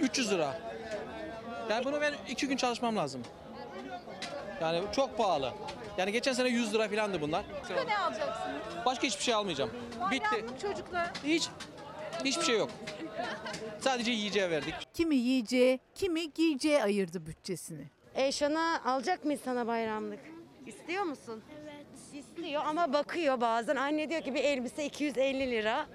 300 0.00 0.30
lira. 0.30 0.60
Yani 1.70 1.84
bunu 1.84 2.00
ben 2.00 2.14
2 2.28 2.48
gün 2.48 2.56
çalışmam 2.56 2.96
lazım. 2.96 3.22
Yani 4.60 4.82
çok 4.92 5.18
pahalı. 5.18 5.52
Yani 5.98 6.12
geçen 6.12 6.32
sene 6.32 6.48
100 6.48 6.74
lira 6.74 6.88
falandı 6.88 7.20
bunlar. 7.20 7.44
Ne 7.86 7.98
alacaksınız? 7.98 8.56
Başka 8.86 9.06
hiçbir 9.06 9.24
şey 9.24 9.34
almayacağım. 9.34 9.70
Bitti. 10.10 10.44
Çocuklar. 10.62 11.10
Hiç 11.24 11.48
hiçbir 12.24 12.44
şey 12.44 12.58
yok. 12.58 12.70
Sadece 13.80 14.10
yiyeceğe 14.10 14.50
verdik. 14.50 14.74
Kimi 14.94 15.16
yiyeceği, 15.16 15.80
kimi 15.94 16.32
giyeceği 16.32 16.82
ayırdı 16.82 17.26
bütçesini. 17.26 17.90
Eşana 18.14 18.80
alacak 18.84 19.24
mıyız 19.24 19.40
sana 19.44 19.66
bayramlık? 19.66 20.39
İstiyor 20.70 21.02
musun? 21.02 21.42
Evet. 21.62 21.86
İstiyor 22.14 22.62
ama 22.64 22.92
bakıyor 22.92 23.40
bazen. 23.40 23.76
Anne 23.76 24.10
diyor 24.10 24.22
ki 24.22 24.34
bir 24.34 24.44
elbise 24.44 24.84
250 24.84 25.50
lira 25.50 25.86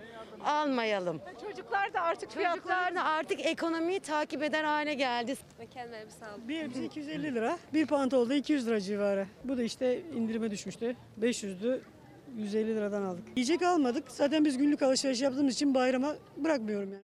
almayalım. 0.45 1.21
Çocuklar 1.41 1.93
da 1.93 2.01
artık 2.01 2.31
Çocuklar 2.31 2.95
da 2.95 3.03
artık 3.03 3.45
ekonomiyi 3.45 3.99
takip 3.99 4.43
eder 4.43 4.63
hale 4.63 4.93
geldi. 4.93 5.35
Kendime 5.71 5.97
elbise 5.97 6.25
aldım. 6.25 6.47
Bir 6.47 6.59
elbise 6.59 6.85
250 6.85 7.35
lira, 7.35 7.57
bir 7.73 7.87
pantolon 7.87 8.29
da 8.29 8.35
200 8.35 8.67
lira 8.67 8.81
civarı. 8.81 9.27
Bu 9.43 9.57
da 9.57 9.63
işte 9.63 10.01
indirime 10.01 10.51
düşmüştü. 10.51 10.95
500'dü, 11.21 11.81
150 12.37 12.75
liradan 12.75 13.01
aldık. 13.01 13.23
Yiyecek 13.35 13.61
almadık. 13.61 14.11
Zaten 14.11 14.45
biz 14.45 14.57
günlük 14.57 14.81
alışveriş 14.81 15.21
yaptığımız 15.21 15.53
için 15.53 15.73
bayrama 15.73 16.15
bırakmıyorum 16.37 16.91
yani. 16.91 17.03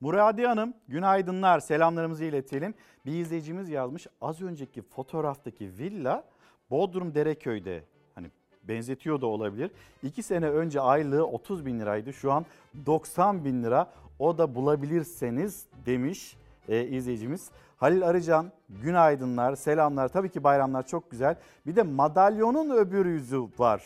Muradiye 0.00 0.46
Hanım 0.46 0.74
günaydınlar 0.88 1.60
selamlarımızı 1.60 2.24
iletelim. 2.24 2.74
Bir 3.06 3.12
izleyicimiz 3.12 3.68
yazmış 3.68 4.06
az 4.20 4.42
önceki 4.42 4.82
fotoğraftaki 4.82 5.78
villa 5.78 6.24
Bodrum 6.72 7.14
Dereköy'de 7.14 7.84
hani 8.14 8.30
benzetiyor 8.68 9.20
da 9.20 9.26
olabilir. 9.26 9.70
İki 10.02 10.22
sene 10.22 10.48
önce 10.48 10.80
aylığı 10.80 11.26
30 11.26 11.66
bin 11.66 11.80
liraydı 11.80 12.12
şu 12.12 12.32
an 12.32 12.46
90 12.86 13.44
bin 13.44 13.62
lira 13.62 13.92
o 14.18 14.38
da 14.38 14.54
bulabilirseniz 14.54 15.66
demiş 15.86 16.36
e, 16.68 16.86
izleyicimiz. 16.86 17.50
Halil 17.76 18.06
Arıcan 18.06 18.52
günaydınlar 18.68 19.56
selamlar 19.56 20.08
tabii 20.08 20.28
ki 20.28 20.44
bayramlar 20.44 20.86
çok 20.86 21.10
güzel 21.10 21.36
bir 21.66 21.76
de 21.76 21.82
madalyonun 21.82 22.70
öbür 22.70 23.06
yüzü 23.06 23.42
var 23.58 23.82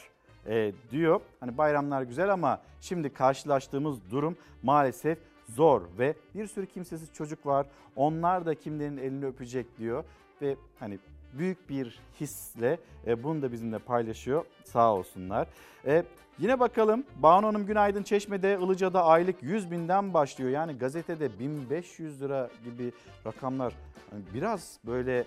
e, 0.47 0.73
diyor. 0.91 1.21
Hani 1.41 1.59
bayramlar 1.59 2.03
güzel 2.03 2.33
ama 2.33 2.61
şimdi 2.81 3.11
karşılaştığımız 3.13 4.11
durum 4.11 4.37
maalesef 4.63 5.19
zor 5.49 5.83
ve 5.99 6.15
bir 6.35 6.47
sürü 6.47 6.67
kimsesiz 6.67 7.13
çocuk 7.13 7.47
var. 7.47 7.67
Onlar 7.97 8.47
da 8.47 8.55
kimlerin 8.55 8.97
elini 8.97 9.27
öpecek 9.27 9.79
diyor 9.79 10.05
ve 10.43 10.57
hani 10.79 10.99
büyük 11.33 11.69
bir 11.69 12.01
hisle 12.21 12.79
e, 13.07 13.23
bunu 13.23 13.43
da 13.43 13.53
bizimle 13.53 13.79
paylaşıyor. 13.79 14.45
Sağ 14.65 14.95
olsunlar. 14.95 15.49
E, 15.87 16.05
yine 16.39 16.61
bakalım 16.61 17.05
Banu 17.17 17.47
Hanım 17.47 17.67
günaydın 17.67 18.03
Çeşme'de 18.03 18.59
Ilıca'da 18.63 19.05
aylık 19.05 19.43
100 19.43 19.71
binden 19.71 20.15
başlıyor. 20.15 20.51
Yani 20.51 20.79
gazetede 20.79 21.39
1500 21.39 22.23
lira 22.23 22.51
gibi 22.65 22.93
rakamlar 23.27 23.75
hani 24.11 24.23
biraz 24.35 24.79
böyle 24.87 25.25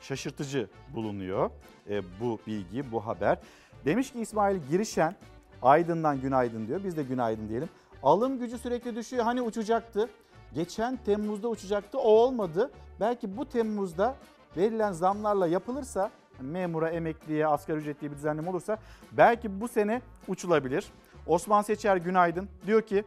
şaşırtıcı 0.00 0.68
bulunuyor 0.94 1.50
e, 1.90 2.02
bu 2.20 2.38
bilgi, 2.46 2.92
bu 2.92 3.06
haber. 3.06 3.38
Demiş 3.84 4.12
ki 4.12 4.20
İsmail 4.20 4.56
Girişen 4.70 5.14
Aydın'dan 5.62 6.20
günaydın 6.20 6.66
diyor. 6.66 6.84
Biz 6.84 6.96
de 6.96 7.02
günaydın 7.02 7.48
diyelim. 7.48 7.68
Alım 8.02 8.38
gücü 8.38 8.58
sürekli 8.58 8.96
düşüyor. 8.96 9.24
Hani 9.24 9.42
uçacaktı. 9.42 10.08
Geçen 10.54 10.96
Temmuz'da 10.96 11.48
uçacaktı. 11.48 11.98
O 11.98 12.08
olmadı. 12.08 12.70
Belki 13.00 13.36
bu 13.36 13.48
Temmuz'da 13.48 14.16
verilen 14.56 14.92
zamlarla 14.92 15.46
yapılırsa 15.46 16.10
hani 16.36 16.50
memura, 16.50 16.90
emekliye, 16.90 17.46
asgari 17.46 17.78
ücretliye 17.78 18.10
bir 18.10 18.16
düzenleme 18.16 18.50
olursa 18.50 18.78
belki 19.12 19.60
bu 19.60 19.68
sene 19.68 20.02
uçulabilir. 20.28 20.92
Osman 21.26 21.62
Seçer 21.62 21.96
günaydın. 21.96 22.48
Diyor 22.66 22.82
ki 22.82 23.04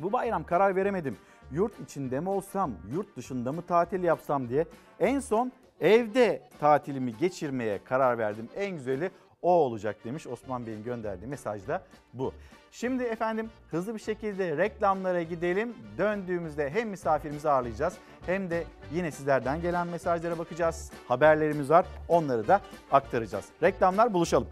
bu 0.00 0.12
bayram 0.12 0.44
karar 0.44 0.76
veremedim. 0.76 1.16
Yurt 1.52 1.80
içinde 1.80 2.20
mi 2.20 2.28
olsam, 2.28 2.72
yurt 2.92 3.16
dışında 3.16 3.52
mı 3.52 3.62
tatil 3.62 4.02
yapsam 4.02 4.48
diye 4.48 4.64
en 5.00 5.20
son 5.20 5.52
evde 5.80 6.42
tatilimi 6.60 7.16
geçirmeye 7.16 7.84
karar 7.84 8.18
verdim. 8.18 8.48
En 8.56 8.76
güzeli 8.76 9.10
o 9.42 9.50
olacak 9.50 9.96
demiş 10.04 10.26
Osman 10.26 10.66
Bey'in 10.66 10.84
gönderdiği 10.84 11.26
mesajda 11.26 11.82
bu. 12.14 12.32
Şimdi 12.74 13.02
efendim 13.02 13.50
hızlı 13.70 13.94
bir 13.94 14.00
şekilde 14.00 14.56
reklamlara 14.56 15.22
gidelim. 15.22 15.74
Döndüğümüzde 15.98 16.70
hem 16.70 16.88
misafirimizi 16.88 17.50
ağırlayacağız 17.50 17.94
hem 18.26 18.50
de 18.50 18.64
yine 18.92 19.10
sizlerden 19.10 19.60
gelen 19.60 19.86
mesajlara 19.86 20.38
bakacağız. 20.38 20.90
Haberlerimiz 21.08 21.70
var 21.70 21.86
onları 22.08 22.48
da 22.48 22.60
aktaracağız. 22.92 23.44
Reklamlar 23.62 24.14
buluşalım. 24.14 24.48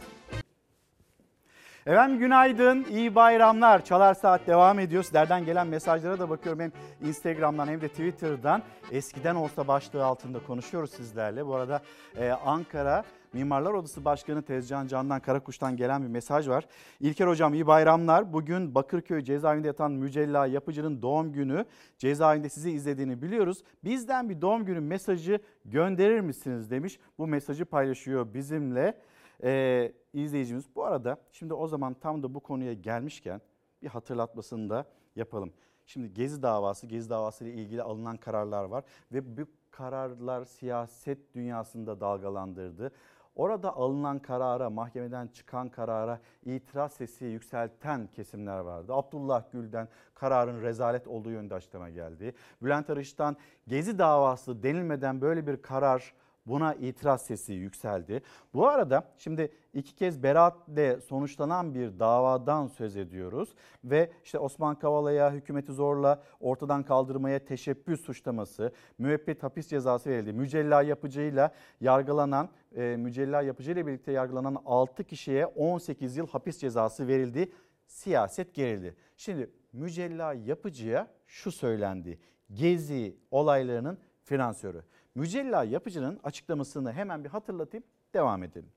Efendim 1.86 2.18
günaydın, 2.18 2.84
iyi 2.90 3.14
bayramlar. 3.14 3.84
Çalar 3.84 4.14
Saat 4.14 4.47
devam 4.47 4.78
ediyor. 4.78 5.02
Sizlerden 5.02 5.44
gelen 5.44 5.66
mesajlara 5.66 6.18
da 6.18 6.30
bakıyorum 6.30 6.60
hem 6.60 6.72
Instagram'dan 7.09 7.68
hem 7.68 7.80
de 7.80 7.88
Twitter'dan. 7.88 8.62
Eskiden 8.92 9.34
olsa 9.34 9.68
başlığı 9.68 10.05
altında 10.05 10.38
konuşuyoruz 10.47 10.90
sizlerle. 10.90 11.47
Bu 11.47 11.55
arada 11.55 11.82
e, 12.16 12.30
Ankara 12.30 13.05
Mimarlar 13.32 13.73
Odası 13.73 14.05
Başkanı 14.05 14.43
Tezcan 14.43 14.86
Candan 14.86 15.20
Karakuş'tan 15.20 15.77
gelen 15.77 16.02
bir 16.02 16.09
mesaj 16.09 16.48
var. 16.48 16.66
İlker 17.01 17.27
Hocam 17.27 17.55
iyi 17.55 17.66
bayramlar. 17.66 18.32
Bugün 18.32 18.74
Bakırköy 18.74 19.23
cezaevinde 19.23 19.66
yatan 19.66 19.93
Mücella 19.93 20.47
Yapıcı'nın 20.47 21.02
doğum 21.02 21.32
günü. 21.32 21.65
Cezaevinde 21.98 22.48
sizi 22.48 22.70
izlediğini 22.70 23.23
biliyoruz. 23.23 23.62
Bizden 23.85 24.28
bir 24.28 24.40
doğum 24.40 24.65
günü 24.65 24.81
mesajı 24.81 25.39
gönderir 25.65 26.20
misiniz 26.20 26.70
demiş. 26.70 26.98
Bu 27.19 27.27
mesajı 27.27 27.65
paylaşıyor 27.65 28.35
bizimle 28.35 29.01
ee, 29.43 29.93
izleyicimiz. 30.12 30.65
Bu 30.74 30.85
arada 30.85 31.16
şimdi 31.32 31.55
o 31.55 31.66
zaman 31.66 31.94
tam 31.94 32.23
da 32.23 32.35
bu 32.35 32.40
konuya 32.40 32.73
gelmişken 32.73 33.40
bir 33.82 33.89
hatırlatmasını 33.89 34.70
da 34.70 34.85
yapalım. 35.16 35.52
Şimdi 35.86 36.15
Gezi 36.15 36.43
davası, 36.43 36.86
Gezi 36.86 37.11
davası 37.11 37.44
ile 37.44 37.52
ilgili 37.52 37.82
alınan 37.82 38.16
kararlar 38.16 38.65
var 38.65 38.85
ve 39.12 39.36
bu 39.36 39.47
kararlar 39.70 40.44
siyaset 40.44 41.35
dünyasında 41.35 42.01
dalgalandırdı. 42.01 42.93
Orada 43.35 43.77
alınan 43.77 44.19
karara, 44.19 44.70
mahkemeden 44.70 45.27
çıkan 45.27 45.69
karara 45.69 46.20
itiraz 46.44 46.93
sesi 46.93 47.24
yükselten 47.24 48.07
kesimler 48.07 48.59
vardı. 48.59 48.93
Abdullah 48.94 49.52
Gül'den 49.52 49.89
kararın 50.15 50.62
rezalet 50.62 51.09
olduğu 51.09 51.31
yönde 51.31 51.55
açıklama 51.55 51.90
geldi. 51.90 52.35
Bülent 52.62 52.90
Arış'tan 52.90 53.36
Gezi 53.66 53.98
davası 53.98 54.62
denilmeden 54.62 55.20
böyle 55.20 55.47
bir 55.47 55.62
karar 55.62 56.15
Buna 56.51 56.74
itiraz 56.74 57.22
sesi 57.22 57.52
yükseldi. 57.52 58.22
Bu 58.55 58.68
arada 58.68 59.12
şimdi 59.18 59.52
iki 59.74 59.94
kez 59.94 60.22
beraatle 60.22 61.01
sonuçlanan 61.01 61.74
bir 61.74 61.98
davadan 61.98 62.66
söz 62.66 62.97
ediyoruz. 62.97 63.55
Ve 63.85 64.10
işte 64.24 64.39
Osman 64.39 64.78
Kavala'ya 64.78 65.32
hükümeti 65.32 65.72
zorla 65.72 66.22
ortadan 66.40 66.82
kaldırmaya 66.82 67.44
teşebbüs 67.44 68.01
suçlaması, 68.01 68.72
müebbet 68.98 69.43
hapis 69.43 69.68
cezası 69.68 70.10
verildi. 70.10 70.32
Mücella 70.32 70.82
yapıcıyla 70.82 71.55
yargılanan, 71.81 72.48
e, 72.77 72.97
mücella 72.97 73.43
yapıcıyla 73.43 73.86
birlikte 73.86 74.12
yargılanan 74.12 74.56
6 74.66 75.05
kişiye 75.05 75.47
18 75.47 76.16
yıl 76.16 76.28
hapis 76.28 76.59
cezası 76.59 77.06
verildi. 77.06 77.52
Siyaset 77.86 78.55
gerildi. 78.55 78.97
Şimdi 79.16 79.51
mücella 79.72 80.32
yapıcıya 80.32 81.06
şu 81.27 81.52
söylendi. 81.52 82.18
Gezi 82.52 83.16
olaylarının 83.31 83.98
finansörü. 84.22 84.82
Mücella 85.15 85.65
yapıcının 85.65 86.20
açıklamasını 86.24 86.93
hemen 86.93 87.24
bir 87.24 87.28
hatırlatayım 87.28 87.85
devam 88.15 88.43
edelim. 88.43 88.70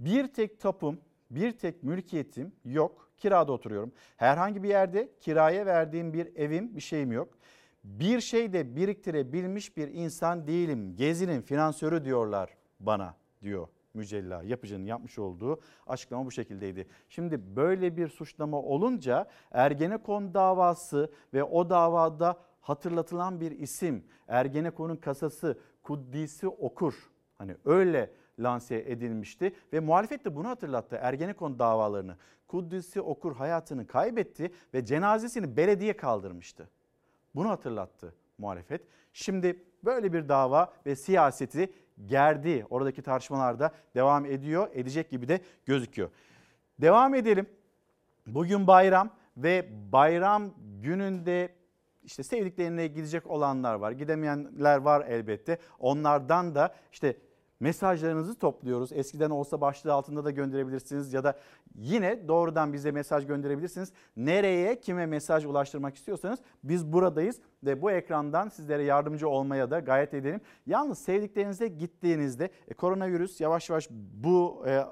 Bir 0.00 0.26
tek 0.26 0.60
tapum, 0.60 1.00
bir 1.30 1.52
tek 1.52 1.82
mülkiyetim 1.82 2.52
yok. 2.64 3.10
Kirada 3.18 3.52
oturuyorum. 3.52 3.92
Herhangi 4.16 4.62
bir 4.62 4.68
yerde 4.68 5.08
kiraya 5.20 5.66
verdiğim 5.66 6.12
bir 6.12 6.36
evim, 6.36 6.76
bir 6.76 6.80
şeyim 6.80 7.12
yok. 7.12 7.28
Bir 7.84 8.20
şey 8.20 8.52
de 8.52 8.76
biriktirebilmiş 8.76 9.76
bir 9.76 9.88
insan 9.88 10.46
değilim. 10.46 10.96
Gezinin 10.96 11.42
finansörü 11.42 12.04
diyorlar 12.04 12.56
bana 12.80 13.14
diyor 13.42 13.68
Mücella 13.94 14.42
Yapıcı'nın 14.42 14.84
yapmış 14.84 15.18
olduğu 15.18 15.60
açıklama 15.86 16.26
bu 16.26 16.30
şekildeydi. 16.30 16.86
Şimdi 17.08 17.56
böyle 17.56 17.96
bir 17.96 18.08
suçlama 18.08 18.62
olunca 18.62 19.26
Ergenekon 19.52 20.34
davası 20.34 21.12
ve 21.34 21.44
o 21.44 21.70
davada 21.70 22.36
hatırlatılan 22.68 23.40
bir 23.40 23.50
isim 23.50 24.04
Ergenekon'un 24.28 24.96
kasası 24.96 25.58
Kuddisi 25.82 26.48
Okur 26.48 26.94
hani 27.38 27.56
öyle 27.64 28.10
lanse 28.38 28.76
edilmişti 28.76 29.54
ve 29.72 29.80
muhalefet 29.80 30.24
de 30.24 30.36
bunu 30.36 30.48
hatırlattı 30.48 30.98
Ergenekon 31.02 31.58
davalarını. 31.58 32.16
Kuddisi 32.48 33.00
Okur 33.00 33.36
hayatını 33.36 33.86
kaybetti 33.86 34.52
ve 34.74 34.84
cenazesini 34.84 35.56
belediye 35.56 35.96
kaldırmıştı. 35.96 36.68
Bunu 37.34 37.48
hatırlattı 37.48 38.14
muhalefet. 38.38 38.82
Şimdi 39.12 39.64
böyle 39.84 40.12
bir 40.12 40.28
dava 40.28 40.72
ve 40.86 40.96
siyaseti 40.96 41.72
gerdi. 42.06 42.66
Oradaki 42.70 43.02
tartışmalarda 43.02 43.74
devam 43.94 44.26
ediyor, 44.26 44.68
edecek 44.72 45.10
gibi 45.10 45.28
de 45.28 45.40
gözüküyor. 45.66 46.10
Devam 46.80 47.14
edelim. 47.14 47.46
Bugün 48.26 48.66
bayram 48.66 49.10
ve 49.36 49.68
bayram 49.92 50.50
gününde 50.82 51.56
işte 52.06 52.22
sevdiklerine 52.22 52.86
gidecek 52.86 53.26
olanlar 53.26 53.74
var. 53.74 53.92
Gidemeyenler 53.92 54.76
var 54.76 55.06
elbette. 55.08 55.58
Onlardan 55.78 56.54
da 56.54 56.74
işte 56.92 57.16
mesajlarınızı 57.60 58.38
topluyoruz. 58.38 58.92
Eskiden 58.92 59.30
olsa 59.30 59.60
başlığı 59.60 59.92
altında 59.92 60.24
da 60.24 60.30
gönderebilirsiniz 60.30 61.12
ya 61.12 61.24
da 61.24 61.38
yine 61.74 62.28
doğrudan 62.28 62.72
bize 62.72 62.90
mesaj 62.90 63.26
gönderebilirsiniz. 63.26 63.92
Nereye, 64.16 64.80
kime 64.80 65.06
mesaj 65.06 65.44
ulaştırmak 65.44 65.96
istiyorsanız 65.96 66.38
biz 66.64 66.92
buradayız 66.92 67.40
ve 67.64 67.82
bu 67.82 67.90
ekrandan 67.90 68.48
sizlere 68.48 68.82
yardımcı 68.82 69.28
olmaya 69.28 69.70
da 69.70 69.80
gayret 69.80 70.14
edelim. 70.14 70.40
Yalnız 70.66 70.98
sevdiklerinize 70.98 71.68
gittiğinizde 71.68 72.50
e, 72.68 72.74
koronavirüs 72.74 73.40
yavaş 73.40 73.70
yavaş 73.70 73.88
bu 74.14 74.64
e, 74.66 74.84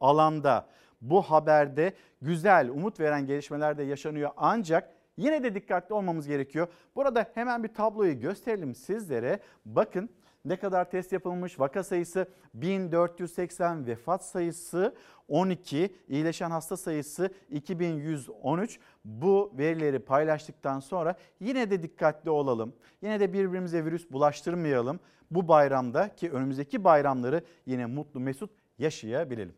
alanda, 0.00 0.66
bu 1.00 1.22
haberde 1.22 1.92
güzel, 2.22 2.70
umut 2.70 3.00
veren 3.00 3.26
gelişmeler 3.26 3.78
de 3.78 3.82
yaşanıyor 3.82 4.30
ancak 4.36 4.95
yine 5.16 5.42
de 5.42 5.54
dikkatli 5.54 5.94
olmamız 5.94 6.26
gerekiyor. 6.26 6.68
Burada 6.96 7.26
hemen 7.34 7.64
bir 7.64 7.74
tabloyu 7.74 8.20
gösterelim 8.20 8.74
sizlere. 8.74 9.40
Bakın 9.64 10.10
ne 10.44 10.56
kadar 10.56 10.90
test 10.90 11.12
yapılmış? 11.12 11.60
Vaka 11.60 11.84
sayısı 11.84 12.28
1480, 12.54 13.86
vefat 13.86 14.24
sayısı 14.24 14.94
12, 15.28 15.94
iyileşen 16.08 16.50
hasta 16.50 16.76
sayısı 16.76 17.30
2113. 17.50 18.78
Bu 19.04 19.52
verileri 19.58 19.98
paylaştıktan 19.98 20.80
sonra 20.80 21.16
yine 21.40 21.70
de 21.70 21.82
dikkatli 21.82 22.30
olalım. 22.30 22.74
Yine 23.02 23.20
de 23.20 23.32
birbirimize 23.32 23.84
virüs 23.84 24.10
bulaştırmayalım. 24.10 25.00
Bu 25.30 25.48
bayramda 25.48 26.14
ki 26.16 26.30
önümüzdeki 26.30 26.84
bayramları 26.84 27.42
yine 27.66 27.86
mutlu 27.86 28.20
mesut 28.20 28.50
yaşayabilelim. 28.78 29.54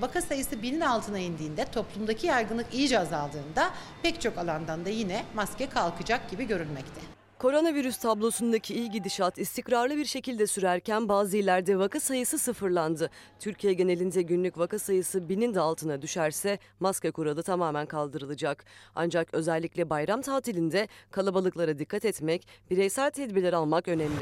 Vaka 0.00 0.22
sayısı 0.22 0.62
binin 0.62 0.80
altına 0.80 1.18
indiğinde, 1.18 1.64
toplumdaki 1.64 2.26
yaygınlık 2.26 2.74
iyice 2.74 2.98
azaldığında 2.98 3.70
pek 4.02 4.20
çok 4.20 4.38
alandan 4.38 4.84
da 4.84 4.88
yine 4.88 5.24
maske 5.34 5.68
kalkacak 5.68 6.30
gibi 6.30 6.46
görünmekte. 6.46 7.00
Koronavirüs 7.38 7.98
tablosundaki 7.98 8.74
iyi 8.74 8.90
gidişat 8.90 9.38
istikrarlı 9.38 9.96
bir 9.96 10.04
şekilde 10.04 10.46
sürerken 10.46 11.08
bazı 11.08 11.36
illerde 11.36 11.78
vaka 11.78 12.00
sayısı 12.00 12.38
sıfırlandı. 12.38 13.10
Türkiye 13.40 13.72
genelinde 13.72 14.22
günlük 14.22 14.58
vaka 14.58 14.78
sayısı 14.78 15.28
binin 15.28 15.54
de 15.54 15.60
altına 15.60 16.02
düşerse 16.02 16.58
maske 16.80 17.10
kuralı 17.10 17.42
tamamen 17.42 17.86
kaldırılacak. 17.86 18.64
Ancak 18.94 19.34
özellikle 19.34 19.90
bayram 19.90 20.22
tatilinde 20.22 20.88
kalabalıklara 21.10 21.78
dikkat 21.78 22.04
etmek, 22.04 22.48
bireysel 22.70 23.10
tedbirler 23.10 23.52
almak 23.52 23.88
önemli. 23.88 24.16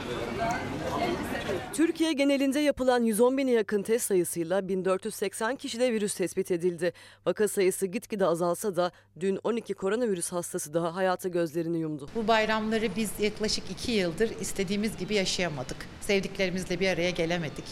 Türkiye 1.76 2.12
genelinde 2.12 2.60
yapılan 2.60 3.04
110 3.04 3.38
bine 3.38 3.50
yakın 3.50 3.82
test 3.82 4.06
sayısıyla 4.06 4.68
1480 4.68 5.56
kişide 5.56 5.92
virüs 5.92 6.14
tespit 6.14 6.50
edildi. 6.50 6.92
Vaka 7.26 7.48
sayısı 7.48 7.86
gitgide 7.86 8.26
azalsa 8.26 8.76
da 8.76 8.90
dün 9.20 9.38
12 9.44 9.74
koronavirüs 9.74 10.32
hastası 10.32 10.74
daha 10.74 10.94
hayata 10.94 11.28
gözlerini 11.28 11.78
yumdu. 11.78 12.08
Bu 12.14 12.28
bayramları 12.28 12.96
biz 12.96 13.10
yaklaşık 13.20 13.70
iki 13.70 13.92
yıldır 13.92 14.30
istediğimiz 14.40 14.96
gibi 14.96 15.14
yaşayamadık. 15.14 15.76
Sevdiklerimizle 16.00 16.80
bir 16.80 16.88
araya 16.88 17.10
gelemedik. 17.10 17.64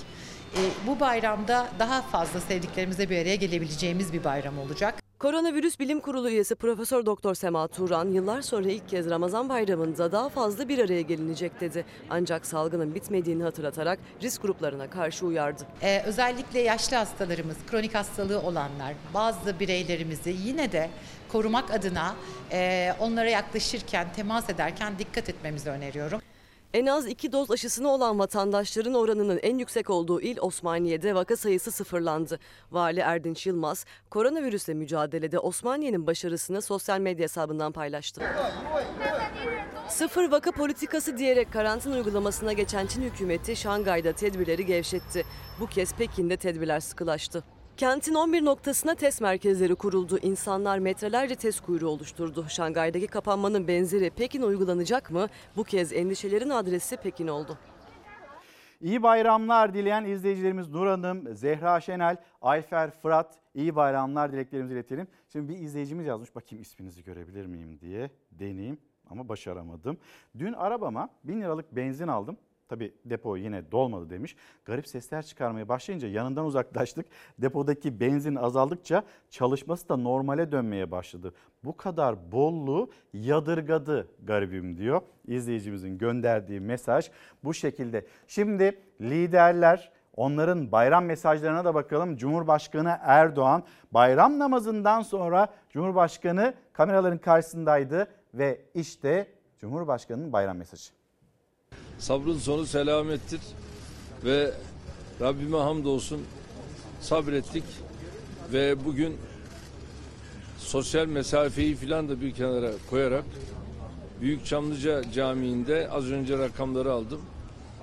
E, 0.55 0.61
bu 0.87 1.01
bayramda 1.01 1.69
daha 1.79 2.03
fazla 2.03 2.41
sevdiklerimizle 2.41 3.11
bir 3.11 3.19
araya 3.19 3.37
gelebileceğimiz 3.37 4.13
bir 4.13 4.25
bayram 4.25 4.59
olacak. 4.59 5.04
Koronavirüs 5.25 5.81
Bilim 5.81 6.01
Kurulu 6.01 6.31
üyesi 6.31 6.55
Profesör 6.55 7.07
Doktor 7.07 7.35
Sema 7.35 7.69
Turan 7.69 8.09
yıllar 8.09 8.43
sonra 8.43 8.69
ilk 8.69 8.89
kez 8.89 9.11
Ramazan 9.11 9.49
bayramında 9.49 10.13
daha 10.13 10.29
fazla 10.29 10.69
bir 10.69 10.79
araya 10.79 11.01
gelinecek 11.01 11.61
dedi. 11.61 11.85
Ancak 12.11 12.47
salgının 12.47 12.95
bitmediğini 12.95 13.43
hatırlatarak 13.43 13.99
risk 14.23 14.43
gruplarına 14.43 14.91
karşı 14.91 15.27
uyardı. 15.27 15.63
Ee, 15.83 16.03
özellikle 16.07 16.61
yaşlı 16.61 16.97
hastalarımız, 16.97 17.57
kronik 17.71 17.95
hastalığı 17.95 18.41
olanlar, 18.41 18.95
bazı 19.15 19.61
bireylerimizi 19.61 20.37
yine 20.45 20.73
de 20.73 20.91
korumak 21.33 21.71
adına 21.71 22.15
e, 22.53 22.93
onlara 23.01 23.31
yaklaşırken, 23.31 24.13
temas 24.13 24.51
ederken 24.51 24.99
dikkat 24.99 25.29
etmemizi 25.29 25.71
öneriyorum. 25.71 26.21
En 26.75 26.87
az 26.87 27.07
iki 27.07 27.33
doz 27.33 27.51
aşısını 27.51 27.89
olan 27.89 28.19
vatandaşların 28.19 28.95
oranının 28.95 29.41
en 29.43 29.59
yüksek 29.59 29.91
olduğu 29.91 30.21
il 30.21 30.39
Osmaniye'de 30.41 31.15
vaka 31.15 31.37
sayısı 31.37 31.71
sıfırlandı. 31.73 32.39
Vali 32.73 33.01
Erdinç 33.01 33.47
Yılmaz, 33.47 33.85
koronavirüsle 34.11 34.75
mücadelede 34.75 35.39
Osmaniye'nin 35.39 36.07
başarısını 36.07 36.63
sosyal 36.63 37.01
medya 37.01 37.23
hesabından 37.23 37.73
paylaştı. 37.73 38.23
Sıfır 39.89 40.31
vaka 40.31 40.53
politikası 40.53 41.19
diyerek 41.19 41.53
karantina 41.53 41.97
uygulamasına 41.97 42.53
geçen 42.53 42.87
Çin 42.87 43.03
hükümeti 43.03 43.57
Şangay'da 43.57 44.13
tedbirleri 44.13 44.67
gevşetti. 44.67 45.25
Bu 45.61 45.67
kez 45.67 45.95
Pekin'de 45.95 46.37
tedbirler 46.37 46.81
sıkılaştı. 46.81 47.45
Kentin 47.77 48.15
11 48.15 48.45
noktasına 48.45 48.95
test 48.95 49.21
merkezleri 49.21 49.75
kuruldu. 49.75 50.19
İnsanlar 50.23 50.79
metrelerce 50.79 51.35
test 51.35 51.61
kuyruğu 51.61 51.89
oluşturdu. 51.89 52.47
Şangay'daki 52.49 53.07
kapanmanın 53.07 53.69
benzeri 53.69 54.11
Pekin 54.11 54.43
uygulanacak 54.43 55.11
mı? 55.11 55.27
Bu 55.57 55.65
kez 55.65 55.93
endişelerin 55.93 56.51
adresi 56.51 56.97
Pekin 56.97 57.29
oldu. 57.29 57.59
İyi 58.81 59.03
bayramlar 59.03 59.75
dileyen 59.75 60.05
izleyicilerimiz 60.05 60.69
Nur 60.69 60.87
Hanım, 60.87 61.37
Zehra 61.37 61.81
Şenel, 61.81 62.17
Ayfer 62.43 62.91
Fırat 62.91 63.35
iyi 63.55 63.77
bayramlar 63.77 64.33
dileklerimizi 64.33 64.75
iletelim. 64.75 65.09
Şimdi 65.29 65.49
bir 65.49 65.59
izleyicimiz 65.59 66.07
yazmış 66.07 66.35
bakayım 66.35 66.63
isminizi 66.63 67.05
görebilir 67.05 67.47
miyim 67.47 67.81
diye 67.81 68.11
deneyeyim 68.31 68.79
ama 69.11 69.29
başaramadım. 69.29 69.99
Dün 70.39 70.53
arabama 70.53 71.09
1000 71.25 71.41
liralık 71.41 71.77
benzin 71.77 72.09
aldım. 72.09 72.37
Tabi 72.75 72.93
depo 73.05 73.37
yine 73.37 73.73
dolmadı 73.73 74.11
demiş. 74.11 74.37
Garip 74.65 74.89
sesler 74.89 75.27
çıkarmaya 75.27 75.69
başlayınca 75.69 76.09
yanından 76.09 76.45
uzaklaştık. 76.45 77.07
Depodaki 77.39 78.01
benzin 78.01 78.35
azaldıkça 78.35 79.03
çalışması 79.31 79.89
da 79.89 79.97
normale 79.97 80.53
dönmeye 80.53 80.91
başladı. 80.91 81.35
Bu 81.65 81.77
kadar 81.77 82.33
bolluğu 82.33 82.91
yadırgadı 83.13 84.09
garibim 84.23 84.79
diyor. 84.79 85.01
İzleyicimizin 85.27 85.99
gönderdiği 85.99 86.61
mesaj 86.61 87.11
bu 87.45 87.55
şekilde. 87.55 88.07
Şimdi 88.29 88.79
liderler 89.01 89.93
Onların 90.17 90.73
bayram 90.73 91.05
mesajlarına 91.05 91.65
da 91.65 91.75
bakalım. 91.75 92.17
Cumhurbaşkanı 92.17 92.99
Erdoğan 93.03 93.63
bayram 93.93 94.39
namazından 94.39 95.03
sonra 95.03 95.49
Cumhurbaşkanı 95.71 96.55
kameraların 96.73 97.19
karşısındaydı 97.19 98.09
ve 98.35 98.61
işte 98.75 99.27
Cumhurbaşkanı'nın 99.59 100.33
bayram 100.33 100.57
mesajı. 100.57 101.04
Sabrın 101.99 102.39
sonu 102.39 102.67
selamettir 102.67 103.41
ve 104.25 104.55
Rabbime 105.21 105.59
hamdolsun 105.59 106.23
sabrettik 107.01 107.65
ve 108.53 108.85
bugün 108.85 109.17
sosyal 110.59 111.07
mesafeyi 111.07 111.75
filan 111.75 112.09
da 112.09 112.21
bir 112.21 112.35
kenara 112.35 112.71
koyarak 112.91 113.25
Büyük 114.21 114.47
Çamlıca 114.47 115.13
Camii'nde 115.13 115.91
az 115.91 116.11
önce 116.11 116.39
rakamları 116.39 116.93
aldım. 116.93 117.21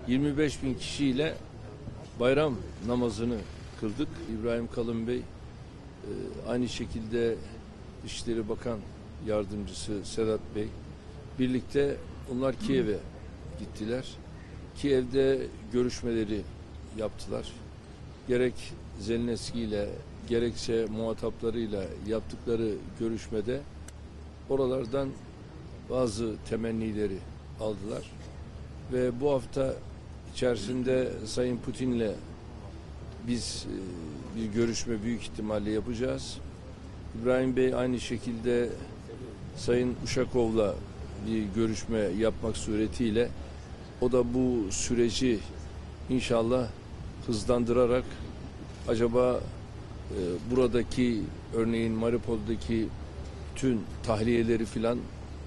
25 0.08 0.64
bin 0.64 0.74
kişiyle 0.74 1.36
bayram 2.20 2.56
namazını 2.88 3.38
kıldık. 3.80 4.08
İbrahim 4.34 4.68
Kalın 4.76 5.08
Bey 5.08 5.18
e, 5.18 5.24
aynı 6.48 6.70
şekilde 6.70 7.36
İşleri 8.06 8.50
Bakan 8.50 8.80
Yardımcısı 9.28 10.06
Sedat 10.06 10.40
Bey 10.56 10.68
birlikte 11.40 11.98
onlar 12.32 12.56
Kiev'e 12.56 12.98
gittiler. 13.62 14.06
Kiev'de 14.78 15.48
görüşmeleri 15.74 16.42
yaptılar. 16.98 17.52
Gerek 18.28 18.54
Zelenski 19.00 19.60
ile 19.60 19.90
gerekse 20.30 20.86
muhataplarıyla 20.86 21.84
yaptıkları 22.08 22.74
görüşmede 23.00 23.62
oralardan 24.50 25.10
bazı 25.90 26.34
temennileri 26.50 27.18
aldılar. 27.60 28.12
Ve 28.94 29.22
bu 29.22 29.32
hafta 29.32 29.74
içerisinde 30.34 31.12
Sayın 31.26 31.58
Putin'le 31.58 32.12
biz 33.28 33.66
e, 33.68 34.40
bir 34.40 34.54
görüşme 34.54 35.04
büyük 35.04 35.22
ihtimalle 35.22 35.72
yapacağız. 35.72 36.38
İbrahim 37.22 37.56
Bey 37.56 37.74
aynı 37.76 38.00
şekilde 38.00 38.70
Sayın 39.58 39.96
Uşakov'la 40.04 40.76
bir 41.28 41.44
görüşme 41.56 42.00
yapmak 42.00 42.58
suretiyle 42.58 43.30
o 44.02 44.12
da 44.12 44.34
bu 44.34 44.72
süreci 44.72 45.40
inşallah 46.10 46.68
hızlandırarak 47.28 48.04
acaba 48.88 49.40
e, 50.12 50.20
buradaki 50.52 51.22
örneğin 51.56 51.94
Mariupol'daki 51.94 52.88
tüm 53.56 53.80
tahliyeleri 54.04 54.66
filan 54.66 54.98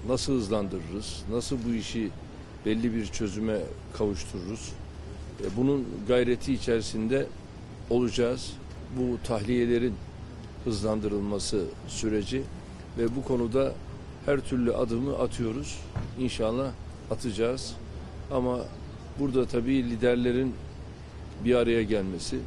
nasıl 0.07 0.33
hızlandırırız? 0.33 1.23
Nasıl 1.31 1.57
bu 1.69 1.73
işi 1.73 2.09
belli 2.65 2.95
bir 2.95 3.05
çözüme 3.05 3.57
kavuştururuz? 3.97 4.71
E, 5.43 5.57
bunun 5.57 5.85
gayreti 6.07 6.53
içerisinde 6.53 7.27
olacağız. 7.89 8.53
Bu 8.99 9.17
tahliyelerin 9.27 9.93
hızlandırılması 10.63 11.65
süreci 11.87 12.43
ve 12.97 13.15
bu 13.15 13.23
konuda 13.23 13.73
her 14.25 14.39
türlü 14.39 14.73
adımı 14.73 15.17
atıyoruz. 15.17 15.79
İnşallah 16.19 16.71
atacağız. 17.11 17.75
Ama 18.31 18.59
burada 19.19 19.45
tabii 19.45 19.89
liderlerin 19.89 20.53
bir 21.45 21.55
araya 21.55 21.83
gelmesi. 21.83 22.39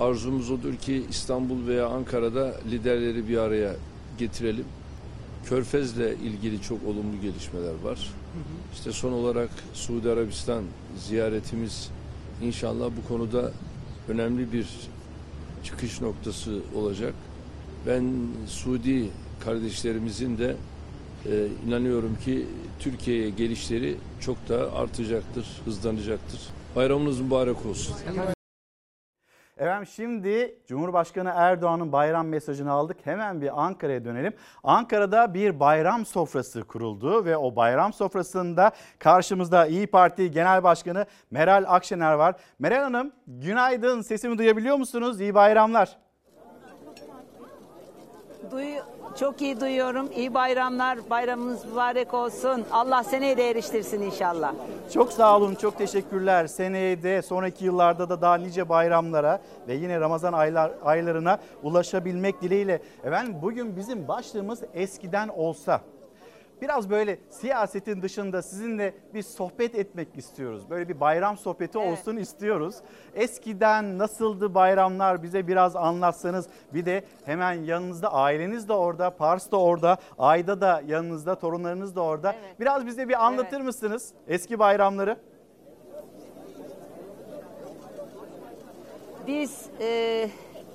Arzumuz 0.00 0.50
odur 0.50 0.76
ki 0.76 1.04
İstanbul 1.10 1.66
veya 1.66 1.86
Ankara'da 1.88 2.54
liderleri 2.70 3.28
bir 3.28 3.38
araya 3.38 3.76
getirelim. 4.18 4.64
Körfez'le 5.44 6.16
ilgili 6.24 6.62
çok 6.62 6.84
olumlu 6.86 7.20
gelişmeler 7.22 7.74
var. 7.84 8.10
İşte 8.74 8.92
son 8.92 9.12
olarak 9.12 9.50
Suudi 9.74 10.10
Arabistan 10.10 10.64
ziyaretimiz 10.98 11.90
inşallah 12.42 12.90
bu 13.02 13.08
konuda 13.08 13.52
önemli 14.08 14.52
bir 14.52 14.66
çıkış 15.64 16.00
noktası 16.00 16.60
olacak. 16.74 17.14
Ben 17.86 18.04
Suudi 18.46 19.08
kardeşlerimizin 19.44 20.38
de 20.38 20.56
e, 21.26 21.46
inanıyorum 21.68 22.16
ki 22.24 22.46
Türkiye'ye 22.78 23.30
gelişleri 23.30 23.96
çok 24.20 24.48
da 24.48 24.72
artacaktır, 24.72 25.46
hızlanacaktır. 25.64 26.40
Bayramınız 26.76 27.20
mübarek 27.20 27.66
olsun. 27.66 27.96
Efendim 29.58 29.86
şimdi 29.86 30.58
Cumhurbaşkanı 30.66 31.32
Erdoğan'ın 31.34 31.92
bayram 31.92 32.28
mesajını 32.28 32.72
aldık. 32.72 32.96
Hemen 33.04 33.40
bir 33.40 33.64
Ankara'ya 33.64 34.04
dönelim. 34.04 34.32
Ankara'da 34.64 35.34
bir 35.34 35.60
bayram 35.60 36.06
sofrası 36.06 36.64
kuruldu 36.64 37.24
ve 37.24 37.36
o 37.36 37.56
bayram 37.56 37.92
sofrasında 37.92 38.70
karşımızda 38.98 39.66
İyi 39.66 39.86
Parti 39.86 40.30
Genel 40.30 40.62
Başkanı 40.62 41.06
Meral 41.30 41.64
Akşener 41.68 42.12
var. 42.12 42.34
Meral 42.58 42.82
Hanım 42.82 43.12
günaydın 43.26 44.02
sesimi 44.02 44.38
duyabiliyor 44.38 44.76
musunuz? 44.76 45.20
İyi 45.20 45.34
bayramlar. 45.34 45.98
Duy, 48.50 48.74
çok 49.16 49.42
iyi 49.42 49.60
duyuyorum. 49.60 50.08
İyi 50.16 50.34
bayramlar. 50.34 51.10
Bayramınız 51.10 51.64
mübarek 51.64 52.14
olsun. 52.14 52.64
Allah 52.72 53.04
seneye 53.04 53.36
de 53.36 53.50
eriştirsin 53.50 54.02
inşallah. 54.02 54.54
Çok 54.94 55.12
sağ 55.12 55.36
olun, 55.36 55.54
çok 55.54 55.78
teşekkürler. 55.78 56.46
Seneye 56.46 57.02
de 57.02 57.22
sonraki 57.22 57.64
yıllarda 57.64 58.08
da 58.08 58.20
daha 58.20 58.34
nice 58.34 58.68
bayramlara 58.68 59.40
ve 59.68 59.74
yine 59.74 60.00
Ramazan 60.00 60.32
aylar, 60.32 60.72
aylarına 60.84 61.38
ulaşabilmek 61.62 62.42
dileğiyle. 62.42 62.82
Efendim 63.04 63.36
bugün 63.42 63.76
bizim 63.76 64.08
başlığımız 64.08 64.62
eskiden 64.74 65.28
olsa. 65.28 65.80
Biraz 66.62 66.90
böyle 66.90 67.18
siyasetin 67.30 68.02
dışında 68.02 68.42
sizinle 68.42 68.94
bir 69.14 69.22
sohbet 69.22 69.74
etmek 69.74 70.08
istiyoruz. 70.16 70.70
Böyle 70.70 70.88
bir 70.88 71.00
bayram 71.00 71.38
sohbeti 71.38 71.78
olsun 71.78 72.16
istiyoruz. 72.16 72.76
Eskiden 73.14 73.98
nasıldı 73.98 74.54
bayramlar 74.54 75.22
bize 75.22 75.48
biraz 75.48 75.76
anlatsanız. 75.76 76.48
Bir 76.74 76.86
de 76.86 77.04
hemen 77.24 77.52
yanınızda 77.52 78.12
aileniz 78.12 78.68
de 78.68 78.72
orada, 78.72 79.10
Pars 79.10 79.50
da 79.50 79.60
orada, 79.60 79.96
Ayda 80.18 80.60
da 80.60 80.82
yanınızda, 80.86 81.34
torunlarınız 81.34 81.96
da 81.96 82.02
orada. 82.02 82.34
Biraz 82.60 82.86
bize 82.86 83.08
bir 83.08 83.26
anlatır 83.26 83.60
mısınız 83.60 84.12
eski 84.28 84.58
bayramları? 84.58 85.16
Biz 89.26 89.66
e, 89.80 90.30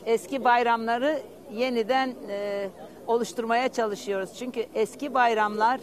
eski 0.06 0.44
bayramları 0.44 1.20
yeniden 1.52 2.16
e, 2.30 2.70
oluşturmaya 3.08 3.70
çalışıyoruz. 3.70 4.34
Çünkü 4.40 4.66
eski 4.76 5.14
bayramlar 5.14 5.80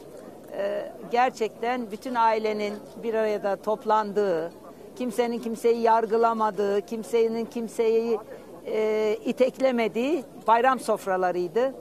e, 0.57 0.93
gerçekten 1.11 1.91
bütün 1.91 2.15
ailenin 2.15 2.75
bir 3.03 3.15
arada 3.15 3.57
toplandığı, 3.57 4.53
kimsenin 4.97 5.39
kimseyi 5.39 5.81
yargılamadığı, 5.81 6.81
kimsenin 6.81 7.45
kimseyi 7.45 8.19
e, 8.67 9.17
iteklemediği 9.25 10.25
bayram 10.47 10.81
sofralarıydı. 10.81 11.75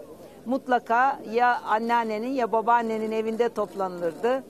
Mutlaka 0.46 1.20
ya 1.32 1.62
anneannenin 1.62 2.32
ya 2.34 2.52
babaannenin 2.52 3.12
evinde 3.12 3.50
toplanılırdı. 3.50 4.44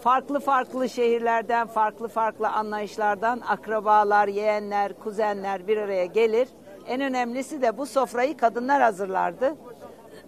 Farklı 0.00 0.40
farklı 0.40 0.88
şehirlerden, 0.88 1.66
farklı 1.66 2.08
farklı 2.08 2.48
anlayışlardan 2.48 3.40
akrabalar, 3.48 4.28
yeğenler, 4.28 4.92
kuzenler 4.92 5.68
bir 5.68 5.76
araya 5.76 6.04
gelir. 6.06 6.48
En 6.88 7.00
önemlisi 7.00 7.62
de 7.62 7.78
bu 7.78 7.86
sofrayı 7.86 8.36
kadınlar 8.36 8.82
hazırlardı. 8.82 9.54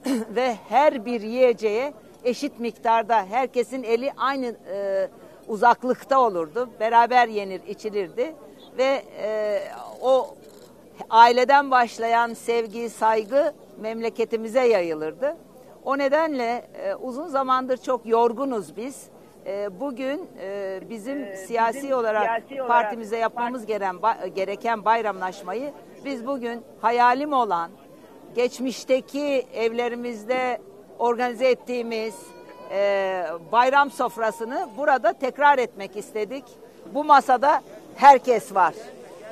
Ve 0.36 0.54
her 0.68 1.04
bir 1.04 1.20
yiyeceğe 1.20 1.92
eşit 2.24 2.60
miktarda 2.60 3.26
herkesin 3.26 3.82
eli 3.82 4.12
aynı 4.16 4.46
e, 4.46 5.08
uzaklıkta 5.48 6.20
olurdu. 6.20 6.70
Beraber 6.80 7.28
yenir, 7.28 7.60
içilirdi. 7.66 8.34
Ve 8.78 9.02
e, 9.22 9.60
o 10.02 10.34
aileden 11.10 11.70
başlayan 11.70 12.34
sevgi, 12.34 12.90
saygı 12.90 13.52
memleketimize 13.80 14.66
yayılırdı. 14.66 15.36
O 15.84 15.98
nedenle 15.98 16.68
e, 16.74 16.94
uzun 16.94 17.26
zamandır 17.28 17.76
çok 17.76 18.06
yorgunuz 18.06 18.76
biz. 18.76 19.08
E, 19.46 19.80
bugün 19.80 20.28
e, 20.40 20.80
bizim 20.90 21.36
siyasi 21.36 21.94
olarak 21.94 22.24
siyasi 22.24 22.54
olarak 22.54 22.68
partimize 22.68 23.16
yapmamız 23.16 23.66
gereken 23.66 23.96
gereken 24.34 24.84
bayramlaşmayı 24.84 25.72
biz 26.04 26.26
bugün 26.26 26.62
hayalim 26.80 27.32
olan 27.32 27.70
geçmişteki 28.38 29.46
evlerimizde 29.54 30.60
organize 30.98 31.48
ettiğimiz 31.48 32.14
e, 32.70 33.24
bayram 33.52 33.90
sofrasını 33.90 34.68
burada 34.76 35.12
tekrar 35.12 35.58
etmek 35.58 35.96
istedik. 35.96 36.44
Bu 36.94 37.04
masada 37.04 37.62
herkes 37.96 38.54
var. 38.54 38.74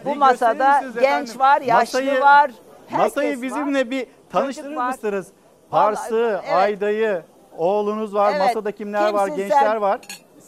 Bu 0.04 0.10
Bir 0.10 0.16
masada 0.16 0.80
genç 0.94 0.96
efendim? 0.96 1.38
var, 1.38 1.60
yaşlı 1.60 1.98
Masayı- 1.98 2.20
var. 2.20 2.50
Masayı 2.90 3.36
var. 3.36 3.42
bizimle 3.42 3.90
bir 3.90 4.06
tanıştırır 4.32 4.66
Çocuk 4.66 4.78
var. 4.78 4.90
mısınız? 4.92 5.26
Pars'ı, 5.70 6.14
Vallahi, 6.24 6.40
evet. 6.44 6.52
Ayda'yı, 6.52 7.22
oğlunuz 7.58 8.14
var, 8.14 8.30
Evet. 8.30 8.40
masada 8.46 8.72
kimler 8.72 9.12
var, 9.12 9.26
Kimsin 9.26 9.42
gençler 9.42 9.60
sen? 9.72 9.80
var. 9.80 10.00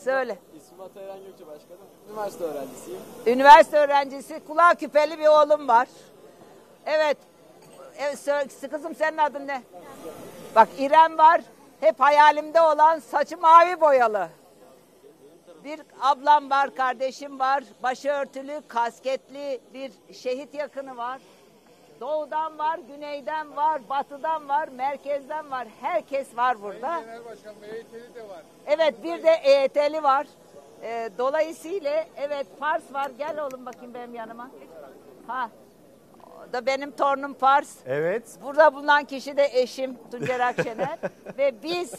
Söyle. 0.05 0.39
İsmim 0.57 0.81
Atayran 0.81 1.19
Gökçe 1.27 1.47
Başkanım. 1.47 1.83
Üniversite 2.11 2.45
öğrencisiyim. 2.45 3.01
Üniversite 3.27 3.77
öğrencisi, 3.79 4.41
kulağı 4.47 4.75
küpeli 4.75 5.19
bir 5.19 5.27
oğlum 5.27 5.69
var. 5.69 5.89
Evet. 6.87 7.17
Evet 7.99 8.71
kızım 8.71 8.95
senin 8.95 9.19
adın 9.19 9.47
ne? 9.47 9.63
Bak 10.55 10.69
İrem 10.79 11.19
var. 11.19 11.41
Hep 11.81 12.01
hayalimde 12.01 12.61
olan 12.61 12.99
saçı 12.99 13.39
mavi 13.39 13.81
boyalı. 13.81 14.29
Bir 15.65 15.81
ablam 16.01 16.51
var, 16.51 16.75
kardeşim 16.75 17.39
var. 17.39 17.65
Başörtülü, 17.83 18.63
kasketli 18.69 19.61
bir 19.75 19.93
şehit 20.15 20.55
yakını 20.55 20.97
var. 20.97 21.21
Doğudan 22.01 22.59
var, 22.59 22.79
güneyden 22.79 23.57
var, 23.57 23.89
batıdan 23.89 24.49
var, 24.49 24.69
merkezden 24.69 25.51
var. 25.51 25.69
Herkes 25.81 26.37
var 26.37 26.63
burada. 26.63 27.01
Genel 27.01 27.25
Başkan 27.25 27.55
MHT'li 27.55 28.15
de 28.15 28.29
var. 28.29 28.43
Evet 28.67 29.03
bir 29.03 29.23
de 29.23 29.31
EYT'li 29.31 30.03
var. 30.03 30.27
Ee, 30.83 31.11
dolayısıyla 31.19 32.05
evet 32.17 32.47
Pars 32.61 32.93
var. 32.93 33.11
Gel 33.19 33.45
oğlum 33.45 33.67
bakayım 33.67 33.95
benim 33.95 34.15
yanıma. 34.15 34.51
Ha. 35.27 35.51
Da 36.53 36.67
benim 36.67 36.91
torunum 36.91 37.35
Pars. 37.35 37.77
Evet. 37.87 38.39
Burada 38.43 38.75
bulunan 38.75 39.05
kişi 39.05 39.37
de 39.37 39.49
eşim 39.53 39.97
Tuncer 40.11 40.41
Akşener. 40.41 40.99
Ve 41.39 41.63
biz 41.63 41.95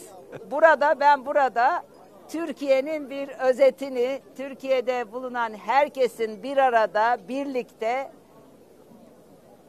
burada 0.50 1.00
ben 1.00 1.26
burada 1.26 1.82
Türkiye'nin 2.28 3.10
bir 3.10 3.28
özetini 3.28 4.20
Türkiye'de 4.36 5.12
bulunan 5.12 5.54
herkesin 5.54 6.42
bir 6.42 6.56
arada 6.56 7.18
birlikte 7.28 8.10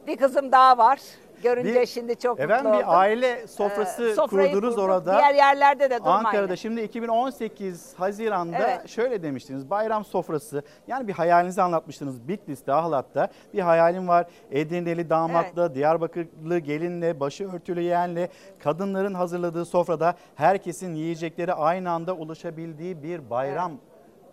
bir 0.06 0.16
kızım 0.16 0.52
daha 0.52 0.78
var. 0.78 1.00
Görünce 1.42 1.80
Bir- 1.80 1.86
şimdi 1.86 2.16
çok 2.18 2.40
Efendim 2.40 2.64
mutlu 2.66 2.78
bir 2.78 2.84
oldum. 2.84 2.94
aile 2.98 3.46
sofrası 3.46 4.04
Ee, 4.08 4.14
kurdunuz 4.16 4.74
kurduk. 4.74 4.78
orada. 4.78 5.12
Diğer 5.18 5.34
yerlerde 5.34 5.90
de 5.90 5.98
durmayın. 5.98 6.16
Ankara'da 6.24 6.56
şimdi 6.56 6.80
2018 6.82 7.94
Haziran'da 7.98 8.56
Evet. 8.58 8.88
şöyle 8.88 9.22
demiştiniz. 9.22 9.70
Bayram 9.70 10.04
sofrası. 10.04 10.62
Yani 10.88 11.08
bir 11.08 11.12
hayalinizi 11.12 11.62
anlatmıştınız. 11.62 12.28
Bitlis'te, 12.28 12.72
Ahlat'ta 12.72 13.28
bir 13.54 13.60
hayalim 13.60 14.08
var. 14.08 14.26
Edirneli 14.50 15.10
damatla, 15.10 15.74
Diyarbakırlı 15.74 16.58
gelinle, 16.58 17.20
başı 17.20 17.52
örtülü 17.52 17.80
yeğenle 17.80 18.28
kadınların 18.58 19.14
hazırladığı 19.14 19.64
sofrada 19.64 20.14
herkesin 20.34 20.94
yiyecekleri 20.94 21.52
aynı 21.54 21.90
anda 21.90 22.12
ulaşabildiği 22.14 23.02
bir 23.02 23.30
bayram 23.30 23.72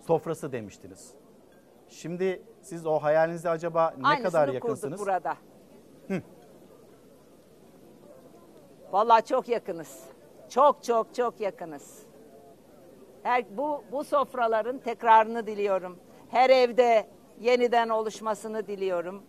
sofrası 0.07 0.51
demiştiniz. 0.51 1.11
Şimdi 1.89 2.41
siz 2.61 2.85
o 2.85 2.99
hayalinize 2.99 3.49
acaba 3.49 3.93
ne 3.97 4.07
Aynısını 4.07 4.27
kadar 4.31 4.45
kurduk 4.47 4.63
yakınsınız? 4.63 4.99
burada. 4.99 5.35
Hı. 6.07 6.21
Vallahi 8.91 9.25
çok 9.25 9.47
yakınız. 9.49 10.03
Çok 10.49 10.83
çok 10.83 11.15
çok 11.15 11.39
yakınız. 11.39 11.99
Her, 13.23 13.57
bu, 13.57 13.83
bu 13.91 14.03
sofraların 14.03 14.77
tekrarını 14.77 15.47
diliyorum. 15.47 15.99
Her 16.29 16.49
evde 16.49 17.07
yeniden 17.39 17.89
oluşmasını 17.89 18.67
diliyorum. 18.67 19.23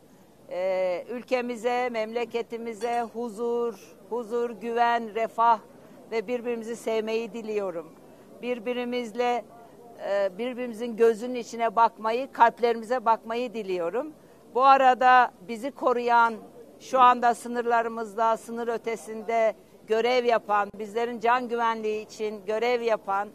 Ee, 0.50 1.04
ülkemize, 1.10 1.88
memleketimize 1.92 3.02
huzur, 3.12 3.96
huzur, 4.10 4.50
güven, 4.50 5.14
refah 5.14 5.58
ve 6.10 6.26
birbirimizi 6.26 6.76
sevmeyi 6.76 7.32
diliyorum. 7.32 7.92
Birbirimizle 8.42 9.44
e, 10.08 10.38
birbirimizin 10.38 10.96
gözünün 10.96 11.34
içine 11.34 11.76
bakmayı, 11.76 12.32
kalplerimize 12.32 13.04
bakmayı 13.04 13.54
diliyorum. 13.54 14.12
Bu 14.54 14.64
arada 14.64 15.32
bizi 15.48 15.70
koruyan, 15.70 16.34
şu 16.80 17.00
anda 17.00 17.34
sınırlarımızda, 17.34 18.36
sınır 18.36 18.68
ötesinde 18.68 19.54
görev 19.86 20.24
yapan, 20.24 20.70
bizlerin 20.78 21.20
can 21.20 21.48
güvenliği 21.48 22.06
için 22.06 22.46
görev 22.46 22.80
yapan 22.82 23.28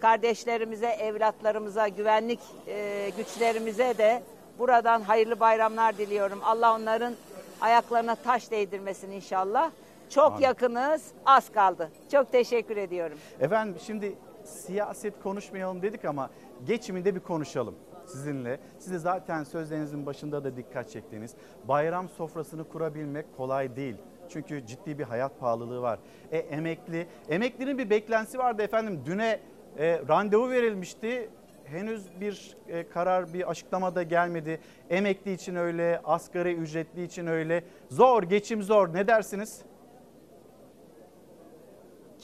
kardeşlerimize, 0.00 0.86
evlatlarımıza, 0.86 1.88
güvenlik 1.88 2.40
e, 2.66 3.10
güçlerimize 3.16 3.98
de 3.98 4.22
buradan 4.58 5.02
hayırlı 5.02 5.40
bayramlar 5.40 5.98
diliyorum. 5.98 6.38
Allah 6.44 6.74
onların 6.74 7.14
ayaklarına 7.60 8.14
taş 8.14 8.50
değdirmesin 8.50 9.10
inşallah. 9.10 9.70
Çok 10.10 10.32
Amin. 10.32 10.42
yakınız, 10.44 11.02
az 11.26 11.52
kaldı. 11.52 11.90
Çok 12.12 12.32
teşekkür 12.32 12.76
ediyorum. 12.76 13.18
Efendim 13.40 13.76
şimdi 13.86 14.14
siyaset 14.44 15.22
konuşmayalım 15.22 15.82
dedik 15.82 16.04
ama 16.04 16.30
geçiminde 16.66 17.14
bir 17.14 17.20
konuşalım. 17.20 17.74
Sizinle. 18.08 18.60
Siz 18.78 18.92
de 18.92 18.98
zaten 18.98 19.44
sözlerinizin 19.44 20.06
başında 20.06 20.44
da 20.44 20.56
dikkat 20.56 20.90
çektiğiniz 20.90 21.34
bayram 21.68 22.08
sofrasını 22.08 22.68
kurabilmek 22.68 23.36
kolay 23.36 23.76
değil. 23.76 23.96
Çünkü 24.28 24.66
ciddi 24.66 24.98
bir 24.98 25.04
hayat 25.04 25.40
pahalılığı 25.40 25.82
var. 25.82 25.98
E 26.32 26.38
emekli, 26.38 27.06
emeklinin 27.28 27.78
bir 27.78 27.90
beklentisi 27.90 28.38
vardı 28.38 28.62
efendim. 28.62 29.02
Düne 29.06 29.40
e, 29.78 30.02
randevu 30.08 30.50
verilmişti. 30.50 31.30
Henüz 31.64 32.20
bir 32.20 32.56
e, 32.68 32.88
karar, 32.88 33.34
bir 33.34 33.50
açıklama 33.50 33.94
da 33.94 34.02
gelmedi. 34.02 34.60
Emekli 34.90 35.32
için 35.32 35.54
öyle, 35.54 36.00
asgari 36.04 36.54
ücretli 36.54 37.04
için 37.04 37.26
öyle. 37.26 37.64
Zor, 37.88 38.22
geçim 38.22 38.62
zor. 38.62 38.94
Ne 38.94 39.06
dersiniz? 39.06 39.62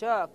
Çok. 0.00 0.30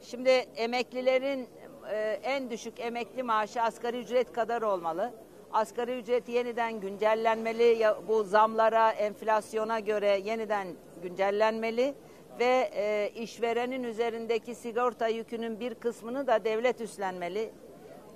Şimdi 0.00 0.30
emeklilerin 0.56 1.48
e, 1.90 2.20
en 2.22 2.50
düşük 2.50 2.80
emekli 2.80 3.22
maaşı 3.22 3.62
asgari 3.62 3.98
ücret 3.98 4.32
kadar 4.32 4.62
olmalı. 4.62 5.12
Asgari 5.52 5.98
ücret 5.98 6.28
yeniden 6.28 6.80
güncellenmeli. 6.80 7.78
Ya, 7.78 7.96
bu 8.08 8.24
zamlara, 8.24 8.90
enflasyona 8.90 9.80
göre 9.80 10.20
yeniden 10.24 10.68
güncellenmeli 11.02 11.94
ve 12.38 12.70
e, 12.74 13.10
işverenin 13.16 13.84
üzerindeki 13.84 14.54
sigorta 14.54 15.08
yükünün 15.08 15.60
bir 15.60 15.74
kısmını 15.74 16.26
da 16.26 16.44
devlet 16.44 16.80
üstlenmeli. 16.80 17.50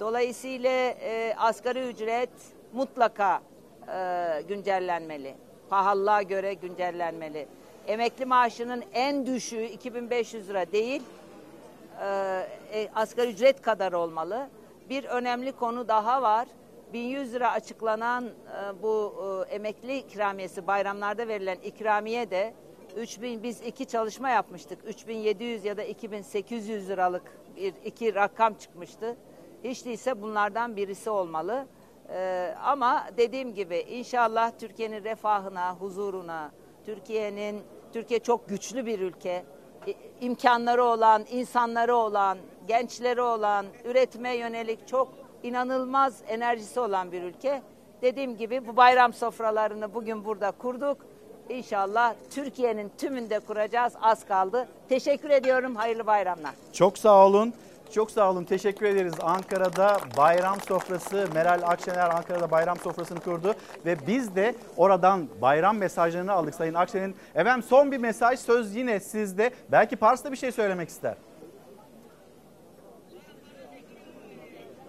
Dolayısıyla 0.00 0.70
e, 0.70 1.34
asgari 1.38 1.88
ücret 1.88 2.30
mutlaka 2.72 3.42
e, 3.88 4.42
güncellenmeli. 4.48 5.34
Pahalılığa 5.70 6.22
göre 6.22 6.54
güncellenmeli. 6.54 7.46
Emekli 7.86 8.24
maaşının 8.24 8.84
en 8.94 9.26
düşüğü 9.26 9.64
2500 9.64 10.48
lira 10.48 10.72
değil, 10.72 11.02
e, 12.02 12.08
e, 12.72 12.88
asgari 12.94 13.30
ücret 13.30 13.62
kadar 13.62 13.92
olmalı. 13.92 14.48
Bir 14.90 15.04
önemli 15.04 15.52
konu 15.52 15.88
daha 15.88 16.22
var. 16.22 16.48
1100 16.92 17.34
lira 17.34 17.52
açıklanan 17.52 18.24
e, 18.26 18.82
bu 18.82 19.14
e, 19.50 19.54
emekli 19.54 19.98
ikramiyesi 19.98 20.66
bayramlarda 20.66 21.28
verilen 21.28 21.58
ikramiye 21.64 22.30
de 22.30 22.54
3000 22.96 23.42
biz 23.42 23.60
iki 23.60 23.86
çalışma 23.86 24.30
yapmıştık. 24.30 24.78
3700 24.86 25.64
ya 25.64 25.76
da 25.76 25.82
2800 25.82 26.88
liralık 26.88 27.22
bir 27.56 27.74
iki 27.84 28.14
rakam 28.14 28.54
çıkmıştı. 28.54 29.16
Hiç 29.64 29.84
değilse 29.84 30.22
bunlardan 30.22 30.76
birisi 30.76 31.10
olmalı. 31.10 31.66
Ee, 32.08 32.54
ama 32.62 33.06
dediğim 33.16 33.54
gibi 33.54 33.76
inşallah 33.76 34.52
Türkiye'nin 34.58 35.04
refahına, 35.04 35.74
huzuruna, 35.74 36.52
Türkiye'nin 36.86 37.62
Türkiye 37.92 38.20
çok 38.20 38.48
güçlü 38.48 38.86
bir 38.86 39.00
ülke. 39.00 39.44
İ- 39.86 39.96
imkanları 40.20 40.84
olan, 40.84 41.24
insanları 41.30 41.96
olan, 41.96 42.38
gençleri 42.68 43.20
olan, 43.22 43.66
üretime 43.84 44.36
yönelik 44.36 44.88
çok 44.88 45.08
inanılmaz 45.42 46.22
enerjisi 46.28 46.80
olan 46.80 47.12
bir 47.12 47.22
ülke. 47.22 47.62
Dediğim 48.02 48.36
gibi 48.36 48.66
bu 48.66 48.76
bayram 48.76 49.12
sofralarını 49.12 49.94
bugün 49.94 50.24
burada 50.24 50.50
kurduk. 50.50 50.98
İnşallah 51.48 52.14
Türkiye'nin 52.30 52.92
tümünde 52.98 53.38
kuracağız. 53.38 53.92
Az 54.02 54.24
kaldı. 54.26 54.68
Teşekkür 54.88 55.30
ediyorum. 55.30 55.76
Hayırlı 55.76 56.06
bayramlar. 56.06 56.52
Çok 56.72 56.98
sağ 56.98 57.26
olun. 57.26 57.52
Çok 57.94 58.10
sağ 58.10 58.30
olun. 58.30 58.44
Teşekkür 58.44 58.86
ederiz. 58.86 59.12
Ankara'da 59.20 59.96
bayram 60.16 60.60
sofrası, 60.60 61.28
Meral 61.34 61.62
Akşener 61.62 62.10
Ankara'da 62.10 62.50
bayram 62.50 62.78
sofrasını 62.78 63.20
kurdu. 63.20 63.54
Ve 63.86 63.96
biz 64.06 64.36
de 64.36 64.54
oradan 64.76 65.28
bayram 65.40 65.76
mesajlarını 65.76 66.32
aldık 66.32 66.54
Sayın 66.54 66.74
Akşener'in. 66.74 67.16
Efendim 67.34 67.62
son 67.68 67.92
bir 67.92 67.98
mesaj 67.98 68.38
söz 68.38 68.76
yine 68.76 69.00
sizde. 69.00 69.50
Belki 69.68 69.96
Pars'ta 69.96 70.32
bir 70.32 70.36
şey 70.36 70.52
söylemek 70.52 70.88
ister. 70.88 71.14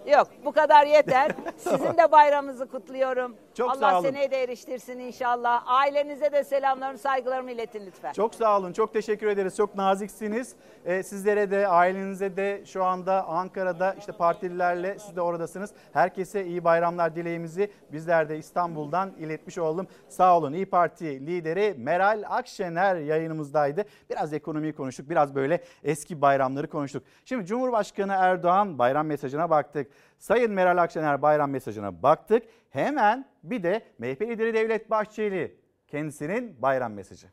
Yok 0.06 0.28
bu 0.44 0.52
kadar 0.52 0.86
yeter. 0.86 1.32
Sizin 1.56 1.96
de 1.96 2.12
bayramınızı 2.12 2.66
kutluyorum. 2.66 3.36
Çok 3.54 3.70
Allah 3.70 3.90
sağ 3.90 3.98
olun. 3.98 4.08
seneye 4.08 4.30
de 4.30 4.42
eriştirsin 4.42 4.98
inşallah. 4.98 5.62
Ailenize 5.66 6.32
de 6.32 6.44
selamlarımı, 6.44 6.98
saygılarımı 6.98 7.50
iletin 7.50 7.86
lütfen. 7.86 8.12
Çok 8.12 8.34
sağ 8.34 8.58
olun. 8.58 8.72
Çok 8.72 8.92
teşekkür 8.92 9.26
ederiz. 9.26 9.56
Çok 9.56 9.74
naziksiniz. 9.74 10.54
Ee, 10.84 11.02
sizlere 11.02 11.50
de 11.50 11.68
ailenize 11.68 12.36
de 12.36 12.62
şu 12.66 12.84
anda 12.84 13.26
Ankara'da 13.26 13.94
işte 13.98 14.12
partililerle 14.12 14.98
siz 14.98 15.16
de 15.16 15.20
oradasınız. 15.20 15.70
Herkese 15.92 16.44
iyi 16.46 16.64
bayramlar 16.64 17.16
dileğimizi 17.16 17.70
bizler 17.92 18.28
de 18.28 18.38
İstanbul'dan 18.38 19.10
iletmiş 19.18 19.58
olalım. 19.58 19.86
Sağ 20.08 20.38
olun. 20.38 20.52
İyi 20.52 20.66
Parti 20.66 21.26
lideri 21.26 21.74
Meral 21.78 22.22
Akşener 22.28 22.96
yayınımızdaydı. 22.96 23.84
Biraz 24.10 24.32
ekonomiyi 24.32 24.72
konuştuk. 24.72 25.10
Biraz 25.10 25.34
böyle 25.34 25.64
eski 25.84 26.20
bayramları 26.20 26.68
konuştuk. 26.68 27.02
Şimdi 27.24 27.46
Cumhurbaşkanı 27.46 28.12
Erdoğan 28.12 28.78
bayram 28.78 29.06
mesajına 29.06 29.50
baktık. 29.50 29.90
Sayın 30.18 30.52
Meral 30.52 30.78
Akşener 30.82 31.22
bayram 31.22 31.50
mesajına 31.50 32.02
baktık. 32.02 32.42
Hemen 32.70 33.28
bir 33.42 33.62
de 33.62 33.82
MHP 33.98 34.22
lideri 34.22 34.54
Devlet 34.54 34.90
Bahçeli 34.90 35.56
kendisinin 35.88 36.62
bayram 36.62 36.92
mesajı. 36.92 37.26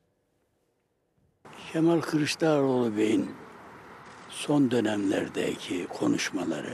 Kemal 1.74 2.02
Kılıçdaroğlu 2.02 2.98
Bey'in 2.98 3.32
son 4.30 4.72
dönemlerdeki 4.72 5.88
konuşmaları 5.88 6.74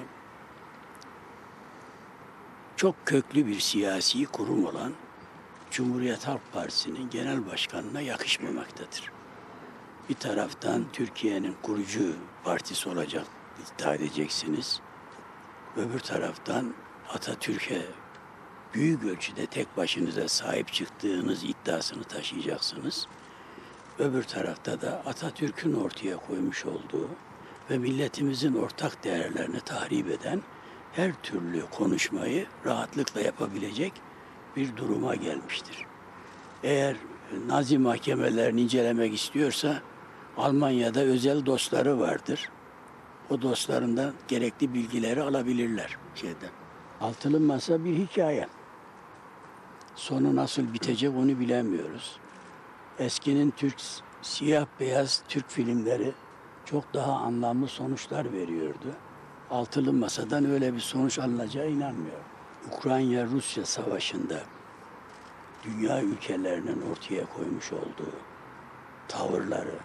çok 2.76 2.96
köklü 3.06 3.48
bir 3.48 3.60
siyasi 3.60 4.26
kurum 4.26 4.66
olan 4.66 4.94
Cumhuriyet 5.72 6.28
Halk 6.28 6.42
Partisi'nin 6.54 7.10
genel 7.10 7.50
başkanına 7.52 8.02
yakışmamaktadır. 8.02 9.12
Bir 10.10 10.16
taraftan 10.16 10.86
Türkiye'nin 10.94 11.56
kurucu 11.62 12.16
partisi 12.44 12.90
olacak 12.90 13.26
iddia 13.62 13.96
edeceksiniz. 13.96 14.82
Öbür 15.78 16.00
taraftan 16.00 16.74
Atatürk'e 17.10 17.82
büyük 18.74 19.04
ölçüde 19.04 19.46
tek 19.46 19.78
başınıza 19.78 20.28
sahip 20.28 20.74
çıktığınız 20.74 21.44
iddiasını 21.44 22.04
taşıyacaksınız. 22.04 23.08
Öbür 24.00 24.24
tarafta 24.24 24.82
da 24.82 25.02
Atatürk'ün 25.06 25.74
ortaya 25.74 26.18
koymuş 26.18 26.66
olduğu 26.66 27.10
ve 27.70 27.78
milletimizin 27.78 28.56
ortak 28.56 29.04
değerlerini 29.04 29.60
tahrip 29.60 30.10
eden 30.10 30.42
her 30.94 31.14
türlü 31.24 31.66
konuşmayı 31.72 32.46
rahatlıkla 32.66 33.22
yapabilecek 33.22 33.94
bir 34.56 34.78
duruma 34.78 35.16
gelmiştir. 35.16 35.86
Eğer 36.64 36.96
Nazi 37.48 37.78
mahkemelerini 37.78 38.62
incelemek 38.62 39.14
istiyorsa 39.14 39.82
Almanya'da 40.38 41.00
özel 41.00 41.46
dostları 41.46 42.00
vardır. 42.00 42.50
O 43.30 43.42
dostlarından 43.42 44.14
gerekli 44.28 44.74
bilgileri 44.74 45.22
alabilirler 45.22 45.98
şeyden. 46.16 46.50
Altılı 47.02 47.40
masa 47.40 47.86
bir 47.86 47.98
hikaye. 47.98 48.48
Sonu 49.96 50.36
nasıl 50.36 50.74
bitecek 50.74 51.16
onu 51.16 51.40
bilemiyoruz. 51.40 52.20
Eskinin 53.00 53.52
Türk 53.52 53.76
siyah 54.22 54.66
beyaz 54.80 55.24
Türk 55.30 55.50
filmleri 55.50 56.14
çok 56.66 56.94
daha 56.94 57.12
anlamlı 57.12 57.68
sonuçlar 57.68 58.34
veriyordu. 58.34 58.96
Altılı 59.50 59.94
masadan 59.94 60.46
öyle 60.52 60.74
bir 60.74 60.80
sonuç 60.80 61.20
alınacağı 61.20 61.70
inanmıyorum. 61.70 62.26
Ukrayna-Rusya 62.72 63.66
savaşında 63.66 64.40
dünya 65.64 66.02
ülkelerinin 66.02 66.82
ortaya 66.92 67.26
koymuş 67.26 67.74
olduğu 67.74 68.14
tavırları, 69.08 69.76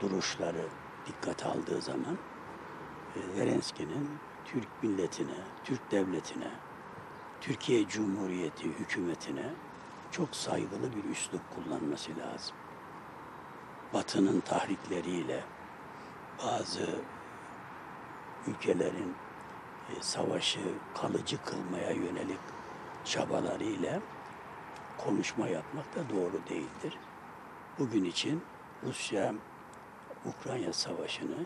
duruşları 0.00 0.66
dikkat 1.06 1.46
aldığı 1.46 1.80
zaman 1.80 2.18
Zelenski'nin 3.36 4.10
Türk 4.44 4.82
milletine, 4.82 5.36
Türk 5.64 5.90
devletine, 5.90 6.50
Türkiye 7.40 7.88
Cumhuriyeti 7.88 8.64
hükümetine 8.64 9.50
çok 10.10 10.36
saygılı 10.36 10.96
bir 10.96 11.10
üslup 11.10 11.40
kullanması 11.54 12.10
lazım. 12.10 12.56
Batı'nın 13.94 14.40
tahrikleriyle 14.40 15.44
bazı 16.44 16.88
ülkelerin 18.46 19.14
e, 19.90 20.02
savaşı 20.02 20.60
kalıcı 20.94 21.44
kılmaya 21.44 21.90
yönelik 21.90 22.40
çabalarıyla 23.04 24.00
konuşma 24.98 25.48
yapmak 25.48 25.96
da 25.96 26.16
doğru 26.16 26.40
değildir. 26.48 26.98
Bugün 27.78 28.04
için 28.04 28.42
Rusya 28.82 29.34
Ukrayna 30.24 30.72
Savaşı'nı 30.72 31.36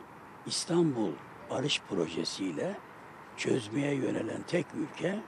İstanbul 0.47 1.12
Barış 1.51 1.82
Projesi'yle 1.89 2.77
çözmeye 3.36 3.94
yönelen 3.94 4.43
tek 4.47 4.66
ülke 4.74 5.20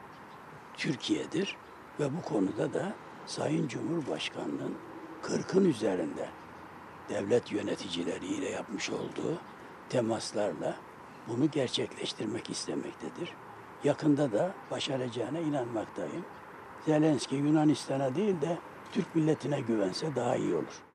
Türkiye'dir 0.76 1.56
ve 2.00 2.16
bu 2.16 2.22
konuda 2.22 2.74
da 2.74 2.92
Sayın 3.26 3.68
Cumhurbaşkanı'nın 3.68 4.74
40'ın 5.22 5.64
üzerinde 5.64 6.28
devlet 7.08 7.52
yöneticileriyle 7.52 8.48
yapmış 8.48 8.90
olduğu 8.90 9.38
temaslarla 9.88 10.76
bunu 11.28 11.50
gerçekleştirmek 11.50 12.50
istemektedir. 12.50 13.32
Yakında 13.84 14.32
da 14.32 14.54
başaracağına 14.70 15.38
inanmaktayım. 15.38 16.24
Zelenski 16.86 17.36
Yunanistan'a 17.36 18.14
değil 18.14 18.40
de 18.40 18.58
Türk 18.92 19.14
milletine 19.14 19.60
güvense 19.60 20.16
daha 20.16 20.36
iyi 20.36 20.54
olur. 20.54 20.87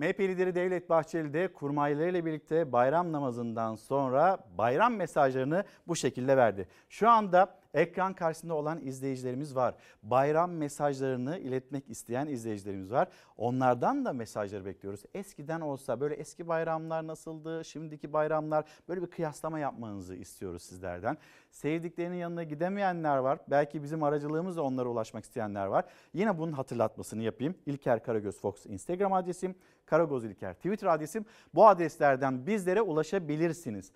MHP 0.00 0.20
lideri 0.20 0.54
Devlet 0.54 0.90
Bahçeli 0.90 1.32
de 1.34 1.52
kurmaylarıyla 1.52 2.26
birlikte 2.26 2.72
bayram 2.72 3.12
namazından 3.12 3.74
sonra 3.74 4.38
bayram 4.58 4.94
mesajlarını 4.94 5.64
bu 5.88 5.96
şekilde 5.96 6.36
verdi. 6.36 6.68
Şu 6.88 7.08
anda 7.08 7.59
ekran 7.74 8.14
karşısında 8.14 8.54
olan 8.54 8.80
izleyicilerimiz 8.86 9.56
var. 9.56 9.74
Bayram 10.02 10.52
mesajlarını 10.52 11.38
iletmek 11.38 11.90
isteyen 11.90 12.26
izleyicilerimiz 12.26 12.92
var. 12.92 13.08
Onlardan 13.36 14.04
da 14.04 14.12
mesajları 14.12 14.64
bekliyoruz. 14.64 15.02
Eskiden 15.14 15.60
olsa 15.60 16.00
böyle 16.00 16.14
eski 16.14 16.48
bayramlar 16.48 17.06
nasıldı, 17.06 17.64
şimdiki 17.64 18.12
bayramlar 18.12 18.64
böyle 18.88 19.02
bir 19.02 19.06
kıyaslama 19.06 19.58
yapmanızı 19.58 20.14
istiyoruz 20.14 20.62
sizlerden. 20.62 21.16
Sevdiklerinin 21.50 22.16
yanına 22.16 22.42
gidemeyenler 22.42 23.16
var. 23.16 23.38
Belki 23.48 23.82
bizim 23.82 24.02
aracılığımızla 24.02 24.62
onlara 24.62 24.88
ulaşmak 24.88 25.24
isteyenler 25.24 25.66
var. 25.66 25.84
Yine 26.14 26.38
bunun 26.38 26.52
hatırlatmasını 26.52 27.22
yapayım. 27.22 27.54
İlker 27.66 28.02
Karagöz 28.02 28.40
Fox 28.40 28.66
Instagram 28.66 29.12
adresim, 29.12 29.54
Karagoz 29.86 30.24
İlker 30.24 30.54
Twitter 30.54 30.86
adresim. 30.86 31.24
Bu 31.54 31.68
adreslerden 31.68 32.46
bizlere 32.46 32.82
ulaşabilirsiniz. 32.82 33.92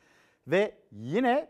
Ve 0.47 0.75
yine 0.93 1.49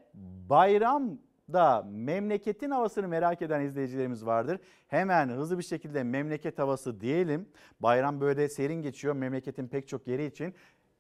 bayramda 1.49 1.89
memleketin 1.91 2.71
havasını 2.71 3.09
merak 3.09 3.43
eden 3.43 3.61
izleyicilerimiz 3.61 4.27
vardır. 4.27 4.59
Hemen 4.89 5.29
hızlı 5.29 5.59
bir 5.59 5.63
şekilde 5.63 6.03
memleket 6.03 6.59
havası 6.59 7.01
diyelim. 7.01 7.49
Bayram 7.81 8.21
böyle 8.21 8.49
serin 8.49 8.83
geçiyor 8.83 9.15
memleketin 9.15 9.69
pek 9.69 9.89
çok 9.89 10.07
yeri 10.07 10.25
için. 10.25 10.55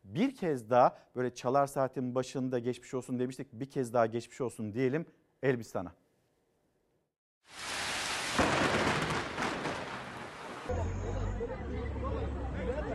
Bir 0.04 0.36
kez 0.36 0.70
daha 0.70 0.98
böyle 1.16 1.34
çalar 1.34 1.66
saatin 1.66 2.14
başında 2.14 2.58
geçmiş 2.58 2.94
olsun 2.94 3.18
demiştik. 3.18 3.52
Bir 3.52 3.70
kez 3.70 3.92
daha 3.94 4.06
geçmiş 4.06 4.40
olsun 4.40 4.72
diyelim 4.72 5.06
Elbistan'a. 5.42 5.92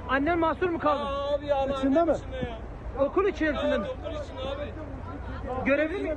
Annem 0.10 0.40
mahsur 0.40 0.70
mu 0.70 0.80
kaldı? 0.80 1.04
Abi 1.04 1.46
ya. 1.46 1.66
İçinde 1.66 2.04
mi? 2.04 2.14
Okul 3.00 3.26
içerisinde 3.26 3.78
mi? 3.78 3.88
Görevli 5.66 6.04
mi? 6.04 6.16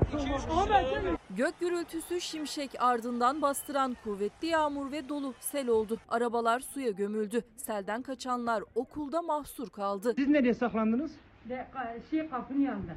Gök 1.37 1.61
gürültüsü 1.61 2.21
şimşek 2.21 2.71
ardından 2.79 3.43
bastıran 3.43 3.97
kuvvetli 4.05 4.49
yağmur 4.49 4.93
ve 4.93 5.09
dolu 5.09 5.35
sel 5.41 5.69
oldu. 5.69 5.99
Arabalar 6.09 6.61
suya 6.61 6.91
gömüldü. 6.91 7.43
Selden 7.57 8.03
kaçanlar 8.03 8.65
okulda 8.75 9.23
mahsur 9.23 9.71
kaldı. 9.71 10.13
Siz 10.17 10.29
nereye 10.29 10.55
saklandınız? 10.55 11.13
De, 11.49 11.67
şey 12.11 12.29
kapının 12.29 12.61
yanında. 12.61 12.93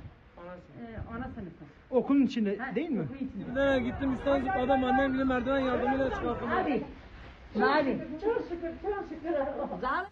Ee, 0.45 1.15
ana 1.17 1.23
sınıfı. 1.23 1.65
Okulun 1.91 2.21
içinde 2.21 2.59
değil 2.75 2.89
mi? 2.89 3.01
Okul 3.01 3.15
içinde. 3.15 3.55
Nereye 3.59 3.79
gittim 3.79 4.13
üstten 4.13 4.39
zıpladım 4.39 4.83
annem 4.83 5.13
bile 5.13 5.23
merdiven 5.23 5.59
yardımıyla 5.59 6.09
çıkarttım. 6.09 6.49
Hadi. 6.49 6.83
Hadi. 7.59 8.07
Çok 8.23 8.41
şükür, 8.49 8.69
çok 8.81 9.03
şükür. 9.09 9.33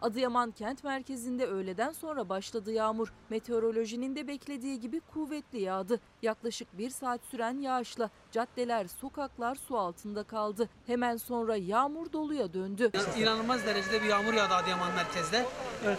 Adıyaman 0.02 0.52
kent 0.52 0.84
merkezinde 0.84 1.46
öğleden 1.46 1.92
sonra 1.92 2.30
başladı 2.30 2.72
yağmur. 2.72 3.14
Meteorolojinin 3.30 4.16
de 4.16 4.28
beklediği 4.28 4.80
gibi 4.80 5.00
kuvvetli 5.00 5.62
yağdı. 5.62 6.00
Yaklaşık 6.22 6.78
bir 6.78 6.90
saat 6.90 7.22
süren 7.24 7.58
yağışla 7.58 8.10
caddeler, 8.32 8.88
sokaklar 8.88 9.56
su 9.56 9.78
altında 9.78 10.24
kaldı. 10.24 10.70
Hemen 10.88 11.18
sonra 11.18 11.56
yağmur 11.56 12.12
doluya 12.14 12.54
döndü. 12.54 12.92
İnanılmaz 13.18 13.66
derecede 13.66 14.02
bir 14.02 14.08
yağmur 14.08 14.34
yağdı 14.34 14.54
Adıyaman 14.54 14.92
merkezde. 14.96 15.46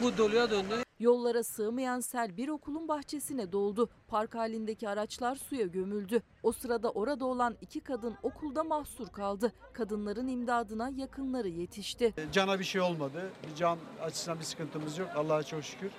Bu 0.02 0.18
doluya 0.18 0.50
döndü. 0.50 0.83
Yollara 0.98 1.42
sığmayan 1.44 2.00
sel 2.00 2.36
bir 2.36 2.48
okulun 2.48 2.88
bahçesine 2.88 3.52
doldu. 3.52 3.88
Park 4.08 4.34
halindeki 4.34 4.88
araçlar 4.88 5.36
suya 5.36 5.66
gömüldü. 5.66 6.22
O 6.42 6.52
sırada 6.52 6.90
orada 6.90 7.24
olan 7.24 7.56
iki 7.60 7.80
kadın 7.80 8.14
okulda 8.22 8.64
mahsur 8.64 9.08
kaldı. 9.08 9.52
Kadınların 9.72 10.26
imdadına 10.28 10.90
yakınları 10.96 11.48
yetişti. 11.48 12.14
Cana 12.32 12.58
bir 12.58 12.64
şey 12.64 12.80
olmadı. 12.80 13.30
Bir 13.50 13.54
can 13.56 13.78
açısından 14.02 14.38
bir 14.38 14.44
sıkıntımız 14.44 14.98
yok. 14.98 15.08
Allah'a 15.16 15.42
çok 15.42 15.64
şükür. 15.64 15.90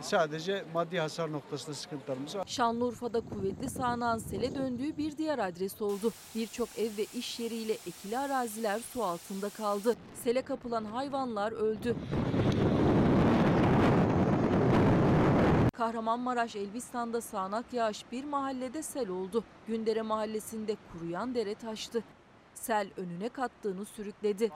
Sadece 0.00 0.64
maddi 0.74 0.98
hasar 0.98 1.32
noktasında 1.32 1.74
sıkıntılarımız 1.74 2.36
var. 2.36 2.44
Şanlıurfa'da 2.46 3.20
kuvvetli 3.20 3.70
sağanağın 3.70 4.18
sele 4.18 4.54
döndüğü 4.54 4.96
bir 4.96 5.16
diğer 5.16 5.38
adres 5.38 5.82
oldu. 5.82 6.12
Birçok 6.34 6.78
ev 6.78 6.96
ve 6.96 7.06
iş 7.14 7.40
yeriyle 7.40 7.72
ekili 7.72 8.18
araziler 8.18 8.80
su 8.92 9.04
altında 9.04 9.48
kaldı. 9.48 9.96
Sele 10.24 10.42
kapılan 10.42 10.84
hayvanlar 10.84 11.52
öldü. 11.52 11.96
Kahramanmaraş 15.76 16.56
Elbistan'da 16.56 17.20
sağanak 17.20 17.72
yağış 17.72 18.04
bir 18.12 18.24
mahallede 18.24 18.82
sel 18.82 19.08
oldu. 19.08 19.44
Gündere 19.66 20.02
mahallesinde 20.02 20.76
kuruyan 20.92 21.34
dere 21.34 21.54
taştı. 21.54 22.04
Sel 22.54 22.90
önüne 22.96 23.28
kattığını 23.28 23.84
sürükledi. 23.84 24.50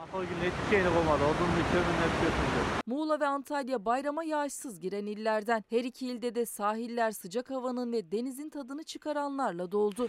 Muğla 2.87 3.21
ve 3.21 3.27
Antalya 3.27 3.85
bayrama 3.85 4.25
yağışsız 4.25 4.81
giren 4.81 5.07
illerden. 5.07 5.65
Her 5.71 5.85
iki 5.85 6.07
ilde 6.07 6.35
de 6.35 6.47
sahiller 6.47 7.11
sıcak 7.11 7.51
havanın 7.51 7.93
ve 7.93 8.13
denizin 8.13 8.49
tadını 8.49 8.85
çıkaranlarla 8.85 9.73
doldu. 9.73 10.09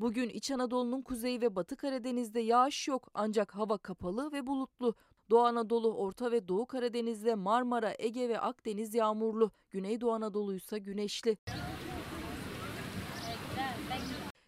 Bugün 0.00 0.28
İç 0.28 0.50
Anadolu'nun 0.50 1.02
kuzeyi 1.02 1.40
ve 1.40 1.56
Batı 1.56 1.76
Karadeniz'de 1.76 2.40
yağış 2.40 2.88
yok 2.88 3.08
ancak 3.14 3.54
hava 3.54 3.78
kapalı 3.78 4.32
ve 4.32 4.46
bulutlu. 4.46 4.94
Doğu 5.30 5.40
Anadolu, 5.40 5.94
Orta 5.94 6.30
ve 6.30 6.48
Doğu 6.48 6.66
Karadeniz'de 6.66 7.34
Marmara, 7.34 7.94
Ege 7.98 8.28
ve 8.28 8.40
Akdeniz 8.40 8.94
yağmurlu. 8.94 9.50
Güneydoğu 9.70 10.12
Anadolu 10.12 10.54
ise 10.54 10.78
güneşli. 10.78 11.36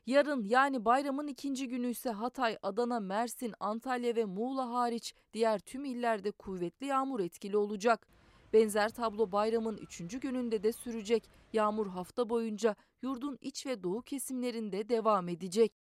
Yarın 0.07 0.45
yani 0.45 0.85
bayramın 0.85 1.27
ikinci 1.27 1.69
günü 1.69 1.91
ise 1.91 2.11
Hatay, 2.11 2.59
Adana, 2.63 3.01
Mersin, 3.01 3.55
Antalya 3.61 4.17
ve 4.17 4.25
Muğla 4.25 4.71
hariç 4.71 5.15
diğer 5.33 5.59
tüm 5.59 5.85
illerde 5.85 6.31
kuvvetli 6.31 6.87
yağmur 6.87 7.21
etkili 7.21 7.57
olacak. 7.57 8.07
Benzer 8.53 8.89
tablo 8.89 9.33
bayramın 9.33 9.77
üçüncü 9.77 10.21
gününde 10.21 10.63
de 10.63 10.73
sürecek. 10.73 11.31
Yağmur 11.53 11.87
hafta 11.87 12.29
boyunca 12.29 12.77
yurdun 13.03 13.39
iç 13.41 13.67
ve 13.67 13.83
doğu 13.83 14.03
kesimlerinde 14.03 14.89
devam 14.89 15.29
edecek. 15.29 15.82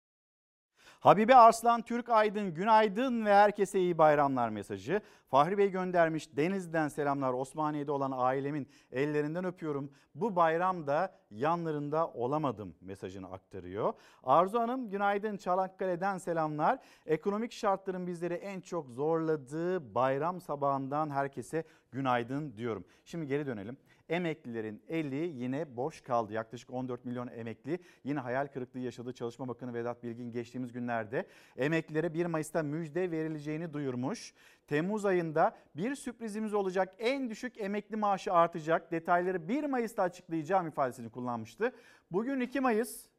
Habibe 1.01 1.35
Arslan 1.35 1.83
Türk 1.83 2.09
Aydın 2.09 2.55
günaydın 2.55 3.25
ve 3.25 3.35
herkese 3.35 3.81
iyi 3.81 3.99
bayramlar 3.99 4.49
mesajı. 4.49 5.01
Fahri 5.29 5.59
Bey 5.59 5.71
göndermiş 5.71 6.37
Deniz'den 6.37 6.89
selamlar 6.89 7.33
Osmaniye'de 7.33 7.93
olan 7.93 8.13
ailemin 8.17 8.69
ellerinden 8.93 9.45
öpüyorum. 9.45 9.93
Bu 10.15 10.37
bayramda 10.37 11.15
yanlarında 11.31 12.09
olamadım 12.09 12.75
mesajını 12.81 13.33
aktarıyor. 13.33 13.93
Arzu 14.23 14.59
Hanım 14.59 14.91
günaydın 14.91 15.37
Çanakkale'den 15.37 16.19
selamlar. 16.19 16.79
Ekonomik 17.07 17.53
şartların 17.53 18.07
bizleri 18.07 18.35
en 18.35 18.61
çok 18.61 18.89
zorladığı 18.89 19.95
bayram 19.95 20.41
sabahından 20.41 21.11
herkese 21.11 21.65
günaydın 21.93 22.57
diyorum. 22.57 22.85
Şimdi 23.05 23.27
geri 23.27 23.47
dönelim. 23.47 23.77
Emeklilerin 24.11 24.83
eli 24.89 25.17
yine 25.17 25.77
boş 25.77 26.01
kaldı. 26.01 26.33
Yaklaşık 26.33 26.71
14 26.71 27.05
milyon 27.05 27.29
emekli 27.29 27.79
yine 28.05 28.21
hayal 28.21 28.47
kırıklığı 28.47 28.79
yaşadı. 28.79 29.13
Çalışma 29.13 29.49
Bakanı 29.49 29.75
Vedat 29.75 30.03
Bilgin 30.03 30.33
geçtiğimiz 30.33 30.73
günlerde 30.73 31.27
emeklilere 31.57 32.15
1 32.15 32.27
Mayıs'ta 32.27 32.63
müjde 32.63 33.11
verileceğini 33.11 33.73
duyurmuş. 33.73 34.35
Temmuz 34.67 35.05
ayında 35.05 35.57
bir 35.77 35.95
sürprizimiz 35.95 36.55
olacak. 36.55 36.95
En 36.99 37.31
düşük 37.31 37.61
emekli 37.61 37.97
maaşı 37.97 38.33
artacak. 38.33 38.93
Detayları 38.93 39.49
1 39.49 39.65
Mayıs'ta 39.65 40.03
açıklayacağım 40.03 40.69
ifadesini 40.69 41.11
kullanmıştı. 41.11 41.73
Bugün 42.11 42.41
2 42.41 42.61
Mayıs 42.61 43.11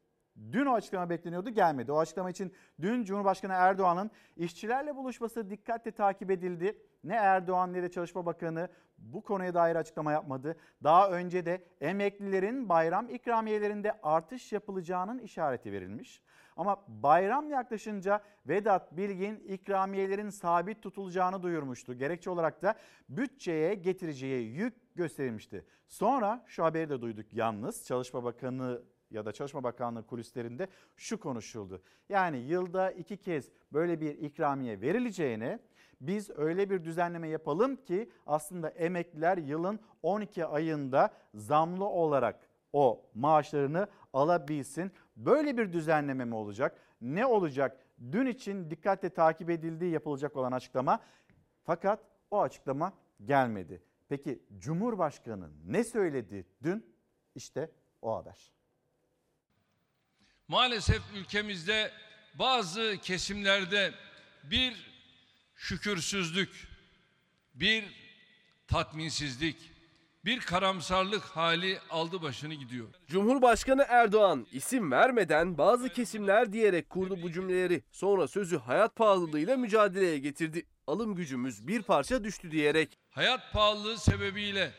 Dün 0.52 0.66
o 0.66 0.72
açıklama 0.72 1.10
bekleniyordu 1.10 1.50
gelmedi. 1.50 1.92
O 1.92 1.98
açıklama 1.98 2.30
için 2.30 2.52
dün 2.80 3.04
Cumhurbaşkanı 3.04 3.52
Erdoğan'ın 3.52 4.10
işçilerle 4.36 4.96
buluşması 4.96 5.50
dikkatle 5.50 5.90
takip 5.90 6.30
edildi. 6.30 6.78
Ne 7.04 7.14
Erdoğan 7.14 7.72
ne 7.72 7.82
de 7.82 7.90
Çalışma 7.90 8.26
Bakanı 8.26 8.68
bu 9.02 9.22
konuya 9.22 9.54
dair 9.54 9.76
açıklama 9.76 10.12
yapmadı. 10.12 10.56
Daha 10.84 11.10
önce 11.10 11.46
de 11.46 11.64
emeklilerin 11.80 12.68
bayram 12.68 13.08
ikramiyelerinde 13.08 14.00
artış 14.02 14.52
yapılacağının 14.52 15.18
işareti 15.18 15.72
verilmiş. 15.72 16.22
Ama 16.56 16.84
bayram 16.88 17.50
yaklaşınca 17.50 18.20
Vedat 18.46 18.96
Bilgin 18.96 19.36
ikramiyelerin 19.36 20.30
sabit 20.30 20.82
tutulacağını 20.82 21.42
duyurmuştu. 21.42 21.94
Gerekçe 21.94 22.30
olarak 22.30 22.62
da 22.62 22.74
bütçeye 23.08 23.74
getireceği 23.74 24.52
yük 24.52 24.96
gösterilmişti. 24.96 25.64
Sonra 25.88 26.44
şu 26.46 26.64
haberi 26.64 26.90
de 26.90 27.00
duyduk 27.00 27.26
yalnız 27.32 27.86
Çalışma 27.86 28.24
Bakanı 28.24 28.82
ya 29.10 29.26
da 29.26 29.32
Çalışma 29.32 29.62
Bakanlığı 29.62 30.06
kulislerinde 30.06 30.68
şu 30.96 31.20
konuşuldu. 31.20 31.82
Yani 32.08 32.38
yılda 32.38 32.90
iki 32.90 33.16
kez 33.16 33.50
böyle 33.72 34.00
bir 34.00 34.18
ikramiye 34.18 34.80
verileceğine 34.80 35.58
biz 36.02 36.30
öyle 36.30 36.70
bir 36.70 36.84
düzenleme 36.84 37.28
yapalım 37.28 37.76
ki 37.76 38.10
aslında 38.26 38.68
emekliler 38.68 39.38
yılın 39.38 39.80
12 40.02 40.46
ayında 40.46 41.10
zamlı 41.34 41.84
olarak 41.84 42.48
o 42.72 43.04
maaşlarını 43.14 43.86
alabilsin. 44.12 44.92
Böyle 45.16 45.56
bir 45.58 45.72
düzenleme 45.72 46.24
mi 46.24 46.34
olacak? 46.34 46.80
Ne 47.00 47.26
olacak? 47.26 47.78
Dün 48.12 48.26
için 48.26 48.70
dikkatle 48.70 49.10
takip 49.10 49.50
edildiği 49.50 49.90
yapılacak 49.90 50.36
olan 50.36 50.52
açıklama. 50.52 51.00
Fakat 51.64 52.00
o 52.30 52.40
açıklama 52.40 52.92
gelmedi. 53.24 53.82
Peki 54.08 54.42
Cumhurbaşkanı 54.58 55.50
ne 55.66 55.84
söyledi 55.84 56.46
dün? 56.62 56.94
İşte 57.34 57.70
o 58.02 58.16
haber. 58.16 58.52
Maalesef 60.48 61.02
ülkemizde 61.14 61.90
bazı 62.38 62.96
kesimlerde 63.02 63.92
bir 64.44 64.91
şükürsüzlük, 65.54 66.68
bir 67.54 67.84
tatminsizlik, 68.68 69.56
bir 70.24 70.40
karamsarlık 70.40 71.22
hali 71.22 71.78
aldı 71.90 72.22
başını 72.22 72.54
gidiyor. 72.54 72.88
Cumhurbaşkanı 73.06 73.86
Erdoğan 73.88 74.46
isim 74.52 74.90
vermeden 74.90 75.58
bazı 75.58 75.88
kesimler 75.88 76.52
diyerek 76.52 76.90
kurdu 76.90 77.22
bu 77.22 77.32
cümleleri. 77.32 77.82
Sonra 77.90 78.28
sözü 78.28 78.58
hayat 78.58 78.96
pahalılığıyla 78.96 79.56
mücadeleye 79.56 80.18
getirdi. 80.18 80.66
Alım 80.86 81.14
gücümüz 81.14 81.66
bir 81.68 81.82
parça 81.82 82.24
düştü 82.24 82.50
diyerek. 82.50 82.98
Hayat 83.10 83.52
pahalılığı 83.52 83.98
sebebiyle 83.98 84.72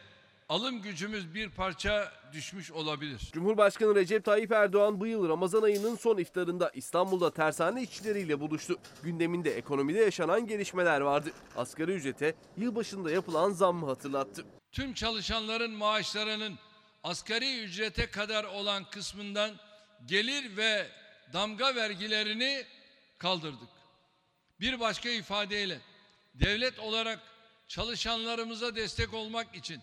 alım 0.54 0.82
gücümüz 0.82 1.34
bir 1.34 1.50
parça 1.50 2.12
düşmüş 2.34 2.72
olabilir. 2.72 3.20
Cumhurbaşkanı 3.32 3.96
Recep 3.96 4.26
Tayyip 4.26 4.52
Erdoğan 4.52 5.00
bu 5.00 5.08
yıl 5.08 5.30
Ramazan 5.30 5.62
ayının 5.62 5.96
son 5.96 6.18
iftarında 6.18 6.72
İstanbul'da 6.74 7.34
tersane 7.34 7.84
işçileriyle 7.84 8.40
buluştu. 8.40 8.78
Gündeminde 9.04 9.58
ekonomide 9.58 10.00
yaşanan 10.00 10.48
gelişmeler 10.48 11.02
vardı. 11.02 11.32
Asgari 11.56 11.92
ücrete 11.92 12.36
yılbaşında 12.58 13.12
yapılan 13.12 13.50
zammı 13.50 13.86
hatırlattı. 13.86 14.46
Tüm 14.72 14.94
çalışanların 14.94 15.72
maaşlarının 15.72 16.54
asgari 17.04 17.60
ücrete 17.64 18.12
kadar 18.12 18.44
olan 18.44 18.84
kısmından 18.84 19.52
gelir 20.06 20.58
ve 20.58 20.88
damga 21.34 21.76
vergilerini 21.76 22.64
kaldırdık. 23.18 23.70
Bir 24.60 24.80
başka 24.80 25.10
ifadeyle 25.10 25.80
devlet 26.34 26.80
olarak 26.80 27.20
çalışanlarımıza 27.68 28.76
destek 28.76 29.14
olmak 29.14 29.56
için 29.56 29.82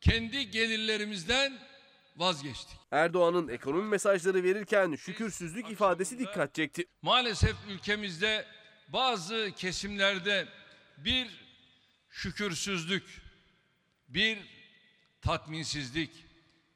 kendi 0.00 0.50
gelirlerimizden 0.50 1.58
vazgeçtik. 2.16 2.78
Erdoğan'ın 2.90 3.48
ekonomi 3.48 3.88
mesajları 3.88 4.42
verirken 4.42 4.94
şükürsüzlük 4.94 5.70
ifadesi 5.70 6.18
dikkat 6.18 6.54
çekti. 6.54 6.84
Maalesef 7.02 7.56
ülkemizde 7.68 8.46
bazı 8.88 9.52
kesimlerde 9.56 10.48
bir 10.98 11.28
şükürsüzlük, 12.10 13.22
bir 14.08 14.38
tatminsizlik, 15.22 16.10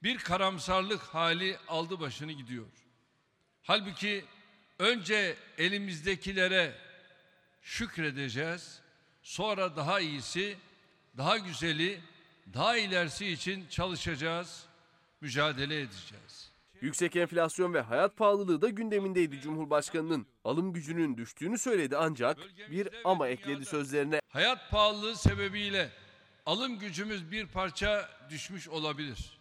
bir 0.03 0.19
karamsarlık 0.19 1.01
hali 1.01 1.57
aldı 1.69 2.01
başını 2.01 2.33
gidiyor. 2.33 2.67
Halbuki 3.63 4.25
önce 4.79 5.37
elimizdekilere 5.59 6.75
şükredeceğiz, 7.63 8.81
sonra 9.23 9.77
daha 9.77 10.01
iyisi, 10.01 10.57
daha 11.17 11.39
güzeli, 11.39 12.01
daha 12.55 12.77
ilerisi 12.77 13.27
için 13.27 13.67
çalışacağız, 13.69 14.67
mücadele 15.21 15.81
edeceğiz. 15.81 16.53
Yüksek 16.81 17.17
enflasyon 17.17 17.75
ve 17.75 17.81
hayat 17.81 18.17
pahalılığı 18.17 18.63
da 18.63 18.69
gündemindeydi 18.69 19.41
Cumhurbaşkanı'nın. 19.41 20.27
Alım 20.45 20.73
gücünün 20.73 21.17
düştüğünü 21.17 21.59
söyledi 21.59 21.97
ancak 21.97 22.39
bir 22.71 22.89
ama 23.05 23.29
ekledi 23.29 23.65
sözlerine. 23.65 24.21
Hayat 24.29 24.71
pahalılığı 24.71 25.17
sebebiyle 25.17 25.91
alım 26.47 26.79
gücümüz 26.79 27.31
bir 27.31 27.47
parça 27.47 28.09
düşmüş 28.31 28.69
olabilir. 28.69 29.39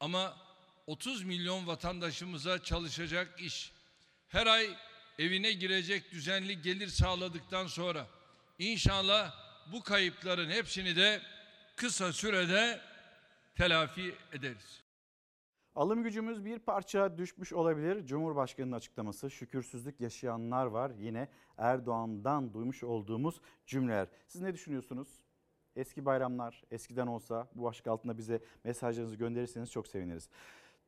Ama 0.00 0.36
30 0.86 1.22
milyon 1.22 1.66
vatandaşımıza 1.66 2.62
çalışacak 2.62 3.40
iş, 3.40 3.72
her 4.28 4.46
ay 4.46 4.76
evine 5.18 5.52
girecek 5.52 6.12
düzenli 6.12 6.62
gelir 6.62 6.88
sağladıktan 6.88 7.66
sonra 7.66 8.06
inşallah 8.58 9.34
bu 9.72 9.82
kayıpların 9.82 10.50
hepsini 10.50 10.96
de 10.96 11.22
kısa 11.76 12.12
sürede 12.12 12.80
telafi 13.54 14.14
ederiz. 14.32 14.84
Alım 15.74 16.02
gücümüz 16.02 16.44
bir 16.44 16.58
parça 16.58 17.18
düşmüş 17.18 17.52
olabilir. 17.52 18.06
Cumhurbaşkanının 18.06 18.76
açıklaması 18.76 19.30
şükürsüzlük 19.30 20.00
yaşayanlar 20.00 20.66
var. 20.66 20.92
Yine 20.98 21.28
Erdoğan'dan 21.58 22.52
duymuş 22.54 22.84
olduğumuz 22.84 23.40
cümleler. 23.66 24.08
Siz 24.26 24.40
ne 24.42 24.54
düşünüyorsunuz? 24.54 25.08
Eski 25.76 26.04
bayramlar 26.04 26.62
eskiden 26.70 27.06
olsa 27.06 27.48
bu 27.54 27.62
başlık 27.62 27.86
altında 27.86 28.18
bize 28.18 28.40
mesajlarınızı 28.64 29.16
gönderirseniz 29.16 29.70
çok 29.70 29.86
seviniriz. 29.88 30.28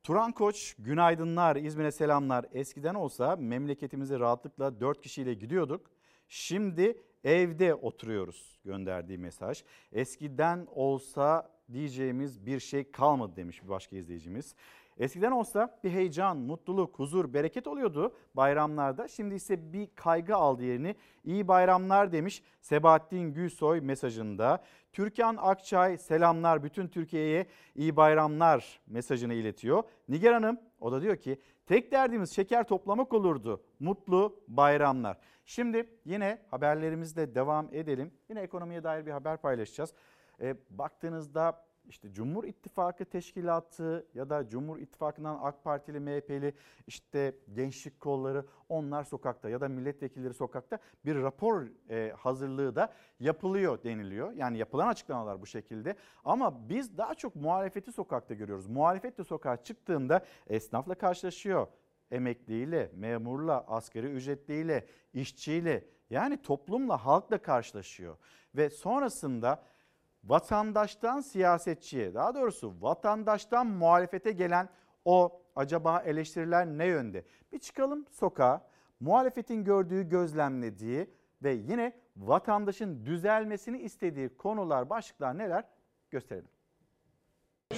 Turan 0.03 0.33
Koç 0.33 0.75
günaydınlar 0.79 1.57
İzmir'e 1.57 1.93
selamlar. 1.93 2.47
Eskiden 2.53 2.95
olsa 2.95 3.37
memleketimize 3.37 4.19
rahatlıkla 4.19 4.81
4 4.81 5.01
kişiyle 5.01 5.35
gidiyorduk. 5.35 5.91
Şimdi 6.29 7.03
evde 7.25 7.75
oturuyoruz 7.75 8.61
gönderdiği 8.65 9.19
mesaj. 9.19 9.65
Eskiden 9.93 10.67
olsa 10.75 11.51
diyeceğimiz 11.73 12.47
bir 12.47 12.61
şey 12.61 12.91
kalmadı 12.91 13.37
demiş 13.37 13.65
bir 13.65 13.69
başka 13.69 13.97
izleyicimiz. 13.97 14.55
Eskiden 14.99 15.33
olsa 15.33 15.79
bir 15.85 15.91
heyecan, 15.91 16.37
mutluluk, 16.37 16.99
huzur, 16.99 17.33
bereket 17.35 17.67
oluyordu 17.67 18.15
bayramlarda. 18.35 19.09
Şimdi 19.09 19.35
ise 19.35 19.73
bir 19.73 19.89
kaygı 19.95 20.37
aldı 20.37 20.65
yerini. 20.65 20.95
İyi 21.25 21.49
bayramlar 21.49 22.13
demiş 22.13 22.43
Sebahattin 22.61 23.35
Gülsoy 23.35 23.81
mesajında. 23.81 24.65
Türkan 24.97 25.37
Akçay 25.41 25.99
selamlar 25.99 26.63
bütün 26.63 26.89
Türkiye'ye 26.89 27.47
iyi 27.75 27.97
bayramlar 27.97 28.81
mesajını 28.87 29.35
iletiyor. 29.35 29.83
Nigar 30.09 30.35
Hanım 30.35 30.61
o 30.81 30.93
da 30.93 31.03
diyor 31.03 31.17
ki 31.17 31.41
tek 31.67 31.93
derdimiz 31.93 32.35
şeker 32.35 32.69
toplamak 32.69 33.13
olurdu. 33.13 33.65
Mutlu 33.81 34.41
bayramlar. 34.49 35.19
Şimdi 35.45 35.91
yine 36.05 36.43
haberlerimizle 36.51 37.35
devam 37.35 37.69
edelim. 37.73 38.13
Yine 38.29 38.41
ekonomiye 38.41 38.85
dair 38.85 39.07
bir 39.07 39.11
haber 39.11 39.37
paylaşacağız. 39.37 39.93
E, 40.41 40.57
baktığınızda 40.71 41.66
işte 41.89 42.13
Cumhur 42.13 42.45
İttifakı 42.45 43.05
Teşkilatı 43.05 44.07
ya 44.15 44.31
da 44.31 44.49
Cumhur 44.49 44.79
İttifakı'ndan 44.79 45.39
AK 45.43 45.65
Partili, 45.65 46.01
MHP'li 46.01 46.55
işte 46.87 47.37
gençlik 47.55 48.01
kolları 48.01 48.47
onlar 48.69 49.05
sokakta 49.05 49.49
ya 49.49 49.61
da 49.61 49.69
milletvekilleri 49.69 50.35
sokakta 50.35 50.79
bir 51.05 51.23
rapor 51.23 51.67
e, 51.91 52.13
hazırlığı 52.17 52.77
da 52.77 52.93
yapılıyor 53.21 53.83
deniliyor. 53.83 54.33
Yani 54.33 54.59
yapılan 54.59 54.89
açıklamalar 54.89 55.41
bu 55.43 55.47
şekilde 55.47 55.97
ama 56.25 56.69
biz 56.69 56.99
daha 56.99 57.15
çok 57.15 57.37
muhalefeti 57.37 57.93
sokakta 57.93 58.35
görüyoruz. 58.35 58.67
Muhalefet 58.67 59.19
de 59.19 59.25
sokağa 59.25 59.63
çıktığında 59.63 60.25
esnafla 60.47 60.95
karşılaşıyor. 60.95 61.67
Emekliyle, 62.11 62.91
memurla, 62.95 63.65
asgari 63.69 64.07
ücretliyle, 64.07 64.87
işçiyle 65.15 65.85
yani 66.11 66.43
toplumla, 66.43 67.05
halkla 67.07 67.39
karşılaşıyor. 67.39 68.17
Ve 68.57 68.71
sonrasında 68.71 69.63
vatandaştan 70.27 71.21
siyasetçiye 71.21 72.15
daha 72.15 72.35
doğrusu 72.35 72.75
vatandaştan 72.81 73.67
muhalefete 73.67 74.33
gelen 74.33 74.69
o 75.05 75.43
acaba 75.57 76.01
eleştiriler 76.01 76.67
ne 76.67 76.87
yönde? 76.87 77.25
Bir 77.53 77.59
çıkalım 77.59 78.07
sokağa 78.11 78.69
muhalefetin 79.01 79.65
gördüğü 79.65 80.09
gözlemlediği 80.09 81.11
ve 81.43 81.53
yine 81.53 81.93
vatandaşın 82.17 83.07
düzelmesini 83.07 83.79
istediği 83.79 84.37
konular 84.37 84.91
başlıklar 84.91 85.39
neler 85.39 85.65
gösterelim. 86.11 86.56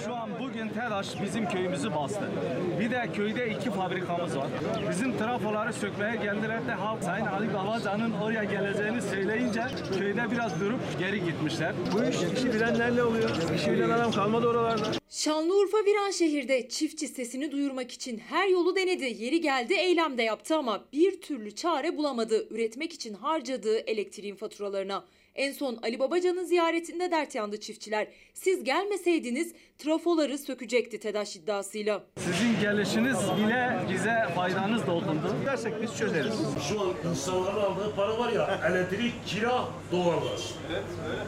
Şu 0.05 0.15
an 0.15 0.29
bugün 0.39 0.69
TEDAŞ 0.69 1.21
bizim 1.23 1.49
köyümüzü 1.49 1.95
bastı. 1.95 2.31
Bir 2.79 2.91
de 2.91 3.09
köyde 3.13 3.49
iki 3.49 3.71
fabrikamız 3.71 4.37
var. 4.37 4.47
Bizim 4.89 5.17
trafoları 5.17 5.73
sökmeye 5.73 6.15
geldiler 6.15 6.67
de 6.67 6.71
halk 6.71 7.03
Sayın 7.03 7.25
Ali 7.25 7.53
Babacan'ın 7.53 8.11
oraya 8.11 8.43
geleceğini 8.43 9.01
söyleyince 9.01 9.63
köyde 9.99 10.31
biraz 10.31 10.59
durup 10.59 10.79
geri 10.99 11.25
gitmişler. 11.25 11.73
Bu 11.93 12.03
iş 12.03 12.15
işi 12.15 12.53
bilenlerle 12.53 13.03
oluyor. 13.03 13.29
İşi 13.55 13.71
bilen 13.71 13.89
adam 13.89 14.11
kalmadı 14.11 14.47
oralarda. 14.47 14.91
Şanlıurfa 15.09 15.77
Viranşehir'de 15.77 16.69
çiftçi 16.69 17.07
sesini 17.07 17.51
duyurmak 17.51 17.91
için 17.91 18.17
her 18.17 18.47
yolu 18.47 18.75
denedi. 18.75 19.23
Yeri 19.23 19.41
geldi 19.41 19.73
eylem 19.73 20.17
de 20.17 20.23
yaptı 20.23 20.55
ama 20.55 20.83
bir 20.93 21.21
türlü 21.21 21.55
çare 21.55 21.97
bulamadı 21.97 22.47
üretmek 22.49 22.93
için 22.93 23.13
harcadığı 23.13 23.77
elektriğin 23.77 24.35
faturalarına. 24.35 25.03
En 25.39 25.51
son 25.51 25.79
Ali 25.83 25.99
Babacan'ın 25.99 26.43
ziyaretinde 26.43 27.11
dert 27.11 27.35
yandı 27.35 27.59
çiftçiler. 27.59 28.07
Siz 28.33 28.63
gelmeseydiniz 28.63 29.53
trafoları 29.77 30.37
sökecekti 30.37 30.99
TEDAŞ 30.99 31.35
iddiasıyla. 31.35 32.03
Sizin 32.17 32.48
gelişiniz 32.61 33.17
bile 33.37 33.79
bize 33.93 34.27
faydanız 34.35 34.87
dokundu. 34.87 35.35
Dersek 35.45 35.81
biz 35.81 35.97
çözeriz. 35.97 36.33
Şu 36.69 36.81
an 36.81 37.09
insanların 37.09 37.61
aldığı 37.61 37.95
para 37.95 38.19
var 38.19 38.31
ya 38.31 38.59
elektrik, 38.69 39.13
kira, 39.25 39.63
doğalgaz. 39.91 40.53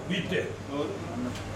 Bitti. 0.09 0.47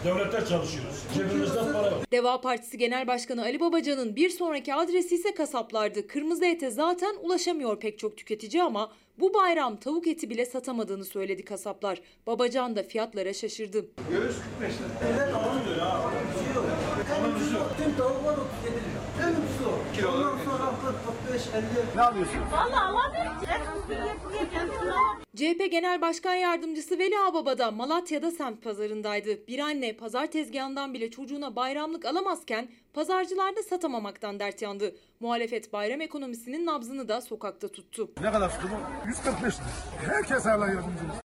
Devlette 0.06 0.45
çalışıyoruz. 0.49 1.03
Cebimizde 1.14 1.60
para 1.73 1.84
var. 1.84 1.93
Deva 2.11 2.41
Partisi 2.41 2.77
Genel 2.77 3.07
Başkanı 3.07 3.41
Ali 3.41 3.60
Babacan'ın 3.60 4.15
bir 4.15 4.30
sonraki 4.30 4.73
adresi 4.73 5.15
ise 5.15 5.34
kasaplardı. 5.34 6.07
Kırmızı 6.07 6.45
ete 6.45 6.72
zaten 6.72 7.15
ulaşamıyor 7.22 7.80
pek 7.80 7.99
çok 7.99 8.18
tüketici 8.18 8.64
ama 8.64 8.91
bu 9.19 9.34
bayram 9.34 9.77
tavuk 9.77 10.07
eti 10.07 10.30
bile 10.30 10.45
satamadığını 10.45 11.06
söyledi 11.06 11.45
kasaplar. 11.45 12.02
Babacan 12.27 12.76
da 12.76 12.84
fiyatlara 12.84 13.34
şaşırdı. 13.34 13.85
Göğüs 14.10 14.35
45 14.60 14.73
lira. 14.73 14.88
Evet 15.10 15.35
alamıyor 15.35 15.76
ucuzu. 17.35 17.57
Tüm 17.77 17.95
tavuk 17.97 18.26
var 18.26 18.38
37 18.38 18.74
lira. 18.74 18.74
En 18.74 18.74
Kilo 19.96 20.12
Ondan 20.12 20.38
sonra 20.46 20.72
40, 20.82 20.96
45, 21.28 21.48
50. 21.54 21.64
Ne 21.96 22.02
alıyorsun? 22.02 22.40
Vallahi 22.52 22.84
alamıyorum. 22.84 23.36
CHP 25.36 25.72
Genel 25.72 26.02
Başkan 26.02 26.34
Yardımcısı 26.36 27.00
Veli 27.00 27.20
Ağbaba 27.20 27.58
da 27.58 27.72
Malatya'da 27.72 28.32
semt 28.32 28.64
pazarındaydı. 28.64 29.48
Bir 29.48 29.60
anne 29.60 29.98
pazar 29.98 30.32
tezgahından 30.32 30.94
bile 30.94 31.12
çocuğuna 31.12 31.56
bayramlık 31.56 32.06
alamazken 32.06 32.68
pazarcılarda 32.94 33.64
satamamaktan 33.64 34.40
dert 34.40 34.62
yandı. 34.62 34.96
Muhalefet 35.20 35.74
bayram 35.74 36.02
ekonomisinin 36.02 36.66
nabzını 36.66 37.08
da 37.08 37.22
sokakta 37.22 37.68
tuttu. 37.68 38.12
Ne 38.22 38.32
kadar 38.32 38.50
tuttu 38.52 38.70
bu? 38.72 39.08
145 39.08 39.56
lira. 39.56 39.66
Herkes 40.14 40.46
hala 40.46 40.68
yardımcı. 40.68 41.26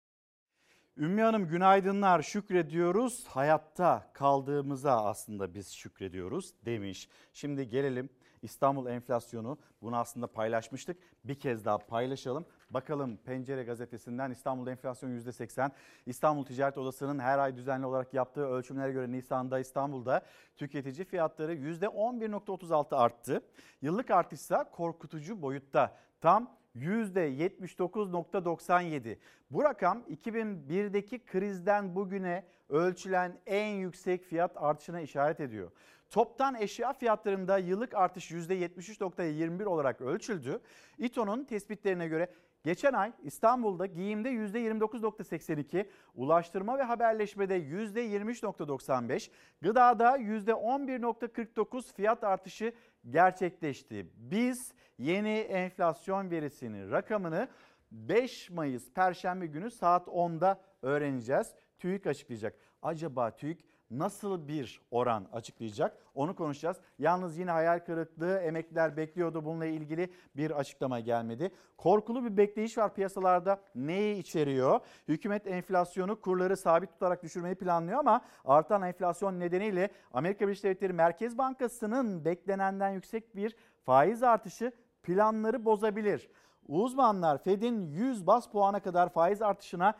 Ümmü 0.98 1.22
Hanım 1.22 1.48
günaydınlar 1.48 2.22
şükrediyoruz. 2.22 3.26
Hayatta 3.28 4.12
kaldığımıza 4.14 5.06
aslında 5.06 5.54
biz 5.54 5.72
şükrediyoruz 5.72 6.54
demiş. 6.66 7.10
Şimdi 7.34 7.70
gelelim 7.70 8.10
İstanbul 8.44 8.88
enflasyonu 8.88 9.58
bunu 9.82 9.98
aslında 9.98 10.28
paylaşmıştık. 10.28 10.98
Bir 11.24 11.36
kez 11.36 11.66
daha 11.66 11.78
paylaşalım. 11.78 12.46
Bakalım 12.70 13.18
Pencere 13.18 13.64
gazetesinden 13.64 14.32
İstanbul 14.32 14.68
enflasyonu 14.68 15.14
%80. 15.14 15.72
İstanbul 16.06 16.46
Ticaret 16.46 16.78
Odası'nın 16.78 17.20
her 17.20 17.40
ay 17.40 17.56
düzenli 17.56 17.86
olarak 17.86 18.14
yaptığı 18.14 18.48
ölçümlere 18.48 18.92
göre 18.92 19.12
Nisan'da 19.12 19.60
İstanbul'da 19.60 20.22
tüketici 20.58 21.06
fiyatları 21.06 21.56
%11.36 21.56 22.96
arttı. 22.96 23.42
Yıllık 23.82 24.12
artışsa 24.12 24.72
korkutucu 24.72 25.42
boyutta. 25.42 25.98
Tam 26.22 26.58
%79.97. 26.76 29.18
Bu 29.52 29.64
rakam 29.64 30.04
2001'deki 30.10 31.26
krizden 31.26 31.96
bugüne 31.96 32.46
ölçülen 32.70 33.40
en 33.46 33.68
yüksek 33.68 34.24
fiyat 34.24 34.52
artışına 34.56 35.02
işaret 35.02 35.40
ediyor. 35.40 35.72
Toptan 36.14 36.56
eşya 36.56 36.94
fiyatlarında 36.94 37.58
yıllık 37.58 37.94
artış 37.94 38.32
%73.21 38.32 39.66
olarak 39.66 40.02
ölçüldü. 40.02 40.60
İTO'nun 40.98 41.44
tespitlerine 41.44 42.08
göre 42.08 42.28
geçen 42.64 42.94
ay 42.94 43.12
İstanbul'da 43.24 43.86
giyimde 43.86 44.30
%29.82, 44.30 45.86
ulaştırma 46.16 46.78
ve 46.78 46.84
haberleşmede 46.84 47.60
%23.95, 47.60 49.32
gıdada 49.62 50.18
%11.49 50.18 51.94
fiyat 51.94 52.24
artışı 52.24 52.74
gerçekleşti. 53.10 54.08
Biz 54.16 54.74
yeni 54.98 55.38
enflasyon 55.38 56.32
verisini, 56.32 56.92
rakamını 56.92 57.48
5 57.92 58.50
Mayıs 58.50 58.92
Perşembe 58.92 59.46
günü 59.46 59.72
saat 59.72 60.08
10'da 60.08 60.62
öğreneceğiz. 60.82 61.56
TÜİK 61.80 62.08
açıklayacak. 62.08 62.56
Acaba 62.82 63.36
TÜİK 63.36 63.73
nasıl 64.00 64.48
bir 64.48 64.82
oran 64.92 65.28
açıklayacak 65.34 65.98
onu 66.16 66.36
konuşacağız. 66.36 66.78
Yalnız 67.00 67.38
yine 67.38 67.52
hayal 67.52 67.80
kırıklığı 67.80 68.38
emekliler 68.38 68.98
bekliyordu 68.98 69.46
bununla 69.46 69.66
ilgili 69.66 70.10
bir 70.36 70.52
açıklama 70.52 71.00
gelmedi. 71.00 71.52
Korkulu 71.78 72.26
bir 72.26 72.38
bekleyiş 72.38 72.78
var 72.78 72.94
piyasalarda 72.94 73.62
neyi 73.76 74.18
içeriyor? 74.18 74.80
Hükümet 75.08 75.48
enflasyonu 75.48 76.22
kurları 76.22 76.58
sabit 76.58 76.92
tutarak 76.92 77.24
düşürmeyi 77.24 77.56
planlıyor 77.56 78.00
ama 78.00 78.22
artan 78.46 78.82
enflasyon 78.82 79.40
nedeniyle 79.40 79.90
Amerika 80.14 80.48
Birleşik 80.48 80.64
Devletleri 80.64 80.94
Merkez 80.94 81.38
Bankası'nın 81.38 82.26
beklenenden 82.26 82.90
yüksek 82.90 83.36
bir 83.36 83.56
faiz 83.86 84.24
artışı 84.24 84.72
planları 85.04 85.66
bozabilir. 85.66 86.30
Uzmanlar 86.68 87.44
Fed'in 87.44 87.92
100 87.92 88.28
bas 88.28 88.48
puana 88.48 88.80
kadar 88.80 89.10
faiz 89.10 89.42
artışına 89.42 89.94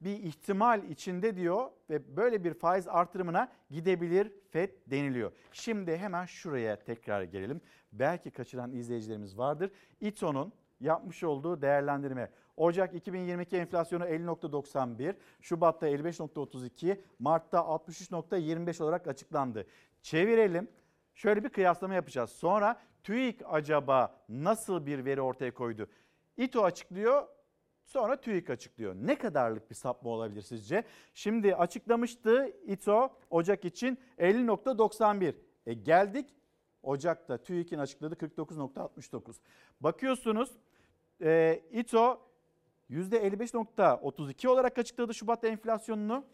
bir 0.00 0.22
ihtimal 0.22 0.84
içinde 0.84 1.36
diyor 1.36 1.70
ve 1.90 2.16
böyle 2.16 2.44
bir 2.44 2.54
faiz 2.54 2.88
artırımına 2.88 3.52
gidebilir 3.70 4.32
FED 4.50 4.70
deniliyor. 4.86 5.32
Şimdi 5.52 5.96
hemen 5.96 6.24
şuraya 6.24 6.84
tekrar 6.84 7.22
gelelim. 7.22 7.60
Belki 7.92 8.30
kaçıran 8.30 8.72
izleyicilerimiz 8.72 9.38
vardır. 9.38 9.70
İTO'nun 10.00 10.52
yapmış 10.80 11.24
olduğu 11.24 11.62
değerlendirme. 11.62 12.30
Ocak 12.56 12.94
2022 12.94 13.56
enflasyonu 13.56 14.04
50.91, 14.04 15.14
Şubat'ta 15.40 15.88
55.32, 15.88 17.00
Mart'ta 17.18 17.58
63.25 17.58 18.82
olarak 18.82 19.06
açıklandı. 19.06 19.66
Çevirelim. 20.02 20.68
Şöyle 21.14 21.44
bir 21.44 21.48
kıyaslama 21.48 21.94
yapacağız. 21.94 22.30
Sonra 22.30 22.80
TÜİK 23.02 23.42
acaba 23.44 24.14
nasıl 24.28 24.86
bir 24.86 25.04
veri 25.04 25.20
ortaya 25.20 25.54
koydu? 25.54 25.88
İTO 26.36 26.64
açıklıyor, 26.64 27.28
Sonra 27.84 28.20
TÜİK 28.20 28.50
açıklıyor. 28.50 28.94
Ne 28.94 29.18
kadarlık 29.18 29.70
bir 29.70 29.74
sapma 29.74 30.10
olabilir 30.10 30.42
sizce? 30.42 30.84
Şimdi 31.14 31.56
açıklamıştı 31.56 32.56
İTO 32.66 33.12
Ocak 33.30 33.64
için 33.64 33.98
50.91. 34.18 35.34
E 35.66 35.74
geldik 35.74 36.34
Ocak'ta 36.82 37.38
TÜİK'in 37.38 37.78
açıkladığı 37.78 38.14
49.69. 38.14 39.36
Bakıyorsunuz 39.80 40.50
e, 41.22 41.62
İTO 41.72 42.20
%55.32 42.90 44.48
olarak 44.48 44.78
açıkladı 44.78 45.14
Şubat 45.14 45.44
enflasyonunu. 45.44 46.24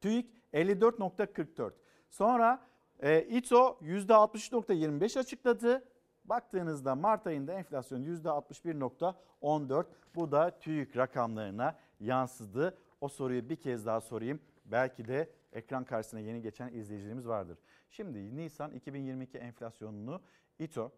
TÜİK 0.00 0.30
54.44. 0.52 1.72
Sonra 2.10 2.66
e, 3.00 3.22
İTO 3.22 3.78
%63.25 3.82 5.18
açıkladı. 5.18 5.84
Baktığınızda 6.24 6.94
Mart 6.94 7.26
ayında 7.26 7.52
enflasyon 7.52 8.04
%61.14. 8.04 9.86
Bu 10.14 10.32
da 10.32 10.58
TÜİK 10.58 10.96
rakamlarına 10.96 11.78
yansıdı. 12.00 12.78
O 13.00 13.08
soruyu 13.08 13.48
bir 13.48 13.56
kez 13.56 13.86
daha 13.86 14.00
sorayım. 14.00 14.40
Belki 14.64 15.08
de 15.08 15.30
ekran 15.52 15.84
karşısına 15.84 16.20
yeni 16.20 16.42
geçen 16.42 16.72
izleyicilerimiz 16.72 17.28
vardır. 17.28 17.58
Şimdi 17.90 18.36
Nisan 18.36 18.72
2022 18.72 19.38
enflasyonunu 19.38 20.20
İTO 20.58 20.92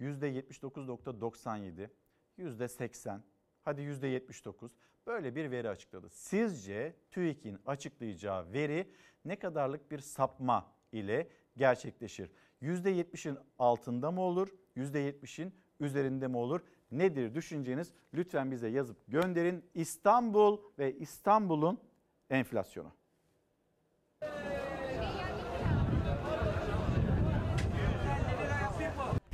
%79.97, 0.00 1.88
%80, 2.38 3.20
hadi 3.62 3.80
%79 3.80 4.70
böyle 5.06 5.34
bir 5.34 5.50
veri 5.50 5.68
açıkladı. 5.68 6.08
Sizce 6.10 6.96
TÜİK'in 7.10 7.58
açıklayacağı 7.66 8.52
veri 8.52 8.92
ne 9.24 9.38
kadarlık 9.38 9.90
bir 9.90 9.98
sapma 9.98 10.72
ile 10.92 11.28
gerçekleşir? 11.56 12.30
%70'in 12.62 13.38
altında 13.58 14.10
mı 14.10 14.20
olur? 14.20 14.48
%70'in 14.76 15.54
üzerinde 15.80 16.28
mi 16.28 16.36
olur? 16.36 16.60
Nedir 16.90 17.34
düşünceniz? 17.34 17.92
Lütfen 18.14 18.50
bize 18.50 18.68
yazıp 18.68 18.96
gönderin. 19.08 19.64
İstanbul 19.74 20.58
ve 20.78 20.96
İstanbul'un 20.96 21.78
enflasyonu. 22.30 22.92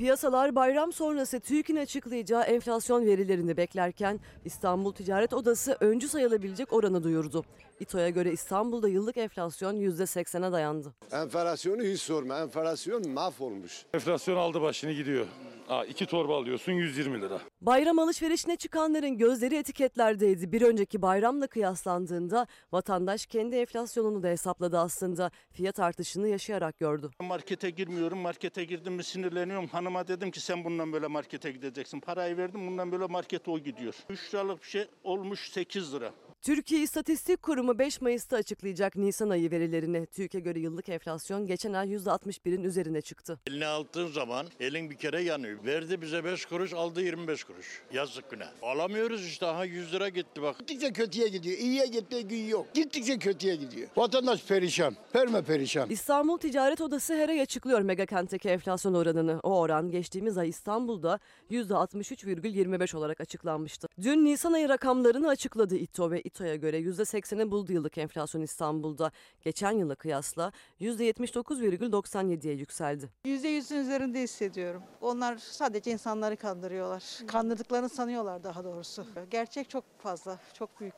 Piyasalar 0.02 0.54
bayram 0.54 0.92
sonrası 0.92 1.40
TÜİK'in 1.40 1.76
açıklayacağı 1.76 2.42
enflasyon 2.42 3.06
verilerini 3.06 3.56
beklerken 3.56 4.20
İstanbul 4.44 4.92
Ticaret 4.92 5.32
Odası 5.32 5.76
öncü 5.80 6.08
sayılabilecek 6.08 6.72
oranı 6.72 7.02
duyurdu. 7.02 7.44
İTO'ya 7.80 8.08
göre 8.08 8.32
İstanbul'da 8.32 8.88
yıllık 8.88 9.16
enflasyon 9.16 9.76
%80'e 9.76 10.52
dayandı. 10.52 10.94
Enflasyonu 11.12 11.82
hiç 11.82 12.00
sorma. 12.00 12.38
Enflasyon 12.38 13.08
mahvolmuş. 13.10 13.84
Enflasyon 13.94 14.36
aldı 14.36 14.62
başını 14.62 14.92
gidiyor. 14.92 15.26
Aa, 15.72 15.84
iki 15.84 16.06
torba 16.06 16.36
alıyorsun 16.36 16.72
120 16.72 17.20
lira. 17.22 17.40
Bayram 17.60 17.98
alışverişine 17.98 18.56
çıkanların 18.56 19.18
gözleri 19.18 19.56
etiketlerdeydi. 19.56 20.52
Bir 20.52 20.62
önceki 20.62 21.02
bayramla 21.02 21.46
kıyaslandığında 21.46 22.46
vatandaş 22.72 23.26
kendi 23.26 23.56
enflasyonunu 23.56 24.22
da 24.22 24.28
hesapladı 24.28 24.78
aslında. 24.78 25.30
Fiyat 25.52 25.80
artışını 25.80 26.28
yaşayarak 26.28 26.78
gördü. 26.78 27.10
Markete 27.20 27.70
girmiyorum. 27.70 28.18
Markete 28.18 28.64
girdim 28.64 28.94
mi 28.94 29.04
sinirleniyorum. 29.04 29.66
Hanıma 29.66 30.08
dedim 30.08 30.30
ki 30.30 30.40
sen 30.40 30.64
bundan 30.64 30.92
böyle 30.92 31.06
markete 31.06 31.50
gideceksin. 31.52 32.00
Parayı 32.00 32.36
verdim 32.36 32.66
bundan 32.66 32.92
böyle 32.92 33.06
markete 33.06 33.50
o 33.50 33.58
gidiyor. 33.58 33.94
3 34.10 34.34
liralık 34.34 34.62
bir 34.62 34.68
şey 34.68 34.86
olmuş 35.04 35.50
8 35.52 35.94
lira. 35.94 36.12
Türkiye 36.42 36.80
İstatistik 36.82 37.42
Kurumu 37.42 37.78
5 37.78 38.00
Mayıs'ta 38.00 38.36
açıklayacak 38.36 38.96
Nisan 38.96 39.30
ayı 39.30 39.50
verilerini. 39.50 40.06
TÜİK'e 40.06 40.40
göre 40.40 40.60
yıllık 40.60 40.88
enflasyon 40.88 41.46
geçen 41.46 41.72
ay 41.72 41.88
%61'in 41.94 42.64
üzerine 42.64 43.00
çıktı. 43.00 43.38
Eline 43.46 43.66
aldığın 43.66 44.06
zaman 44.06 44.46
elin 44.60 44.90
bir 44.90 44.96
kere 44.96 45.22
yanıyor. 45.22 45.64
Verdi 45.64 46.02
bize 46.02 46.24
5 46.24 46.46
kuruş 46.46 46.72
aldı 46.72 47.02
25 47.02 47.44
kuruş. 47.44 47.82
Yazık 47.92 48.30
güne. 48.30 48.44
Alamıyoruz 48.62 49.26
işte 49.26 49.46
aha 49.46 49.64
100 49.64 49.92
lira 49.92 50.08
gitti 50.08 50.42
bak. 50.42 50.58
Gittikçe 50.58 50.92
kötüye 50.92 51.28
gidiyor. 51.28 51.58
İyiye 51.58 51.86
gittiği 51.86 52.28
gün 52.28 52.44
yok. 52.44 52.74
Gittikçe 52.74 53.18
kötüye 53.18 53.56
gidiyor. 53.56 53.88
Vatandaş 53.96 54.44
perişan. 54.44 54.96
Perme 55.12 55.42
perişan. 55.42 55.90
İstanbul 55.90 56.38
Ticaret 56.38 56.80
Odası 56.80 57.14
her 57.14 57.28
ay 57.28 57.40
açıklıyor 57.40 57.80
megakentteki 57.80 58.48
enflasyon 58.48 58.94
oranını. 58.94 59.40
O 59.42 59.58
oran 59.60 59.90
geçtiğimiz 59.90 60.38
ay 60.38 60.48
İstanbul'da 60.48 61.18
%63,25 61.50 62.96
olarak 62.96 63.20
açıklanmıştı. 63.20 63.88
Dün 64.02 64.24
Nisan 64.24 64.52
ayı 64.52 64.68
rakamlarını 64.68 65.28
açıkladı 65.28 65.76
İTO 65.76 66.10
ve 66.10 66.31
İTO'ya 66.32 66.56
göre 66.56 66.80
%80'i 66.80 67.50
buldu 67.50 67.72
yıllık 67.72 67.98
enflasyon 67.98 68.42
İstanbul'da. 68.42 69.10
Geçen 69.40 69.70
yıla 69.72 69.94
kıyasla 69.94 70.52
%79,97'ye 70.80 72.54
yükseldi. 72.54 73.08
%100'ün 73.24 73.78
üzerinde 73.78 74.22
hissediyorum. 74.22 74.82
Onlar 75.00 75.36
sadece 75.36 75.90
insanları 75.90 76.36
kandırıyorlar. 76.36 77.04
Kandırdıklarını 77.26 77.88
sanıyorlar 77.88 78.44
daha 78.44 78.64
doğrusu. 78.64 79.06
Gerçek 79.30 79.70
çok 79.70 79.84
fazla, 79.98 80.38
çok 80.54 80.80
büyük. 80.80 80.94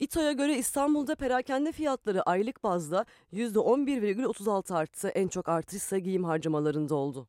İTO'ya 0.00 0.32
göre 0.32 0.56
İstanbul'da 0.56 1.14
perakende 1.14 1.72
fiyatları 1.72 2.22
aylık 2.22 2.62
bazda 2.62 3.06
%11,36 3.32 4.74
arttı. 4.74 5.08
En 5.08 5.28
çok 5.28 5.48
artış 5.48 5.76
ise 5.76 5.98
giyim 5.98 6.24
harcamalarında 6.24 6.94
oldu. 6.94 7.26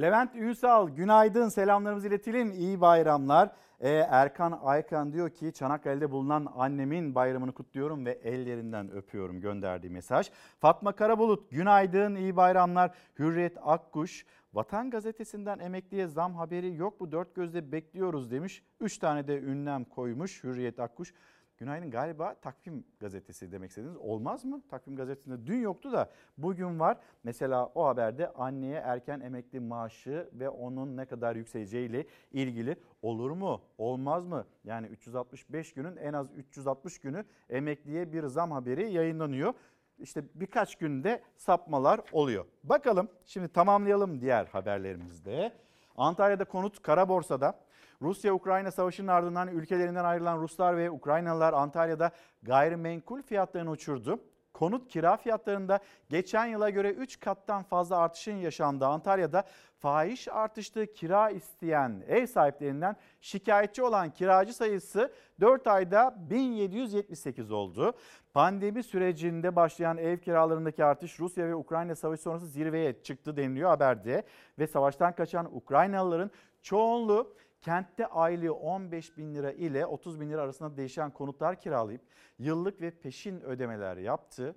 Levent 0.00 0.34
Ünsal 0.34 0.88
günaydın 0.88 1.48
selamlarımızı 1.48 2.08
iletelim 2.08 2.52
iyi 2.52 2.80
bayramlar. 2.80 3.50
Ee, 3.84 4.06
Erkan 4.10 4.60
Aykan 4.62 5.12
diyor 5.12 5.30
ki 5.30 5.52
Çanakkale'de 5.52 6.10
bulunan 6.10 6.52
annemin 6.56 7.14
bayramını 7.14 7.52
kutluyorum 7.52 8.06
ve 8.06 8.10
ellerinden 8.10 8.90
öpüyorum 8.90 9.40
gönderdiği 9.40 9.90
mesaj. 9.90 10.30
Fatma 10.60 10.92
Karabulut 10.92 11.50
günaydın 11.50 12.14
iyi 12.14 12.36
bayramlar. 12.36 12.94
Hürriyet 13.18 13.56
Akkuş 13.62 14.26
Vatan 14.54 14.90
Gazetesi'nden 14.90 15.58
emekliye 15.58 16.06
zam 16.06 16.34
haberi 16.34 16.74
yok 16.74 17.00
bu 17.00 17.12
dört 17.12 17.34
gözle 17.34 17.72
bekliyoruz 17.72 18.30
demiş. 18.30 18.62
Üç 18.80 18.98
tane 18.98 19.28
de 19.28 19.38
ünlem 19.38 19.84
koymuş 19.84 20.44
Hürriyet 20.44 20.80
Akkuş. 20.80 21.14
Günaydın 21.58 21.90
galiba 21.90 22.34
Takvim 22.34 22.84
Gazetesi 23.00 23.52
demek 23.52 23.70
istediniz. 23.70 23.96
Olmaz 23.96 24.44
mı? 24.44 24.62
Takvim 24.70 24.96
Gazetesi'nde 24.96 25.46
dün 25.46 25.60
yoktu 25.60 25.92
da 25.92 26.10
bugün 26.38 26.80
var. 26.80 26.98
Mesela 27.24 27.66
o 27.74 27.86
haberde 27.86 28.32
anneye 28.32 28.80
erken 28.80 29.20
emekli 29.20 29.60
maaşı 29.60 30.30
ve 30.32 30.48
onun 30.48 30.96
ne 30.96 31.06
kadar 31.06 31.36
yükseleceğiyle 31.36 32.06
ilgili 32.32 32.76
olur 33.02 33.30
mu? 33.30 33.60
Olmaz 33.78 34.26
mı? 34.26 34.46
Yani 34.64 34.86
365 34.86 35.72
günün 35.72 35.96
en 35.96 36.12
az 36.12 36.30
360 36.36 36.98
günü 36.98 37.24
emekliye 37.50 38.12
bir 38.12 38.26
zam 38.26 38.50
haberi 38.50 38.92
yayınlanıyor. 38.92 39.54
İşte 39.98 40.24
birkaç 40.34 40.76
günde 40.76 41.22
sapmalar 41.36 42.00
oluyor. 42.12 42.44
Bakalım 42.64 43.08
şimdi 43.24 43.48
tamamlayalım 43.48 44.20
diğer 44.20 44.46
haberlerimizde. 44.46 45.52
Antalya'da 45.96 46.44
konut 46.44 46.82
kara 46.82 47.08
borsada. 47.08 47.58
Rusya-Ukrayna 48.02 48.70
savaşının 48.70 49.08
ardından 49.08 49.48
ülkelerinden 49.48 50.04
ayrılan 50.04 50.40
Ruslar 50.40 50.76
ve 50.76 50.90
Ukraynalılar 50.90 51.52
Antalya'da 51.52 52.10
gayrimenkul 52.42 53.22
fiyatlarını 53.22 53.70
uçurdu. 53.70 54.20
Konut 54.54 54.88
kira 54.88 55.16
fiyatlarında 55.16 55.78
geçen 56.08 56.46
yıla 56.46 56.70
göre 56.70 56.90
3 56.90 57.20
kattan 57.20 57.62
fazla 57.62 57.96
artışın 57.96 58.36
yaşandığı 58.36 58.86
Antalya'da 58.86 59.44
fahiş 59.78 60.28
artışlı 60.28 60.86
kira 60.86 61.30
isteyen 61.30 62.02
ev 62.08 62.26
sahiplerinden 62.26 62.96
şikayetçi 63.20 63.82
olan 63.82 64.10
kiracı 64.10 64.54
sayısı 64.54 65.12
4 65.40 65.66
ayda 65.66 66.14
1778 66.30 67.52
oldu. 67.52 67.92
Pandemi 68.32 68.82
sürecinde 68.82 69.56
başlayan 69.56 69.98
ev 69.98 70.18
kiralarındaki 70.18 70.84
artış 70.84 71.20
Rusya 71.20 71.46
ve 71.46 71.54
Ukrayna 71.54 71.94
savaşı 71.96 72.22
sonrası 72.22 72.46
zirveye 72.46 73.02
çıktı 73.02 73.36
deniliyor 73.36 73.70
haberde. 73.70 74.22
Ve 74.58 74.66
savaştan 74.66 75.14
kaçan 75.14 75.56
Ukraynalıların 75.56 76.30
çoğunluğu 76.62 77.34
kentte 77.64 78.06
aylığı 78.06 78.54
15 78.54 79.18
bin 79.18 79.34
lira 79.34 79.52
ile 79.52 79.86
30 79.86 80.20
bin 80.20 80.30
lira 80.30 80.42
arasında 80.42 80.76
değişen 80.76 81.10
konutlar 81.10 81.60
kiralayıp 81.60 82.02
yıllık 82.38 82.80
ve 82.80 82.90
peşin 82.90 83.40
ödemeler 83.40 83.96
yaptı. 83.96 84.56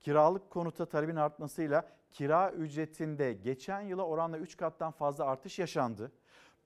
Kiralık 0.00 0.50
konuta 0.50 0.86
talebin 0.86 1.16
artmasıyla 1.16 1.88
kira 2.12 2.50
ücretinde 2.50 3.32
geçen 3.32 3.80
yıla 3.80 4.02
oranla 4.02 4.38
3 4.38 4.56
kattan 4.56 4.92
fazla 4.92 5.24
artış 5.24 5.58
yaşandı. 5.58 6.12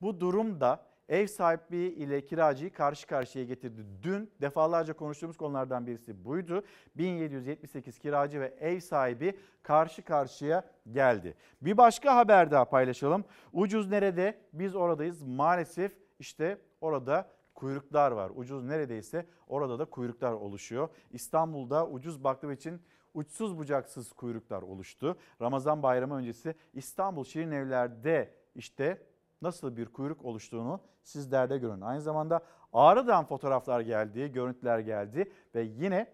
Bu 0.01 0.19
durum 0.19 0.59
da 0.59 0.85
ev 1.09 1.27
sahipliği 1.27 1.93
ile 1.93 2.25
kiracıyı 2.25 2.73
karşı 2.73 3.07
karşıya 3.07 3.45
getirdi. 3.45 3.85
Dün 4.03 4.31
defalarca 4.41 4.93
konuştuğumuz 4.93 5.37
konulardan 5.37 5.87
birisi 5.87 6.25
buydu. 6.25 6.63
1778 6.95 7.99
kiracı 7.99 8.39
ve 8.39 8.53
ev 8.59 8.79
sahibi 8.79 9.37
karşı 9.63 10.01
karşıya 10.01 10.63
geldi. 10.91 11.35
Bir 11.61 11.77
başka 11.77 12.15
haber 12.15 12.51
daha 12.51 12.65
paylaşalım. 12.65 13.25
Ucuz 13.53 13.89
nerede? 13.89 14.37
Biz 14.53 14.75
oradayız. 14.75 15.21
Maalesef 15.21 15.91
işte 16.19 16.57
orada 16.81 17.29
kuyruklar 17.55 18.11
var. 18.11 18.31
Ucuz 18.35 18.63
neredeyse 18.63 19.25
orada 19.47 19.79
da 19.79 19.85
kuyruklar 19.85 20.31
oluşuyor. 20.31 20.89
İstanbul'da 21.11 21.87
ucuz 21.87 22.23
baklava 22.23 22.53
için 22.53 22.81
uçsuz 23.13 23.57
bucaksız 23.57 24.13
kuyruklar 24.13 24.61
oluştu. 24.61 25.17
Ramazan 25.41 25.83
bayramı 25.83 26.15
öncesi 26.15 26.55
İstanbul 26.73 27.23
Şirin 27.23 27.51
Evler'de 27.51 28.33
işte 28.55 29.01
nasıl 29.43 29.77
bir 29.77 29.85
kuyruk 29.85 30.25
oluştuğunu 30.25 30.79
sizler 31.03 31.49
de 31.49 31.57
görün. 31.57 31.81
Aynı 31.81 32.01
zamanda 32.01 32.41
Ağrı'dan 32.73 33.25
fotoğraflar 33.25 33.81
geldi, 33.81 34.31
görüntüler 34.31 34.79
geldi 34.79 35.31
ve 35.55 35.61
yine 35.61 36.07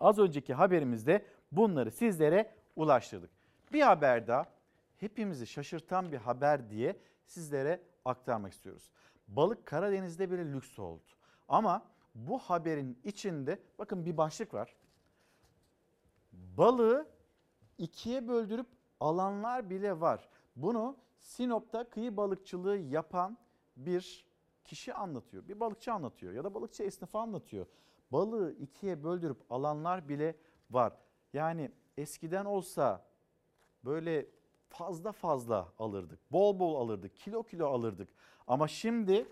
az 0.00 0.18
önceki 0.18 0.54
haberimizde 0.54 1.26
bunları 1.52 1.90
sizlere 1.90 2.54
ulaştırdık. 2.76 3.30
Bir 3.72 3.82
haber 3.82 4.26
daha 4.26 4.46
hepimizi 4.96 5.46
şaşırtan 5.46 6.12
bir 6.12 6.16
haber 6.16 6.70
diye 6.70 6.96
sizlere 7.26 7.80
aktarmak 8.04 8.52
istiyoruz. 8.52 8.90
Balık 9.28 9.66
Karadeniz'de 9.66 10.30
bile 10.30 10.52
lüks 10.52 10.78
oldu. 10.78 11.02
Ama 11.48 11.82
bu 12.14 12.38
haberin 12.38 12.98
içinde 13.04 13.58
bakın 13.78 14.06
bir 14.06 14.16
başlık 14.16 14.54
var. 14.54 14.76
Balığı 16.32 17.08
ikiye 17.78 18.28
böldürüp 18.28 18.66
alanlar 19.00 19.70
bile 19.70 20.00
var. 20.00 20.28
Bunu 20.56 20.96
Sinop'ta 21.22 21.88
kıyı 21.88 22.16
balıkçılığı 22.16 22.76
yapan 22.76 23.38
bir 23.76 24.26
kişi 24.64 24.94
anlatıyor. 24.94 25.48
Bir 25.48 25.60
balıkçı 25.60 25.92
anlatıyor 25.92 26.32
ya 26.32 26.44
da 26.44 26.54
balıkçı 26.54 26.82
esnafı 26.82 27.18
anlatıyor. 27.18 27.66
Balığı 28.12 28.52
ikiye 28.52 29.04
böldürüp 29.04 29.38
alanlar 29.50 30.08
bile 30.08 30.36
var. 30.70 30.92
Yani 31.32 31.70
eskiden 31.96 32.44
olsa 32.44 33.04
böyle 33.84 34.26
fazla 34.68 35.12
fazla 35.12 35.68
alırdık. 35.78 36.32
Bol 36.32 36.58
bol 36.58 36.74
alırdık. 36.74 37.16
Kilo 37.16 37.42
kilo 37.42 37.66
alırdık. 37.66 38.08
Ama 38.46 38.68
şimdi 38.68 39.26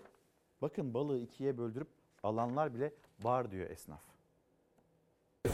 bakın 0.61 0.93
balığı 0.93 1.19
ikiye 1.19 1.57
böldürüp 1.57 1.89
alanlar 2.23 2.73
bile 2.73 2.93
var 3.21 3.51
diyor 3.51 3.69
esnaf. 3.69 4.01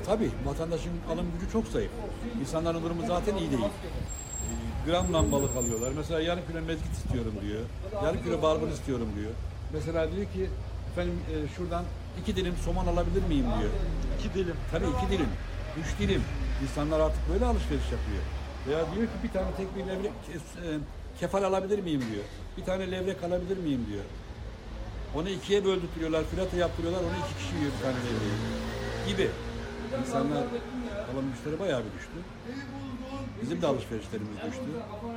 Tabii 0.06 0.32
vatandaşın 0.46 0.92
alım 1.12 1.32
gücü 1.34 1.52
çok 1.52 1.68
zayıf. 1.68 1.92
İnsanların 2.40 2.84
durumu 2.84 3.08
zaten 3.08 3.38
iyi 3.38 3.52
değil. 3.52 3.66
Gramla 4.88 5.32
balık 5.32 5.56
alıyorlar. 5.56 5.92
Mesela 5.98 6.22
yarım 6.22 6.44
kilo 6.48 6.62
mezgit 6.62 6.94
istiyorum 6.94 7.34
diyor. 7.42 7.62
Yarım 8.04 8.24
kilo 8.24 8.42
barbun 8.42 8.70
istiyorum 8.70 9.08
diyor. 9.16 9.32
Mesela 9.74 10.12
diyor 10.12 10.26
ki 10.26 10.50
efendim 10.92 11.20
e, 11.34 11.36
şuradan 11.56 11.84
iki 12.22 12.36
dilim 12.36 12.54
somon 12.66 12.88
alabilir 12.88 13.24
miyim 13.24 13.46
diyor. 13.60 13.72
İki 14.20 14.34
dilim. 14.34 14.56
Tabii 14.72 14.86
iki 14.98 15.12
dilim. 15.12 15.30
Üç 15.82 16.00
dilim. 16.00 16.22
İnsanlar 16.64 17.00
artık 17.00 17.22
böyle 17.34 17.46
alışveriş 17.46 17.90
yapıyor. 17.96 18.24
Veya 18.68 18.96
diyor 18.96 19.06
ki 19.08 19.14
bir 19.24 19.30
tane 19.32 19.48
tek 19.58 19.76
bir 19.76 19.82
levrek 19.92 20.12
kes- 20.28 20.58
e, 20.66 20.68
kefal 21.20 21.44
alabilir 21.44 21.80
miyim 21.80 22.04
diyor. 22.12 22.24
Bir 22.58 22.64
tane 22.66 22.92
levrek 22.92 23.24
alabilir 23.24 23.58
miyim 23.58 23.86
diyor. 23.92 24.04
Onu 25.16 25.30
ikiye 25.30 25.66
böldürtüyorlar, 25.66 26.24
filata 26.32 26.58
yaptırıyorlar, 26.58 27.02
onu 27.02 27.16
iki 27.26 27.34
kişi 27.40 27.56
yiyor 27.56 27.72
bir 27.78 27.84
tane 27.84 27.98
levreği. 27.98 28.38
Gibi. 29.08 29.30
İnsanlar 30.02 30.44
alım 31.14 31.26
güçleri 31.36 31.60
bayağı 31.60 31.80
bir 31.86 32.00
düştü. 32.00 32.18
Bizim 33.42 33.62
de 33.62 33.68
alışverişlerimiz 33.68 34.36
düştü. 34.48 34.64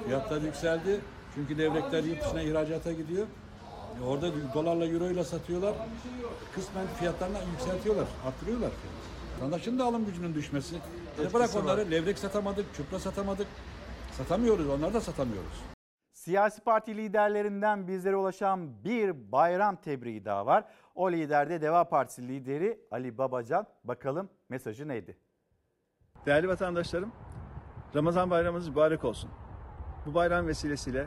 Fiyatlar 0.06 0.42
yükseldi. 0.42 1.01
Çünkü 1.34 1.59
levrekler 1.59 2.05
yurt 2.05 2.24
dışına 2.24 2.42
ihracata 2.42 2.92
gidiyor. 2.92 3.26
E 4.01 4.05
orada 4.05 4.55
dolarla, 4.55 4.86
euroyla 4.86 5.24
satıyorlar. 5.24 5.74
Kısmen 6.55 6.86
fiyatlarını 6.86 7.38
yükseltiyorlar, 7.52 8.09
arttırıyorlar. 8.26 8.70
Vatandaşın 9.36 9.78
da 9.78 9.84
alım 9.84 10.06
gücünün 10.06 10.34
düşmesi. 10.34 10.76
E 11.20 11.32
bırak 11.32 11.51
onları, 11.56 11.90
levrek 11.90 12.18
satamadık, 12.18 12.74
çupra 12.74 12.98
satamadık. 12.98 13.47
Satamıyoruz, 14.12 14.68
onları 14.68 14.94
da 14.94 15.01
satamıyoruz. 15.01 15.62
Siyasi 16.12 16.60
parti 16.60 16.97
liderlerinden 16.97 17.88
bizlere 17.88 18.16
ulaşan 18.16 18.84
bir 18.84 19.32
bayram 19.32 19.76
tebriği 19.76 20.24
daha 20.24 20.47
var. 20.47 20.64
O 20.94 21.12
lider 21.12 21.51
de 21.51 21.60
Deva 21.60 21.84
Partisi 21.88 22.28
lideri 22.28 22.80
Ali 22.90 23.18
Babacan. 23.18 23.66
Bakalım 23.84 24.28
mesajı 24.48 24.88
neydi? 24.88 25.16
Değerli 26.26 26.48
vatandaşlarım, 26.48 27.12
Ramazan 27.94 28.30
bayramınız 28.30 28.68
mübarek 28.68 29.04
olsun. 29.04 29.30
Bu 30.06 30.14
bayram 30.14 30.46
vesilesiyle 30.46 31.06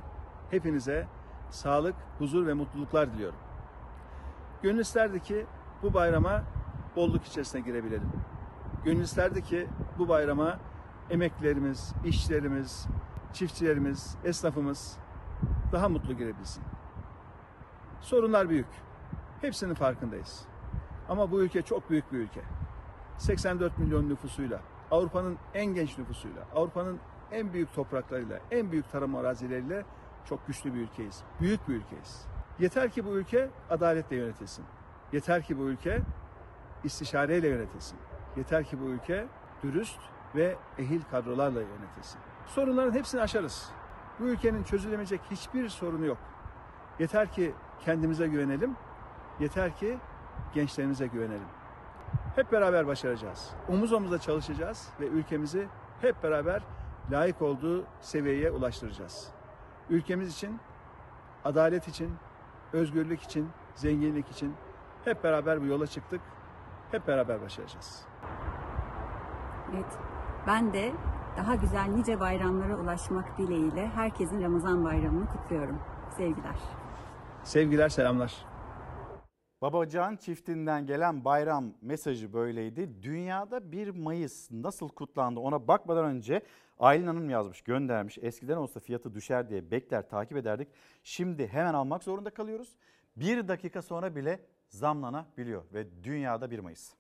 hepinize 0.51 1.07
sağlık, 1.49 1.95
huzur 2.18 2.47
ve 2.47 2.53
mutluluklar 2.53 3.14
diliyorum. 3.14 3.39
Gönül 4.61 4.80
isterdi 4.80 5.19
ki 5.19 5.45
bu 5.84 5.93
bayrama 5.93 6.43
bolluk 6.95 7.26
içerisine 7.26 7.61
girebilelim. 7.61 8.11
Gönül 8.84 9.01
isterdi 9.01 9.43
ki 9.43 9.68
bu 9.97 10.10
bayrama 10.10 10.60
emeklilerimiz, 11.10 11.93
işçilerimiz, 12.05 12.88
çiftçilerimiz, 13.34 14.18
esnafımız 14.23 14.97
daha 15.72 15.89
mutlu 15.89 16.14
girebilsin. 16.14 16.64
Sorunlar 18.01 18.49
büyük. 18.49 18.68
Hepsinin 19.41 19.73
farkındayız. 19.73 20.45
Ama 21.10 21.31
bu 21.31 21.41
ülke 21.41 21.61
çok 21.61 21.89
büyük 21.89 22.11
bir 22.11 22.18
ülke. 22.18 22.41
84 23.18 23.77
milyon 23.77 24.10
nüfusuyla, 24.10 24.60
Avrupa'nın 24.91 25.38
en 25.53 25.65
genç 25.65 25.97
nüfusuyla, 25.97 26.41
Avrupa'nın 26.55 26.99
en 27.31 27.53
büyük 27.53 27.73
topraklarıyla, 27.73 28.39
en 28.51 28.72
büyük 28.72 28.91
tarım 28.91 29.15
arazileriyle 29.15 29.85
çok 30.26 30.47
güçlü 30.47 30.73
bir 30.73 30.80
ülkeyiz. 30.80 31.23
Büyük 31.41 31.68
bir 31.68 31.73
ülkeyiz. 31.73 32.26
Yeter 32.60 32.89
ki 32.89 33.05
bu 33.05 33.10
ülke 33.10 33.49
adaletle 33.69 34.15
yönetilsin. 34.15 34.65
Yeter 35.14 35.43
ki 35.43 35.60
bu 35.60 35.64
ülke 35.64 36.01
istişareyle 36.84 37.47
yönetilsin. 37.47 37.97
Yeter 38.38 38.64
ki 38.64 38.81
bu 38.81 38.85
ülke 38.85 39.27
dürüst 39.64 39.99
ve 40.35 40.55
ehil 40.77 41.01
kadrolarla 41.11 41.61
yönetilsin. 41.61 42.19
Sorunların 42.45 42.91
hepsini 42.91 43.22
aşarız. 43.22 43.69
Bu 44.19 44.23
ülkenin 44.23 44.64
çözülemeyecek 44.64 45.22
hiçbir 45.31 45.69
sorunu 45.69 46.05
yok. 46.05 46.18
Yeter 46.99 47.31
ki 47.31 47.53
kendimize 47.80 48.27
güvenelim. 48.27 48.76
Yeter 49.39 49.76
ki 49.76 49.97
gençlerimize 50.53 51.07
güvenelim. 51.07 51.47
Hep 52.35 52.51
beraber 52.51 52.88
başaracağız. 52.88 53.49
Omuz 53.69 53.93
omuza 53.93 54.19
çalışacağız 54.19 54.89
ve 54.99 55.07
ülkemizi 55.07 55.68
hep 56.01 56.23
beraber 56.23 56.61
layık 57.11 57.41
olduğu 57.41 57.84
seviyeye 58.01 58.51
ulaştıracağız. 58.51 59.31
Ülkemiz 59.89 60.34
için, 60.34 60.60
adalet 61.45 61.88
için, 61.88 62.15
özgürlük 62.73 63.22
için, 63.22 63.49
zenginlik 63.76 64.30
için 64.30 64.55
hep 65.05 65.23
beraber 65.23 65.61
bu 65.61 65.65
yola 65.65 65.88
çıktık. 65.88 66.22
Hep 66.91 67.07
beraber 67.07 67.41
başaracağız. 67.41 68.05
Evet, 69.73 69.97
ben 70.47 70.73
de 70.73 70.91
daha 71.38 71.55
güzel 71.55 71.85
nice 71.85 72.19
bayramlara 72.19 72.76
ulaşmak 72.76 73.38
dileğiyle 73.38 73.88
herkesin 73.88 74.43
Ramazan 74.43 74.85
bayramını 74.85 75.26
kutluyorum. 75.26 75.80
Sevgiler. 76.18 76.55
Sevgiler, 77.43 77.89
selamlar. 77.89 78.45
Babacan 79.64 80.15
çiftinden 80.15 80.85
gelen 80.85 81.26
bayram 81.26 81.73
mesajı 81.81 82.34
böyleydi. 82.34 82.90
Dünyada 83.03 83.72
1 83.72 83.90
Mayıs 83.90 84.52
nasıl 84.52 84.90
kutlandı 84.90 85.40
ona 85.40 85.68
bakmadan 85.68 86.06
önce 86.06 86.41
Aylin 86.80 87.07
Hanım 87.07 87.30
yazmış 87.30 87.61
göndermiş. 87.61 88.18
Eskiden 88.22 88.57
olsa 88.57 88.80
fiyatı 88.80 89.14
düşer 89.14 89.49
diye 89.49 89.72
bekler 89.72 90.10
takip 90.10 90.38
ederdik. 90.38 90.68
Şimdi 91.03 91.48
hemen 91.48 91.73
almak 91.73 92.03
zorunda 92.03 92.30
kalıyoruz. 92.30 92.69
Bir 93.15 93.48
dakika 93.48 93.81
sonra 93.81 94.15
bile 94.15 94.40
zamlanabiliyor 94.69 95.64
ve 95.73 96.03
dünyada 96.03 96.52
1 96.52 96.60
Mayıs. 96.60 96.94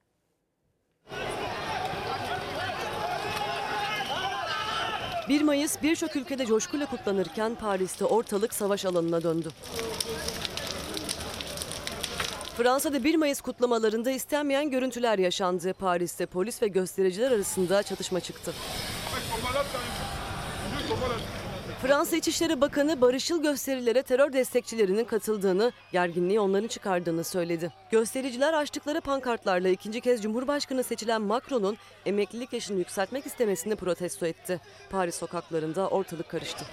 ...1 5.27 5.43
Mayıs 5.43 5.83
birçok 5.83 6.15
ülkede 6.15 6.45
coşkuyla 6.45 6.85
kutlanırken 6.85 7.55
Paris'te 7.55 8.05
ortalık 8.05 8.53
savaş 8.53 8.85
alanına 8.85 9.23
döndü. 9.23 9.49
Fransa'da 12.57 13.03
1 13.03 13.15
Mayıs 13.15 13.41
kutlamalarında 13.41 14.11
istenmeyen 14.11 14.69
görüntüler 14.69 15.19
yaşandı. 15.19 15.73
Paris'te 15.73 16.25
polis 16.25 16.61
ve 16.61 16.67
göstericiler 16.67 17.31
arasında 17.31 17.83
çatışma 17.83 18.19
çıktı. 18.19 18.53
Fransa 21.81 22.15
İçişleri 22.15 22.61
Bakanı 22.61 23.01
barışçıl 23.01 23.41
gösterilere 23.41 24.01
terör 24.01 24.33
destekçilerinin 24.33 25.05
katıldığını, 25.05 25.71
gerginliği 25.91 26.39
onların 26.39 26.67
çıkardığını 26.67 27.23
söyledi. 27.23 27.71
Göstericiler 27.91 28.53
açtıkları 28.53 29.01
pankartlarla 29.01 29.69
ikinci 29.69 30.01
kez 30.01 30.23
Cumhurbaşkanı 30.23 30.83
seçilen 30.83 31.21
Macron'un 31.21 31.77
emeklilik 32.05 32.53
yaşını 32.53 32.79
yükseltmek 32.79 33.25
istemesini 33.25 33.75
protesto 33.75 34.25
etti. 34.25 34.61
Paris 34.89 35.15
sokaklarında 35.15 35.87
ortalık 35.89 36.29
karıştı. 36.29 36.65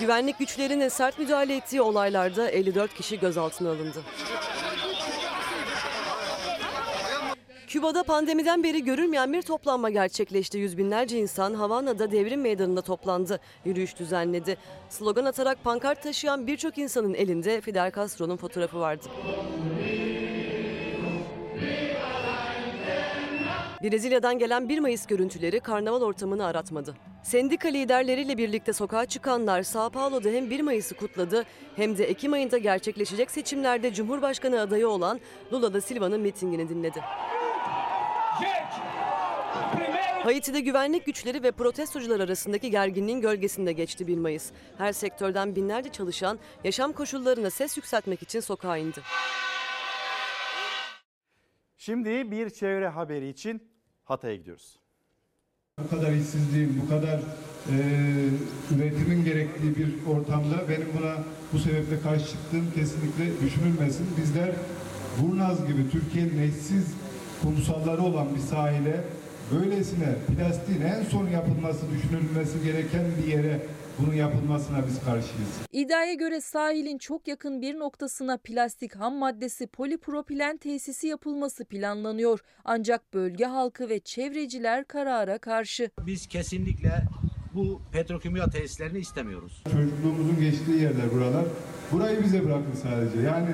Güvenlik 0.00 0.38
güçlerinin 0.38 0.88
sert 0.88 1.18
müdahale 1.18 1.56
ettiği 1.56 1.82
olaylarda 1.82 2.50
54 2.50 2.94
kişi 2.94 3.20
gözaltına 3.20 3.68
alındı. 3.68 4.02
Küba'da 7.66 8.02
pandemiden 8.02 8.62
beri 8.62 8.84
görülmeyen 8.84 9.32
bir 9.32 9.42
toplanma 9.42 9.90
gerçekleşti. 9.90 10.58
Yüz 10.58 10.78
binlerce 10.78 11.18
insan 11.18 11.54
Havana'da 11.54 12.10
devrim 12.10 12.40
meydanında 12.40 12.82
toplandı. 12.82 13.40
Yürüyüş 13.64 13.98
düzenledi. 13.98 14.56
Slogan 14.88 15.24
atarak 15.24 15.64
pankart 15.64 16.02
taşıyan 16.02 16.46
birçok 16.46 16.78
insanın 16.78 17.14
elinde 17.14 17.60
Fidel 17.60 17.92
Castro'nun 17.96 18.36
fotoğrafı 18.36 18.80
vardı. 18.80 19.06
Brezilya'dan 23.90 24.38
gelen 24.38 24.68
1 24.68 24.78
Mayıs 24.78 25.06
görüntüleri 25.06 25.60
karnaval 25.60 26.02
ortamını 26.02 26.46
aratmadı. 26.46 26.94
Sendika 27.22 27.68
liderleriyle 27.68 28.38
birlikte 28.38 28.72
sokağa 28.72 29.06
çıkanlar 29.06 29.62
Sao 29.62 29.90
Paulo'da 29.90 30.28
hem 30.28 30.50
1 30.50 30.60
Mayıs'ı 30.60 30.96
kutladı 30.96 31.44
hem 31.76 31.98
de 31.98 32.04
Ekim 32.04 32.32
ayında 32.32 32.58
gerçekleşecek 32.58 33.30
seçimlerde 33.30 33.94
Cumhurbaşkanı 33.94 34.60
adayı 34.60 34.88
olan 34.88 35.20
Lula 35.52 35.74
da 35.74 35.80
Silva'nın 35.80 36.20
mitingini 36.20 36.68
dinledi. 36.68 37.00
Haiti'de 40.22 40.60
güvenlik 40.60 41.06
güçleri 41.06 41.42
ve 41.42 41.52
protestocular 41.52 42.20
arasındaki 42.20 42.70
gerginliğin 42.70 43.20
gölgesinde 43.20 43.72
geçti 43.72 44.06
1 44.06 44.18
Mayıs. 44.18 44.50
Her 44.78 44.92
sektörden 44.92 45.56
binlerce 45.56 45.88
çalışan 45.88 46.38
yaşam 46.64 46.92
koşullarına 46.92 47.50
ses 47.50 47.76
yükseltmek 47.76 48.22
için 48.22 48.40
sokağa 48.40 48.76
indi. 48.76 49.00
Şimdi 51.76 52.30
bir 52.30 52.50
çevre 52.50 52.88
haberi 52.88 53.28
için 53.28 53.75
Hatay'a 54.06 54.36
gidiyoruz. 54.36 54.78
Bu 55.84 55.90
kadar 55.90 56.12
işsizliğin, 56.12 56.80
bu 56.82 56.88
kadar 56.88 57.20
e, 57.70 57.76
üretimin 58.76 59.24
gerektiği 59.24 59.76
bir 59.76 60.06
ortamda 60.06 60.68
benim 60.68 60.88
buna 60.98 61.14
bu 61.52 61.58
sebeple 61.58 62.00
karşı 62.00 62.26
çıktığım 62.26 62.72
kesinlikle 62.74 63.40
düşünülmesin. 63.46 64.06
Bizler 64.16 64.50
Burnaz 65.22 65.66
gibi 65.66 65.90
Türkiye'nin 65.90 66.42
eşsiz 66.42 66.94
kumsalları 67.42 68.02
olan 68.02 68.34
bir 68.34 68.40
sahile 68.40 69.04
böylesine 69.52 70.14
plastiğin 70.28 70.80
en 70.80 71.04
son 71.04 71.28
yapılması, 71.28 71.80
düşünülmesi 71.90 72.64
gereken 72.64 73.04
bir 73.18 73.32
yere 73.32 73.60
bunun 73.98 74.14
yapılmasına 74.14 74.86
biz 74.86 75.04
karşıyız. 75.04 75.50
İddiaya 75.72 76.14
göre 76.14 76.40
sahilin 76.40 76.98
çok 76.98 77.28
yakın 77.28 77.62
bir 77.62 77.78
noktasına 77.78 78.38
plastik 78.44 78.96
ham 78.96 79.14
maddesi 79.14 79.66
polipropilen 79.66 80.56
tesisi 80.56 81.06
yapılması 81.06 81.64
planlanıyor. 81.64 82.40
Ancak 82.64 83.14
bölge 83.14 83.44
halkı 83.44 83.88
ve 83.88 84.00
çevreciler 84.00 84.84
karara 84.84 85.38
karşı. 85.38 85.90
Biz 86.06 86.26
kesinlikle 86.26 87.02
bu 87.54 87.80
petrokimya 87.92 88.50
tesislerini 88.50 88.98
istemiyoruz. 88.98 89.62
Çocukluğumuzun 89.72 90.40
geçtiği 90.40 90.82
yerler 90.82 91.12
buralar. 91.12 91.44
Burayı 91.92 92.24
bize 92.24 92.44
bırakın 92.44 92.74
sadece. 92.82 93.20
Yani 93.20 93.48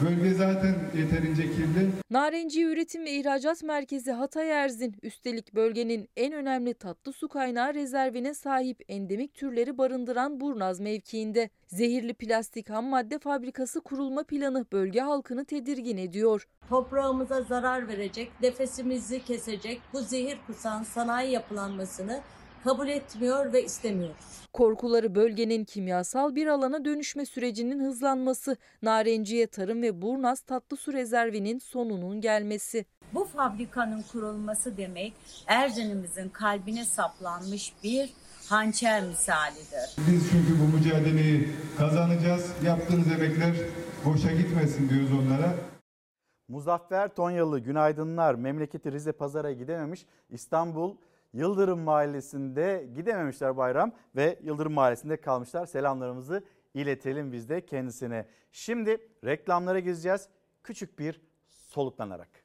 Bölge 0.00 0.34
zaten 0.34 0.74
yeterince 0.96 1.42
kirli. 1.42 1.90
Narenciye 2.10 2.66
Üretim 2.66 3.04
ve 3.04 3.10
İhracat 3.10 3.62
Merkezi 3.62 4.12
Hatay 4.12 4.50
Erzin, 4.50 4.96
üstelik 5.02 5.54
bölgenin 5.54 6.08
en 6.16 6.32
önemli 6.32 6.74
tatlı 6.74 7.12
su 7.12 7.28
kaynağı 7.28 7.74
rezervine 7.74 8.34
sahip 8.34 8.80
endemik 8.88 9.34
türleri 9.34 9.78
barındıran 9.78 10.40
Burnaz 10.40 10.80
mevkiinde. 10.80 11.50
Zehirli 11.66 12.14
plastik 12.14 12.70
ham 12.70 12.84
madde 12.84 13.18
fabrikası 13.18 13.80
kurulma 13.80 14.22
planı 14.22 14.66
bölge 14.72 15.00
halkını 15.00 15.44
tedirgin 15.44 15.96
ediyor. 15.96 16.48
Toprağımıza 16.68 17.42
zarar 17.42 17.88
verecek, 17.88 18.32
nefesimizi 18.42 19.24
kesecek 19.24 19.80
bu 19.92 20.00
zehir 20.00 20.38
kusan 20.46 20.82
sanayi 20.82 21.32
yapılanmasını 21.32 22.20
kabul 22.64 22.88
etmiyor 22.88 23.52
ve 23.52 23.64
istemiyoruz. 23.64 24.42
Korkuları 24.52 25.14
bölgenin 25.14 25.64
kimyasal 25.64 26.34
bir 26.34 26.46
alana 26.46 26.84
dönüşme 26.84 27.26
sürecinin 27.26 27.84
hızlanması, 27.84 28.56
Narenciye 28.82 29.46
Tarım 29.46 29.82
ve 29.82 30.02
Burnaz 30.02 30.40
Tatlı 30.40 30.76
Su 30.76 30.92
Rezervi'nin 30.92 31.58
sonunun 31.58 32.20
gelmesi. 32.20 32.86
Bu 33.14 33.24
fabrikanın 33.24 34.04
kurulması 34.12 34.76
demek 34.76 35.12
Erzin'imizin 35.46 36.28
kalbine 36.28 36.84
saplanmış 36.84 37.72
bir 37.84 38.10
hançer 38.48 39.02
misalidir. 39.02 39.96
Biz 39.98 40.30
çünkü 40.30 40.60
bu 40.60 40.76
mücadeleyi 40.76 41.48
kazanacağız. 41.78 42.52
Yaptığınız 42.64 43.12
emekler 43.12 43.56
boşa 44.04 44.32
gitmesin 44.32 44.88
diyoruz 44.88 45.10
onlara. 45.12 45.54
Muzaffer 46.48 47.14
Tonyalı 47.14 47.58
günaydınlar. 47.58 48.34
Memleketi 48.34 48.92
Rize 48.92 49.12
Pazar'a 49.12 49.52
gidememiş. 49.52 50.06
İstanbul 50.30 50.96
Yıldırım 51.32 51.80
Mahallesi'nde 51.80 52.88
gidememişler 52.94 53.56
bayram 53.56 53.92
ve 54.16 54.38
Yıldırım 54.42 54.72
Mahallesi'nde 54.72 55.20
kalmışlar. 55.20 55.66
Selamlarımızı 55.66 56.44
iletelim 56.74 57.32
biz 57.32 57.48
de 57.48 57.66
kendisine. 57.66 58.26
Şimdi 58.52 59.08
reklamlara 59.24 59.78
gideceğiz. 59.78 60.28
Küçük 60.64 60.98
bir 60.98 61.20
soluklanarak. 61.48 62.41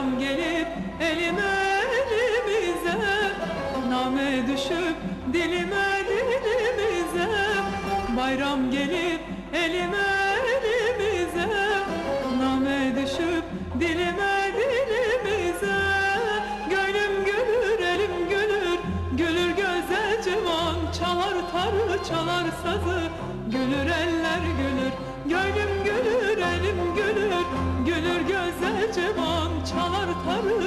Bayram 0.00 0.18
gelip 0.18 0.59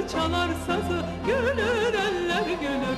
çalar 0.07 0.49
sazı 0.67 1.01
Gülür 1.25 1.57
eller 1.93 2.43
gülür 2.61 2.97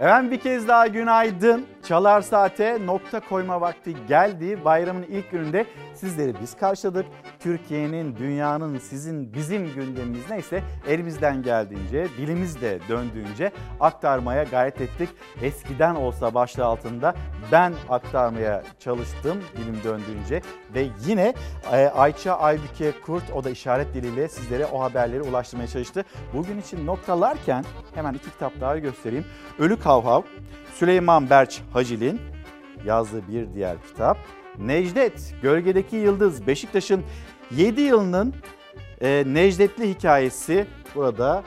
Efendim 0.00 0.30
bir 0.30 0.40
kez 0.40 0.68
daha 0.68 0.86
günaydın. 0.86 1.66
Çalar 1.90 2.20
Saat'e 2.20 2.86
nokta 2.86 3.20
koyma 3.20 3.60
vakti 3.60 4.06
geldi. 4.08 4.64
Bayramın 4.64 5.02
ilk 5.02 5.30
gününde 5.30 5.66
sizleri 5.94 6.34
biz 6.42 6.56
karşıladık. 6.56 7.06
Türkiye'nin, 7.40 8.16
dünyanın, 8.16 8.78
sizin, 8.78 9.34
bizim 9.34 9.74
gündemimiz 9.74 10.30
neyse 10.30 10.62
elimizden 10.88 11.42
geldiğince, 11.42 12.06
dilimiz 12.18 12.60
de 12.60 12.78
döndüğünce 12.88 13.52
aktarmaya 13.80 14.42
gayret 14.42 14.80
ettik. 14.80 15.08
Eskiden 15.42 15.94
olsa 15.94 16.34
başlığı 16.34 16.64
altında 16.64 17.14
ben 17.52 17.74
aktarmaya 17.88 18.62
çalıştım 18.78 19.38
dilim 19.56 19.76
döndüğünce 19.84 20.42
ve 20.74 20.86
yine 21.06 21.34
e, 21.72 21.86
Ayça 21.86 22.34
Aybüke 22.34 22.92
Kurt 23.06 23.30
o 23.34 23.44
da 23.44 23.50
işaret 23.50 23.94
diliyle 23.94 24.28
sizlere 24.28 24.66
o 24.66 24.80
haberleri 24.80 25.22
ulaştırmaya 25.22 25.68
çalıştı. 25.68 26.04
Bugün 26.34 26.58
için 26.60 26.86
noktalarken 26.86 27.64
hemen 27.94 28.14
iki 28.14 28.30
kitap 28.30 28.60
daha 28.60 28.78
göstereyim. 28.78 29.24
Ölü 29.58 29.80
Kavhav, 29.80 30.22
Süleyman 30.80 31.30
Berç 31.30 31.60
Hacil'in 31.72 32.20
yazdığı 32.84 33.28
bir 33.28 33.54
diğer 33.54 33.76
kitap. 33.82 34.18
Necdet, 34.58 35.34
Gölgedeki 35.42 35.96
Yıldız, 35.96 36.46
Beşiktaş'ın 36.46 37.04
7 37.50 37.80
yılının 37.80 38.34
e, 39.00 39.24
Necdetli 39.26 39.90
hikayesi 39.90 40.66
burada 40.94 41.42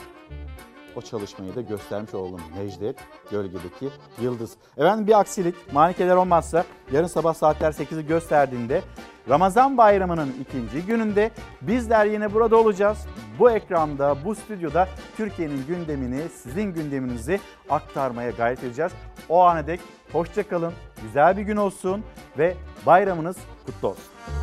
o 0.96 1.02
çalışmayı 1.02 1.56
da 1.56 1.62
göstermiş 1.62 2.14
oldum. 2.14 2.42
Necdet, 2.58 2.96
Gölgedeki 3.32 3.90
Yıldız. 4.22 4.52
Efendim 4.78 5.08
bir 5.08 5.20
aksilik, 5.20 5.56
manikeler 5.74 6.16
olmazsa 6.16 6.66
yarın 6.92 7.08
sabah 7.08 7.34
saatler 7.34 7.72
8'i 7.72 8.08
gösterdiğinde 8.08 8.82
Ramazan 9.30 9.78
bayramının 9.78 10.36
ikinci 10.42 10.86
gününde 10.86 11.32
bizler 11.62 12.06
yine 12.06 12.34
burada 12.34 12.58
olacağız. 12.58 12.98
Bu 13.40 13.52
ekranda, 13.52 14.16
bu 14.26 14.36
stüdyoda 14.36 14.88
Türkiye'nin 15.18 15.66
gündemini, 15.68 16.22
sizin 16.30 16.74
gündeminizi 16.74 17.40
aktarmaya 17.70 18.30
gayret 18.32 18.64
edeceğiz. 18.64 18.92
O 19.30 19.42
ana 19.42 19.68
dek 19.68 19.80
hoşça 20.12 20.48
kalın, 20.48 20.74
güzel 21.04 21.38
bir 21.38 21.42
gün 21.42 21.58
olsun 21.58 22.04
ve 22.38 22.56
bayramınız 22.86 23.38
kutlu 23.66 23.88
olsun. 23.88 24.24